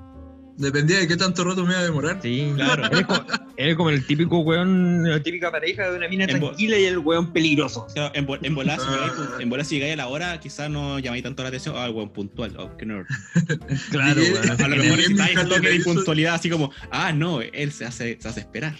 Dependía 0.57 0.99
de 0.99 1.07
qué 1.07 1.17
tanto 1.17 1.43
rato 1.43 1.63
me 1.65 1.71
iba 1.71 1.79
a 1.79 1.83
demorar. 1.83 2.19
Sí, 2.21 2.51
Claro. 2.55 2.85
Eres 2.85 3.05
como, 3.05 3.25
eres 3.57 3.75
como 3.75 3.89
el 3.89 4.05
típico 4.05 4.39
weón, 4.39 5.09
la 5.09 5.21
típica 5.21 5.51
pareja 5.51 5.89
de 5.89 5.97
una 5.97 6.07
mina 6.07 6.25
En 6.25 6.39
tranquila 6.39 6.77
y 6.77 6.85
el 6.85 6.97
weón 6.99 7.33
peligroso. 7.33 7.85
O 7.85 7.89
sea, 7.89 8.11
en, 8.13 8.27
en 8.41 8.55
volar, 8.55 8.79
si 8.79 8.85
Ah. 8.89 9.37
en 9.39 9.65
si 9.65 9.75
llegáis 9.75 9.93
a 9.93 9.97
la 9.97 10.07
hora, 10.07 10.39
quizás 10.39 10.69
no 10.69 10.99
llamáis 10.99 11.23
tanto 11.23 11.43
la 11.43 11.49
atención. 11.49 11.75
Ah, 11.77 11.89
weón, 11.89 12.09
puntual. 12.11 12.55
Oh, 12.57 12.75
qué 12.77 12.85
nerd. 12.85 13.05
Claro, 13.91 14.21
weón. 14.21 14.61
A 14.61 14.67
lo 14.67 14.75
mejor 14.77 14.97
necesitáis 14.97 15.37
un 15.37 15.49
toque 15.49 15.69
de 15.69 15.75
impuntualidad, 15.75 16.35
así 16.35 16.49
como, 16.49 16.71
ah, 16.91 17.11
no, 17.11 17.41
él 17.41 17.71
se 17.71 17.85
hace, 17.85 18.17
se 18.21 18.27
hace 18.27 18.39
esperar. 18.41 18.75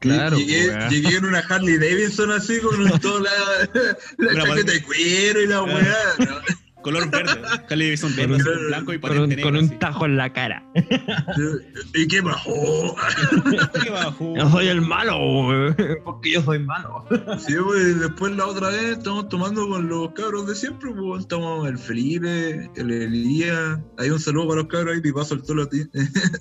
Claro, 0.00 0.38
llegué, 0.38 0.68
weón. 0.68 0.88
llegué 0.90 1.16
en 1.16 1.24
una 1.26 1.40
Harley 1.40 1.76
Davidson 1.76 2.30
así 2.32 2.58
con 2.60 2.98
toda 3.00 3.20
la, 3.20 3.70
la 4.18 4.44
chaqueta 4.44 4.72
de 4.72 4.82
cuero 4.82 5.42
y 5.42 5.46
la 5.46 5.62
weá. 5.62 5.96
¿no? 6.20 6.24
Color 6.82 7.10
verde. 7.10 7.30
Harley 7.68 7.86
Davidson 7.88 8.10
Con 8.12 8.16
verde, 8.16 8.34
un- 8.34 8.40
así 8.40 8.50
con 8.50 8.66
blanco 8.68 8.92
y 8.92 8.98
Con 8.98 9.00
patente 9.10 9.22
un, 9.22 9.28
negra. 9.30 9.42
con 9.44 9.56
un 9.56 9.78
tajo 9.78 10.06
en 10.06 10.16
la 10.16 10.32
cara. 10.32 10.64
¿Y 11.94 12.08
qué 12.08 12.20
bajó? 12.20 12.96
¿Qué 13.82 13.90
bajo? 13.90 14.34
Yo 14.36 14.50
soy 14.50 14.68
el 14.68 14.80
malo, 14.80 15.74
porque 16.04 16.32
yo 16.32 16.42
soy 16.42 16.58
malo. 16.60 17.04
Sí, 17.38 17.54
pues 17.62 18.00
después 18.00 18.34
la 18.36 18.46
otra 18.46 18.68
vez 18.68 18.98
estamos 18.98 19.28
tomando 19.28 19.68
con 19.68 19.88
los 19.88 20.12
cabros 20.12 20.46
de 20.46 20.54
siempre, 20.54 20.90
pues 20.92 21.22
estamos 21.22 21.68
el 21.68 21.78
Felipe, 21.78 22.70
el 22.76 22.90
Elías, 22.90 23.78
hay 23.98 24.10
un 24.10 24.18
saludo 24.20 24.48
para 24.48 24.60
los 24.62 24.68
cabros 24.70 24.94
ahí, 24.94 25.00
pipazo 25.00 25.34
al 25.34 25.44
solo 25.44 25.66
team, 25.68 25.88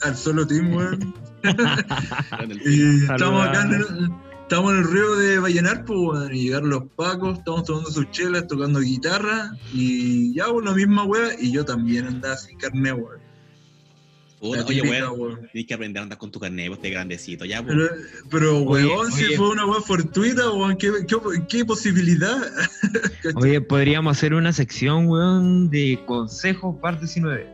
al 0.01 0.15
solo 0.15 0.47
team, 0.47 0.73
weón. 0.73 1.13
Y 2.65 3.03
estamos 3.03 3.47
acá 3.47 3.63
en 3.63 3.73
el, 3.73 4.09
estamos 4.49 4.73
en 4.73 4.79
el 4.79 4.91
río 4.91 5.15
de 5.15 5.37
Vallenar, 5.37 5.85
pues, 5.85 5.99
weón, 5.99 6.35
y 6.35 6.45
llegaron 6.45 6.71
los 6.71 6.83
pacos, 6.95 7.37
estamos 7.37 7.65
tomando 7.65 7.91
sus 7.91 8.09
chelas, 8.09 8.47
tocando 8.47 8.79
guitarra, 8.79 9.51
y 9.71 10.33
ya, 10.33 10.47
pues, 10.47 10.65
la 10.65 10.73
misma 10.73 11.03
weá, 11.03 11.35
y 11.39 11.51
yo 11.51 11.63
también 11.63 12.07
andaba 12.07 12.35
sin 12.35 12.57
carne, 12.57 12.93
weón. 12.93 13.19
Puta, 14.39 14.65
oye, 14.65 14.81
weón, 14.81 15.19
weón. 15.19 15.49
tienes 15.51 15.67
que 15.67 15.73
aprender 15.75 15.99
a 15.99 16.03
andar 16.03 16.17
con 16.17 16.31
tu 16.31 16.39
carnet, 16.39 16.67
vos 16.67 16.81
te 16.81 16.89
grandecito, 16.89 17.45
ya, 17.45 17.61
pues. 17.63 17.77
Pero, 17.77 17.89
pero 18.31 18.61
weón, 18.61 19.11
si 19.11 19.25
oye. 19.25 19.37
fue 19.37 19.49
una 19.49 19.67
weá 19.67 19.81
fortuita, 19.81 20.49
weón, 20.49 20.77
¿qué, 20.77 20.93
qué, 21.07 21.17
qué 21.47 21.63
posibilidad? 21.63 22.41
Oye, 23.35 23.61
podríamos 23.61 24.17
hacer 24.17 24.33
una 24.33 24.51
sección, 24.51 25.09
weón, 25.09 25.69
de 25.69 26.03
consejos 26.07 26.75
parte 26.81 27.01
19. 27.01 27.45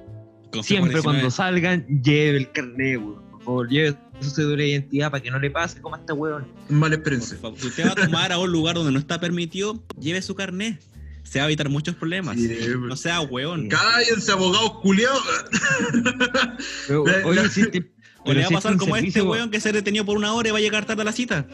Consejo 0.50 0.64
Siempre 0.64 0.94
19. 0.94 1.04
cuando 1.04 1.30
salgan, 1.30 1.86
lleve 2.02 2.38
el 2.38 2.52
carnet, 2.54 3.02
weón. 3.02 3.25
Por 3.46 3.54
favor, 3.54 3.70
lleve 3.70 3.96
su 4.22 4.32
cédula 4.32 4.64
de 4.64 4.70
identidad 4.70 5.12
para 5.12 5.22
que 5.22 5.30
no 5.30 5.38
le 5.38 5.52
pase 5.52 5.80
como 5.80 5.96
a 5.96 6.00
este 6.00 6.14
weón. 6.14 6.48
Mala 6.68 6.96
experiencia. 6.96 7.38
favor, 7.38 7.60
si 7.60 7.68
usted 7.68 7.86
va 7.86 7.92
a 7.92 7.96
tomar 7.96 8.32
a 8.32 8.40
un 8.40 8.52
lugar 8.52 8.76
donde 8.76 8.92
no 8.92 8.98
está 8.98 9.20
permitido, 9.20 9.84
lleve 10.00 10.22
su 10.24 10.34
carnet. 10.34 10.82
Se 11.24 11.38
va 11.40 11.46
a 11.46 11.48
evitar 11.48 11.70
muchos 11.70 11.96
problemas. 11.96 12.38
Sí, 12.38 12.58
No 12.80 12.96
sea 12.96 13.22
weón. 13.22 13.70
Cállense, 13.70 14.32
abogados 14.32 14.80
culiados. 14.82 15.22
Oye, 17.24 17.50
si 17.50 17.70
te, 17.70 17.92
O 18.24 18.34
le 18.34 18.42
va 18.42 18.48
a 18.48 18.50
pasar 18.52 18.74
este 18.74 18.84
como 18.84 18.96
a 18.96 19.00
este 19.00 19.22
weón 19.22 19.52
que 19.52 19.60
se 19.60 19.72
detenió 19.72 20.06
por 20.06 20.18
una 20.18 20.34
hora 20.34 20.50
y 20.50 20.52
va 20.52 20.58
a 20.58 20.62
llegar 20.62 20.86
tarde 20.86 21.04
a 21.04 21.06
la 21.06 21.12
cita. 21.12 21.48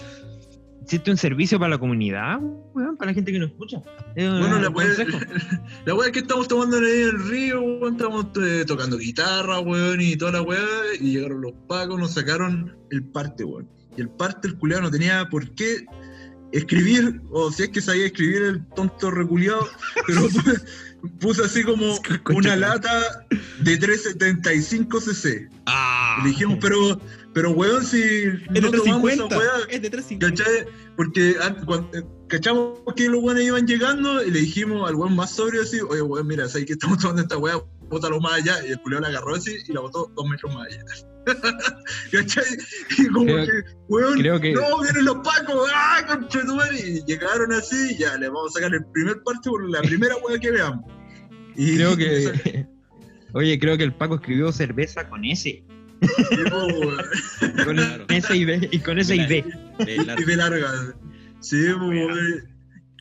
Existe 0.92 1.10
un 1.10 1.16
servicio 1.16 1.58
para 1.58 1.70
la 1.70 1.78
comunidad, 1.78 2.38
weón, 2.74 2.98
para 2.98 3.12
la 3.12 3.16
gente 3.16 3.32
que 3.32 3.40
nos 3.40 3.52
escucha. 3.52 3.78
Es 4.14 4.28
un 4.30 4.42
Bueno, 4.42 4.60
la 4.60 4.68
wea, 4.70 4.88
consejo. 4.88 5.20
la 5.86 5.96
wea 5.96 6.08
es 6.08 6.12
que 6.12 6.20
estamos 6.20 6.50
tomando 6.50 6.76
ahí 6.80 6.84
en 6.84 7.08
el 7.08 7.30
río, 7.30 7.62
weón, 7.62 7.94
estamos 7.94 8.26
eh, 8.44 8.66
tocando 8.68 8.98
guitarra, 8.98 9.62
weón, 9.62 10.02
y 10.02 10.18
toda 10.18 10.34
la 10.34 10.42
weá, 10.42 10.60
y 11.00 11.14
llegaron 11.14 11.44
los 11.44 11.54
pacos, 11.70 11.98
nos 11.98 12.14
sacaron 12.14 12.76
el 12.90 13.06
parte, 13.06 13.46
weón. 13.46 13.70
Y 13.96 14.02
el 14.02 14.10
parte, 14.10 14.50
el 14.50 14.58
culiado 14.58 14.82
no 14.82 14.92
tenía 14.92 15.30
por 15.30 15.50
qué 15.56 15.86
escribir, 16.52 17.22
o 17.30 17.54
si 17.54 17.64
es 17.64 17.70
que 17.70 17.80
sabía 17.80 18.08
escribir 18.08 18.42
el 18.42 18.66
tonto 18.76 19.12
reculiado, 19.12 19.66
pero 20.08 20.28
pu- 20.28 20.62
puso 21.22 21.46
así 21.46 21.64
como 21.64 21.86
una 22.36 22.58
lata 22.58 23.26
de 23.62 23.78
375 23.78 25.00
cc. 25.00 25.48
Ah, 25.68 26.20
le 26.22 26.32
dijimos, 26.32 26.58
pero, 26.60 27.00
pero 27.34 27.52
weón, 27.52 27.84
si 27.86 27.98
es 28.02 28.48
de 28.50 28.62
no 28.62 28.72
tomamos 28.72 29.12
esa 29.12 29.28
350. 29.28 29.38
weá, 29.38 29.52
Es 29.70 29.82
de 29.82 29.90
350. 29.90 30.44
¿Cachai? 30.44 30.66
Porque 30.98 31.36
an- 31.42 31.66
cuan- 31.66 31.90
eh, 31.94 32.04
cachamos 32.28 32.80
que 32.96 33.08
los 33.10 33.22
buenos 33.22 33.44
iban 33.44 33.66
llegando 33.68 34.24
y 34.24 34.32
le 34.32 34.40
dijimos 34.40 34.88
al 34.90 34.96
weón 34.96 35.16
más 35.16 35.32
sobrio 35.36 35.62
así, 35.62 35.80
oye 35.82 36.02
weón, 36.02 36.28
mira, 36.28 36.48
sabes 36.50 36.66
que 36.68 36.74
estamos 36.74 36.98
tomando 37.00 37.22
esta 37.22 37.38
weá, 37.38 37.62
bótalo 37.90 38.20
más 38.20 38.34
allá. 38.42 38.66
Y 38.68 38.72
el 38.72 38.80
culiao 38.82 39.02
la 39.02 39.08
agarró 39.10 39.36
así 39.36 39.56
y 39.68 39.74
la 39.74 39.82
botó 39.82 40.12
dos 40.16 40.28
metros 40.30 40.54
más 40.54 40.68
allá. 40.68 40.84
¿Cachai? 42.12 42.44
Y 42.98 43.08
como 43.08 43.26
Creo- 43.26 43.46
que, 43.46 43.52
weón, 43.88 44.20
creo 44.20 44.40
que- 44.42 44.54
no, 44.54 44.82
vienen 44.82 45.06
los 45.06 45.16
pacos, 45.18 45.70
¡ah, 45.74 46.04
conchetumare! 46.08 46.78
Y 46.80 47.04
llegaron 47.06 47.52
así, 47.54 47.94
y 47.94 47.98
ya, 48.00 48.18
le 48.18 48.28
vamos 48.28 48.52
a 48.56 48.60
sacar 48.60 48.74
el 48.74 48.84
primer 48.88 49.22
parte 49.24 49.50
por 49.50 49.70
la 49.70 49.82
primera 49.82 50.16
weá 50.18 50.40
que 50.40 50.52
veamos. 50.52 50.84
Y 51.56 51.76
Creo 51.76 51.94
y 51.94 51.98
que. 51.98 52.68
Oye, 53.34 53.58
creo 53.60 53.78
que 53.78 53.84
el 53.86 53.94
Paco 53.94 54.16
escribió 54.16 54.52
cerveza 54.52 55.08
con 55.10 55.24
S. 55.24 55.64
Con 57.66 57.80
y 58.36 58.46
B. 58.46 58.70
Y 58.72 58.80
con 58.80 59.00
S 59.00 59.16
y 59.16 59.26
de 59.26 60.36
larga. 60.36 60.72
Sí, 61.40 61.66
pues, 61.78 61.90
weón. 61.90 62.52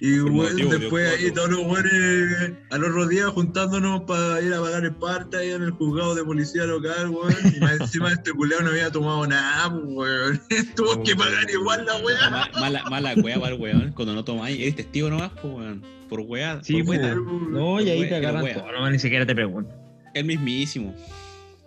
Y 0.03 0.13
de 0.17 0.79
después 0.79 1.19
ahí 1.19 1.31
todos 1.31 1.51
los 1.51 1.61
weones 1.67 2.53
al 2.71 2.85
otro 2.85 3.07
día 3.07 3.27
juntándonos 3.27 4.01
para 4.05 4.41
ir 4.41 4.55
a 4.55 4.61
pagar 4.63 4.83
el 4.87 4.95
parte 4.95 5.37
ahí 5.37 5.51
en 5.51 5.63
el 5.63 5.73
juzgado 5.73 6.15
de 6.15 6.25
policía 6.25 6.65
local, 6.65 7.11
weón. 7.11 7.35
Y 7.55 7.61
más 7.61 7.81
encima 7.81 8.11
este 8.13 8.33
culeado 8.33 8.63
no 8.65 8.71
había 8.71 8.91
tomado 8.91 9.27
nada, 9.27 9.71
pues, 9.71 9.87
weón. 9.95 10.41
Tuvo 10.75 11.03
que 11.03 11.15
pagar 11.15 11.51
igual 11.51 11.85
la 11.85 11.97
weá. 11.99 12.31
Ma- 12.31 12.51
Mala, 12.59 12.85
mala 12.89 13.15
wea 13.15 13.39
para 13.39 13.55
el 13.55 13.61
weón. 13.61 13.93
Cuando 13.93 14.15
no 14.15 14.25
tomáis, 14.25 14.59
eres 14.59 14.77
testigo 14.77 15.11
nomás, 15.11 15.33
pues 15.43 15.55
weón. 15.55 15.83
Por 16.09 16.21
wea. 16.21 16.61
Sí, 16.65 16.83
por 16.83 16.97
pues. 16.97 17.17
No, 17.51 17.79
y 17.81 17.91
ahí 17.91 18.09
te 18.09 18.17
agarran 18.17 18.55
todo, 18.55 18.73
nomás 18.73 18.93
ni 18.93 18.99
siquiera 18.99 19.27
te 19.27 19.35
preguntan. 19.35 19.77
El 20.15 20.25
mismísimo. 20.25 20.95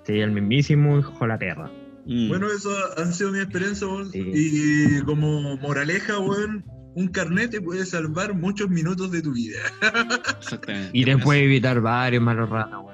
Sí, 0.05 0.19
el 0.19 0.31
mismísimo 0.31 0.99
hijo 0.99 1.17
de 1.21 1.27
la 1.27 1.37
perra. 1.39 1.71
Mm. 2.05 2.27
Bueno, 2.29 2.47
eso 2.47 2.69
han 2.97 3.13
sido 3.13 3.31
mi 3.31 3.39
experiencia, 3.39 3.87
weón. 3.87 4.11
Sí. 4.11 4.19
Y 4.33 5.01
como 5.03 5.55
moraleja, 5.57 6.19
weón, 6.19 6.65
un 6.95 7.07
carnet 7.07 7.51
te 7.51 7.61
puede 7.61 7.85
salvar 7.85 8.33
muchos 8.35 8.69
minutos 8.69 9.11
de 9.11 9.21
tu 9.21 9.33
vida. 9.33 9.59
Exactamente. 10.39 10.89
Y 10.93 11.05
te 11.05 11.17
puede 11.17 11.43
evitar 11.45 11.79
varios 11.81 12.21
malos 12.21 12.49
ratos, 12.49 12.83
weón. 12.83 12.93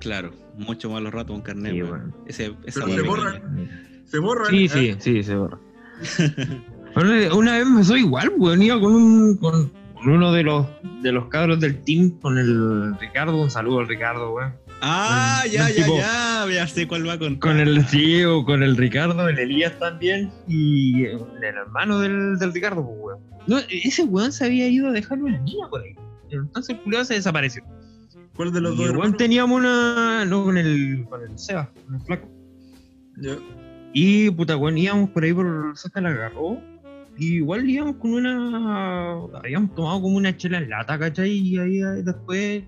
Claro, 0.00 0.32
mucho 0.58 0.90
malos 0.90 1.12
ratos 1.14 1.34
un 1.36 1.42
carnet, 1.42 1.72
Sí, 1.72 1.82
weón. 1.82 1.92
weón. 2.00 2.14
Ese, 2.26 2.54
esa 2.64 2.80
Pero 2.84 2.96
se 2.96 3.02
me 3.02 3.08
borra. 3.08 3.32
cae. 3.32 4.02
Se 4.04 4.18
borran. 4.18 4.50
Sí, 4.50 4.64
¿eh? 4.66 4.68
sí, 4.68 4.96
sí, 5.00 5.22
se 5.22 5.34
borra. 5.34 5.58
Bueno, 6.94 7.36
una 7.36 7.58
vez 7.58 7.66
me 7.66 7.78
pasó 7.80 7.94
igual, 7.94 8.32
weón. 8.38 8.62
Iba 8.62 8.80
con, 8.80 8.94
un, 8.94 9.36
con, 9.36 9.70
con 9.92 10.08
uno 10.08 10.32
de 10.32 10.42
los, 10.44 10.66
de 11.02 11.12
los 11.12 11.26
cabros 11.28 11.60
del 11.60 11.82
team, 11.84 12.18
con 12.20 12.38
el 12.38 12.98
Ricardo. 12.98 13.36
Un 13.36 13.50
saludo 13.50 13.80
al 13.80 13.88
Ricardo, 13.88 14.32
weón. 14.32 14.54
Ah, 14.82 15.42
ya, 15.50 15.68
ya, 15.70 15.74
tipo- 15.84 15.96
ya. 15.98 16.46
Ya 16.52 16.66
sé 16.66 16.86
cuál 16.86 17.08
va 17.08 17.18
contar. 17.18 17.38
Con 17.40 17.58
el 17.60 17.84
CEO, 17.86 18.44
con 18.44 18.62
el 18.62 18.76
Ricardo, 18.76 19.28
el 19.28 19.38
Elías 19.38 19.78
también. 19.78 20.30
Y 20.46 21.04
el 21.04 21.20
hermano 21.42 21.98
del, 21.98 22.38
del 22.38 22.52
Ricardo, 22.52 22.84
pues, 22.86 22.98
weón. 23.00 23.20
No, 23.46 23.58
ese 23.70 24.04
weón 24.04 24.32
se 24.32 24.44
había 24.44 24.68
ido 24.68 24.88
a 24.88 24.92
dejar 24.92 25.18
una 25.18 25.38
niña 25.38 25.68
por 25.70 25.82
ahí. 25.82 25.94
Entonces 26.30 26.76
el 26.76 26.82
culiado 26.82 27.04
se 27.04 27.14
desapareció. 27.14 27.62
¿Cuál 28.36 28.52
de 28.52 28.60
los 28.60 28.74
Y 28.74 28.76
dos? 28.76 28.84
weón 28.86 28.96
hermanos? 28.96 29.16
teníamos 29.16 29.58
una. 29.58 30.24
No, 30.24 30.44
con 30.44 30.58
el, 30.58 31.04
con 31.08 31.22
el 31.22 31.38
Seba, 31.38 31.70
con 31.86 31.94
el 31.94 32.00
flaco. 32.02 32.28
Ya. 33.18 33.36
Y 33.92 34.30
puta, 34.30 34.56
weón, 34.56 34.76
íbamos 34.78 35.10
por 35.10 35.24
ahí 35.24 35.32
por 35.32 35.74
de 35.74 36.00
la 36.00 36.10
Garro. 36.12 36.60
Y 37.18 37.36
igual 37.36 37.68
íbamos 37.68 37.96
con 37.96 38.12
una. 38.12 39.12
Habíamos 39.38 39.74
tomado 39.74 40.02
como 40.02 40.16
una 40.16 40.36
chela 40.36 40.58
en 40.58 40.68
lata, 40.68 40.98
¿cachai? 40.98 41.30
Y 41.30 41.58
ahí 41.58 41.80
ahí 41.82 42.02
después. 42.02 42.64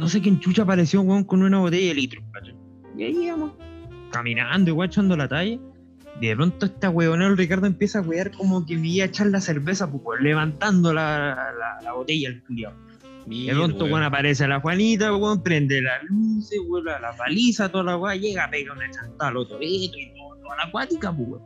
No 0.00 0.08
sé 0.08 0.22
quién 0.22 0.40
chucha 0.40 0.62
apareció, 0.62 1.02
weón, 1.02 1.24
con 1.24 1.42
una 1.42 1.58
botella 1.58 1.88
de 1.88 1.94
litro, 1.94 2.22
¿cachai? 2.32 2.56
Y 2.96 3.04
ahí 3.04 3.24
íbamos 3.26 3.52
caminando, 4.10 4.70
igual 4.70 4.88
echando 4.88 5.14
la 5.14 5.28
talla. 5.28 5.58
Y 6.20 6.26
de 6.26 6.36
pronto 6.36 6.66
esta 6.66 6.88
weona, 6.88 7.26
el 7.26 7.36
Ricardo 7.36 7.66
empieza 7.66 7.98
a 7.98 8.02
wear 8.02 8.30
como 8.32 8.64
que 8.64 8.76
me 8.78 8.88
iba 8.88 9.04
a 9.04 9.08
echar 9.08 9.26
la 9.26 9.42
cerveza, 9.42 9.90
pues, 9.90 10.02
weón, 10.02 10.24
levantando 10.24 10.94
la, 10.94 11.52
la, 11.58 11.82
la 11.82 11.92
botella, 11.92 12.28
el 12.30 12.42
culiao. 12.44 12.72
De 13.26 13.52
pronto, 13.52 13.84
weón. 13.84 13.92
weón, 13.92 14.02
aparece 14.04 14.48
la 14.48 14.60
Juanita, 14.60 15.14
weón, 15.14 15.42
prende 15.42 15.82
las 15.82 16.02
luces, 16.04 16.58
weón, 16.66 16.86
la, 16.86 16.98
la 16.98 17.14
paliza, 17.14 17.68
toda 17.68 17.84
la 17.84 17.96
weá, 17.98 18.16
llega, 18.16 18.48
pega 18.50 18.72
una 18.72 18.90
chantada 18.90 19.28
al 19.30 19.36
otro 19.36 19.58
y 19.60 19.90
todo, 20.16 20.36
toda 20.42 20.56
la 20.56 20.62
acuática, 20.62 21.14
pues, 21.14 21.28
weón. 21.28 21.42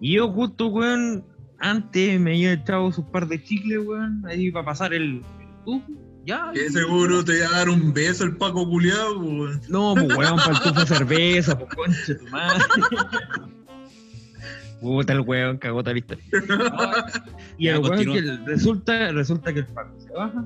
Y 0.00 0.14
yo 0.14 0.32
justo, 0.32 0.68
weón, 0.68 1.24
antes 1.58 2.18
me 2.18 2.30
había 2.30 2.54
echado 2.54 2.90
sus 2.90 3.04
par 3.04 3.28
de 3.28 3.42
chicles, 3.42 3.78
weón, 3.86 4.24
ahí 4.26 4.50
para 4.50 4.64
pasar 4.64 4.94
el, 4.94 5.22
el 5.40 5.64
tufo, 5.66 5.92
ya. 6.24 6.50
Que 6.52 6.70
seguro 6.70 7.24
te 7.24 7.38
iba 7.38 7.48
a 7.48 7.58
dar 7.58 7.68
un 7.68 7.92
beso 7.92 8.24
el 8.24 8.36
Paco 8.36 8.68
culiado, 8.68 9.18
weón. 9.18 9.60
No, 9.68 9.94
pues 9.94 10.16
weón, 10.16 10.36
para 10.36 10.50
el 10.56 10.60
tufo 10.60 10.80
de 10.80 10.86
cerveza, 10.86 11.58
pues 11.58 11.74
concha 11.74 12.18
tu 12.18 12.26
madre. 12.28 12.62
Puta 14.80 15.12
el 15.12 15.20
weón, 15.20 15.58
cagó 15.58 15.82
tal 15.84 15.98
historia. 15.98 16.24
Y 17.58 17.68
el 17.68 17.78
weón 17.78 18.12
que 18.12 18.20
resulta, 18.46 19.12
resulta 19.12 19.52
que 19.52 19.60
el 19.60 19.66
Paco 19.66 19.94
se 20.00 20.12
baja. 20.12 20.44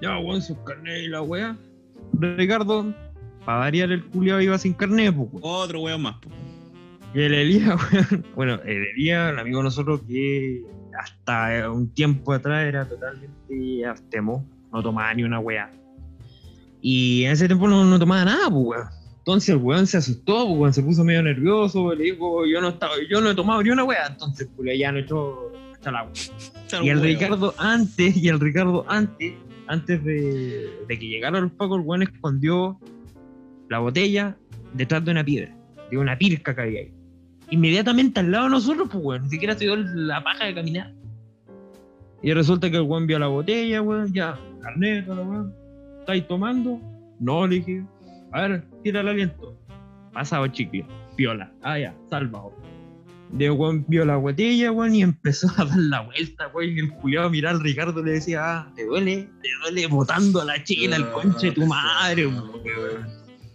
Ya, 0.00 0.18
weón, 0.18 0.40
sus 0.40 0.56
carnet 0.58 1.02
y 1.02 1.08
la 1.08 1.22
weá. 1.22 1.56
Ricardo, 2.14 2.94
para 3.44 3.58
variar 3.58 3.92
el 3.92 4.04
culiao 4.04 4.40
iba 4.40 4.56
sin 4.58 4.72
carnet, 4.72 5.14
pues. 5.14 5.28
Otro 5.42 5.80
weón 5.82 6.02
más. 6.02 6.16
po. 6.16 6.30
Y 7.14 7.20
el 7.20 7.34
Elías, 7.34 7.78
weón. 7.92 8.24
Bueno, 8.34 8.54
el 8.64 8.86
Elías, 8.94 9.32
el 9.32 9.38
amigo 9.38 9.58
de 9.58 9.64
nosotros 9.64 10.00
que 10.08 10.62
hasta 10.98 11.70
un 11.70 11.92
tiempo 11.92 12.32
atrás 12.32 12.66
era 12.66 12.88
totalmente 12.88 13.86
abstemo, 13.86 14.46
no 14.72 14.82
tomaba 14.82 15.12
ni 15.14 15.22
una 15.22 15.38
weá. 15.38 15.70
Y 16.80 17.24
en 17.24 17.32
ese 17.32 17.46
tiempo 17.46 17.68
no, 17.68 17.84
no 17.84 17.98
tomaba 17.98 18.24
nada, 18.24 18.50
pues, 18.50 18.64
weón. 18.66 18.88
Entonces 19.18 19.50
el 19.50 19.56
weón 19.58 19.86
se 19.86 19.98
asustó, 19.98 20.46
pues, 20.46 20.58
weón, 20.58 20.72
se 20.74 20.82
puso 20.82 21.04
medio 21.04 21.22
nervioso, 21.22 21.94
le 21.94 22.04
dijo, 22.04 22.44
yo 22.46 22.60
no 22.60 22.70
estaba, 22.70 22.94
yo 23.08 23.20
no 23.20 23.30
he 23.30 23.34
tomado 23.34 23.62
ni 23.62 23.70
una 23.70 23.84
weá, 23.84 24.08
entonces 24.08 24.48
pues 24.56 24.76
ya 24.76 24.90
no 24.90 24.98
echó, 24.98 25.52
agua. 25.84 26.10
Chao, 26.66 26.82
Y 26.82 26.88
el 26.88 26.98
weón. 26.98 27.08
Ricardo 27.08 27.54
antes, 27.58 28.16
y 28.16 28.28
el 28.28 28.40
Ricardo 28.40 28.84
antes, 28.88 29.34
antes 29.68 30.02
de, 30.04 30.70
de 30.88 30.98
que 30.98 31.06
llegaran 31.06 31.42
los 31.44 31.52
pacos, 31.52 31.78
el 31.78 31.86
weón 31.86 32.02
escondió 32.02 32.80
la 33.68 33.78
botella 33.78 34.36
detrás 34.74 35.04
de 35.04 35.12
una 35.12 35.24
piedra, 35.24 35.54
de 35.90 35.98
una 35.98 36.18
pirca 36.18 36.54
que 36.54 36.60
había 36.60 36.80
ahí. 36.80 36.92
Inmediatamente 37.50 38.18
al 38.18 38.32
lado 38.32 38.44
de 38.44 38.50
nosotros, 38.50 38.88
pues 38.90 39.04
weón, 39.04 39.22
ni 39.22 39.30
siquiera 39.30 39.56
se 39.56 39.64
dio 39.64 39.76
la 39.76 40.24
paja 40.24 40.46
de 40.46 40.54
caminar. 40.54 40.92
Y 42.22 42.32
resulta 42.32 42.70
que 42.70 42.76
el 42.76 42.82
weón 42.82 43.06
vio 43.06 43.18
la 43.18 43.26
botella, 43.26 43.82
weón, 43.82 44.12
ya, 44.12 44.38
carnet, 44.62 45.04
toda 45.04 45.16
la 45.16 45.28
weón. 45.28 45.54
¿Estáis 46.00 46.26
tomando? 46.28 46.80
No, 47.18 47.46
le 47.46 47.56
dije. 47.56 47.84
A 48.30 48.42
ver, 48.42 48.64
tira 48.84 49.00
el 49.00 49.08
aliento. 49.08 49.56
Pasado 50.12 50.46
chicle, 50.46 50.86
piola. 51.16 51.52
Ah, 51.62 51.78
ya, 51.78 51.94
salvado. 52.10 52.52
De 53.30 53.50
weón 53.50 53.84
vio 53.88 54.04
la 54.04 54.16
botella, 54.16 54.70
weón, 54.70 54.94
y 54.94 55.02
empezó 55.02 55.48
a 55.56 55.64
dar 55.64 55.76
la 55.76 56.00
vuelta, 56.02 56.48
weón. 56.54 56.70
Y 56.70 56.78
el 56.78 56.92
culiado 56.92 57.28
mirar 57.28 57.56
al 57.56 57.60
Ricardo 57.60 58.02
le 58.02 58.12
decía, 58.12 58.40
ah, 58.44 58.72
¿te 58.76 58.86
duele? 58.86 59.28
¿Te 59.42 59.48
duele 59.64 59.86
botando 59.88 60.40
a 60.40 60.44
la 60.44 60.62
chela, 60.62 60.96
el 60.96 61.10
conche 61.10 61.48
de 61.48 61.52
tu 61.52 61.66
madre, 61.66 62.26
weón? 62.26 62.52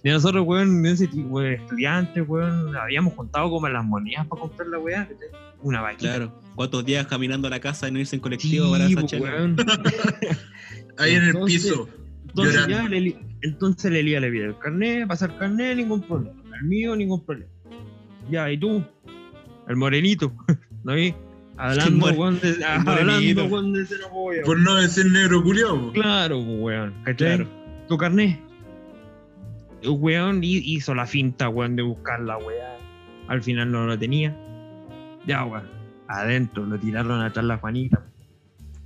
Y 0.03 0.09
nosotros, 0.09 0.45
weón, 0.45 0.85
estudiantes, 0.85 2.27
weón, 2.27 2.75
habíamos 2.75 3.13
contado 3.13 3.49
como 3.49 3.69
las 3.69 3.85
monedas 3.85 4.27
para 4.27 4.41
comprar 4.41 4.67
la 4.67 4.79
weá. 4.79 5.07
¿cachai? 5.07 5.46
Una 5.61 5.81
vaquita. 5.81 6.15
Claro. 6.15 6.41
¿Cuántos 6.55 6.85
días 6.85 7.05
caminando 7.07 7.47
a 7.47 7.51
la 7.51 7.59
casa 7.59 7.87
y 7.87 7.91
no 7.91 7.99
irse 7.99 8.15
en 8.15 8.19
Sí, 8.19 8.23
colectivo 8.23 8.71
para 8.71 8.85
esa 8.87 9.01
pues. 9.01 9.13
Ahí 10.97 11.13
en 11.15 11.23
el 11.23 11.37
piso. 11.45 11.87
Entonces, 12.29 12.67
ya, 12.67 12.83
Eli- 12.85 13.17
entonces 13.41 13.85
el 13.85 13.95
Elías 13.97 14.21
le 14.21 14.31
pide 14.31 14.45
el 14.45 14.57
carnet, 14.57 15.07
pasa 15.07 15.25
el 15.25 15.37
carnet, 15.37 15.77
ningún 15.77 16.01
problema. 16.01 16.41
El 16.59 16.67
mío, 16.67 16.95
ningún 16.95 17.23
problema. 17.23 17.51
Ya, 18.29 18.51
¿y 18.51 18.57
tú? 18.57 18.83
El 19.67 19.75
morenito, 19.75 20.31
¿no 20.83 20.93
vi? 20.95 21.13
Hablando, 21.57 21.97
more- 21.97 22.17
weón, 22.17 22.39
de, 22.39 22.63
hablando, 22.63 23.45
weón, 23.45 23.73
de 23.73 23.85
Por 24.45 24.59
no 24.59 24.75
decir 24.75 25.05
negro 25.07 25.43
culiado. 25.43 25.91
Claro, 25.91 26.39
weón, 26.39 26.93
¿cachai? 27.03 27.35
Claro. 27.37 27.49
Tu 27.89 27.97
carnet. 27.97 28.39
El 29.81 29.89
weón 29.89 30.41
hi- 30.43 30.61
hizo 30.65 30.95
la 30.95 31.05
finta, 31.05 31.49
weón, 31.49 31.75
de 31.75 31.81
buscar 31.83 32.21
la 32.21 32.37
weá. 32.37 32.77
Al 33.27 33.43
final 33.43 33.71
no 33.71 33.85
lo 33.85 33.97
tenía. 33.99 34.35
Ya, 35.27 35.43
weón. 35.43 35.69
Adentro, 36.07 36.65
lo 36.65 36.79
tiraron 36.79 37.21
atrás 37.21 37.45
la 37.45 37.57
Juanita. 37.57 38.01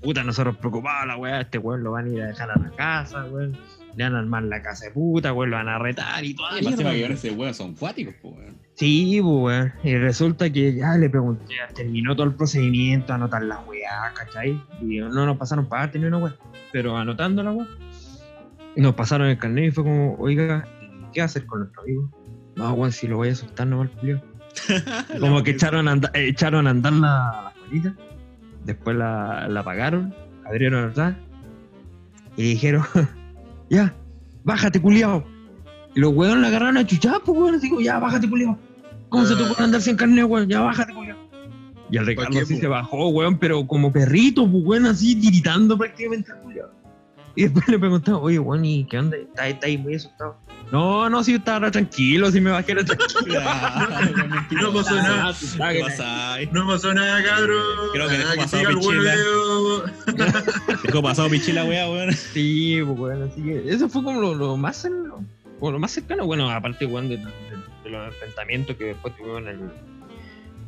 Puta, 0.01 0.23
nosotros 0.23 0.57
preocupados 0.57 1.07
la 1.07 1.15
weá, 1.15 1.41
este 1.41 1.59
weón 1.59 1.83
lo 1.83 1.91
van 1.91 2.07
a 2.07 2.09
ir 2.09 2.21
a 2.23 2.27
dejar 2.27 2.49
a 2.49 2.57
la 2.57 2.71
casa, 2.71 3.25
weón. 3.25 3.55
le 3.95 4.03
van 4.03 4.15
a 4.15 4.19
armar 4.19 4.43
la 4.43 4.63
casa 4.63 4.85
de 4.85 4.91
puta, 4.91 5.31
weón, 5.31 5.51
lo 5.51 5.57
van 5.57 5.69
a 5.69 5.77
retar 5.77 6.25
y 6.25 6.33
todo. 6.33 6.47
Ay, 6.47 6.63
más 6.63 6.73
encima 6.73 6.91
que 6.91 7.03
ahora 7.03 7.13
ese 7.13 7.29
weón 7.29 7.53
son 7.53 7.75
cuáticos, 7.75 8.15
pues, 8.19 8.33
weón. 8.35 8.57
Sí, 8.73 9.21
weón. 9.21 9.71
Y 9.83 9.95
resulta 9.97 10.49
que 10.49 10.73
ya 10.73 10.97
le 10.97 11.11
pregunté, 11.11 11.53
terminó 11.75 12.15
todo 12.15 12.25
el 12.25 12.33
procedimiento, 12.33 13.13
anotar 13.13 13.43
la 13.43 13.59
weá, 13.59 14.11
¿cachai? 14.15 14.59
Y 14.81 14.97
no 14.97 15.11
nos 15.11 15.37
pasaron 15.37 15.67
para 15.67 15.91
ni 15.93 16.05
una 16.05 16.17
weá. 16.17 16.35
Pero 16.71 16.97
anotando 16.97 17.43
la 17.43 17.51
weá, 17.51 17.67
nos 18.75 18.95
pasaron 18.95 19.27
el 19.27 19.37
carnet 19.37 19.65
y 19.65 19.71
fue 19.71 19.83
como, 19.83 20.15
oiga, 20.15 20.67
¿qué 21.13 21.19
va 21.19 21.25
a 21.25 21.27
hacer 21.27 21.45
con 21.45 21.59
nuestro 21.59 21.83
amigo? 21.83 22.09
No, 22.55 22.73
weón, 22.73 22.91
si 22.91 23.07
lo 23.07 23.17
voy 23.17 23.29
a 23.29 23.33
asustar, 23.33 23.67
no 23.67 23.87
Julio. 23.99 24.30
Como 25.19 25.43
que 25.43 25.51
echaron 25.51 25.87
a, 25.87 25.91
andar, 25.91 26.11
echaron 26.15 26.67
a 26.67 26.71
andar 26.71 26.93
la, 26.93 27.53
la 27.71 27.95
después 28.65 28.95
la, 28.95 29.47
la 29.47 29.59
apagaron, 29.61 30.13
abrieron 30.45 30.89
atrás 30.89 31.15
y 32.37 32.43
dijeron, 32.43 32.83
ya, 33.69 33.93
bájate, 34.43 34.81
culiao. 34.81 35.23
Y 35.95 35.99
los 35.99 36.13
weones 36.13 36.41
la 36.41 36.47
agarraron 36.47 36.77
a 36.77 36.85
chuchar, 36.85 37.21
pues 37.25 37.37
weón, 37.37 37.59
digo, 37.59 37.81
ya, 37.81 37.99
bájate, 37.99 38.29
culiao. 38.29 38.57
¿Cómo 39.09 39.25
se 39.25 39.35
te 39.35 39.43
ocurre 39.43 39.63
andar 39.63 39.81
sin 39.81 39.97
carne, 39.97 40.23
weón? 40.23 40.47
Ya, 40.47 40.61
bájate, 40.61 40.93
culiao. 40.93 41.17
Y 41.89 41.97
el 41.97 42.05
Ricardo 42.05 42.31
qué, 42.31 42.45
sí 42.45 42.55
po? 42.55 42.61
se 42.61 42.67
bajó, 42.67 43.09
weón, 43.09 43.37
pero 43.37 43.67
como 43.67 43.91
perrito, 43.91 44.49
pues 44.49 44.63
weón, 44.63 44.85
así, 44.85 45.15
tiritando 45.15 45.77
prácticamente 45.77 46.31
al 46.31 46.39
culiao. 46.39 46.71
Y 47.35 47.43
después 47.43 47.67
le 47.67 47.79
preguntaba, 47.79 48.19
oye, 48.19 48.39
weón, 48.39 48.63
¿y 48.63 48.85
qué 48.85 48.99
onda? 48.99 49.17
¿Estás 49.17 49.47
está 49.47 49.67
ahí 49.67 49.77
muy 49.77 49.95
asustado? 49.95 50.37
No, 50.71 51.09
no, 51.09 51.23
sí, 51.23 51.33
estaba 51.33 51.69
tranquilo, 51.69 52.31
sí 52.31 52.39
me 52.39 52.49
bajé 52.51 52.71
era 52.73 52.85
tranquilo. 52.85 53.41
No 54.51 54.73
pasó 54.73 54.95
nada. 54.95 55.33
No 56.51 56.67
pasó 56.67 56.93
nada, 56.93 57.23
cabrón. 57.23 57.61
Creo 57.93 58.07
que 58.07 58.17
dejó 58.17 58.29
Ah, 58.31 58.35
pasado 58.37 58.63
Pichila. 58.69 59.15
Dejó 60.83 61.01
pasado 61.01 61.29
pichila, 61.29 61.65
weá, 61.65 61.89
weón. 61.89 62.13
Sí, 62.13 62.79
pues 62.85 62.97
bueno, 62.97 63.25
así 63.25 63.41
que 63.41 63.63
eso 63.67 63.89
fue 63.89 64.03
como 64.03 64.21
lo, 64.21 64.35
lo 64.35 64.57
más 64.57 64.85
cer- 64.85 65.11
como 65.59 65.71
lo 65.73 65.79
más 65.79 65.91
cercano, 65.91 66.25
bueno, 66.25 66.49
aparte 66.49 66.85
weón, 66.85 67.09
de, 67.09 67.17
de- 67.17 67.25
de 67.83 67.89
los 67.89 68.07
enfrentamientos 68.13 68.75
que 68.77 68.85
después 68.85 69.15
tuvimos 69.17 69.39
en 69.41 69.47
el, 69.49 69.59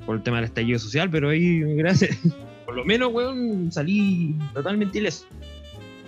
por 0.05 0.17
el 0.17 0.23
tema 0.23 0.37
del 0.37 0.45
estallido 0.45 0.79
social, 0.79 1.09
pero 1.09 1.29
ahí, 1.29 1.59
gracias, 1.75 2.17
por 2.65 2.75
lo 2.75 2.83
menos, 2.85 3.11
weón, 3.13 3.71
salí 3.71 4.35
totalmente 4.53 4.99
ileso. 4.99 5.25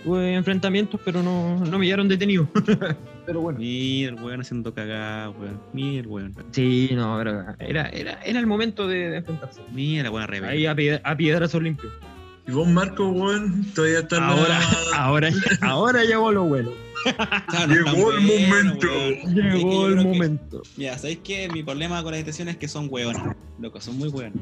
Tuve 0.04 0.34
enfrentamientos, 0.34 1.00
pero 1.04 1.22
no, 1.22 1.58
no 1.64 1.78
me 1.78 1.86
llevaron 1.86 2.08
detenido. 2.08 2.48
pero 3.26 3.40
bueno. 3.40 3.58
Mira 3.58 4.10
el 4.10 4.14
weón 4.22 4.40
haciendo 4.40 4.72
cagada, 4.72 5.30
weón. 5.30 5.60
Mira 5.72 6.00
el 6.00 6.06
weón. 6.06 6.34
Sí, 6.52 6.90
no, 6.94 7.20
era, 7.20 7.56
era, 7.58 7.88
era, 7.90 8.12
era 8.24 8.38
el 8.38 8.46
momento 8.46 8.86
de, 8.88 9.10
de 9.10 9.16
enfrentarse. 9.18 9.60
Mira 9.72 10.04
la 10.04 10.10
buena 10.10 10.24
Ahí 10.26 10.40
rebelde. 10.40 10.68
a, 10.68 10.74
pied- 10.76 11.00
a 11.04 11.16
piedrazo 11.16 11.60
limpio. 11.60 11.90
Y 12.48 12.52
vos, 12.52 12.68
Marco, 12.68 13.08
weón, 13.08 13.66
todavía 13.74 13.98
estás 13.98 14.20
en 14.20 14.26
la- 14.26 14.32
Ahora, 14.32 14.60
ahora, 14.94 15.30
ahora 15.62 16.04
llegó 16.04 16.30
lo 16.32 16.44
bueno. 16.44 16.70
Llegó 17.68 18.12
el 18.12 18.20
bueno, 18.20 18.20
momento. 18.20 18.86
weón. 18.88 19.34
Que 19.34 19.40
Llegó 19.40 19.86
el 19.88 19.92
creo 19.94 19.96
que- 20.04 20.08
momento. 20.18 20.62
Mira, 20.76 20.96
¿sabéis 20.98 21.18
qué? 21.24 21.48
Mi 21.52 21.62
problema 21.62 22.02
con 22.02 22.12
las 22.12 22.20
detenciones 22.20 22.54
es 22.54 22.58
que 22.60 22.68
son 22.68 22.86
hueones. 22.90 23.22
Loco, 23.58 23.80
son 23.80 23.98
muy 23.98 24.08
hueones. 24.08 24.40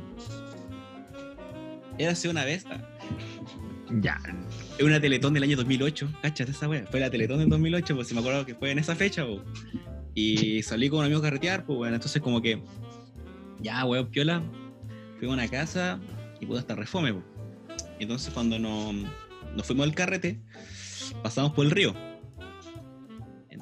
Era 1.99 2.13
hace 2.13 2.29
una 2.29 2.45
vez. 2.45 2.65
Ya, 4.01 4.19
Es 4.79 4.85
una 4.85 5.01
teletón 5.01 5.35
del 5.35 5.43
año 5.45 5.57
2008. 5.57 6.09
Cáchate 6.23 6.51
esa 6.51 6.69
wea. 6.69 6.85
Fue 6.91 7.01
la 7.01 7.11
teletón 7.11 7.39
del 7.39 7.49
2008, 7.49 7.95
pues 7.95 8.09
si 8.09 8.15
me 8.15 8.21
acuerdo 8.21 8.45
que 8.45 8.55
fue 8.55 8.71
en 8.73 8.79
esa 8.79 8.97
fecha, 8.97 9.25
po. 9.25 9.41
Y 10.15 10.63
salí 10.63 10.89
con 10.89 11.01
un 11.01 11.05
amigo 11.07 11.21
a 11.21 11.23
carretear, 11.23 11.65
pues 11.65 11.77
bueno. 11.77 11.95
Entonces, 11.95 12.21
como 12.21 12.43
que. 12.43 12.61
Ya, 13.61 13.85
weón, 13.85 14.09
piola. 14.11 14.43
Fui 15.19 15.29
a 15.29 15.33
una 15.33 15.49
casa 15.49 16.01
y 16.41 16.47
pude 16.47 16.59
hasta 16.59 16.75
refome, 16.75 17.13
pues. 17.15 17.25
Y 17.99 18.03
entonces, 18.03 18.33
cuando 18.35 18.59
nos, 18.59 18.95
nos 19.55 19.67
fuimos 19.67 19.87
al 19.87 19.95
carrete, 19.95 20.41
pasamos 21.23 21.53
por 21.53 21.65
el 21.65 21.71
río. 21.71 21.95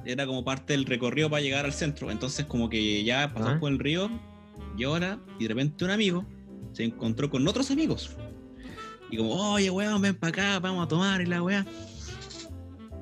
Era 0.04 0.26
como 0.26 0.44
parte 0.44 0.72
del 0.72 0.86
recorrido 0.86 1.30
para 1.30 1.42
llegar 1.42 1.64
al 1.66 1.72
centro. 1.72 2.10
Entonces, 2.10 2.46
como 2.46 2.68
que 2.70 3.04
ya 3.04 3.32
pasamos 3.32 3.56
Ah. 3.56 3.60
por 3.60 3.70
el 3.70 3.78
río 3.78 4.10
y 4.76 4.84
ahora, 4.84 5.20
y 5.38 5.42
de 5.44 5.48
repente 5.48 5.84
un 5.84 5.90
amigo 5.90 6.26
se 6.72 6.84
encontró 6.84 7.28
con 7.30 7.46
otros 7.46 7.70
amigos. 7.70 8.16
Y 9.12 9.18
como, 9.18 9.52
oye, 9.52 9.70
weón, 9.70 10.02
ven 10.02 10.16
para 10.16 10.30
acá, 10.30 10.58
vamos 10.58 10.84
a 10.84 10.88
tomar 10.88 11.20
y 11.20 11.26
la 11.26 11.42
weá. 11.42 11.64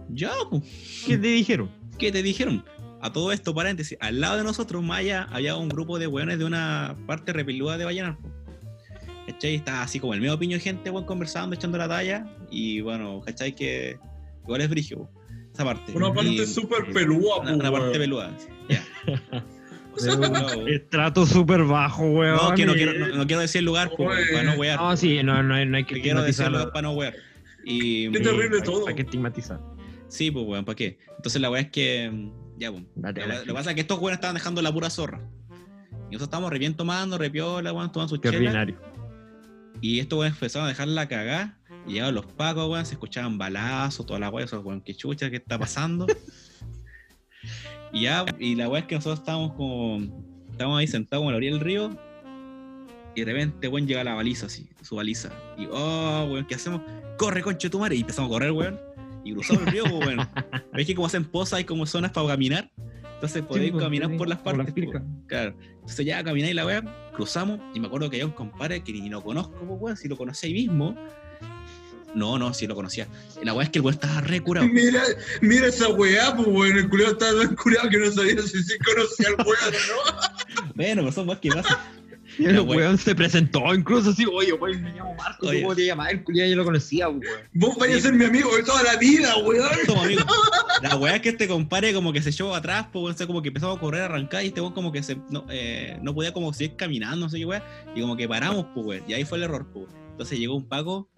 Ya, 0.09 0.33
pues, 0.51 0.63
¿qué 1.07 1.17
te 1.17 1.29
dijeron? 1.29 1.71
¿qué 2.01 2.11
te 2.11 2.23
dijeron? 2.23 2.65
A 3.01 3.13
todo 3.13 3.31
esto, 3.31 3.55
paréntesis, 3.55 3.97
al 4.01 4.21
lado 4.21 4.39
de 4.39 4.43
nosotros, 4.43 4.85
allá, 4.91 5.29
había 5.31 5.55
un 5.57 5.69
grupo 5.69 5.99
de 5.99 6.07
weones 6.07 6.39
de 6.39 6.45
una 6.45 6.97
parte 7.07 7.33
repeluda 7.33 7.79
de 7.79 7.85
Vallenar. 7.85 8.19
¿Cachai? 9.27 9.55
Estaba 9.55 9.83
así 9.83 10.01
como 10.01 10.15
el 10.15 10.21
medio 10.21 10.39
piño 10.39 10.57
de 10.57 10.61
gente, 10.61 10.91
weón, 10.91 11.07
conversando, 11.07 11.55
echando 11.55 11.79
la 11.79 11.89
talla. 11.89 12.27
Y 12.51 12.81
bueno, 12.81 13.21
¿cachai? 13.25 13.55
Que 13.55 13.99
igual 14.43 14.63
es 14.63 14.69
brigio, 14.69 15.09
esa 15.53 15.65
parte. 15.65 15.93
Una 15.95 16.13
parte 16.13 16.47
súper 16.47 16.93
pelúa, 16.93 17.39
una, 17.39 17.55
una 17.55 17.71
parte 17.71 17.99
peluda. 17.99 18.37
Ya. 18.69 18.85
O 19.33 19.41
sea, 19.99 20.15
no, 20.17 20.67
Estrato 20.69 21.27
súper 21.27 21.65
bajo, 21.65 22.05
weón. 22.05 22.37
no, 22.37 22.55
que 22.55 22.67
no 22.67 22.75
quiero, 22.75 22.93
no, 22.99 23.09
no 23.09 23.27
quiero 23.27 23.41
decir 23.43 23.61
el 23.61 23.65
lugar 23.65 23.91
Oye. 23.99 24.33
para 24.33 24.45
no 24.45 24.53
wear. 24.61 24.79
No, 24.79 24.97
sí, 24.97 25.23
no, 25.23 25.43
no, 25.43 25.65
no 25.65 25.77
hay 25.77 25.85
que 25.85 26.01
quiero 26.01 26.23
decir 26.23 26.47
el 26.47 26.55
estigmatizarlo. 26.55 26.59
lugar 26.59 26.73
para 26.73 26.83
no 26.83 26.93
wear. 26.93 27.15
Y, 27.65 28.11
Qué 28.11 28.21
terrible 28.21 28.61
todo. 28.63 28.89
Hay 28.89 28.95
que 28.95 29.03
estigmatizar. 29.03 29.61
Sí, 30.09 30.31
pues, 30.31 30.45
weón, 30.47 30.65
¿para 30.65 30.77
qué? 30.77 30.99
Entonces 31.17 31.41
la 31.41 31.51
weá 31.51 31.63
es 31.63 31.71
que. 31.71 32.31
Ya, 32.59 32.71
pues. 32.73 32.85
Lo, 32.97 33.45
que 33.45 33.53
pasa 33.53 33.71
es 33.71 33.75
que 33.75 33.81
estos 33.83 33.99
weones 33.99 34.17
estaban 34.19 34.35
dejando 34.35 34.63
la 34.63 34.73
pura 34.73 34.91
zorra. 34.91 35.21
Y 35.51 36.15
nosotros 36.15 36.23
estábamos 36.23 36.51
re 36.51 36.59
bien 36.59 36.75
tomando, 36.75 37.17
re 37.19 37.31
piola, 37.31 37.73
weón, 37.73 37.93
tomando 37.93 38.15
su 38.15 38.21
Qué 38.21 38.29
chela. 38.31 38.39
ordinario. 38.39 38.77
Y 39.81 40.01
estos 40.01 40.19
weones 40.19 40.35
empezaron 40.35 40.67
a 40.67 40.69
dejar 40.69 40.89
la 40.89 41.07
cagá. 41.09 41.59
Y 41.87 41.93
llegaban 41.95 42.15
los 42.15 42.27
pacos, 42.27 42.69
weón, 42.69 42.85
se 42.85 42.95
escuchaban 42.95 43.39
balazos, 43.39 44.05
toda 44.05 44.19
la 44.19 44.29
weá, 44.29 44.45
esos 44.45 44.65
weón, 44.65 44.83
qué 44.83 44.95
chucha, 44.95 45.31
qué 45.31 45.37
está 45.37 45.59
pasando. 45.59 46.07
y 47.93 48.03
ya, 48.03 48.25
y 48.39 48.55
la 48.55 48.69
weá 48.69 48.81
es 48.81 48.87
que 48.87 48.95
nosotros 48.95 49.21
estábamos 49.21 49.53
como. 49.55 50.01
Estábamos 50.51 50.79
ahí 50.81 50.87
sentados 50.87 51.21
como 51.21 51.31
a 51.31 51.33
la 51.33 51.37
orilla 51.39 51.53
del 51.53 51.61
río. 51.61 51.91
Y 53.15 53.21
de 53.21 53.33
repente, 53.33 53.69
weón, 53.69 53.87
llega 53.87 54.05
la 54.05 54.15
baliza 54.15 54.47
así, 54.47 54.69
su 54.83 54.97
baliza. 54.97 55.31
Y, 55.59 55.67
oh, 55.71 56.29
weón, 56.31 56.47
¿qué 56.47 56.55
hacemos? 56.55 56.83
Corre, 57.17 57.43
conche 57.43 57.69
tu 57.69 57.79
madre. 57.79 57.97
Y 57.97 58.01
empezamos 58.01 58.31
a 58.31 58.33
correr, 58.33 58.53
weón. 58.53 58.79
Y 59.25 59.33
cruzamos 59.33 59.67
el 59.67 59.73
río, 59.73 59.85
pues, 59.85 60.07
weón. 60.07 60.19
¿Ves 60.73 60.87
que 60.87 60.95
como 60.95 61.07
hacen 61.07 61.25
posas 61.25 61.59
hay 61.59 61.65
como 61.65 61.87
zonas 61.87 62.13
para 62.13 62.29
caminar? 62.29 62.71
Entonces 63.15 63.43
podéis 63.43 63.73
pues, 63.73 63.85
caminar 63.85 64.11
sí, 64.11 64.17
por 64.17 64.29
las 64.29 64.39
por 64.39 64.57
las 64.57 64.67
partes. 64.67 64.85
pues, 64.87 65.03
claro. 65.27 65.55
Entonces 65.75 66.07
ya 66.07 66.23
camináis 66.25 66.55
la 66.55 66.65
weá, 66.65 67.11
cruzamos. 67.13 67.61
Y 67.75 67.81
me 67.81 67.89
acuerdo 67.89 68.09
que 68.09 68.17
había 68.17 68.27
un 68.27 68.33
compadre 68.33 68.83
que 68.83 68.93
ni 68.93 69.09
lo 69.09 69.23
conozco, 69.23 69.57
pues, 69.67 69.81
weón. 69.81 69.97
Si 69.97 70.09
lo 70.09 70.17
conocía 70.17 70.49
ahí 70.49 70.55
mismo. 70.55 70.95
No, 72.15 72.39
no, 72.39 72.53
sí 72.55 72.67
lo 72.67 72.75
conocía. 72.75 73.07
La 73.43 73.55
weá 73.55 73.65
es 73.65 73.71
que 73.71 73.79
el 73.79 73.85
weón 73.85 73.95
estaba 73.95 74.21
re 74.21 74.41
curado. 74.41 74.67
Mira, 74.73 75.03
mira 75.41 75.67
esa 75.67 75.89
weá, 75.89 76.35
pues 76.35 76.49
weón. 76.49 76.77
El 76.77 76.89
culiado 76.89 77.13
estaba 77.13 77.41
tan 77.43 77.57
curado 77.57 77.89
que 77.89 77.99
no 77.99 78.11
sabía 78.11 78.43
si 78.43 78.63
sí 78.63 78.75
conocía 78.79 79.29
al 79.29 79.47
weón 79.47 79.59
o 79.67 79.71
no. 79.71 80.71
Bueno, 80.75 81.03
pues 81.03 81.15
son 81.15 81.29
weas 81.29 81.41
que 81.41 81.51
pasan. 81.51 81.79
Y 82.39 82.45
el 82.47 82.61
weón 82.61 82.99
se 82.99 83.15
presentó 83.15 83.75
incluso 83.75 84.11
así, 84.11 84.25
oye, 84.25 84.53
weón, 84.53 84.83
me 84.83 84.93
llamo 84.93 85.15
Marco, 85.15 85.49
Oye. 85.49 85.63
¿cómo 85.63 85.75
te 85.75 85.87
llamas? 85.87 86.11
El 86.11 86.25
culiado 86.25 86.51
yo 86.51 86.57
lo 86.57 86.65
conocía, 86.65 87.09
weón. 87.09 87.23
Vos 87.53 87.77
vais 87.77 87.97
a 87.97 88.01
ser 88.01 88.15
mi 88.15 88.25
amigo 88.25 88.55
de 88.57 88.63
toda 88.63 88.83
la 88.83 88.97
vida, 88.97 89.37
weón. 89.39 89.69
Somos 89.87 90.05
amigos. 90.05 90.25
La 90.83 90.97
weá 90.97 91.17
es 91.17 91.23
que 91.23 91.31
este 91.31 91.49
compadre 91.49 91.93
como 91.93 92.13
que 92.13 92.23
se 92.23 92.31
echó 92.31 92.55
atrás, 92.55 92.87
pues, 92.93 93.03
weón, 93.03 93.15
o 93.15 93.19
sea, 93.19 93.27
como 93.27 93.43
que 93.43 93.49
empezó 93.49 93.71
a 93.71 93.79
correr, 93.79 94.03
a 94.03 94.05
arrancar, 94.07 94.45
y 94.45 94.49
este 94.49 94.61
weón 94.61 94.73
como 94.73 94.93
que 94.93 95.03
se, 95.03 95.17
no, 95.31 95.45
eh, 95.51 95.99
no 96.03 96.15
podía 96.15 96.33
como 96.33 96.53
seguir 96.53 96.77
caminando, 96.77 97.17
no 97.17 97.29
sé 97.29 97.39
qué 97.39 97.47
weá, 97.47 97.65
y 97.95 98.01
como 98.01 98.17
que 98.17 98.29
paramos, 98.29 98.67
pues, 98.75 98.87
weón, 98.87 99.05
y 99.09 99.15
ahí 99.15 99.25
fue 99.25 99.39
el 99.39 99.45
error, 99.45 99.67
pues. 99.73 99.87
Entonces 100.13 100.39
llegó 100.39 100.55
un 100.55 100.69
Paco, 100.69 101.09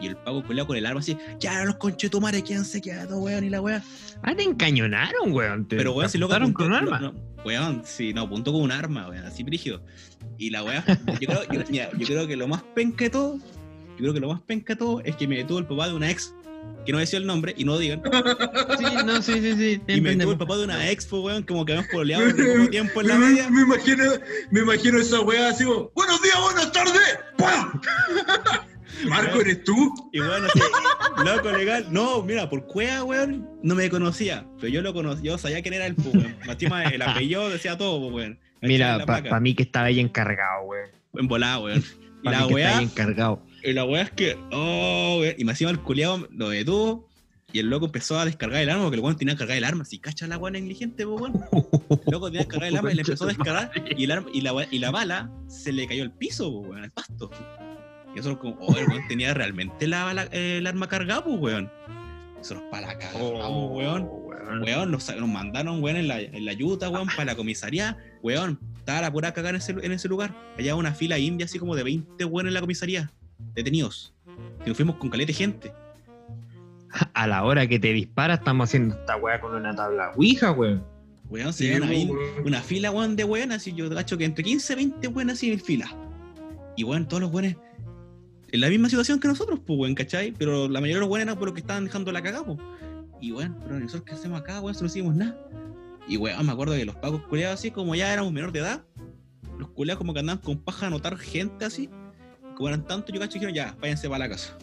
y 0.00 0.06
el 0.06 0.16
Paco 0.16 0.42
culeado 0.44 0.66
con 0.66 0.76
el 0.76 0.86
arma 0.86 1.00
así, 1.00 1.16
ya 1.38 1.64
los 1.64 1.76
conchetumares, 1.76 2.42
quédense 2.42 2.80
quietos, 2.80 3.16
weón, 3.18 3.44
y 3.44 3.50
la 3.50 3.60
weá. 3.60 3.82
Ah, 4.22 4.34
te 4.34 4.42
encañonaron, 4.42 5.32
weón. 5.32 5.66
Te, 5.66 5.76
Pero 5.76 5.92
weón, 5.92 6.10
si 6.10 6.18
loco 6.18 6.34
apuntaron 6.34 6.50
apuntó 6.50 6.64
con 6.64 6.88
un 6.88 6.94
arma. 6.94 7.12
no, 7.12 7.42
weón, 7.44 7.82
sí, 7.84 8.12
no, 8.12 8.22
apuntó 8.22 8.52
con 8.52 8.62
un 8.62 8.72
arma, 8.72 9.08
weón, 9.08 9.24
así 9.26 9.42
brígido. 9.42 9.82
Y 10.38 10.50
la 10.50 10.62
weá, 10.64 10.84
yo 11.20 11.28
creo, 11.28 11.42
yo, 11.52 11.60
mira, 11.68 11.90
yo 11.96 12.06
creo 12.06 12.26
que 12.26 12.36
lo 12.36 12.48
más 12.48 12.62
penca 12.74 13.04
de 13.04 13.10
todo, 13.10 13.36
yo 13.36 13.96
creo 13.98 14.14
que 14.14 14.20
lo 14.20 14.28
más 14.28 14.40
penca 14.42 14.74
de 14.74 14.78
todo 14.78 15.00
es 15.04 15.16
que 15.16 15.28
me 15.28 15.36
detuvo 15.36 15.58
el 15.58 15.66
papá 15.66 15.88
de 15.88 15.94
una 15.94 16.10
ex, 16.10 16.34
que 16.84 16.92
no 16.92 16.98
decía 16.98 17.18
el 17.18 17.26
nombre, 17.26 17.54
y 17.56 17.64
no 17.64 17.72
lo 17.72 17.78
digan. 17.78 18.02
Sí, 18.78 18.84
no, 19.04 19.22
sí, 19.22 19.32
sí, 19.34 19.54
sí. 19.54 19.80
Y 19.88 20.00
me 20.00 20.10
detuvo 20.10 20.30
entendemos. 20.30 20.32
el 20.32 20.38
papá 20.38 20.56
de 20.56 20.64
una 20.64 20.90
ex, 20.90 21.06
pues, 21.06 21.22
weón, 21.22 21.42
como 21.42 21.64
que 21.64 21.72
habíamos 21.72 21.90
poleado 21.92 22.24
por 22.24 22.36
poco 22.36 22.70
tiempo 22.70 23.00
en 23.02 23.08
la 23.08 23.14
me, 23.16 23.26
media. 23.28 23.50
me 23.50 23.62
imagino, 23.62 24.04
me 24.50 24.60
imagino 24.60 24.98
esa 24.98 25.20
weá 25.20 25.48
así 25.50 25.64
como, 25.64 25.90
buenos 25.94 26.20
días, 26.22 26.36
buenas 26.40 26.72
tardes. 26.72 27.18
¡Pam! 27.38 27.80
Marco, 29.08 29.40
¿eres 29.40 29.64
tú? 29.64 30.10
Y 30.12 30.18
bueno, 30.20 30.46
sí, 30.52 30.60
loco, 31.24 31.50
legal. 31.50 31.86
No, 31.90 32.22
mira, 32.22 32.48
por 32.50 32.66
cueva, 32.66 33.04
weón, 33.04 33.48
no 33.62 33.74
me 33.74 33.88
conocía. 33.90 34.46
Pero 34.60 34.72
yo 34.72 34.82
lo 34.82 34.92
conocía, 34.92 35.22
yo 35.24 35.38
sabía 35.38 35.62
quién 35.62 35.74
era 35.74 35.86
el 35.86 35.94
pues, 35.94 36.14
weón. 36.14 36.36
Matima, 36.46 36.84
el 36.84 37.02
apellido 37.02 37.48
decía 37.48 37.76
todo, 37.78 38.00
pues, 38.00 38.14
weón. 38.14 38.38
Mira, 38.62 39.04
para 39.06 39.22
placa. 39.22 39.40
mí 39.40 39.54
que 39.54 39.62
estaba 39.62 39.86
ahí 39.86 40.00
encargado, 40.00 40.64
weón. 40.66 40.90
En 41.14 41.28
volada, 41.28 41.58
weón. 41.60 41.82
Y 42.22 42.24
Pa' 42.24 42.30
la 42.32 42.46
weá, 42.46 42.76
ahí 42.78 42.84
encargado. 42.84 43.42
y 43.64 43.72
la 43.72 43.84
weá 43.84 44.02
es 44.02 44.10
que, 44.10 44.36
oh, 44.52 45.18
weón. 45.20 45.34
Y 45.38 45.44
me 45.44 45.52
encima 45.52 45.70
el 45.70 45.80
culiado 45.80 46.28
lo 46.32 46.50
detuvo. 46.50 47.08
Y 47.52 47.58
el 47.58 47.66
loco 47.68 47.86
empezó 47.86 48.16
a 48.16 48.24
descargar 48.24 48.62
el 48.62 48.70
arma, 48.70 48.84
porque 48.84 48.94
el 48.98 49.02
weón 49.02 49.16
tenía 49.16 49.34
que 49.34 49.38
cargar 49.38 49.56
el 49.56 49.64
arma. 49.64 49.84
Si 49.84 49.98
cacha 49.98 50.26
la 50.28 50.38
weá 50.38 50.52
negligente, 50.52 51.04
pues, 51.04 51.20
weón. 51.20 51.40
El 52.06 52.12
loco 52.12 52.26
tenía 52.30 52.42
que 52.42 52.48
cargar 52.48 52.68
el 52.68 52.76
arma 52.76 52.92
y 52.92 52.94
le 52.94 53.00
empezó 53.00 53.24
a 53.24 53.28
descargar. 53.28 53.72
Y, 53.96 54.04
el 54.04 54.10
arma, 54.12 54.28
y, 54.32 54.40
la, 54.42 54.52
weá- 54.52 54.68
y 54.70 54.78
la 54.78 54.90
bala 54.92 55.32
se 55.48 55.72
le 55.72 55.86
cayó 55.88 56.02
al 56.04 56.12
piso, 56.12 56.48
weón, 56.50 56.84
al 56.84 56.90
pasto. 56.92 57.28
Y 58.12 58.16
nosotros 58.16 58.38
como, 58.40 58.56
oh, 58.60 58.76
el 58.76 58.88
weón 58.88 59.06
tenía 59.08 59.32
realmente 59.34 59.86
la, 59.86 60.10
el 60.32 60.66
arma 60.66 60.88
cargada, 60.88 61.24
pues, 61.24 61.38
weón. 61.38 61.70
Nosotros 62.36 62.64
para 62.70 62.88
la 62.88 62.98
cagada, 62.98 63.18
Oh, 63.22 63.66
weón. 63.76 64.08
weón. 64.10 64.30
Weón, 64.64 64.90
nos, 64.90 65.14
nos 65.16 65.28
mandaron, 65.28 65.82
weón, 65.82 65.96
en 65.96 66.08
la, 66.08 66.20
en 66.20 66.44
la 66.44 66.52
yuta, 66.52 66.88
weón, 66.88 67.06
para 67.08 67.26
la 67.26 67.36
comisaría. 67.36 67.96
Weón, 68.22 68.58
estaba 68.78 69.00
la 69.02 69.12
pura 69.12 69.32
cagada 69.32 69.50
en 69.50 69.56
ese, 69.56 69.72
en 69.80 69.92
ese 69.92 70.08
lugar. 70.08 70.34
Allá 70.58 70.74
una 70.74 70.92
fila 70.92 71.18
india 71.18 71.44
así 71.46 71.58
como 71.58 71.76
de 71.76 71.84
20 71.84 72.24
weón 72.24 72.48
en 72.48 72.54
la 72.54 72.60
comisaría. 72.60 73.12
Detenidos. 73.54 74.12
Y 74.64 74.68
nos 74.68 74.76
fuimos 74.76 74.96
con 74.96 75.08
calete 75.10 75.32
gente. 75.32 75.72
A 77.14 77.26
la 77.28 77.44
hora 77.44 77.66
que 77.68 77.78
te 77.78 77.92
dispara, 77.92 78.34
estamos 78.34 78.68
haciendo 78.68 78.96
esta 78.96 79.16
weá 79.16 79.40
con 79.40 79.54
una 79.54 79.74
tabla 79.74 80.10
Ouija, 80.16 80.50
weón. 80.50 80.84
Weón, 81.28 81.52
se 81.52 81.64
llevan 81.68 81.88
ahí 81.88 82.10
una 82.44 82.60
fila, 82.60 82.90
weón, 82.90 83.14
de 83.14 83.22
weón, 83.22 83.52
así 83.52 83.72
yo 83.72 83.88
gacho 83.88 84.18
que 84.18 84.24
entre 84.24 84.42
15 84.42 84.72
y 84.72 84.76
20 84.76 85.08
weón 85.08 85.30
así 85.30 85.52
en 85.52 85.60
fila. 85.60 85.94
Y 86.76 86.82
weón, 86.82 87.06
todos 87.06 87.20
los 87.20 87.30
weones 87.32 87.56
en 88.52 88.60
la 88.60 88.68
misma 88.68 88.88
situación 88.88 89.20
que 89.20 89.28
nosotros, 89.28 89.60
pues, 89.64 89.78
weón, 89.78 89.94
¿cachai? 89.94 90.32
Pero 90.32 90.68
la 90.68 90.80
mayoría 90.80 90.96
de 90.96 91.00
los 91.00 91.08
weones 91.08 91.26
eran 91.26 91.38
por 91.38 91.48
los 91.48 91.54
que 91.54 91.60
estaban 91.60 91.84
dejando 91.84 92.12
la 92.12 92.22
cagada, 92.22 92.44
pues. 92.44 92.58
Y 93.20 93.32
weón, 93.32 93.56
pero 93.62 93.78
nosotros 93.78 94.04
qué 94.04 94.14
hacemos 94.14 94.40
acá, 94.40 94.60
weón, 94.60 94.76
no 94.80 94.86
hicimos 94.86 95.14
nada. 95.14 95.36
Y 96.08 96.16
weón, 96.16 96.44
me 96.44 96.52
acuerdo 96.52 96.74
que 96.74 96.84
los 96.84 96.96
pacos 96.96 97.22
culeados 97.26 97.58
así, 97.58 97.70
como 97.70 97.94
ya 97.94 98.12
éramos 98.12 98.32
menor 98.32 98.52
de 98.52 98.60
edad, 98.60 98.84
los 99.58 99.70
culeados 99.70 99.98
como 99.98 100.14
que 100.14 100.20
andaban 100.20 100.42
con 100.42 100.58
paja 100.58 100.86
a 100.86 100.88
anotar 100.88 101.16
gente 101.16 101.64
así. 101.64 101.88
Como 102.56 102.68
eran 102.68 102.86
tantos, 102.86 103.14
yo 103.14 103.20
cacho, 103.20 103.34
dijeron, 103.34 103.54
ya, 103.54 103.76
váyanse 103.80 104.08
para 104.08 104.20
la 104.20 104.30
casa. 104.30 104.56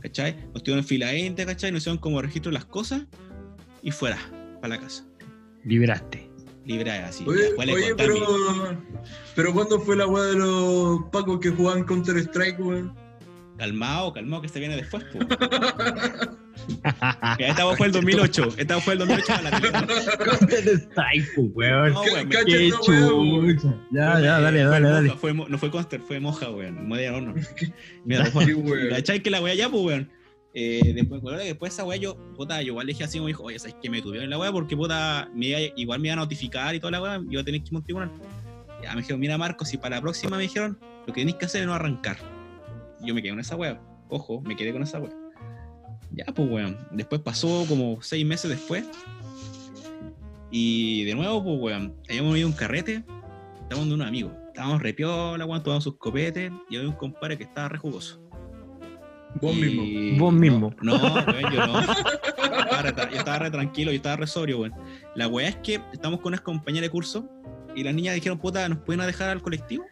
¿Cachai? 0.00 0.36
Nos 0.52 0.62
tuvieron 0.62 0.80
en 0.80 0.84
fila 0.84 1.06
20, 1.12 1.46
¿cachai? 1.46 1.70
Nos 1.70 1.82
hicieron 1.82 1.98
como 1.98 2.20
registro 2.22 2.50
de 2.50 2.54
las 2.54 2.64
cosas 2.64 3.04
y 3.82 3.90
fuera, 3.90 4.18
para 4.60 4.76
la 4.76 4.80
casa. 4.80 5.04
Liberaste. 5.64 6.31
Libre 6.64 6.90
así. 6.92 7.24
Oye, 7.26 7.52
oye, 7.58 7.94
pero. 7.96 8.14
Pero 9.34 9.52
¿cuándo 9.52 9.80
fue 9.80 9.96
la 9.96 10.06
weá 10.06 10.24
de 10.24 10.36
los 10.36 11.00
pacos 11.10 11.40
que 11.40 11.50
jugaban 11.50 11.84
Counter 11.84 12.16
Strike, 12.18 12.60
weón? 12.60 12.94
Calmado, 13.58 14.12
calmado, 14.12 14.42
que 14.42 14.48
se 14.48 14.60
viene 14.60 14.76
después, 14.76 15.04
po. 15.04 15.18
Esta 17.38 17.76
fue 17.76 17.86
el 17.86 17.92
2008. 17.92 18.48
Esta 18.56 18.80
fue 18.80 18.92
el 18.94 18.98
2008 19.00 19.32
a 19.32 19.42
la 19.42 19.50
weón. 19.58 19.86
No, 21.92 22.00
weón, 22.02 22.28
Cacha 22.28 22.44
Qué 22.44 22.72
weón. 22.88 23.58
chucha. 23.58 23.74
Ya, 23.90 24.20
ya, 24.20 24.40
dale, 24.40 24.64
dale, 24.64 24.88
dale. 24.88 25.10
Fue, 25.10 25.34
no 25.34 25.58
fue 25.58 25.70
Counter, 25.70 26.00
fue 26.00 26.20
moja, 26.20 26.50
weón. 26.50 26.88
Media 26.88 27.14
horno. 27.14 27.34
Mira, 28.04 28.30
weón. 28.34 28.88
¿cachai 28.90 29.20
que 29.22 29.30
la 29.30 29.40
weá 29.40 29.54
ya, 29.54 29.68
pues, 29.68 29.82
weón? 29.82 30.10
Eh, 30.54 30.92
después, 30.94 31.22
después 31.22 31.72
esa 31.72 31.84
weá 31.84 31.96
yo, 31.96 32.16
puta, 32.34 32.60
yo 32.60 32.68
igual 32.68 32.86
le 32.86 32.92
dije 32.92 33.04
así, 33.04 33.18
me 33.20 33.28
dijo, 33.28 33.42
oye, 33.42 33.58
¿sabes 33.58 33.76
que 33.80 33.88
me 33.88 34.02
tuvieron 34.02 34.28
la 34.28 34.38
weá? 34.38 34.52
Porque, 34.52 34.76
puta, 34.76 35.30
me 35.34 35.72
igual 35.76 36.00
me 36.00 36.08
iba 36.08 36.12
a 36.14 36.16
notificar 36.16 36.74
y 36.74 36.80
toda 36.80 36.90
la 36.90 37.02
weá, 37.02 37.22
iba 37.30 37.40
a 37.40 37.44
tener 37.44 37.62
que 37.62 37.68
ir 37.68 37.74
a 37.74 37.78
un 37.78 37.84
tribunal. 37.84 38.10
Ya 38.82 38.90
me 38.94 39.00
dijeron, 39.00 39.20
mira, 39.20 39.38
Marcos, 39.38 39.68
si 39.68 39.78
para 39.78 39.96
la 39.96 40.02
próxima 40.02 40.36
me 40.36 40.42
dijeron, 40.42 40.78
lo 41.06 41.12
que 41.12 41.20
tenéis 41.20 41.36
que 41.36 41.46
hacer 41.46 41.62
es 41.62 41.66
no 41.66 41.74
arrancar. 41.74 42.18
Yo 43.00 43.14
me 43.14 43.22
quedé 43.22 43.32
con 43.32 43.40
esa 43.40 43.56
weá. 43.56 43.80
Ojo, 44.08 44.40
me 44.42 44.56
quedé 44.56 44.72
con 44.72 44.82
esa 44.82 44.98
weá. 44.98 45.12
Ya, 46.10 46.26
pues, 46.26 46.50
weón. 46.50 46.76
Después 46.90 47.22
pasó 47.22 47.64
como 47.68 48.02
seis 48.02 48.26
meses 48.26 48.50
después. 48.50 48.84
Y 50.50 51.04
de 51.04 51.14
nuevo, 51.14 51.42
pues, 51.42 51.58
weón, 51.60 51.96
habíamos 52.08 52.36
ido 52.36 52.46
a 52.46 52.50
un 52.50 52.56
carrete, 52.56 53.04
estábamos 53.62 53.88
de 53.88 53.94
unos 53.94 54.06
amigos. 54.06 54.32
Estábamos 54.48 54.82
re 54.82 54.92
piola, 54.92 55.46
weón, 55.46 55.62
tomando 55.62 55.80
sus 55.80 55.96
copetes, 55.96 56.52
y 56.68 56.76
había 56.76 56.88
un 56.88 56.96
compadre 56.96 57.38
que 57.38 57.44
estaba 57.44 57.70
re 57.70 57.78
jugoso. 57.78 58.21
Vos 59.40 59.56
Y- 59.56 59.60
mismo. 59.60 60.24
Vos 60.24 60.32
mismo. 60.34 60.74
No, 60.82 60.98
no, 60.98 61.50
yo 61.50 61.66
no. 61.66 61.80
Estaba 61.80 62.82
re 62.82 62.94
tra- 62.94 63.10
yo 63.10 63.18
estaba 63.18 63.38
re 63.38 63.50
tranquilo, 63.50 63.90
yo 63.90 63.96
estaba 63.96 64.16
re 64.16 64.26
sobrio, 64.26 64.60
weón. 64.60 64.74
La 65.14 65.28
weá 65.28 65.48
es 65.48 65.56
que 65.56 65.80
estamos 65.92 66.20
con 66.20 66.30
unas 66.30 66.40
compañeras 66.42 66.86
de 66.88 66.90
curso 66.90 67.28
y 67.74 67.82
las 67.82 67.94
niñas 67.94 68.14
dijeron, 68.14 68.38
puta, 68.38 68.68
¿nos 68.68 68.78
pueden 68.78 69.04
dejar 69.06 69.30
al 69.30 69.42
colectivo? 69.42 69.84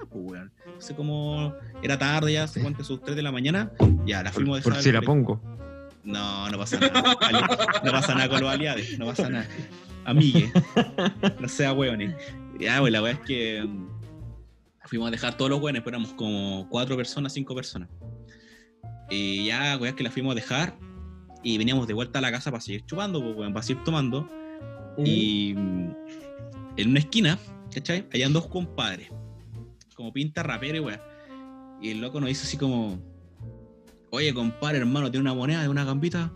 Ah, 0.00 0.04
pues, 0.10 0.24
weón. 0.24 0.52
Entonces, 0.66 0.96
como 0.96 1.54
era 1.82 1.98
tarde 1.98 2.32
ya, 2.32 2.46
se 2.46 2.60
cuenta 2.60 2.84
sus 2.84 3.00
3 3.02 3.16
de 3.16 3.22
la 3.22 3.32
mañana, 3.32 3.70
ya 4.06 4.22
la 4.22 4.32
fuimos 4.32 4.60
a 4.60 4.62
Por, 4.62 4.72
dejar. 4.72 4.78
por 4.78 4.82
si 4.82 4.92
la 4.92 5.00
colectivo. 5.00 5.40
pongo. 5.40 5.58
No, 6.04 6.50
no 6.50 6.58
pasa 6.58 6.78
nada. 6.80 7.02
No 7.84 7.92
pasa 7.92 8.14
nada 8.14 8.28
con 8.28 8.40
los 8.40 8.50
aliados, 8.50 8.82
no 8.98 9.06
pasa 9.06 9.28
nada. 9.28 9.46
Amigue. 10.04 10.52
No 11.40 11.48
sea 11.48 11.72
weón. 11.72 12.14
Ya, 12.58 12.80
pues 12.80 12.92
la 12.92 13.02
weá 13.02 13.12
es 13.12 13.20
que 13.20 13.62
mm, 13.64 13.86
fuimos 14.86 15.08
a 15.08 15.10
dejar 15.12 15.36
todos 15.36 15.50
los 15.50 15.60
weones, 15.60 15.82
pero 15.84 15.96
éramos 15.96 16.12
como 16.14 16.68
cuatro 16.68 16.96
personas, 16.96 17.32
cinco 17.32 17.54
personas. 17.54 17.88
Y 19.12 19.44
ya, 19.44 19.74
es 19.74 19.94
que 19.94 20.02
la 20.02 20.10
fuimos 20.10 20.32
a 20.32 20.34
dejar 20.34 20.74
y 21.42 21.58
veníamos 21.58 21.86
de 21.86 21.92
vuelta 21.92 22.18
a 22.18 22.22
la 22.22 22.32
casa 22.32 22.50
para 22.50 22.62
seguir 22.62 22.86
chupando, 22.86 23.22
pues, 23.22 23.36
weón, 23.36 23.52
para 23.52 23.62
seguir 23.62 23.84
tomando. 23.84 24.26
Y 25.04 25.52
mm, 25.54 25.90
en 26.78 26.88
una 26.88 26.98
esquina, 26.98 27.38
¿cachai? 27.74 28.06
Habían 28.10 28.32
dos 28.32 28.46
compadres, 28.46 29.10
como 29.96 30.14
pinta 30.14 30.42
rapero 30.42 30.78
y 30.78 30.80
weá. 30.80 31.04
Y 31.82 31.90
el 31.90 32.00
loco 32.00 32.20
nos 32.20 32.28
dice 32.28 32.46
así 32.46 32.56
como, 32.56 32.98
oye, 34.10 34.32
compadre, 34.32 34.78
hermano, 34.78 35.10
tiene 35.10 35.22
una 35.22 35.34
moneda 35.34 35.60
de 35.60 35.68
una 35.68 35.84
gambita. 35.84 36.32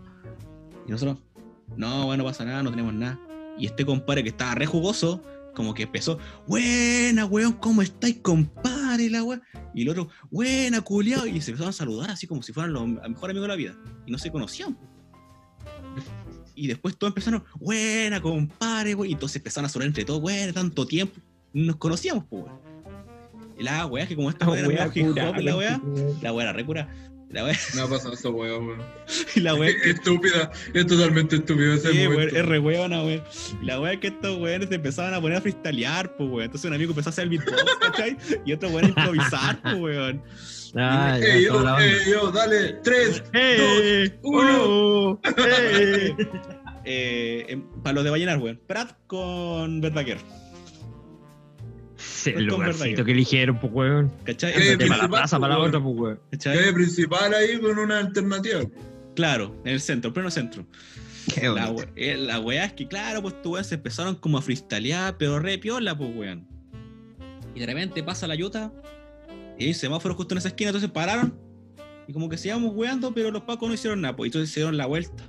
Y 0.87 0.91
nosotros, 0.91 1.17
no, 1.75 2.05
bueno, 2.05 2.23
no 2.23 2.29
pasa 2.29 2.45
nada, 2.45 2.61
no 2.61 2.69
tenemos 2.69 2.93
nada. 2.93 3.19
Y 3.57 3.65
este 3.65 3.87
compadre 3.87 4.21
que 4.21 4.29
estaba 4.29 4.53
re 4.53 4.67
jugoso, 4.67 5.23
como 5.55 5.73
que 5.73 5.83
empezó, 5.83 6.19
buena, 6.45 7.25
weón, 7.25 7.53
¿cómo 7.53 7.81
estáis, 7.81 8.17
compadre? 8.17 8.76
La 9.09 9.23
weá. 9.23 9.41
Y 9.73 9.83
el 9.83 9.89
otro, 9.89 10.09
buena, 10.29 10.81
culiao. 10.81 11.25
Y 11.25 11.41
se 11.41 11.51
empezaron 11.51 11.69
a 11.69 11.73
saludar 11.73 12.11
así 12.11 12.27
como 12.27 12.41
si 12.41 12.53
fueran 12.53 12.73
los 12.73 12.87
mejores 12.87 13.31
amigos 13.31 13.41
de 13.43 13.47
la 13.47 13.55
vida. 13.55 13.77
Y 14.05 14.11
no 14.11 14.17
se 14.17 14.31
conocían. 14.31 14.77
Y 16.55 16.67
después 16.67 16.97
todos 16.97 17.11
empezaron, 17.11 17.43
buena, 17.59 18.21
compadre, 18.21 18.95
weón. 18.95 19.09
Y 19.09 19.13
entonces 19.13 19.37
empezaron 19.37 19.65
a 19.65 19.69
sonar 19.69 19.87
entre 19.87 20.05
todos, 20.05 20.21
buena, 20.21 20.53
tanto 20.53 20.85
tiempo. 20.85 21.19
Y 21.53 21.65
nos 21.65 21.77
conocíamos, 21.77 22.25
pues. 22.29 22.45
Y 23.57 23.63
la 23.63 23.85
weá 23.87 24.07
que 24.07 24.15
como 24.15 24.29
esta 24.29 24.47
weá 24.47 24.61
la 24.61 24.67
weá, 25.57 25.81
la 26.21 26.33
weá 26.33 26.43
era 26.43 26.53
re 26.53 26.65
cura. 26.65 26.87
La 27.29 27.43
weá, 27.43 27.57
Me 27.75 27.81
ha 27.81 27.87
pasado 27.87 28.13
esa 28.13 28.29
weá, 28.29 28.57
weón. 28.57 28.81
y 29.35 29.39
la 29.41 29.53
estúpida. 29.83 30.49
Es 30.73 30.87
totalmente 30.87 31.35
estúpido 31.35 31.73
ese 31.73 31.91
Sí, 31.91 32.07
momento. 32.07 32.35
es 32.37 32.45
re 32.45 32.59
weona, 32.59 33.03
weón. 33.03 33.23
La 33.61 33.79
weá 33.81 33.93
es 33.93 33.99
que 33.99 34.07
estos 34.07 34.37
weones 34.37 34.69
se 34.69 34.75
empezaban 34.75 35.13
a 35.13 35.19
poner 35.21 35.37
a 35.37 35.41
freestylear, 35.41 36.15
pues, 36.15 36.29
weón. 36.29 36.43
Entonces 36.45 36.67
un 36.69 36.75
amigo 36.75 36.91
empezó 36.91 37.09
a 37.09 37.11
hacer 37.11 37.23
el 37.25 37.29
beatbox, 37.31 37.63
¿cachai? 37.81 38.17
Y 38.45 38.53
otro 38.53 38.69
weón 38.69 38.85
a 38.85 38.87
improvisar, 38.89 39.61
pues, 39.61 39.75
weón. 39.75 40.23
Ah, 40.75 41.17
ya, 41.19 41.25
Ey, 41.35 41.47
toda 41.47 41.63
la 41.63 41.79
yo, 41.79 41.81
onda. 41.81 41.85
ey, 41.85 42.11
yo, 42.11 42.31
dale. 42.31 42.73
Tres. 42.83 43.23
¡Eh! 43.33 44.17
uno. 44.21 44.57
¡Oh! 44.63 45.19
¡Eh! 45.37 46.15
Eh, 46.89 47.45
em, 47.49 47.63
para 47.83 47.95
los 47.95 48.05
de 48.05 48.11
Vallenar, 48.11 48.37
weón. 48.37 48.61
Prat 48.65 48.91
con 49.07 49.81
Verdaguer, 49.81 50.19
El 52.25 52.45
lugarcito 52.45 53.03
que 53.05 53.11
eligieron, 53.11 53.59
pues, 53.59 53.71
weón. 53.73 54.11
¿cachai? 54.23 54.51
De 54.53 54.57
para 54.59 54.67
la 54.71 54.77
principal, 54.77 55.09
plaza, 55.09 55.39
para 55.39 55.53
la 55.55 55.59
otra, 55.59 55.81
pues, 55.81 55.95
weón. 55.97 56.19
¿Cachai? 56.31 56.57
Calle 56.57 56.73
principal 56.73 57.33
ahí 57.33 57.59
con 57.59 57.77
una 57.77 57.99
alternativa. 57.99 58.61
Claro, 59.15 59.55
en 59.65 59.73
el 59.73 59.81
centro, 59.81 60.13
pleno 60.13 60.29
centro. 60.31 60.65
Qué 61.33 61.49
La, 61.49 61.71
we- 61.71 61.87
eh, 61.95 62.15
la 62.17 62.39
weá 62.39 62.65
es 62.65 62.73
que, 62.73 62.87
claro, 62.87 63.21
pues 63.21 63.41
tu 63.41 63.51
weón 63.53 63.65
se 63.65 63.75
empezaron 63.75 64.15
como 64.15 64.37
a 64.37 64.41
freestylear, 64.41 65.17
pero 65.17 65.39
re 65.39 65.57
piola, 65.57 65.97
pues 65.97 66.09
weón. 66.15 66.47
Y 67.53 67.59
de 67.59 67.65
repente 67.65 68.01
pasa 68.03 68.27
la 68.27 68.35
yuta 68.35 68.71
y 69.57 69.63
hay 69.63 69.69
un 69.69 69.75
semáforo 69.75 70.13
justo 70.15 70.33
en 70.35 70.37
esa 70.37 70.49
esquina, 70.49 70.69
entonces 70.69 70.89
pararon 70.91 71.33
y 72.07 72.13
como 72.13 72.29
que 72.29 72.37
sigamos 72.37 72.71
weando, 72.75 73.13
pero 73.13 73.31
los 73.31 73.41
pacos 73.43 73.67
no 73.67 73.73
hicieron 73.73 73.99
nada, 74.01 74.15
pues 74.15 74.27
y 74.27 74.29
entonces 74.29 74.51
se 74.53 74.59
dieron 74.61 74.77
la 74.77 74.85
vuelta. 74.85 75.23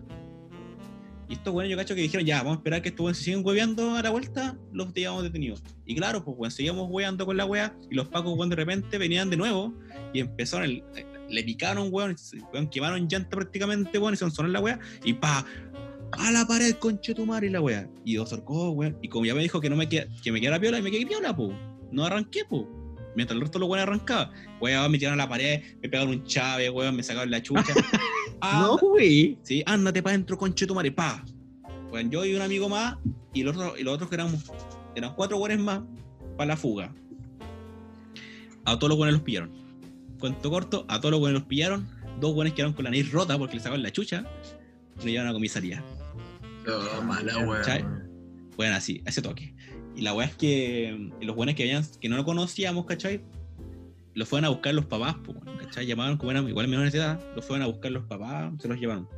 Y 1.29 1.35
estos 1.35 1.53
weones 1.55 1.71
yo 1.71 1.77
cacho 1.77 1.95
que 1.95 2.01
dijeron, 2.01 2.25
ya, 2.27 2.39
vamos 2.39 2.57
a 2.57 2.59
esperar 2.61 2.81
que 2.83 2.89
estos 2.89 3.05
weones 3.05 3.19
se 3.19 3.25
siguen 3.25 3.45
hueveando 3.45 3.95
a 3.97 4.03
la 4.03 4.11
vuelta, 4.11 4.57
los 4.73 4.93
llevamos 4.95 5.23
detenidos. 5.25 5.63
Y 5.85 5.95
claro, 5.95 6.25
pues 6.25 6.37
weón, 6.39 6.51
seguíamos 6.51 6.87
hueveando 6.91 7.27
con 7.27 7.37
la 7.37 7.45
wea 7.45 7.77
y 7.91 7.95
los 7.95 8.09
pacos, 8.09 8.33
weón, 8.37 8.49
de 8.51 8.57
repente 8.57 8.97
venían 8.99 9.29
de 9.31 9.37
nuevo 9.37 9.75
y 10.15 10.21
empezaron, 10.21 10.65
el- 10.71 10.85
le 11.29 11.45
picaron, 11.45 11.89
weón, 11.91 12.17
quemaron 12.71 13.07
llanta 13.09 13.31
prácticamente, 13.37 13.99
weón, 13.99 14.15
y 14.15 14.17
se 14.17 14.31
sonó 14.31 14.49
la 14.49 14.61
wea 14.61 14.79
y 15.05 15.13
pa, 15.13 15.45
a 16.13 16.33
la 16.33 16.47
pared, 16.47 16.75
conche 16.77 17.15
tu 17.15 17.27
madre 17.27 17.49
y 17.49 17.51
la 17.51 17.61
wea. 17.61 17.87
Y 18.07 18.15
dos 18.15 18.33
arcó, 18.33 18.71
weón. 18.71 18.97
Y 19.03 19.09
como 19.09 19.27
ya 19.27 19.35
me 19.35 19.43
dijo 19.43 19.61
que 19.61 19.69
no 19.69 19.77
me 19.77 19.87
queda, 19.87 20.07
que 20.23 20.33
me 20.33 20.41
quedara 20.41 20.59
piola, 20.59 20.79
y 20.79 20.83
me 20.83 20.91
quedé 20.91 21.05
piola, 21.05 21.37
po. 21.37 21.53
No 21.93 22.07
arranqué, 22.07 22.47
po. 22.49 22.67
Mientras 23.15 23.35
el 23.35 23.43
resto 23.43 23.59
de 23.59 23.61
los 23.61 23.69
weones 23.69 23.87
arrancaba. 23.87 24.33
Weón, 24.61 24.91
me 24.91 24.97
tiraron 24.99 25.21
a 25.21 25.25
la 25.25 25.29
pared, 25.29 25.61
me 25.83 25.89
pegaron 25.91 26.09
un 26.15 26.25
chave, 26.25 26.71
weón, 26.71 26.97
me 26.97 27.03
sacaron 27.03 27.31
la 27.31 27.43
chucha. 27.43 27.75
Ah, 28.41 28.61
No, 28.63 28.79
güey. 28.79 29.39
Sí, 29.43 29.63
ándate 29.67 30.03
para 30.03 30.15
adentro, 30.15 30.37
conche 30.39 30.67
tu 30.67 30.75
madre, 30.75 30.93
pa. 30.93 31.25
Bueno, 31.91 32.11
yo 32.11 32.25
y 32.25 32.35
un 32.35 32.43
amigo 32.43 32.69
más, 32.69 32.97
y 33.33 33.43
los 33.43 33.57
otros, 33.57 33.79
y 33.79 33.83
los 33.83 33.95
otros 33.95 34.09
que 34.09 34.17
éramos, 34.17 34.45
eran 34.95 35.15
cuatro 35.15 35.39
weones 35.39 35.59
más, 35.59 35.81
para 36.37 36.49
la 36.49 36.57
fuga. 36.57 36.93
A 38.65 38.79
todos 38.79 38.91
los 38.91 38.99
weones 38.99 39.15
los 39.15 39.23
pillaron. 39.23 39.51
Cuento 40.21 40.51
corto, 40.51 40.85
a 40.89 41.01
todos 41.01 41.13
los 41.13 41.21
weones 41.21 41.41
los 41.41 41.49
pillaron. 41.49 41.89
Dos 42.21 42.35
weones 42.35 42.53
quedaron 42.53 42.75
con 42.75 42.85
la 42.85 42.91
nariz 42.91 43.11
rota 43.13 43.39
porque 43.39 43.55
le 43.55 43.61
sacaron 43.61 43.83
la 43.83 43.91
chucha. 43.91 44.25
Y 45.01 45.05
lo 45.05 45.11
llevaron 45.11 45.31
a 45.31 45.33
comisaría. 45.33 45.83
Oh, 46.67 47.03
mala 47.03 47.39
weá. 47.39 47.63
¿Cachai? 47.63 47.85
Bueno, 48.57 48.77
así, 48.77 49.01
ese 49.07 49.23
toque. 49.23 49.55
Y 49.97 50.03
la 50.03 50.13
weá 50.13 50.27
es 50.27 50.35
que 50.35 50.95
mm, 51.21 51.25
los 51.25 51.35
buenos 51.35 51.55
que 51.55 51.63
habían, 51.63 51.85
que 52.01 52.09
no 52.09 52.17
lo 52.17 52.25
conocíamos, 52.25 52.85
¿cachai? 52.85 53.23
Los 54.19 54.29
fueron 54.29 54.47
a 54.47 54.49
buscar 54.49 54.75
los 54.75 54.85
papás, 54.87 55.15
pues, 55.25 55.39
¿cachai? 55.65 55.87
Llamaron 55.87 56.17
como 56.17 56.33
eran 56.33 56.49
igual 56.49 56.67
menores 56.69 56.93
de 56.93 56.99
edad, 56.99 57.21
los 57.37 57.45
fueron 57.45 57.63
a 57.63 57.67
buscar 57.67 57.93
los 57.93 58.05
papás, 58.05 58.53
se 58.61 58.67
los 58.69 58.79
llevaron. 58.79 59.09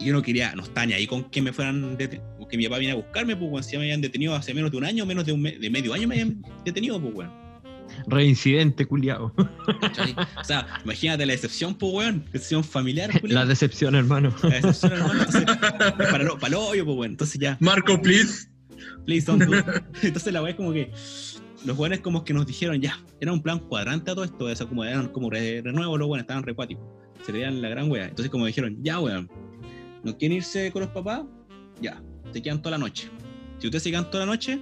Y 0.00 0.06
yo 0.06 0.12
no 0.12 0.22
quería, 0.22 0.54
no 0.56 0.62
está 0.64 0.84
ni 0.84 0.92
ahí 0.94 1.06
con 1.06 1.30
que 1.30 1.40
me 1.40 1.52
fueran 1.52 1.96
detenidos, 1.96 2.28
porque 2.38 2.56
mi 2.56 2.64
papá 2.64 2.78
viene 2.78 2.92
a 2.94 2.96
buscarme, 2.96 3.36
pues, 3.36 3.50
weón, 3.50 3.62
si 3.62 3.72
ya 3.74 3.78
me 3.78 3.84
habían 3.84 4.00
detenido 4.00 4.34
hace 4.34 4.52
menos 4.54 4.70
de 4.72 4.76
un 4.78 4.84
año, 4.84 5.06
menos 5.06 5.24
de, 5.24 5.32
un 5.32 5.40
me- 5.42 5.56
de 5.56 5.70
medio 5.70 5.94
año 5.94 6.08
me 6.08 6.14
habían 6.16 6.42
detenido, 6.64 7.00
pues, 7.00 7.14
weón. 7.14 7.30
Reincidente, 8.08 8.86
culiao. 8.86 9.32
¿cachai? 9.80 10.16
O 10.40 10.44
sea, 10.44 10.66
imagínate 10.84 11.24
la 11.26 11.32
decepción, 11.32 11.74
pues, 11.76 11.92
weón. 11.92 12.24
Decepción 12.32 12.64
familiar, 12.64 13.10
La 13.14 13.20
culiao. 13.20 13.46
decepción, 13.46 13.94
hermano. 13.94 14.34
La 14.42 14.48
decepción, 14.60 14.92
hermano. 14.94 15.20
Entonces, 15.22 15.44
para, 15.96 16.24
lo, 16.24 16.38
para 16.38 16.50
lo 16.50 16.62
obvio, 16.68 16.84
pues, 16.84 16.96
weón. 16.98 17.10
Entonces 17.12 17.40
ya, 17.40 17.56
Marco, 17.60 18.00
please. 18.02 18.48
please 19.04 19.24
don't 19.26 19.42
do 19.44 19.56
it. 19.58 19.64
Entonces 20.02 20.32
la 20.32 20.42
weá 20.42 20.50
es 20.50 20.56
como 20.56 20.72
que 20.72 20.90
los 21.64 21.78
weones 21.78 22.00
como 22.00 22.24
que 22.24 22.34
nos 22.34 22.46
dijeron 22.46 22.80
ya, 22.80 22.98
era 23.20 23.32
un 23.32 23.40
plan 23.42 23.58
cuadrante 23.58 24.10
a 24.10 24.14
todo 24.14 24.24
esto, 24.24 24.48
eso 24.48 24.68
como 24.68 24.84
eran 24.84 25.08
como 25.08 25.30
re, 25.30 25.62
los 25.62 25.74
weones, 25.76 26.20
estaban 26.22 26.42
recuáticos. 26.42 26.84
Se 27.24 27.30
veían 27.32 27.62
la 27.62 27.68
gran 27.68 27.90
weá. 27.90 28.04
Entonces 28.06 28.30
como 28.30 28.46
dijeron, 28.46 28.76
ya 28.82 28.98
weón, 28.98 29.30
¿no 30.02 30.16
quieren 30.18 30.38
irse 30.38 30.72
con 30.72 30.82
los 30.82 30.90
papás? 30.90 31.22
Ya, 31.80 32.02
se 32.32 32.42
quedan 32.42 32.60
toda 32.60 32.72
la 32.72 32.78
noche. 32.78 33.08
Si 33.58 33.66
ustedes 33.68 33.82
se 33.84 33.90
quedan 33.90 34.10
toda 34.10 34.26
la 34.26 34.32
noche, 34.32 34.60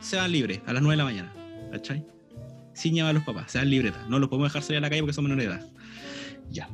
se 0.00 0.16
van 0.16 0.30
libres 0.32 0.60
a 0.66 0.72
las 0.74 0.82
9 0.82 0.92
de 0.92 0.96
la 0.98 1.04
mañana. 1.04 1.32
¿Cachai? 1.70 2.04
Sin 2.74 2.94
llamar 2.94 3.10
a 3.10 3.14
los 3.14 3.24
papás, 3.24 3.50
se 3.52 3.58
dan 3.58 3.70
libretas. 3.70 4.06
No 4.08 4.18
los 4.18 4.28
podemos 4.28 4.50
dejar 4.50 4.62
salir 4.62 4.78
a 4.78 4.80
la 4.82 4.90
calle 4.90 5.00
porque 5.02 5.14
son 5.14 5.24
menores 5.24 5.48
de 5.48 5.54
edad. 5.54 5.70
Ya. 6.50 6.68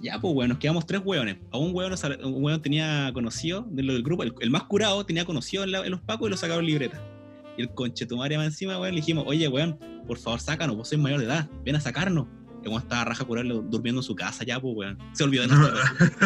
Ya, 0.00 0.18
pues 0.20 0.34
bueno, 0.34 0.54
nos 0.54 0.58
quedamos 0.58 0.84
tres 0.86 1.00
hueones. 1.04 1.36
A 1.52 1.58
un 1.58 1.72
nos- 1.72 2.02
un 2.24 2.42
hueón 2.42 2.60
tenía 2.60 3.12
conocido 3.14 3.64
del 3.70 4.02
grupo, 4.02 4.24
el, 4.24 4.50
más 4.50 4.64
curado 4.64 5.06
tenía 5.06 5.24
conocido 5.24 5.62
en, 5.62 5.72
en 5.74 5.90
los 5.92 6.00
pacos 6.00 6.26
y 6.26 6.30
lo 6.30 6.36
sacaron 6.36 6.66
libreta. 6.66 7.00
Y 7.56 7.62
el 7.62 7.70
conchetumaria 7.74 8.38
más 8.38 8.46
encima, 8.48 8.78
weón, 8.78 8.94
le 8.94 9.00
dijimos, 9.00 9.24
oye, 9.26 9.46
weón, 9.48 9.78
por 10.06 10.18
favor, 10.18 10.40
sácanos, 10.40 10.76
vos 10.76 10.88
sois 10.88 11.00
mayor 11.00 11.20
de 11.20 11.26
edad, 11.26 11.48
ven 11.64 11.76
a 11.76 11.80
sacarnos. 11.80 12.26
El 12.62 12.68
weón 12.68 12.82
estaba 12.82 13.04
raja 13.04 13.24
curado 13.24 13.62
durmiendo 13.62 14.00
en 14.00 14.04
su 14.04 14.14
casa 14.14 14.44
ya, 14.44 14.60
pues, 14.60 14.74
weón. 14.76 14.98
Se 15.12 15.24
olvidó 15.24 15.42
de 15.42 15.48
nosotros. 15.48 15.80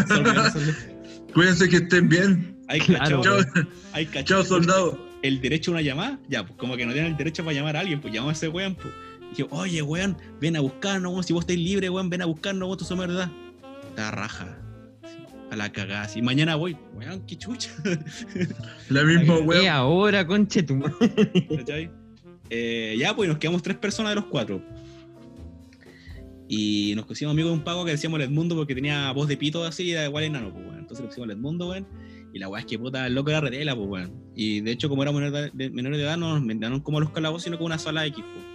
Se 0.07 0.13
olvidó 0.15 0.33
de 0.33 0.37
nosotros. 0.39 0.77
Cuídense 1.35 1.69
que 1.69 1.77
estén 1.77 2.09
bien. 2.09 2.57
Hay 2.69 2.81
Claro, 2.81 3.23
cachado, 3.23 3.43
Chao, 3.45 3.65
hay 3.93 4.07
cachado. 4.07 4.25
chao 4.25 4.45
soldado. 4.45 5.07
El 5.23 5.41
derecho 5.41 5.71
a 5.71 5.75
una 5.75 5.83
llamada, 5.83 6.21
ya, 6.29 6.45
pues 6.47 6.59
como 6.59 6.77
que 6.77 6.85
no 6.87 6.93
tienen 6.93 7.13
el 7.13 7.17
derecho 7.17 7.43
para 7.45 7.55
llamar 7.55 7.77
a 7.77 7.81
alguien, 7.81 8.01
pues 8.01 8.13
llamamos 8.13 8.35
a 8.35 8.37
ese 8.37 8.49
weón, 8.49 8.75
pues. 8.75 8.93
Y 9.33 9.37
yo, 9.37 9.47
oye, 9.51 9.83
weón, 9.83 10.17
ven 10.41 10.57
a 10.57 10.61
buscarnos, 10.61 11.11
weón, 11.11 11.25
si 11.25 11.33
vos 11.33 11.43
estáis 11.43 11.59
libre, 11.59 11.89
weón, 11.91 12.11
ven 12.11 12.23
a 12.23 12.27
buscarnos, 12.27 12.69
vos 12.69 12.79
tú 12.79 12.85
sos 12.85 12.97
mayor 12.97 13.13
de 13.13 13.17
edad. 13.19 13.31
Está 13.89 14.11
raja. 14.11 14.59
A 15.51 15.57
la 15.57 15.71
cagada, 15.71 16.03
así. 16.03 16.21
Mañana 16.23 16.57
voy, 16.57 16.77
weón, 16.95 17.25
qué 17.27 17.37
chucha. 17.37 17.71
La 18.89 19.05
misma 19.05 19.37
¿Qué 19.37 19.43
weón. 19.43 19.69
ahora, 19.69 20.27
conche 20.27 20.63
tu. 20.63 20.83
Eh, 22.51 22.97
ya, 22.99 23.15
pues 23.15 23.29
nos 23.29 23.39
quedamos 23.39 23.63
tres 23.63 23.77
personas 23.77 24.11
de 24.11 24.17
los 24.17 24.27
cuatro. 24.27 24.63
Y 26.49 26.93
nos 26.95 27.07
pusimos 27.07 27.33
amigos 27.33 27.51
de 27.51 27.59
un 27.59 27.65
pago 27.65 27.85
que 27.85 27.91
decíamos 27.93 28.21
el 28.21 28.27
Edmundo 28.27 28.55
porque 28.55 28.75
tenía 28.75 29.11
voz 29.13 29.27
de 29.27 29.37
pito 29.37 29.65
así 29.65 29.85
y 29.85 29.93
era 29.93 30.07
igual 30.07 30.25
enano, 30.25 30.53
pues, 30.53 30.65
weón. 30.65 30.79
Entonces 30.79 31.01
le 31.01 31.09
pusimos 31.09 31.29
el 31.29 31.37
Edmundo, 31.37 31.69
weón. 31.69 31.87
Y 32.33 32.39
la 32.39 32.49
weá 32.49 32.61
es 32.61 32.67
que 32.67 32.79
puta, 32.79 33.07
el 33.07 33.15
loco 33.15 33.31
era 33.31 33.41
retela, 33.41 33.75
pues, 33.75 33.89
weón. 33.89 34.13
Y 34.35 34.61
de 34.61 34.71
hecho, 34.73 34.89
como 34.89 35.03
era 35.03 35.13
menor 35.13 35.33
de, 35.33 36.03
edad, 36.03 36.17
no 36.17 36.35
nos 36.35 36.45
mandaron 36.45 36.81
como 36.81 36.99
a 36.99 37.01
los 37.01 37.11
calabozos, 37.11 37.45
sino 37.45 37.57
como 37.57 37.67
una 37.67 37.79
sola 37.79 38.07
X, 38.07 38.25
pues. 38.33 38.46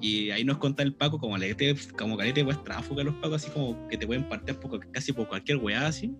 Y 0.00 0.30
ahí 0.30 0.44
nos 0.44 0.58
contaba 0.58 0.86
el 0.86 0.94
Paco 0.94 1.18
como 1.18 1.34
calete, 1.34 1.74
como 1.96 2.16
calete 2.16 2.44
pues 2.44 2.62
tráfuga 2.64 3.04
los 3.04 3.14
Pacos, 3.16 3.42
así 3.42 3.50
como 3.50 3.88
que 3.88 3.96
te 3.96 4.06
pueden 4.06 4.28
partir 4.28 4.56
por, 4.56 4.90
casi 4.90 5.12
por 5.12 5.28
cualquier 5.28 5.58
weá 5.58 5.86
así. 5.86 6.12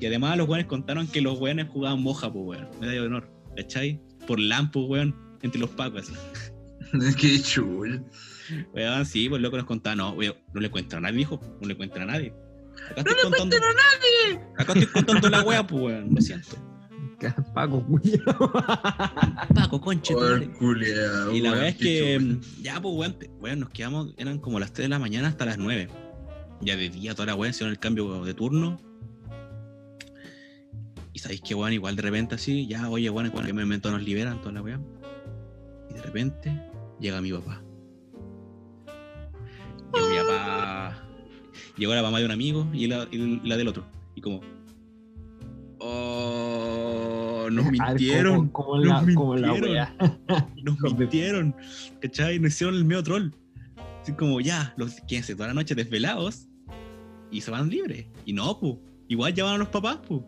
Y 0.00 0.06
además 0.06 0.36
los 0.36 0.48
weones 0.48 0.66
contaron 0.66 1.06
que 1.06 1.20
los 1.20 1.38
weones 1.38 1.68
jugaban 1.68 2.02
moja, 2.02 2.32
pues, 2.32 2.44
weón. 2.58 2.68
Medalla 2.80 3.00
de 3.00 3.06
honor, 3.06 3.30
¿cachai? 3.56 4.00
Por 4.26 4.40
lampo, 4.40 4.80
weón, 4.86 5.14
entre 5.42 5.60
los 5.60 5.70
Pacos, 5.70 6.10
así. 6.10 6.14
Qué 7.20 7.40
chulo. 7.40 8.04
Weón, 8.74 9.06
sí, 9.06 9.28
pues 9.28 9.40
loco 9.40 9.56
nos 9.56 9.66
contaba, 9.66 9.96
no, 9.96 10.12
weón, 10.12 10.34
no 10.52 10.60
le 10.60 10.70
cuento 10.70 10.96
a 10.96 11.00
nadie, 11.00 11.18
dijo, 11.18 11.40
no 11.60 11.68
le 11.68 11.76
cuento 11.76 12.00
a 12.00 12.04
nadie. 12.04 12.34
Acá 12.90 13.02
estoy 13.02 13.14
contando. 13.22 13.56
Acá 14.56 14.72
estoy 14.72 14.86
contando 14.86 15.28
la 15.28 15.42
wea, 15.42 15.66
pues 15.66 15.82
weón, 15.82 16.14
lo 16.14 16.20
siento. 16.20 16.69
Paco, 17.54 17.84
culiao. 17.84 18.52
Paco, 19.54 19.80
conche, 19.80 20.14
culiao, 20.58 21.32
Y 21.32 21.40
la 21.40 21.50
weón, 21.50 21.60
verdad 21.60 21.68
es 21.68 21.76
que, 21.76 22.38
ya, 22.62 22.80
pues, 22.80 23.14
weón, 23.40 23.60
nos 23.60 23.70
quedamos, 23.70 24.14
eran 24.16 24.38
como 24.38 24.58
las 24.58 24.72
3 24.72 24.86
de 24.86 24.88
la 24.88 24.98
mañana 24.98 25.28
hasta 25.28 25.44
las 25.44 25.58
9. 25.58 25.88
Ya 26.60 26.76
de 26.76 26.88
día, 26.88 27.14
toda 27.14 27.26
la 27.26 27.34
weón, 27.34 27.50
hicieron 27.50 27.72
el 27.72 27.78
cambio 27.78 28.24
de 28.24 28.34
turno. 28.34 28.80
Y 31.12 31.18
sabéis 31.18 31.40
que, 31.40 31.54
weón, 31.54 31.72
igual 31.72 31.96
de 31.96 32.02
repente 32.02 32.34
así, 32.36 32.66
ya, 32.66 32.88
oye, 32.88 33.10
weón, 33.10 33.26
en 33.26 33.32
cualquier 33.32 33.54
momento 33.54 33.90
nos 33.90 34.02
liberan, 34.02 34.40
toda 34.40 34.52
la 34.52 34.62
weón. 34.62 34.86
Y 35.90 35.94
de 35.94 36.02
repente 36.02 36.62
llega 37.00 37.20
mi 37.20 37.32
papá. 37.32 37.62
Llegó 39.92 40.08
mi 40.08 40.16
papá. 40.18 41.02
Llegó 41.76 41.94
la 41.94 42.02
mamá 42.02 42.18
de 42.18 42.24
un 42.26 42.30
amigo 42.30 42.68
y 42.72 42.86
la, 42.86 43.08
y 43.10 43.40
la 43.48 43.56
del 43.56 43.68
otro. 43.68 43.84
Y 44.14 44.20
como. 44.20 44.40
Oh, 45.80 47.48
nos 47.50 47.64
A 47.64 47.70
ver, 47.70 47.72
mintieron. 47.72 48.48
Como, 48.48 48.68
como 48.68 48.76
nos 48.76 49.06
la, 49.06 49.14
como 49.14 49.36
la 49.36 49.52
mintieron. 49.52 49.88
Nos 50.82 50.98
mintieron, 50.98 51.56
¿cachai? 52.00 52.38
Nos 52.38 52.52
hicieron 52.52 52.76
el 52.76 52.84
medio 52.84 53.02
troll. 53.02 53.30
Así 54.02 54.12
como, 54.12 54.40
ya, 54.40 54.74
los 54.76 55.00
quédense 55.08 55.34
toda 55.34 55.48
la 55.48 55.54
noche 55.54 55.74
desvelados 55.74 56.48
y 57.30 57.40
se 57.40 57.50
van 57.50 57.70
libres. 57.70 58.06
Y 58.24 58.32
no, 58.32 58.58
pu. 58.58 58.80
Igual 59.08 59.34
llevaban 59.34 59.56
a 59.56 59.58
los 59.58 59.68
papás, 59.68 59.98
pu. 60.06 60.24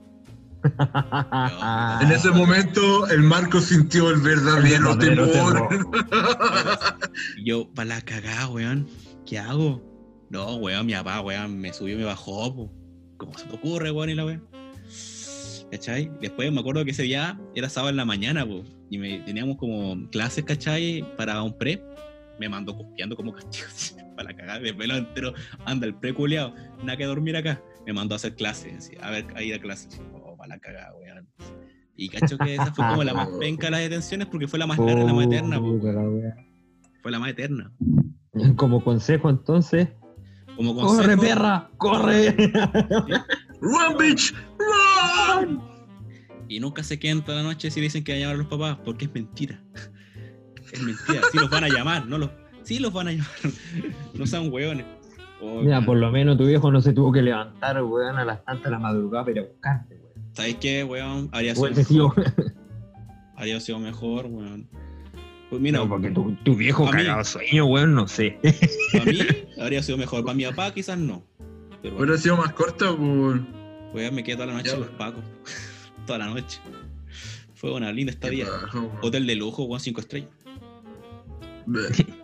En 2.00 2.12
ese 2.12 2.30
momento, 2.30 3.08
el 3.08 3.22
Marco 3.22 3.60
sintió 3.60 4.10
el 4.10 4.20
verdadero 4.20 4.92
El 4.92 4.98
verdadero 4.98 5.30
temor. 5.30 5.68
Yo, 7.44 7.68
para 7.72 7.96
la 7.96 8.00
cagada, 8.00 8.48
weón. 8.48 8.86
¿Qué 9.26 9.38
hago? 9.38 9.82
No, 10.30 10.56
weón, 10.56 10.86
mi 10.86 10.94
papá, 10.94 11.20
weón, 11.20 11.58
me 11.58 11.72
subió 11.72 11.94
y 11.94 11.98
me 11.98 12.04
bajó, 12.04 12.54
pu. 12.54 12.70
¿Cómo 13.16 13.36
se 13.36 13.46
te 13.46 13.54
ocurre, 13.54 13.90
weón? 13.90 14.10
Y 14.10 14.14
la 14.14 14.24
weón. 14.24 14.48
¿Cachai? 15.72 16.12
Después 16.20 16.52
me 16.52 16.60
acuerdo 16.60 16.84
que 16.84 16.90
ese 16.90 17.04
día 17.04 17.40
era 17.54 17.66
sábado 17.70 17.88
en 17.88 17.96
la 17.96 18.04
mañana. 18.04 18.46
Y 18.90 18.98
me, 18.98 19.20
teníamos 19.20 19.56
como 19.56 20.06
clases, 20.10 20.44
¿cachai? 20.44 21.02
Para 21.16 21.42
un 21.42 21.56
pre. 21.56 21.82
Me 22.38 22.46
mandó 22.46 22.76
copiando 22.76 23.16
como 23.16 23.32
castigo. 23.32 23.68
para 24.16 24.28
la 24.28 24.36
cagada 24.36 24.58
de 24.60 24.74
pelo 24.74 24.96
entero. 24.96 25.32
Anda, 25.64 25.86
el 25.86 25.94
pre 25.94 26.12
culiao. 26.12 26.54
Nada 26.84 26.98
que 26.98 27.06
dormir 27.06 27.36
acá. 27.36 27.62
Me 27.86 27.94
mandó 27.94 28.14
a 28.14 28.16
hacer 28.16 28.34
clases. 28.34 28.90
a 29.00 29.10
ver, 29.10 29.24
a 29.34 29.42
ir 29.42 29.54
a 29.54 29.58
clases. 29.58 29.98
Oh, 30.12 30.36
para 30.36 30.56
la 30.56 30.58
cagada, 30.58 30.92
weón. 30.98 31.26
Y 31.96 32.10
cacho 32.10 32.36
que 32.36 32.52
esa 32.52 32.70
fue 32.74 32.86
como 32.86 33.02
la 33.02 33.14
más 33.14 33.28
penca 33.40 33.68
de 33.68 33.70
las 33.70 33.80
detenciones 33.80 34.28
porque 34.28 34.46
fue 34.46 34.58
la 34.58 34.66
más 34.66 34.78
larga 34.78 35.04
y 35.04 35.06
la 35.06 35.14
más 35.14 35.24
eterna, 35.24 35.58
wea. 35.58 36.36
Fue 37.00 37.10
la 37.10 37.18
más 37.18 37.30
eterna. 37.30 37.72
Como 38.56 38.84
consejo, 38.84 39.30
entonces. 39.30 39.88
Como 40.54 40.74
¡Corre, 40.74 41.16
consejo, 41.16 41.22
perra! 41.22 41.70
¡Corre! 41.78 42.36
¡Run, 43.62 43.96
bitch! 43.98 44.34
¡Run! 44.58 45.62
Y 46.48 46.60
nunca 46.60 46.82
se 46.82 46.98
queden 46.98 47.22
toda 47.22 47.38
la 47.38 47.44
noche 47.44 47.70
si 47.70 47.80
dicen 47.80 48.04
que 48.04 48.12
van 48.12 48.18
a 48.18 48.20
llamar 48.22 48.34
a 48.34 48.38
los 48.38 48.46
papás, 48.48 48.78
porque 48.84 49.06
es 49.06 49.14
mentira. 49.14 49.62
Es 50.72 50.82
mentira. 50.82 51.20
Sí 51.32 51.38
los 51.38 51.48
van 51.48 51.64
a 51.64 51.68
llamar, 51.68 52.06
no 52.06 52.18
los. 52.18 52.30
Sí 52.62 52.78
los 52.78 52.92
van 52.92 53.08
a 53.08 53.12
llamar. 53.12 53.28
No 54.14 54.26
sean 54.26 54.52
hueones. 54.52 54.84
Oh, 55.40 55.60
Mira, 55.62 55.76
man. 55.78 55.86
por 55.86 55.96
lo 55.96 56.10
menos 56.12 56.36
tu 56.38 56.46
viejo 56.46 56.70
no 56.70 56.80
se 56.80 56.92
tuvo 56.92 57.10
que 57.12 57.22
levantar, 57.22 57.82
weón, 57.82 58.16
a 58.18 58.24
las 58.24 58.44
tantas 58.44 58.64
de 58.64 58.70
la 58.70 58.78
madrugada 58.78 59.24
para 59.24 59.32
ir 59.32 59.38
a 59.44 59.48
buscarte, 59.48 59.94
weón. 59.96 60.12
¿Sabes 60.34 60.54
qué, 60.56 60.84
weón? 60.84 61.28
Habría 61.32 61.54
sido, 61.54 61.74
sido- 61.74 62.14
habría 63.36 63.60
sido 63.60 63.78
mejor, 63.78 64.26
weón. 64.26 64.68
Pues 65.50 65.60
mira, 65.60 65.78
No, 65.80 65.88
porque 65.88 66.10
tu, 66.10 66.34
tu 66.44 66.54
viejo 66.56 66.84
a 66.86 66.92
mí- 66.92 66.98
cagado 67.02 67.24
sueño, 67.24 67.66
weón, 67.66 67.94
no 67.94 68.06
sé. 68.08 68.38
para 68.92 69.04
mí 69.04 69.18
habría 69.60 69.82
sido 69.82 69.98
mejor. 69.98 70.24
Para 70.24 70.34
mi 70.36 70.44
papá, 70.44 70.72
quizás 70.72 70.98
no. 70.98 71.24
Pero 71.82 71.96
Hubiera 71.96 72.16
sido 72.18 72.36
más 72.36 72.52
corta, 72.52 72.90
por. 72.96 73.40
weón, 73.92 74.14
me 74.14 74.22
quedé 74.22 74.36
toda 74.36 74.46
la 74.46 74.54
noche 74.54 74.68
Ya, 74.68 74.74
en 74.74 74.80
los 74.80 74.88
weón. 74.88 74.98
pacos. 74.98 75.24
toda 76.06 76.18
la 76.20 76.26
noche. 76.28 76.60
Fue 77.54 77.72
una 77.72 77.92
linda 77.92 78.12
estadía. 78.12 78.48
Bajo, 78.48 78.92
Hotel 79.02 79.26
de 79.26 79.36
lujo, 79.36 79.64
weón, 79.64 79.80
cinco 79.80 80.00
estrellas. 80.00 80.30
weón. 81.66 81.92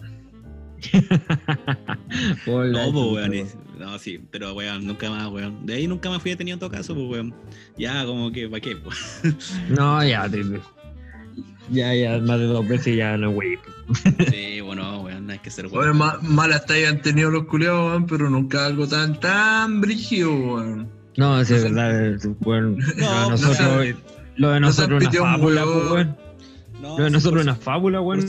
Hola, 2.47 2.87
No, 2.87 2.93
pues, 2.93 3.07
weón. 3.13 3.35
es- 3.35 3.57
No, 3.79 3.99
sí, 3.99 4.21
pero 4.31 4.55
weón, 4.55 4.87
nunca 4.87 5.11
más, 5.11 5.29
weón. 5.29 5.65
De 5.67 5.75
ahí 5.75 5.87
nunca 5.87 6.09
más 6.11 6.21
fui 6.23 6.31
detenido 6.33 6.55
en 6.55 6.61
todo 6.61 6.71
caso, 6.71 6.95
pues, 6.95 7.09
weón. 7.09 7.35
Ya, 7.77 8.05
como 8.05 8.31
que, 8.33 8.49
¿para 8.49 8.61
qué? 8.61 8.77
Pues? 8.77 9.21
No, 9.69 10.05
ya, 10.05 10.29
te- 10.29 10.43
ya, 11.71 11.95
ya, 11.95 12.19
más 12.19 12.39
de 12.39 12.47
dos 12.47 12.67
veces 12.67 12.97
ya 12.97 13.17
no, 13.17 13.31
wey. 13.31 13.57
Sí, 14.31 14.61
bueno, 14.61 15.03
weón, 15.03 15.18
hay 15.39 15.43
que 15.43 15.51
ser 15.51 15.67
weón. 15.67 15.97
ma- 15.97 16.19
malas 16.23 16.67
tallas 16.67 16.91
han 16.93 17.01
tenido 17.03 17.31
los 17.31 17.45
culiados, 17.47 17.91
weón, 17.91 18.07
pero 18.07 18.29
nunca 18.29 18.67
algo 18.67 18.87
tan, 18.87 19.19
tan 19.21 19.81
brígido, 19.81 20.31
weón. 20.35 20.89
No, 21.17 21.45
sí, 21.45 21.55
es 21.55 21.63
verdad, 21.65 22.07
es- 22.07 22.29
weón. 22.41 22.79
No, 22.97 23.31
lo 23.31 23.31
de 23.31 23.31
nosotros, 23.31 23.69
no 23.69 24.37
lo 24.37 24.51
de 24.51 24.61
nosotros 24.61 25.03
es 25.03 25.09
una 25.09 25.13
un 25.13 25.19
fábula, 25.41 25.65
weón. 25.67 26.17
No, 26.81 26.99
Lo 26.99 27.05
de 27.05 27.11
nosotros 27.11 27.41
es 27.41 27.45
una 27.47 27.57
fábula, 27.57 28.01
weón. 28.01 28.27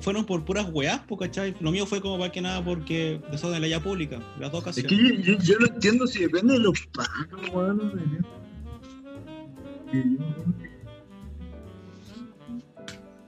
fueron 0.00 0.24
por 0.24 0.44
puras 0.44 0.66
weás, 0.72 1.00
pues, 1.08 1.20
¿cachai? 1.20 1.54
Lo 1.60 1.70
mío 1.72 1.84
fue 1.86 2.00
como 2.00 2.16
más 2.18 2.30
que 2.30 2.40
nada 2.40 2.64
porque 2.64 3.20
eso 3.32 3.50
de 3.50 3.58
la 3.60 3.66
ya 3.68 3.80
pública, 3.82 4.18
las 4.38 4.50
dos 4.52 4.60
Es 4.66 4.84
ocasiones. 4.84 4.92
que 4.92 5.22
yo, 5.22 5.32
yo- 5.34 5.38
yo 5.42 5.58
no 5.58 5.66
entiendo 5.66 6.06
si 6.06 6.20
depende 6.20 6.54
de 6.54 6.60
los 6.60 6.78
pagos, 6.92 7.50
weón. 7.52 8.24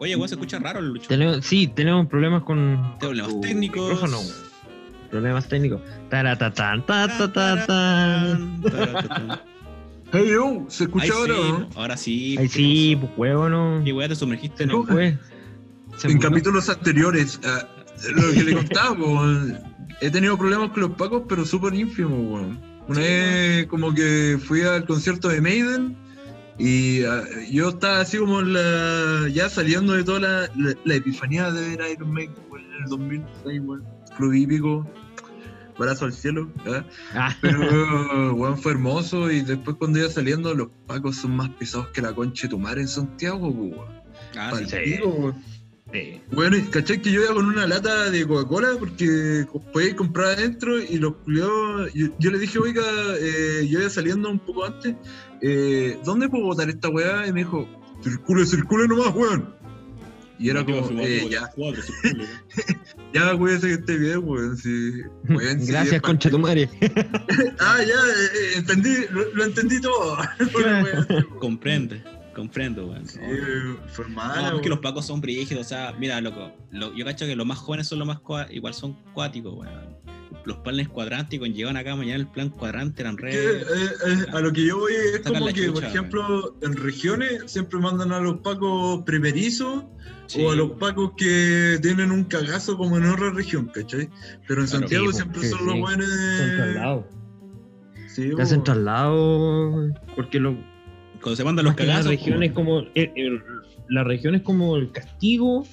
Oye, 0.00 0.16
weón, 0.16 0.28
se 0.28 0.34
escucha 0.34 0.58
raro 0.58 0.80
el 0.80 0.86
lucho. 0.86 1.08
Tenemos, 1.08 1.44
sí, 1.44 1.68
tenemos 1.68 2.06
problemas 2.06 2.42
con. 2.42 2.96
Problemas 2.98 3.32
con 3.32 3.40
técnicos. 3.42 3.82
micrófono, 3.82 4.18
weón. 4.18 4.34
Problemas 5.10 5.48
técnicos. 5.48 5.82
Taratatán, 6.08 6.84
taratán. 6.86 8.62
Hey, 10.12 10.26
yo, 10.28 10.66
¿se 10.68 10.84
Ahí 10.84 10.88
escucha 10.88 11.12
ahora, 11.14 11.34
sí, 11.36 11.40
no? 11.52 11.68
ahora 11.76 11.96
sí. 11.96 12.36
Ay, 12.36 12.48
¿qué 12.48 12.54
sí, 12.54 12.96
pues, 13.00 13.12
huevo, 13.16 13.48
no. 13.48 13.80
¿Qué 13.84 13.92
weá 13.92 14.08
te 14.08 14.16
sumergiste 14.16 14.64
en 14.64 14.70
No, 14.70 14.80
el 14.88 14.88
pues. 14.88 15.14
En 16.02 16.14
murió. 16.14 16.30
capítulos 16.30 16.68
anteriores, 16.68 17.38
ah, 17.44 17.68
lo 18.16 18.32
que 18.32 18.42
le 18.42 18.54
contaba, 18.54 18.96
po, 18.96 19.04
weón, 19.04 19.60
he 20.00 20.10
tenido 20.10 20.36
problemas 20.36 20.70
con 20.70 20.80
los 20.80 20.90
pacos, 20.92 21.22
pero 21.28 21.44
súper 21.46 21.74
ínfimos, 21.74 22.18
weón. 22.18 22.58
Una 22.88 22.98
vez 23.00 23.66
como 23.66 23.94
que 23.94 24.36
fui 24.44 24.62
al 24.62 24.84
concierto 24.84 25.28
de 25.28 25.40
Maiden 25.40 25.96
y 26.60 27.02
ah, 27.04 27.22
yo 27.50 27.70
estaba 27.70 28.00
así 28.00 28.18
como 28.18 28.42
la, 28.42 29.28
ya 29.32 29.48
saliendo 29.48 29.94
de 29.94 30.04
toda 30.04 30.20
la, 30.20 30.40
la- 30.56 30.74
la 30.84 30.94
epifanía 30.94 31.50
de 31.50 31.76
ver 31.76 31.90
Iron 31.92 32.12
Maiden 32.12 32.34
en 32.52 32.82
el 32.84 32.88
2006, 32.90 33.60
weón. 33.64 33.84
Club 34.16 34.32
hípico, 34.34 34.90
brazo 35.78 36.04
al 36.04 36.12
cielo, 36.12 36.50
¿ah? 36.66 36.84
Ah, 37.14 37.36
pero 37.40 38.34
weón, 38.34 38.58
fue 38.58 38.72
hermoso 38.72 39.30
y 39.30 39.40
después 39.40 39.76
cuando 39.78 39.98
iba 40.00 40.08
saliendo 40.10 40.52
los 40.54 40.68
pacos 40.86 41.16
son 41.16 41.36
más 41.36 41.48
pesados 41.50 41.88
que 41.88 42.02
la 42.02 42.12
concha 42.12 42.46
de 42.46 42.50
tu 42.50 42.58
madre 42.58 42.82
en 42.82 42.88
Santiago, 42.88 43.48
weón. 43.48 43.88
Ah, 44.36 44.50
sí. 44.58 44.66
Sí. 45.92 46.20
Bueno, 46.32 46.56
y 46.56 46.62
caché 46.62 47.00
que 47.00 47.10
yo 47.10 47.22
iba 47.22 47.34
con 47.34 47.46
una 47.46 47.66
lata 47.66 48.10
de 48.10 48.26
Coca-Cola 48.26 48.76
porque 48.78 49.46
podía 49.72 49.96
comprar 49.96 50.38
adentro 50.38 50.78
y 50.80 50.98
los. 50.98 51.14
Yo, 51.26 51.86
yo 52.18 52.30
le 52.30 52.38
dije, 52.38 52.58
oiga, 52.58 52.82
eh, 53.18 53.66
yo 53.68 53.80
iba 53.80 53.90
saliendo 53.90 54.30
un 54.30 54.38
poco 54.38 54.64
antes, 54.64 54.94
eh, 55.42 55.98
¿dónde 56.04 56.28
puedo 56.28 56.44
botar 56.44 56.68
esta 56.68 56.88
weá? 56.88 57.26
Y 57.26 57.32
me 57.32 57.40
dijo, 57.40 57.68
circule, 58.02 58.46
circule 58.46 58.88
nomás, 58.88 59.14
weón. 59.14 59.54
Y 60.38 60.48
era 60.48 60.64
como, 60.64 60.78
eh, 61.00 61.18
como 61.18 61.30
ya, 61.30 61.50
cuatro, 61.54 61.82
weón. 62.04 62.28
ya, 63.12 63.36
cuídese 63.36 63.66
que 63.66 63.74
esté 63.74 63.98
bien, 63.98 64.20
weón. 64.24 64.56
Sí, 64.56 65.02
weón, 65.28 65.60
sí, 65.60 65.70
Gracias, 65.70 66.00
concha 66.00 66.30
tu 66.30 66.38
madre. 66.38 66.68
Ah, 67.58 67.78
ya, 67.86 68.58
entendí, 68.58 68.94
lo, 69.10 69.34
lo 69.34 69.44
entendí 69.44 69.80
todo. 69.80 70.16
Bueno, 70.52 70.82
weón, 70.82 71.06
sí, 71.06 71.12
weón. 71.12 71.26
Comprende, 71.38 72.02
comprendo, 72.34 72.86
weón. 72.86 73.06
Sí, 73.06 73.18
fue 73.88 74.06
No, 74.08 74.14
mala, 74.14 74.52
porque 74.52 74.68
los 74.68 74.78
pacos 74.80 75.06
son 75.06 75.20
brígidos, 75.20 75.66
o 75.66 75.68
sea, 75.68 75.94
mira, 75.98 76.20
loco, 76.20 76.52
lo- 76.70 76.94
yo 76.94 77.04
cacho 77.04 77.26
que 77.26 77.36
los 77.36 77.46
más 77.46 77.58
jóvenes 77.58 77.88
son 77.88 77.98
los 77.98 78.08
más 78.08 78.18
igual 78.50 78.74
son 78.74 78.96
cuáticos, 79.12 79.54
weón. 79.54 79.90
Los 80.46 80.56
planes 80.58 80.88
cuadránticos 80.88 81.50
llegan 81.50 81.76
acá 81.76 81.94
mañana 81.96 82.16
el 82.18 82.26
plan 82.26 82.48
cuadrante 82.48 83.02
eran 83.02 83.18
re. 83.18 83.30
eh, 83.34 83.60
eh, 83.60 84.26
a 84.32 84.40
lo 84.40 84.50
que 84.52 84.64
yo 84.64 84.78
voy 84.78 84.92
es 84.94 85.20
como 85.20 85.46
que, 85.48 85.70
por 85.70 85.84
ejemplo, 85.84 86.56
en 86.62 86.76
regiones 86.76 87.42
siempre 87.46 87.78
mandan 87.78 88.10
a 88.12 88.20
los 88.20 88.38
pacos 88.38 89.02
primerizos 89.04 89.84
Sí, 90.28 90.42
o 90.42 90.52
a 90.52 90.54
los 90.54 90.70
pacos 90.78 91.12
que 91.16 91.78
tienen 91.82 92.10
un 92.12 92.24
cagazo 92.24 92.76
como 92.78 92.96
en 92.96 93.04
otra 93.06 93.30
región, 93.32 93.66
¿cachai? 93.66 94.08
Pero 94.48 94.62
en 94.62 94.66
Claro. 94.68 94.80
Santiago 94.80 95.06
Sí, 95.10 95.16
siempre 95.16 95.42
sí, 95.42 95.48
son 95.50 95.58
sí. 95.58 95.64
los 95.64 95.72
Son 95.74 95.80
buenos. 95.80 96.08
traslados. 96.56 97.04
Sí, 98.08 98.22
Te 98.30 98.36
po. 98.36 98.42
hacen 98.42 98.64
traslados. 98.64 99.90
Porque 100.16 100.40
lo, 100.40 100.56
Cuando 101.22 101.36
se 101.36 101.44
mandan 101.44 101.64
los 101.66 101.74
que 101.74 101.84
la 101.84 101.92
cagazos. 101.94 102.10
región 102.12 102.42
es 102.42 102.52
como. 102.52 102.80
el- 102.80 103.12
el- 103.14 103.42
la 103.88 104.04
región 104.04 104.34
es 104.34 104.42
como 104.42 104.76
el 104.76 104.90
castigo 104.92 105.66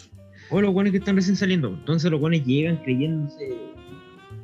o 0.50 0.62
los 0.62 0.74
buenos 0.74 0.92
que 0.92 0.98
están 0.98 1.16
recién 1.16 1.36
saliendo. 1.36 1.70
Entonces 1.70 2.10
los 2.12 2.20
buenos 2.20 2.44
llegan 2.46 2.78
creyéndose. 2.78 3.56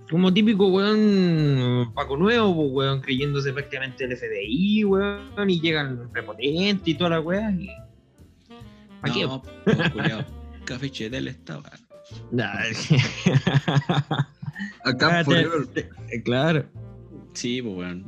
Como 0.09 0.31
típico 0.33 0.67
weón 0.67 1.91
Paco 1.95 2.17
Nuevo, 2.17 2.53
pues, 2.55 2.69
weón, 2.73 3.01
creyéndose 3.01 3.51
prácticamente 3.53 4.03
el 4.03 4.11
FBI, 4.15 4.83
weón, 4.85 5.49
y 5.49 5.59
llegan 5.59 6.09
prepotentes 6.11 6.87
y 6.87 6.93
toda 6.95 7.11
la 7.11 7.21
weá. 7.21 7.49
Y... 7.51 7.67
¿Pa' 9.01 9.11
qué? 9.11 9.23
No, 9.23 9.41
no, 9.65 9.93
culiao. 9.93 10.23
Café 10.65 10.89
Chetel 10.91 11.27
estaba. 11.29 11.71
Nah, 12.31 12.53
Acá 14.85 15.19
Ah, 15.19 15.23
forever. 15.23 15.65
te- 15.67 15.89
te- 16.09 16.23
claro. 16.23 16.65
Sí, 17.33 17.61
pues, 17.61 17.75
weón. 17.75 18.05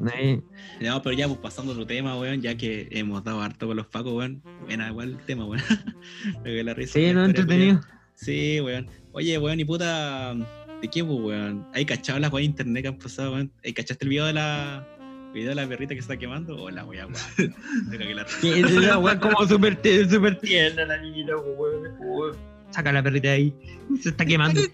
No, 0.81 1.01
pero 1.01 1.15
ya, 1.15 1.27
pues 1.27 1.39
pasando 1.39 1.71
a 1.71 1.75
otro 1.75 1.85
tema, 1.85 2.17
weón, 2.17 2.41
ya 2.41 2.55
que 2.55 2.87
hemos 2.91 3.23
dado 3.23 3.41
harto 3.41 3.67
con 3.67 3.77
los 3.77 3.87
pacos, 3.87 4.13
weón. 4.13 4.41
Buena, 4.65 4.89
igual 4.89 5.11
el 5.11 5.17
tema, 5.25 5.45
weón. 5.45 5.63
La 6.43 6.73
risa. 6.73 6.93
Sí, 6.93 7.07
la 7.07 7.13
no, 7.13 7.25
entretenido. 7.25 7.81
Sí, 8.13 8.59
weón. 8.61 8.87
Oye, 9.11 9.37
weón, 9.37 9.59
y 9.59 9.65
puta. 9.65 10.35
¿De 10.81 10.89
qué, 10.89 11.03
pues, 11.03 11.19
weón? 11.19 11.67
¿Hay 11.73 11.85
cachado 11.85 12.19
las 12.19 12.31
weas 12.31 12.41
de 12.41 12.45
internet 12.45 12.83
que 12.83 12.87
han 12.89 12.97
pasado, 12.97 13.33
weón? 13.33 13.51
¿Hay 13.63 13.73
cachaste 13.73 14.05
el 14.05 14.09
video 14.09 14.25
de 14.25 14.33
la. 14.33 14.87
video 15.33 15.49
de 15.49 15.55
la 15.55 15.67
perrita 15.67 15.95
que 15.95 16.01
se 16.01 16.05
está 16.05 16.17
quemando? 16.17 16.55
O 16.61 16.69
la 16.69 16.85
wea, 16.85 17.07
weón. 17.07 17.55
Me 17.89 17.97
cagué 17.97 18.15
la 18.15 18.23
risa. 18.23 18.37
Sí, 18.41 18.49
es 18.49 18.71
una 18.71 18.97
weá 18.99 19.19
como 19.19 19.47
súper 19.47 19.79
súper 20.09 20.39
tierna 20.39 20.85
la 20.85 20.97
niñita, 21.01 21.35
weón. 21.37 22.54
Saca 22.75 22.91
la 22.91 23.01
perrita 23.01 23.29
de 23.29 23.33
ahí. 23.33 23.53
Se 24.01 24.09
está 24.09 24.25
quemando. 24.25 24.59
¡Se 24.59 24.65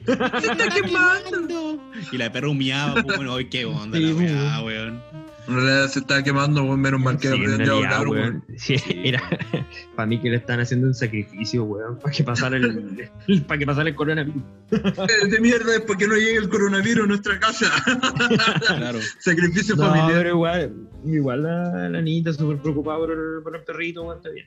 está 0.51 0.69
quemando! 0.73 1.79
Y 2.11 2.17
la 2.17 2.31
perra 2.31 2.49
humeaba, 2.49 2.95
pues, 3.03 3.15
bueno, 3.15 3.33
hoy 3.33 3.47
qué 3.47 3.65
onda 3.65 3.95
Sí, 3.95 4.03
la 4.03 4.13
weá, 4.15 4.63
weón. 4.63 5.03
En 5.47 5.55
realidad 5.55 5.87
se 5.87 5.99
estaba 5.99 6.23
quemando, 6.23 6.63
weón, 6.63 6.79
menos 6.79 7.01
mal 7.01 7.17
que 7.17 7.29
Sí, 7.29 7.35
realidad, 7.45 7.75
hablar, 7.75 8.07
weón. 8.07 8.43
weón. 8.47 8.59
Sí, 8.59 8.75
era 9.03 9.21
para 9.95 10.05
mí 10.05 10.19
que 10.21 10.29
le 10.29 10.37
están 10.37 10.59
haciendo 10.59 10.87
un 10.87 10.93
sacrificio, 10.93 11.63
weón, 11.63 11.97
para 11.99 12.13
que 12.13 12.23
pasara 12.23 12.57
el, 12.57 13.09
el- 13.27 13.41
para 13.47 13.57
que 13.57 13.65
pasara 13.65 13.89
el 13.89 13.95
coronavirus. 13.95 14.41
Eh, 14.71 15.27
De 15.29 15.39
mierda 15.39 15.73
es 15.75 15.81
porque 15.81 16.07
no 16.07 16.15
llegue 16.15 16.37
el 16.37 16.47
coronavirus 16.49 17.03
a 17.05 17.07
nuestra 17.07 17.39
casa. 17.39 17.71
Claro. 18.67 18.99
Sacrificio 19.19 19.75
No, 19.75 19.87
familiar. 19.87 20.11
pero 20.13 20.29
igual, 20.29 20.73
igual 21.05 21.43
la, 21.43 21.89
la 21.89 22.01
niñita 22.01 22.33
súper 22.33 22.57
preocupada 22.57 22.99
por 22.99 23.11
el, 23.11 23.43
por 23.43 23.55
el 23.55 23.63
perrito, 23.63 24.03
weón, 24.03 24.17
está 24.17 24.29
bien. 24.29 24.45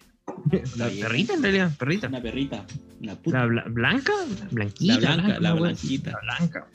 La 0.76 0.88
perrita 0.88 1.34
en 1.34 1.42
realidad, 1.42 1.70
perrita. 1.78 2.08
Una 2.08 2.22
perrita. 2.22 2.64
Una 3.00 3.14
puta. 3.16 3.38
La 3.40 3.46
bla- 3.46 3.64
blanca, 3.68 4.12
blanquita, 4.50 4.94
La 5.00 5.14
blanca, 5.16 5.40
la 5.40 5.52
blanquita. 5.54 6.10
La 6.12 6.20
blanca. 6.38 6.66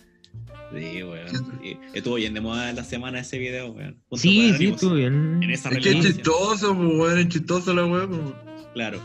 Sí, 0.73 1.03
weón. 1.03 1.27
Sí. 1.61 1.77
Estuvo 1.93 2.15
bien 2.15 2.33
de 2.33 2.41
moda 2.41 2.69
en 2.69 2.75
la 2.75 2.83
semana 2.83 3.19
ese 3.19 3.37
video, 3.39 3.71
weón. 3.71 3.95
Punto 4.07 4.17
Sí, 4.21 4.53
sí, 4.57 4.67
estuvo 4.67 4.93
bien. 4.95 5.41
En 5.41 5.49
esa 5.49 5.69
Es 5.69 5.79
que 5.79 5.89
es 5.97 6.05
chistoso, 6.05 6.73
weón, 6.73 7.17
es 7.19 7.27
chistoso 7.29 7.73
la 7.73 7.85
weón. 7.85 8.35
Claro. 8.73 9.01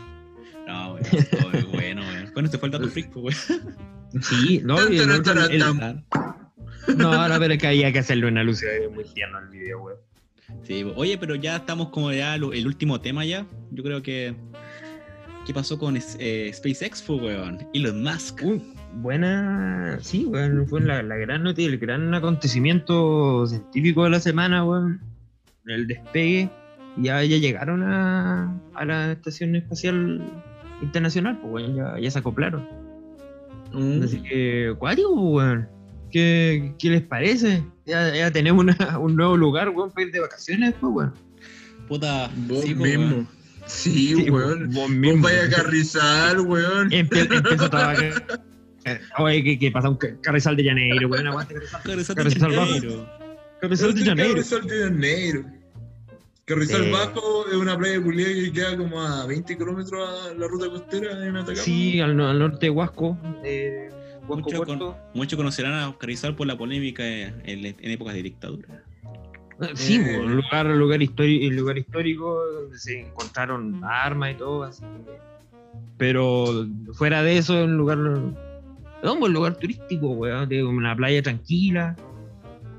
No, 0.67 0.93
weón. 0.93 1.05
Bueno, 1.71 2.01
weón. 2.03 2.31
Bueno, 2.33 2.49
fue 2.49 2.67
el 2.67 2.71
dato 2.71 2.87
freak, 2.89 3.09
pues, 3.11 3.49
weón. 3.49 3.75
Sí, 4.21 4.61
no, 4.63 4.75
Tan, 4.75 4.93
el 4.93 4.99
el- 5.09 5.23
tan. 5.23 6.05
no, 6.97 7.27
no, 7.27 7.39
pero 7.39 7.53
es 7.53 7.59
que 7.59 7.67
había 7.67 7.91
que 7.91 7.99
hacerle 7.99 8.27
una 8.27 8.43
luz 8.43 8.61
muy 8.93 9.03
tierna 9.13 9.39
al 9.39 9.49
video, 9.49 9.81
weón. 9.81 9.97
Sí, 10.63 10.85
oye, 10.95 11.17
pero 11.17 11.35
ya 11.35 11.55
estamos 11.57 11.89
como 11.89 12.11
ya 12.13 12.37
lo- 12.37 12.53
el 12.53 12.67
último 12.67 13.01
tema 13.01 13.25
ya. 13.25 13.45
Yo 13.71 13.83
creo 13.83 14.01
que. 14.03 14.35
¿Qué 15.45 15.53
pasó 15.53 15.77
con 15.77 15.95
eh, 15.97 16.51
SpaceX, 16.53 17.07
weón? 17.09 17.67
Elon 17.73 18.01
Musk. 18.03 18.41
Uy, 18.43 18.61
buena. 18.95 19.97
Sí, 20.01 20.25
weón. 20.25 20.67
Fue 20.67 20.81
la, 20.81 21.03
la 21.03 21.15
gran 21.15 21.43
noticia, 21.43 21.69
el 21.71 21.77
gran 21.77 22.13
acontecimiento 22.13 23.45
científico 23.47 24.03
de 24.03 24.09
la 24.11 24.19
semana, 24.19 24.63
weón. 24.65 25.01
El 25.67 25.87
despegue. 25.87 26.49
Ya, 26.97 27.21
ya 27.23 27.37
llegaron 27.37 27.83
a, 27.83 28.57
a 28.73 28.85
la 28.85 29.11
Estación 29.11 29.55
Espacial 29.55 30.21
Internacional, 30.81 31.37
pues, 31.41 31.53
weón. 31.65 31.75
Ya, 31.75 31.99
ya 31.99 32.11
se 32.11 32.19
acoplaron. 32.19 32.67
Mm. 33.73 34.03
Así 34.03 34.21
que, 34.21 34.73
cuático, 34.77 35.09
pues, 35.15 35.25
weón. 35.47 35.69
¿Qué, 36.11 36.73
¿Qué 36.79 36.89
les 36.91 37.01
parece? 37.01 37.63
Ya, 37.85 38.13
ya 38.15 38.31
tenemos 38.31 38.63
una- 38.63 38.97
un 38.99 39.15
nuevo 39.15 39.35
lugar, 39.35 39.69
weón, 39.69 39.91
para 39.91 40.05
ir 40.07 40.13
de 40.13 40.19
vacaciones, 40.21 40.73
pues, 40.79 40.93
weón. 40.93 41.13
Puta. 41.87 42.29
Vos 42.47 42.61
sí, 42.63 42.73
pues, 42.73 42.97
mismo. 42.97 43.15
weón. 43.15 43.27
Sí, 43.65 44.15
Sí, 44.15 44.29
weón. 44.29 44.67
vos 44.67 44.75
Vos 44.75 44.89
mismo. 44.89 45.23
vaya 45.23 45.45
a 45.45 45.49
carrizar, 45.49 46.39
weón. 46.39 46.89
Empie- 46.91 47.27
Empiezo 47.35 47.65
a 47.65 47.69
trabajar. 47.69 48.13
Eh, 48.85 48.99
Oye, 49.17 49.43
que, 49.43 49.59
que 49.59 49.71
pasa 49.71 49.89
un 49.89 49.97
de 50.55 50.63
Janeiro, 50.63 51.07
weón. 51.07 51.27
Aguante, 51.27 51.53
carrizal. 51.55 51.81
Carrizal 51.83 52.15
Carrizal 52.15 52.51
de 52.51 52.57
bajo. 52.57 52.71
Janeiro. 52.73 53.09
Carrizal 53.61 53.95
de 53.95 54.05
Janeiro. 54.05 54.33
Carrizal 54.33 54.61
de 54.67 54.79
Janeiro. 54.83 55.45
Carrizal 56.45 56.83
Sí. 56.83 56.91
Bajo 56.91 57.47
es 57.47 57.55
una 57.55 57.75
playa 57.77 58.01
culiada 58.03 58.31
que 58.33 58.51
queda 58.51 58.77
como 58.77 59.01
a 59.01 59.25
20 59.25 59.57
kilómetros 59.57 60.07
a 60.29 60.33
la 60.35 60.47
ruta 60.47 60.69
costera 60.69 61.25
en 61.25 61.35
Atacama. 61.35 61.55
Sí, 61.57 61.99
al, 61.99 62.19
al 62.21 62.37
norte 62.39 62.67
de 62.67 62.69
Huasco. 62.69 63.17
Eh, 63.43 63.89
Huasco 64.27 64.35
Mucho 64.51 64.57
Puerto. 64.63 64.97
Muchos 65.15 65.37
conocerán 65.37 65.73
a 65.73 65.97
Carrizal 65.97 66.35
por 66.35 66.45
la 66.45 66.55
polémica 66.57 67.03
en, 67.07 67.65
en 67.65 67.91
épocas 67.91 68.13
de 68.13 68.21
dictadura. 68.23 68.83
Eh, 69.61 69.69
Sí, 69.73 69.95
Eh. 69.95 70.19
un 70.19 70.35
lugar, 70.35 70.67
lugar, 70.67 71.01
histórico, 71.01 71.51
lugar 71.55 71.77
histórico 71.79 72.39
donde 72.45 72.77
se 72.77 72.99
encontraron 73.07 73.81
armas 73.83 74.33
y 74.33 74.35
todo. 74.35 74.63
Así 74.65 74.83
que- 74.83 75.17
Pero 75.97 76.67
fuera 76.93 77.23
de 77.23 77.37
eso, 77.39 77.57
es 77.57 77.65
un 77.65 77.77
lugar. 77.77 77.97
Es 79.03 79.09
un 79.09 79.19
buen 79.19 79.33
lugar 79.33 79.55
turístico, 79.57 80.09
weón. 80.09 80.47
De 80.49 80.63
una 80.63 80.95
playa 80.95 81.21
tranquila. 81.21 81.95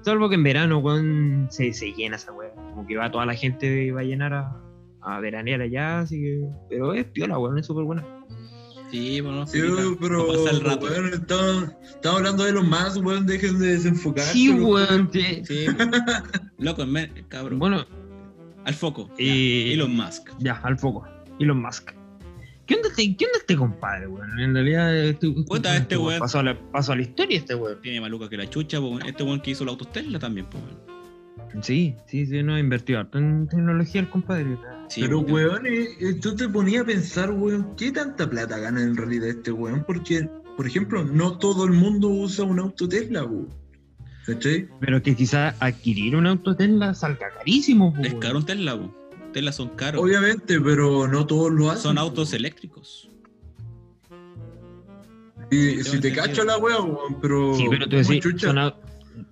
Salvo 0.03 0.29
que 0.29 0.35
en 0.37 0.43
verano, 0.45 0.79
weón, 0.79 1.49
se, 1.51 1.73
se 1.73 1.93
llena 1.93 2.17
esa 2.17 2.33
weón. 2.33 2.53
Como 2.71 2.87
que 2.87 2.97
va 2.97 3.11
toda 3.11 3.27
la 3.27 3.35
gente 3.35 3.91
va 3.93 4.01
a 4.01 4.05
llenar 4.05 4.33
a, 4.35 4.57
a 5.03 5.21
veranear 5.21 5.61
allá, 5.61 6.01
así 6.01 6.21
que. 6.21 6.45
Pero 6.69 6.95
es 6.95 7.05
piola, 7.07 7.39
weón, 7.39 7.59
es 7.59 7.67
súper 7.67 7.85
buena. 7.85 8.05
Sí, 8.91 9.21
bueno, 9.21 9.45
Sí, 9.49 9.61
sí, 9.61 9.67
pero, 10.01 10.29
pasa 10.29 10.51
el 10.51 10.61
rato. 10.61 10.87
weón, 10.87 11.13
estamos, 11.13 11.65
estamos 11.89 12.19
hablando 12.19 12.45
de 12.45 12.53
los 12.53 12.65
más, 12.67 12.97
weón, 12.99 13.27
dejen 13.27 13.59
de 13.59 13.67
desenfocarse. 13.73 14.33
Sí, 14.33 14.51
weón. 14.51 15.11
sí. 15.13 15.43
Sí, 15.45 15.67
loco, 16.59 16.85
cabrón. 17.29 17.59
Bueno, 17.59 17.85
Al 18.65 18.75
foco. 18.75 19.09
ya. 19.19 19.25
y- 19.25 19.73
Elon 19.73 19.95
Musk. 19.97 20.29
Ya, 20.39 20.61
al 20.63 20.79
foco. 20.79 21.05
Elon 21.41 21.61
Musk. 21.61 21.91
¿Qué 22.67 22.75
onda 22.75 22.89
este, 22.89 23.17
qué 23.17 23.25
onda 23.27 23.39
este 23.39 23.57
compadre, 23.57 24.07
weón? 24.09 24.39
En 24.41 24.55
realidad, 24.55 24.97
este, 24.97 25.33
Cuenta 25.47 25.77
este 25.77 25.97
weón. 25.97 26.19
Pasó 26.19 26.41
a, 26.41 26.43
la, 26.43 26.59
pasó 26.73 26.93
a 26.93 26.97
la 26.97 27.03
historia 27.03 27.39
este 27.39 27.55
weón. 27.55 27.81
Tiene 27.81 28.01
maluca 28.01 28.29
que 28.29 28.37
la 28.37 28.49
chucha, 28.51 28.81
po, 28.81 28.99
este 29.01 29.23
weón 29.23 29.41
que 29.41 29.53
hizo 29.53 29.65
la 29.65 29.71
autostella 29.73 30.19
también, 30.19 30.47
pues. 30.51 30.63
weón. 30.65 30.97
Sí, 31.63 31.95
sí, 32.07 32.27
sí, 32.27 32.43
no 32.43 32.55
ha 32.55 32.61
invertido 32.61 32.99
harto 32.99 33.19
en 33.19 33.47
tecnología 33.49 34.01
el 34.01 34.11
compadre. 34.11 34.59
Sí, 34.89 35.01
Pero, 35.01 35.21
weón, 35.21 35.65
eh, 35.67 35.87
eh, 36.01 36.15
tú 36.21 36.35
te 36.35 36.49
ponías 36.49 36.83
a 36.83 36.87
pensar, 36.87 37.31
weón, 37.31 37.75
¿qué 37.77 37.93
tanta 37.93 38.29
plata 38.29 38.59
gana 38.59 38.83
en 38.83 38.97
realidad 38.97 39.29
este 39.29 39.53
weón? 39.53 39.85
Porque, 39.87 40.29
por 40.57 40.67
ejemplo, 40.67 41.05
no 41.05 41.39
todo 41.39 41.65
el 41.65 41.73
mundo 41.73 42.09
usa 42.09 42.45
un 42.45 42.59
auto 42.59 42.89
Tesla, 42.89 43.25
weón. 43.25 43.49
¿Cachai? 44.27 44.69
Pero 44.81 45.01
que 45.03 45.15
quizás 45.15 45.55
adquirir 45.61 46.17
un 46.17 46.27
auto 46.27 46.57
Tesla 46.57 46.95
salga 46.95 47.29
carísimo. 47.39 47.95
po, 47.95 48.01
Es 48.03 48.09
weón. 48.11 48.21
caro 48.21 48.39
un 48.39 48.45
Tesla, 48.47 48.77
po. 48.77 48.93
Tesla 49.37 49.53
son 49.53 49.69
caros. 49.77 50.03
Obviamente, 50.03 50.59
pero 50.59 51.07
no 51.07 51.27
todos 51.27 51.53
lo 51.53 51.69
hacen. 51.69 51.83
Son 51.83 51.99
autos 51.99 52.33
eléctricos. 52.33 53.11
Y 55.51 55.83
si 55.83 56.01
te 56.01 56.11
cacho 56.11 56.43
la 56.43 56.57
weá, 56.57 56.81
weón, 56.81 57.21
pero. 57.21 57.55
Sí, 57.55 57.67
pero 57.69 57.85
tú 57.85 57.97
¿cómo 57.99 58.09
decís, 58.09 58.23
chucha? 58.23 58.47
son 58.47 58.75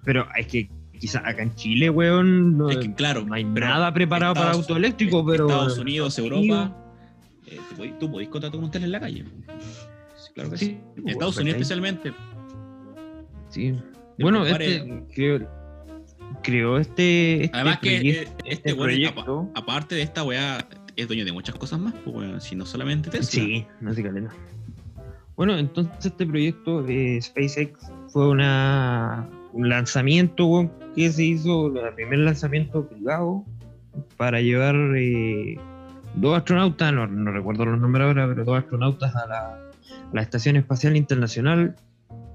pero 0.05 0.29
es 0.37 0.47
que 0.47 0.69
quizás 1.01 1.23
acá 1.25 1.43
en 1.43 1.55
Chile, 1.55 1.89
weón, 1.89 2.59
no, 2.59 2.69
Es 2.69 2.77
que, 2.77 2.93
claro, 2.93 3.25
no 3.25 3.33
hay 3.33 3.45
nada 3.45 3.95
preparado 3.95 4.35
para 4.35 4.51
auto 4.51 4.77
eléctrico, 4.77 5.25
pero. 5.25 5.49
Estados 5.49 5.79
Unidos, 5.79 6.19
Estados 6.19 6.31
Europa, 6.31 6.77
eh, 7.47 7.95
tú 7.99 8.13
podés 8.13 8.29
contratar 8.29 8.61
un 8.61 8.71
Tesla 8.71 8.85
en 8.85 8.93
la 8.93 9.01
calle. 9.01 9.25
Sí, 10.19 10.33
claro 10.35 10.51
que 10.51 10.59
sí. 10.59 10.67
Sí, 10.67 10.79
En 10.99 11.09
Estados 11.09 11.39
Unidos 11.39 11.57
especialmente. 11.63 12.13
Sí. 13.49 13.75
Bueno, 14.19 14.45
este 14.45 15.07
creo, 15.15 15.49
creo 16.43 16.79
este, 16.79 17.45
este 17.45 17.57
Además 17.57 17.79
que 17.81 17.97
eh, 17.97 18.29
este 18.45 18.53
este 18.53 18.75
proyecto. 18.75 19.49
apa- 19.55 19.61
aparte 19.61 19.95
de 19.95 20.03
esta 20.03 20.23
weá, 20.25 20.67
es 20.97 21.07
dueño 21.09 21.25
de 21.25 21.33
muchas 21.33 21.55
cosas 21.57 21.79
más, 21.81 21.95
pues 22.05 22.17
weón, 22.17 22.41
si 22.41 22.55
no 22.57 22.67
solamente 22.67 23.11
Tesla. 23.11 23.43
Sí, 23.43 23.67
no 23.81 23.93
sé 23.95 24.03
caleta. 24.03 24.31
Bueno, 25.37 25.59
entonces 25.59 25.93
este 26.07 26.27
proyecto 26.27 26.83
de 26.83 27.21
SpaceX 27.21 27.73
fue 28.09 28.29
una, 28.29 29.29
un 29.53 29.69
lanzamiento 29.69 30.71
que 30.95 31.11
se 31.11 31.25
hizo, 31.25 31.67
el 31.77 31.93
primer 31.95 32.21
lanzamiento 32.21 32.87
privado 32.87 33.45
para 34.17 34.41
llevar 34.41 34.77
eh, 34.97 35.59
dos 36.15 36.37
astronautas, 36.39 36.93
no, 36.93 37.07
no 37.09 37.33
recuerdo 37.33 37.67
los 37.67 37.81
nombres 37.81 38.05
ahora, 38.07 38.29
pero 38.29 38.45
dos 38.45 38.59
astronautas 38.59 39.15
a 39.17 39.27
la, 39.27 39.39
a 39.49 39.59
la 40.13 40.23
Estación 40.23 40.55
Espacial 40.55 40.97
Internacional 40.97 41.75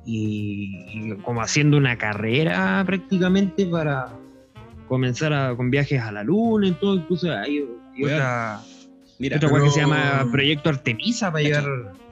y, 0.05 0.85
y 0.91 1.15
como 1.23 1.41
haciendo 1.41 1.77
una 1.77 1.97
carrera 1.97 2.83
prácticamente 2.85 3.65
para 3.65 4.07
comenzar 4.87 5.33
a- 5.33 5.55
con 5.55 5.69
viajes 5.69 6.01
a 6.01 6.11
la 6.11 6.23
Luna 6.23 6.67
y 6.67 6.71
todo, 6.73 6.95
incluso 6.95 7.31
hay, 7.31 7.65
hay 7.95 8.03
otra... 8.03 8.61
Mira, 9.19 9.35
Otra 9.35 9.49
weá 9.49 9.63
que 9.63 9.69
se 9.69 9.81
llama 9.81 10.25
Proyecto 10.31 10.69
Artemisa 10.69 11.29
para 11.29 11.43
llegar. 11.43 11.65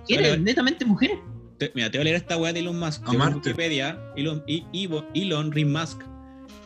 ¿Quiénes? 0.06 0.42
Netamente 0.42 0.84
mujeres. 0.84 1.18
te, 1.58 1.72
mira, 1.74 1.90
te 1.90 1.98
voy 1.98 2.02
a 2.02 2.04
leer 2.04 2.16
esta 2.18 2.36
weá 2.38 2.52
de 2.52 2.60
Elon 2.60 2.78
Musk. 2.78 3.08
Marte. 3.14 3.36
Wikipedia, 3.38 3.98
Elon, 4.18 4.44
Elon 5.14 5.54
Musk 5.72 6.02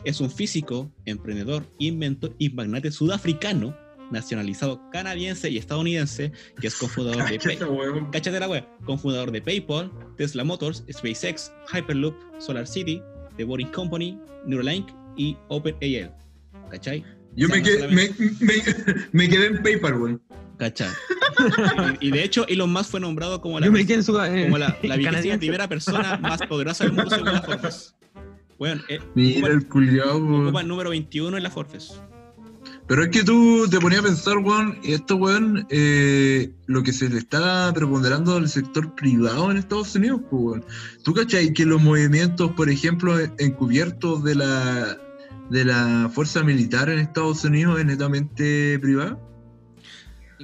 es 0.03 0.19
un 0.19 0.31
físico, 0.31 0.91
emprendedor, 1.06 1.64
inventor 1.77 2.34
y 2.39 2.49
magnate 2.49 2.89
sudafricano, 2.91 3.76
nacionalizado 4.11 4.81
canadiense 4.91 5.49
y 5.49 5.57
estadounidense, 5.57 6.31
que 6.59 6.67
es 6.67 6.75
cofundador 6.75 7.29
de 7.29 7.39
PayPal. 7.43 8.09
Cáchate 8.11 8.39
la 8.39 8.47
web, 8.47 8.65
cofundador 8.85 9.31
de 9.31 9.41
PayPal, 9.41 9.91
Tesla 10.17 10.43
Motors, 10.43 10.83
SpaceX, 10.91 11.51
Hyperloop, 11.73 12.15
Solar 12.39 12.67
City, 12.67 13.01
The 13.38 13.43
Boring 13.45 13.69
Company, 13.69 14.19
Neuralink 14.45 14.89
y 15.17 15.38
OpenAI. 15.49 16.11
¿Cachai? 16.69 17.03
Yo 17.35 17.47
O 17.47 17.49
sea, 17.49 17.57
me, 17.57 17.61
no 17.61 17.65
quedé, 17.65 17.88
me, 17.88 18.09
me, 18.39 18.53
me 19.13 19.29
quedé 19.29 19.45
en 19.47 19.63
PayPal, 19.63 19.93
weón. 19.95 20.21
¿Cachai? 20.57 20.89
y, 22.01 22.07
y 22.07 22.11
de 22.11 22.23
hecho, 22.23 22.45
Elon 22.47 22.71
Musk 22.71 22.91
fue 22.91 22.99
nombrado 22.99 23.41
como 23.41 23.59
la, 23.59 23.65
Yo 23.65 23.71
me 23.71 23.85
quedé 23.85 23.95
en 23.95 24.03
su. 24.03 24.19
eh, 24.21 24.43
como 24.43 24.57
la, 24.57 24.77
la 24.83 24.95
vigésima 24.97 25.38
primera 25.38 25.67
persona 25.67 26.17
más 26.17 26.41
poderosa 26.43 26.83
del 26.83 26.93
mundo 26.93 27.09
según 27.09 27.33
la 27.33 27.41
Forbes. 27.41 27.95
Bueno, 28.61 28.79
eh, 28.89 28.99
Mira 29.15 29.39
ocupa, 29.39 29.53
el 29.53 29.67
culiao, 29.67 30.17
weón. 30.19 30.43
ocupa 30.45 30.61
el 30.61 30.67
número 30.67 30.91
21 30.91 31.35
en 31.35 31.41
la 31.41 31.49
Forbes. 31.49 31.99
Pero 32.91 33.05
es 33.05 33.09
que 33.09 33.23
tú 33.23 33.69
te 33.69 33.80
ponías 33.80 34.01
a 34.01 34.03
pensar, 34.03 34.39
weón, 34.39 34.77
esto, 34.84 35.15
weón, 35.15 35.65
eh, 35.69 36.51
lo 36.65 36.84
que 36.84 36.91
se 36.91 37.07
le 37.07 37.19
está 37.19 37.72
preponderando 37.73 38.35
al 38.35 38.49
sector 38.49 38.93
privado 38.95 39.49
en 39.49 39.55
Estados 39.55 39.95
Unidos, 39.95 40.19
pues, 40.30 40.43
weón. 40.43 40.65
¿Tú 41.01 41.13
cachai 41.13 41.53
que 41.53 41.65
los 41.65 41.81
movimientos, 41.81 42.51
por 42.51 42.69
ejemplo, 42.69 43.18
encubiertos 43.38 44.26
de 44.26 44.35
la, 44.35 44.97
de 45.49 45.63
la 45.63 46.11
fuerza 46.13 46.43
militar 46.43 46.89
en 46.89 46.99
Estados 46.99 47.45
Unidos 47.45 47.80
es 47.80 47.85
netamente 47.85 48.77
privada? 48.80 49.18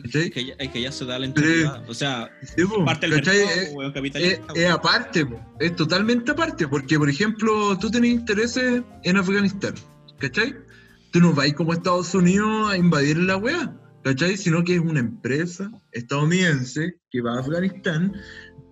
¿Cachai? 0.03 0.29
Que 0.29 0.45
ya, 0.45 0.53
es 0.57 0.71
que 0.71 0.81
ya 0.83 0.91
se 0.93 1.03
da 1.03 1.19
la 1.19 1.25
entrada. 1.25 1.83
O 1.89 1.93
sea, 1.93 2.31
Sí, 2.55 2.63
po, 2.63 2.85
parte 2.85 3.09
del 3.09 3.19
¿cachai? 3.19 3.39
mercado, 3.39 3.73
weón, 3.73 3.93
es, 4.55 4.69
aparte, 4.71 5.25
po, 5.25 5.37
es 5.59 5.75
totalmente 5.75 6.31
aparte, 6.31 6.65
porque 6.65 6.97
por 6.97 7.09
ejemplo, 7.09 7.77
tú 7.77 7.91
tenés 7.91 8.11
intereses 8.11 8.83
en 9.03 9.17
Afganistán, 9.17 9.73
¿cachai? 10.17 10.55
Tú 11.17 11.23
no 11.23 11.33
vas 11.33 11.51
como 11.53 11.73
Estados 11.73 12.13
Unidos 12.13 12.69
a 12.69 12.77
invadir 12.77 13.17
la 13.17 13.37
weá, 13.37 13.75
¿cachai? 14.03 14.37
Sino 14.37 14.63
que 14.63 14.75
es 14.75 14.79
una 14.81 14.99
empresa 14.99 15.71
estadounidense 15.91 16.99
que 17.09 17.21
va 17.21 17.37
a 17.37 17.39
Afganistán 17.39 18.13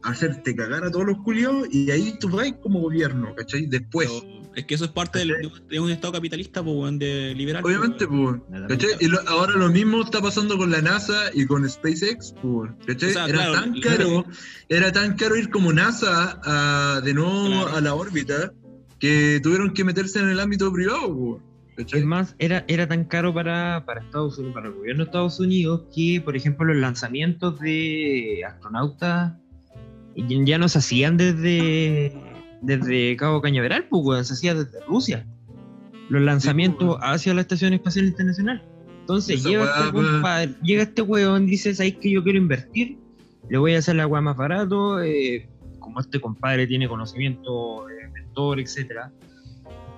a 0.03 0.11
hacerte 0.11 0.55
cagar 0.55 0.84
a 0.84 0.91
todos 0.91 1.07
los 1.07 1.17
culiados 1.23 1.67
y 1.72 1.89
ahí 1.89 2.15
tú 2.19 2.30
vas 2.30 2.53
como 2.61 2.81
gobierno, 2.81 3.34
¿cachai? 3.35 3.65
Después. 3.65 4.07
Pero 4.09 4.51
es 4.53 4.65
que 4.65 4.76
eso 4.76 4.85
es 4.85 4.91
parte 4.91 5.17
del- 5.17 5.51
de, 5.67 5.80
un- 5.80 5.89
estado 5.89 6.13
capitalista, 6.13 6.63
pues, 6.63 6.99
de 6.99 7.34
liberal. 7.35 7.63
Obviamente, 7.65 8.05
pues, 8.05 8.35
¿cachai? 8.69 8.91
Y 8.99 9.07
lo- 9.07 9.27
ahora 9.27 9.53
lo 9.55 9.69
mismo 9.69 10.03
está 10.03 10.22
pasando 10.22 10.55
con 10.55 10.69
la 10.69 10.84
NASA 10.84 11.31
y 11.34 11.47
con 11.47 11.67
SpaceX, 11.67 12.35
pues, 12.43 12.69
¿cachai? 12.85 13.09
O 13.09 13.13
sea, 13.13 13.26
era 13.26 13.38
claro, 13.39 13.53
tan 13.53 13.80
caro, 13.81 14.26
era 14.69 14.91
tan 14.91 15.15
caro 15.15 15.35
ir 15.35 15.49
como 15.49 15.73
NASA 15.73 16.39
a- 16.43 17.01
de 17.01 17.11
nuevo 17.11 17.47
Claro. 17.47 17.76
a 17.76 17.81
la 17.81 17.95
órbita 17.95 18.53
que 18.99 19.39
tuvieron 19.41 19.73
que 19.73 19.84
meterse 19.84 20.19
en 20.19 20.30
el 20.30 20.39
ámbito 20.39 20.72
privado, 20.72 21.11
pues, 21.17 21.41
¿cachai? 21.76 21.99
Es 21.99 22.06
más, 22.06 22.35
era, 22.39 22.65
era 22.68 22.88
tan 22.88 23.06
caro 23.06 23.34
para, 23.34 23.84
para 23.85 24.02
Estados 24.02 24.38
Unidos, 24.38 24.56
para 24.56 24.68
el 24.68 24.73
gobierno 24.73 25.03
de 25.03 25.07
Estados 25.10 25.39
Unidos, 25.39 25.84
que, 25.93 26.22
por 26.23 26.35
ejemplo, 26.35 26.65
los 26.65 26.77
lanzamientos 26.77 27.60
de 27.60 28.43
astronautas 28.47 29.34
ya 30.15 30.57
no 30.57 30.69
se 30.69 30.77
hacían 30.80 31.18
desde, 31.18 32.14
desde 32.61 33.18
Cabo 33.18 33.41
Cañaveral, 33.41 33.88
pues, 33.89 34.27
se 34.27 34.34
hacía 34.34 34.56
desde 34.56 34.80
Rusia. 34.88 35.26
Los 36.10 36.22
lanzamientos 36.22 36.88
weón. 36.88 36.99
hacia 37.02 37.34
la 37.34 37.41
Estación 37.41 37.73
Espacial 37.73 38.06
Internacional. 38.06 38.64
Entonces, 39.02 39.39
Esa 39.39 39.49
llega 39.49 39.65
este, 39.65 39.97
weón. 39.97 40.57
llega 40.64 40.84
este 40.84 41.02
weón, 41.02 41.45
dice, 41.45 41.76
¿sabes 41.76 41.95
que 41.97 42.11
yo 42.11 42.23
quiero 42.23 42.38
invertir? 42.38 42.97
Le 43.49 43.57
voy 43.57 43.76
a 43.76 43.80
hacer 43.80 43.95
la 43.95 44.07
weá 44.07 44.22
más 44.22 44.38
barato. 44.38 45.02
eh, 45.02 45.49
como 45.80 45.99
este 45.99 46.19
compadre 46.19 46.65
tiene 46.65 46.88
conocimiento, 46.88 47.88
eh, 47.89 48.10
mentor, 48.11 48.60
etcétera 48.60 49.11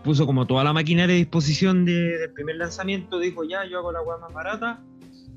puso 0.07 0.25
como 0.25 0.47
toda 0.47 0.63
la 0.63 0.71
maquinaria 0.73 1.13
a 1.13 1.17
disposición 1.17 1.84
de- 1.85 2.17
del 2.17 2.31
primer 2.31 2.55
lanzamiento, 2.55 3.19
dijo 3.19 3.43
ya, 3.43 3.65
yo 3.69 3.79
hago 3.79 3.91
la 3.91 4.01
weá 4.01 4.17
más 4.17 4.34
barata, 4.34 4.81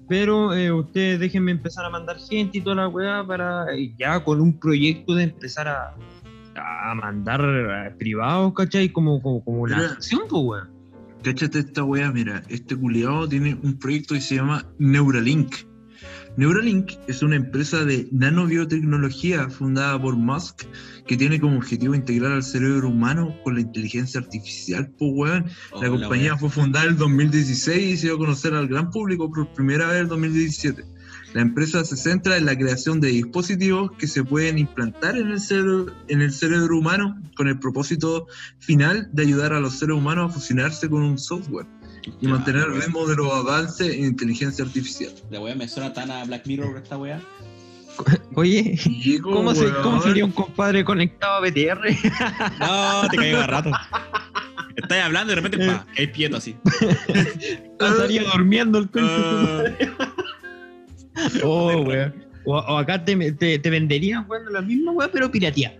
pero 0.09 0.55
eh, 0.55 0.71
ustedes 0.73 1.19
déjenme 1.19 1.51
empezar 1.51 1.85
a 1.85 1.91
mandar 1.91 2.19
gente 2.19 2.59
y 2.59 2.61
toda 2.61 2.77
la 2.77 2.89
weá 2.89 3.25
para 3.27 3.77
y 3.77 3.95
ya 3.99 4.23
con 4.23 4.41
un 4.41 4.59
proyecto 4.59 5.15
de 5.17 5.25
empezar 5.25 5.67
a, 5.69 5.95
a 6.55 6.95
mandar 6.95 7.41
eh, 7.45 7.95
privados, 7.99 8.55
¿cachai? 8.55 8.89
Como, 8.91 9.21
como, 9.21 9.43
como 9.45 9.65
Pero- 9.65 9.77
acción, 9.87 10.21
pues 10.29 10.43
weón. 10.45 10.69
Cáchate 11.23 11.59
esta 11.59 11.85
weá, 11.85 12.11
mira, 12.13 12.43
este 12.49 12.75
culiado 12.77 13.29
tiene 13.29 13.59
un 13.63 13.79
proyecto 13.79 14.15
que 14.15 14.21
se 14.23 14.37
llama 14.37 14.65
Neuralink. 14.79 15.55
Neuralink 16.37 16.93
es 17.09 17.23
una 17.23 17.37
empresa 17.37 17.85
de 17.85 18.09
nanobiotecnología 18.13 19.51
fundada 19.51 20.01
por 20.01 20.17
Musk 20.17 20.63
que 21.07 21.17
tiene 21.17 21.41
como 21.41 21.57
objetivo 21.57 21.95
integrar 21.95 22.33
al 22.33 22.43
cerebro 22.43 22.89
humano 22.89 23.37
con 23.43 23.55
la 23.55 23.61
inteligencia 23.61 24.21
artificial, 24.21 24.91
pues 24.97 25.11
weón. 25.15 25.47
Oh, 25.73 25.83
La 25.83 25.91
compañía 25.91 26.37
fue 26.37 26.49
fundada 26.49 26.85
en 26.87 26.93
el 26.93 26.99
2016 26.99 27.95
y 27.95 27.97
se 27.97 28.07
dio 28.07 28.15
a 28.15 28.19
conocer 28.19 28.55
al 28.55 28.69
gran 28.69 28.91
público 28.91 29.31
por 29.31 29.53
primera 29.55 29.89
vez 29.89 29.97
en 29.97 30.03
el 30.03 30.09
2017. 30.09 30.85
La 31.35 31.43
empresa 31.43 31.85
se 31.85 31.97
centra 31.97 32.37
en 32.37 32.47
la 32.47 32.57
creación 32.57 33.01
de 33.01 33.09
dispositivos 33.09 33.91
que 33.99 34.07
se 34.07 34.25
pueden 34.25 34.59
implantar 34.59 35.17
en 35.17 35.29
el 35.29 35.41
cerebro, 35.41 35.87
en 36.09 36.23
el 36.23 36.33
cerebro 36.33 36.79
humano 36.79 37.21
con 37.37 37.49
el 37.49 37.59
propósito 37.59 38.27
final 38.59 39.09
de 39.13 39.23
ayudar 39.25 39.53
a 39.53 39.61
los 39.61 39.79
seres 39.79 39.97
humanos 39.97 40.31
a 40.31 40.35
fusionarse 40.35 40.89
con 40.89 41.03
un 41.03 41.19
software 41.19 41.67
y 42.05 42.13
Ya, 42.27 42.29
mantener 42.31 42.63
el 42.65 42.71
weá- 42.73 42.85
ritmo 42.87 43.07
de 43.07 43.17
los 43.17 43.33
avances 43.33 43.95
en 43.95 44.05
inteligencia 44.07 44.65
artificial. 44.65 45.13
La 45.31 45.41
weá 45.41 45.55
me 45.55 45.69
suena 45.69 45.93
tan 45.93 46.11
a 46.11 46.25
Black 46.25 46.47
Mirror 46.47 46.77
esta 46.83 46.97
weá. 46.99 47.21
Oye, 48.35 48.79
¿cómo, 49.23 49.55
se, 49.55 49.65
weón. 49.67 49.83
¿cómo 49.83 50.03
sería 50.03 50.25
un 50.25 50.33
compadre 50.33 50.85
conectado 50.85 51.35
a 51.35 51.41
BTR? 51.41 51.81
No, 52.61 53.09
te 53.11 53.17
caigo 53.17 53.39
a 53.39 53.47
rato. 53.47 53.71
Estás 54.77 54.99
hablando 55.05 55.33
y 55.33 55.37
de 55.37 55.43
repente, 55.43 55.67
pa, 55.67 55.87
hay 55.99 56.09
quieto 56.09 56.37
así. 56.39 56.57
Estaría 57.79 58.23
durmiendo 58.33 58.79
el 58.79 58.91
concho. 58.91 59.09
Ah, 59.09 59.65
Oh, 61.45 61.77
weón. 61.83 62.15
O, 62.47 62.57
o 62.57 62.79
acá 62.79 63.05
te, 63.05 63.33
te, 63.33 63.59
te 63.59 63.71
venderían, 63.71 64.25
weón, 64.29 64.51
la 64.53 64.63
misma 64.63 64.93
weá, 64.93 65.11
pero 65.13 65.31
pirateada. 65.31 65.77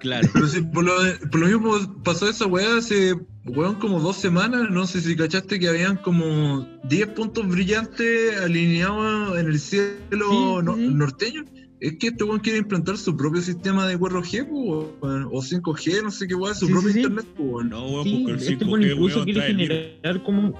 claro. 0.00 0.26
Pero 0.32 0.46
si 0.46 0.62
por 0.62 0.84
lo, 0.84 0.92
por 1.30 1.40
lo 1.40 1.46
mismo 1.46 2.02
pasó 2.02 2.30
esa 2.30 2.46
weá 2.46 2.78
hace, 2.78 3.14
weón, 3.48 3.74
como 3.76 4.00
dos 4.00 4.16
semanas, 4.16 4.70
no 4.70 4.86
sé 4.86 5.00
si 5.00 5.16
cachaste 5.16 5.58
que 5.58 5.68
habían 5.68 5.96
como 5.96 6.66
10 6.84 7.08
puntos 7.08 7.46
brillantes 7.48 8.40
alineados 8.40 9.38
en 9.38 9.46
el 9.48 9.58
cielo 9.58 9.98
Sí, 10.30 10.64
no- 10.64 10.74
sí. 10.76 10.88
norteño. 10.94 11.44
Es 11.80 11.96
que 11.98 12.08
este 12.08 12.24
weón 12.24 12.40
quiere 12.40 12.58
implantar 12.58 12.96
su 12.96 13.16
propio 13.16 13.40
sistema 13.40 13.86
de 13.86 13.96
4G, 13.96 14.48
po, 14.48 14.92
weón, 15.00 15.28
o 15.32 15.40
5G, 15.42 16.02
no 16.02 16.10
sé 16.10 16.26
qué 16.26 16.34
weón, 16.34 16.54
su 16.54 16.66
Sí, 16.66 16.72
propio 16.72 16.90
internet, 16.90 17.26
weón. 17.38 17.68
No, 17.70 17.86
weón, 17.86 18.04
Sí, 18.04 18.10
porque 18.24 18.32
el 18.32 18.38
este 18.38 18.64
5G, 18.64 18.68
weón 18.68 18.82
incluso 18.82 19.14
weón, 19.16 19.24
quiere 19.26 19.42
generar 19.46 20.22
como 20.24 20.54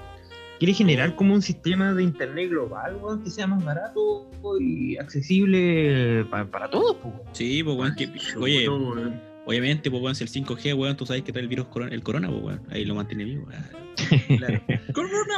quiere 0.59 0.73
generar 0.73 1.15
como 1.15 1.33
un 1.35 1.41
sistema 1.41 1.93
de 1.93 2.03
internet 2.03 2.49
global, 2.49 2.97
weón, 3.01 3.23
que 3.23 3.29
sea 3.29 3.47
más 3.47 3.63
barato 3.63 4.29
y 4.59 4.97
accesible 4.97 6.25
pa- 6.29 6.45
para 6.49 6.69
todos, 6.69 6.97
pues. 7.01 7.13
weón. 7.15 7.27
Sí, 7.33 7.63
pues, 7.63 7.77
weón, 7.77 7.95
que- 7.95 8.09
oye, 8.37 8.69
weón. 8.69 9.28
Obviamente, 9.49 9.89
pues, 9.89 10.01
weón, 10.03 10.13
si 10.15 10.23
el 10.23 10.29
5G, 10.29 10.77
weón, 10.77 10.95
tú 10.95 11.05
sabes 11.07 11.23
que 11.23 11.31
trae 11.31 11.41
el 11.41 11.49
virus 11.49 11.65
corona, 11.67 11.91
el 11.93 12.03
corona, 12.03 12.29
pues, 12.29 12.43
weón, 12.43 12.61
ahí 12.69 12.85
lo 12.85 12.93
mantiene 12.95 13.25
vivo. 13.25 13.47
Claro. 14.37 14.61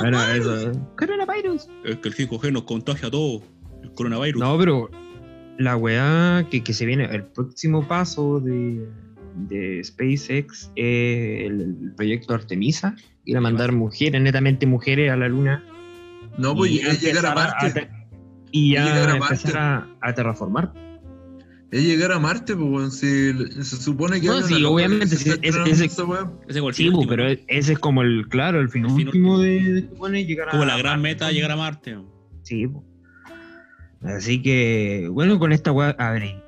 Bueno, 0.02 0.22
eso. 0.34 0.72
Coronavirus. 0.98 1.68
Es 1.86 1.98
que 1.98 2.10
el 2.10 2.16
5G 2.16 2.52
nos 2.52 2.64
contagia 2.64 3.08
a 3.08 3.12
todos. 3.12 3.42
El 3.82 3.92
coronavirus. 3.94 4.40
No, 4.40 4.58
pero 4.58 4.90
la 5.58 5.76
weá 5.78 6.46
que, 6.52 6.62
que 6.64 6.74
se 6.74 6.86
viene, 6.86 7.06
el 7.06 7.24
próximo 7.24 7.88
paso 7.88 8.40
de, 8.40 8.86
de 9.48 9.82
SpaceX 9.84 10.72
es 10.76 11.46
el, 11.48 11.62
el 11.62 11.94
proyecto 11.96 12.34
Artemisa, 12.34 12.96
ir 13.26 13.38
a 13.38 13.42
mandar 13.42 13.72
mujeres, 13.72 14.22
netamente 14.22 14.66
mujeres 14.68 15.10
a 15.12 15.16
la 15.16 15.28
luna. 15.30 15.64
No, 16.38 16.56
pues 16.56 16.72
y 16.72 16.80
llegar 17.00 17.26
a 17.26 17.34
Marte. 17.34 17.72
te- 17.72 17.90
y 18.52 18.74
ya 18.74 18.86
llegar 18.86 19.10
a 19.10 19.16
empezar 19.18 19.88
a 20.02 20.14
terraformar. 20.14 20.74
Es 21.72 21.84
llegar 21.86 22.12
a 22.12 22.20
Marte, 22.20 22.56
pues, 22.56 22.70
weón. 22.70 22.92
Si 22.92 23.32
se 23.64 23.78
supone 23.78 24.20
que 24.20 24.28
No, 24.28 24.42
sí, 24.42 24.62
obviamente, 24.66 25.08
sí, 25.16 25.30
está 25.30 25.48
ese- 25.48 25.62
ese-. 25.72 25.86
Ese 25.86 26.60
Sí, 26.74 26.90
último. 26.90 27.06
pero 27.08 27.28
ese 27.28 27.74
es 27.74 27.80
como 27.80 28.02
el, 28.02 28.28
claro, 28.28 28.60
el 28.60 28.68
fin 28.70 28.84
El 28.86 28.92
fin 28.92 29.08
último 29.08 29.40
de, 29.40 29.62
de 29.62 30.20
es 30.20 30.28
llegar 30.28 30.50
a 30.50 30.52
Como 30.52 30.66
la 30.66 30.78
gran 30.78 31.02
Marte. 31.02 31.16
meta 31.16 31.32
llegar 31.32 31.52
a 31.52 31.56
Marte. 31.56 31.94
weón. 31.96 32.08
Sí. 32.44 32.68
Así 34.04 34.42
que, 34.42 35.08
bueno, 35.12 35.40
con 35.40 35.52
esta 35.52 35.72
weá 35.72 35.96
abri- 35.98 36.42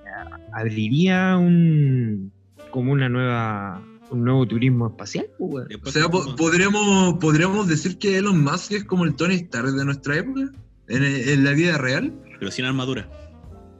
abriría 0.54 1.38
un 1.38 2.32
como 2.72 2.92
una 2.92 3.08
nueva 3.10 3.82
un 4.10 4.26
nuevo 4.26 4.46
turismo 4.48 4.88
espacial, 4.88 5.28
weón. 5.40 5.68
O 5.86 5.92
sea, 5.92 6.10
po- 6.10 6.36
podríamos, 6.36 7.18
podríamos 7.20 7.68
decir 7.68 7.98
que 7.98 8.18
Elon 8.18 8.44
Musk 8.44 8.72
es 8.74 8.84
como 8.84 9.06
el 9.06 9.16
Tony 9.16 9.36
Stark 9.36 9.72
de 9.72 9.86
nuestra 9.86 10.18
época, 10.18 10.42
en, 10.88 11.04
en 11.04 11.44
la 11.44 11.52
vida 11.54 11.78
real, 11.78 12.14
pero 12.40 12.52
sin 12.52 12.66
armadura. 12.66 13.10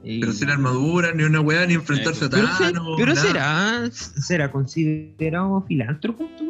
Y- 0.04 0.20
pero 0.20 0.32
sin 0.32 0.50
armadura, 0.50 1.12
ni 1.14 1.22
una 1.24 1.40
weá, 1.40 1.66
ni 1.66 1.74
enfrentarse 1.74 2.26
a 2.26 2.30
Pero, 2.30 2.46
se- 2.56 2.72
Thanos. 2.72 2.94
pero 2.98 3.16
será 3.16 3.88
será 3.92 4.50
considerado 4.52 5.64
filántropo, 5.66 6.24
este 6.24 6.44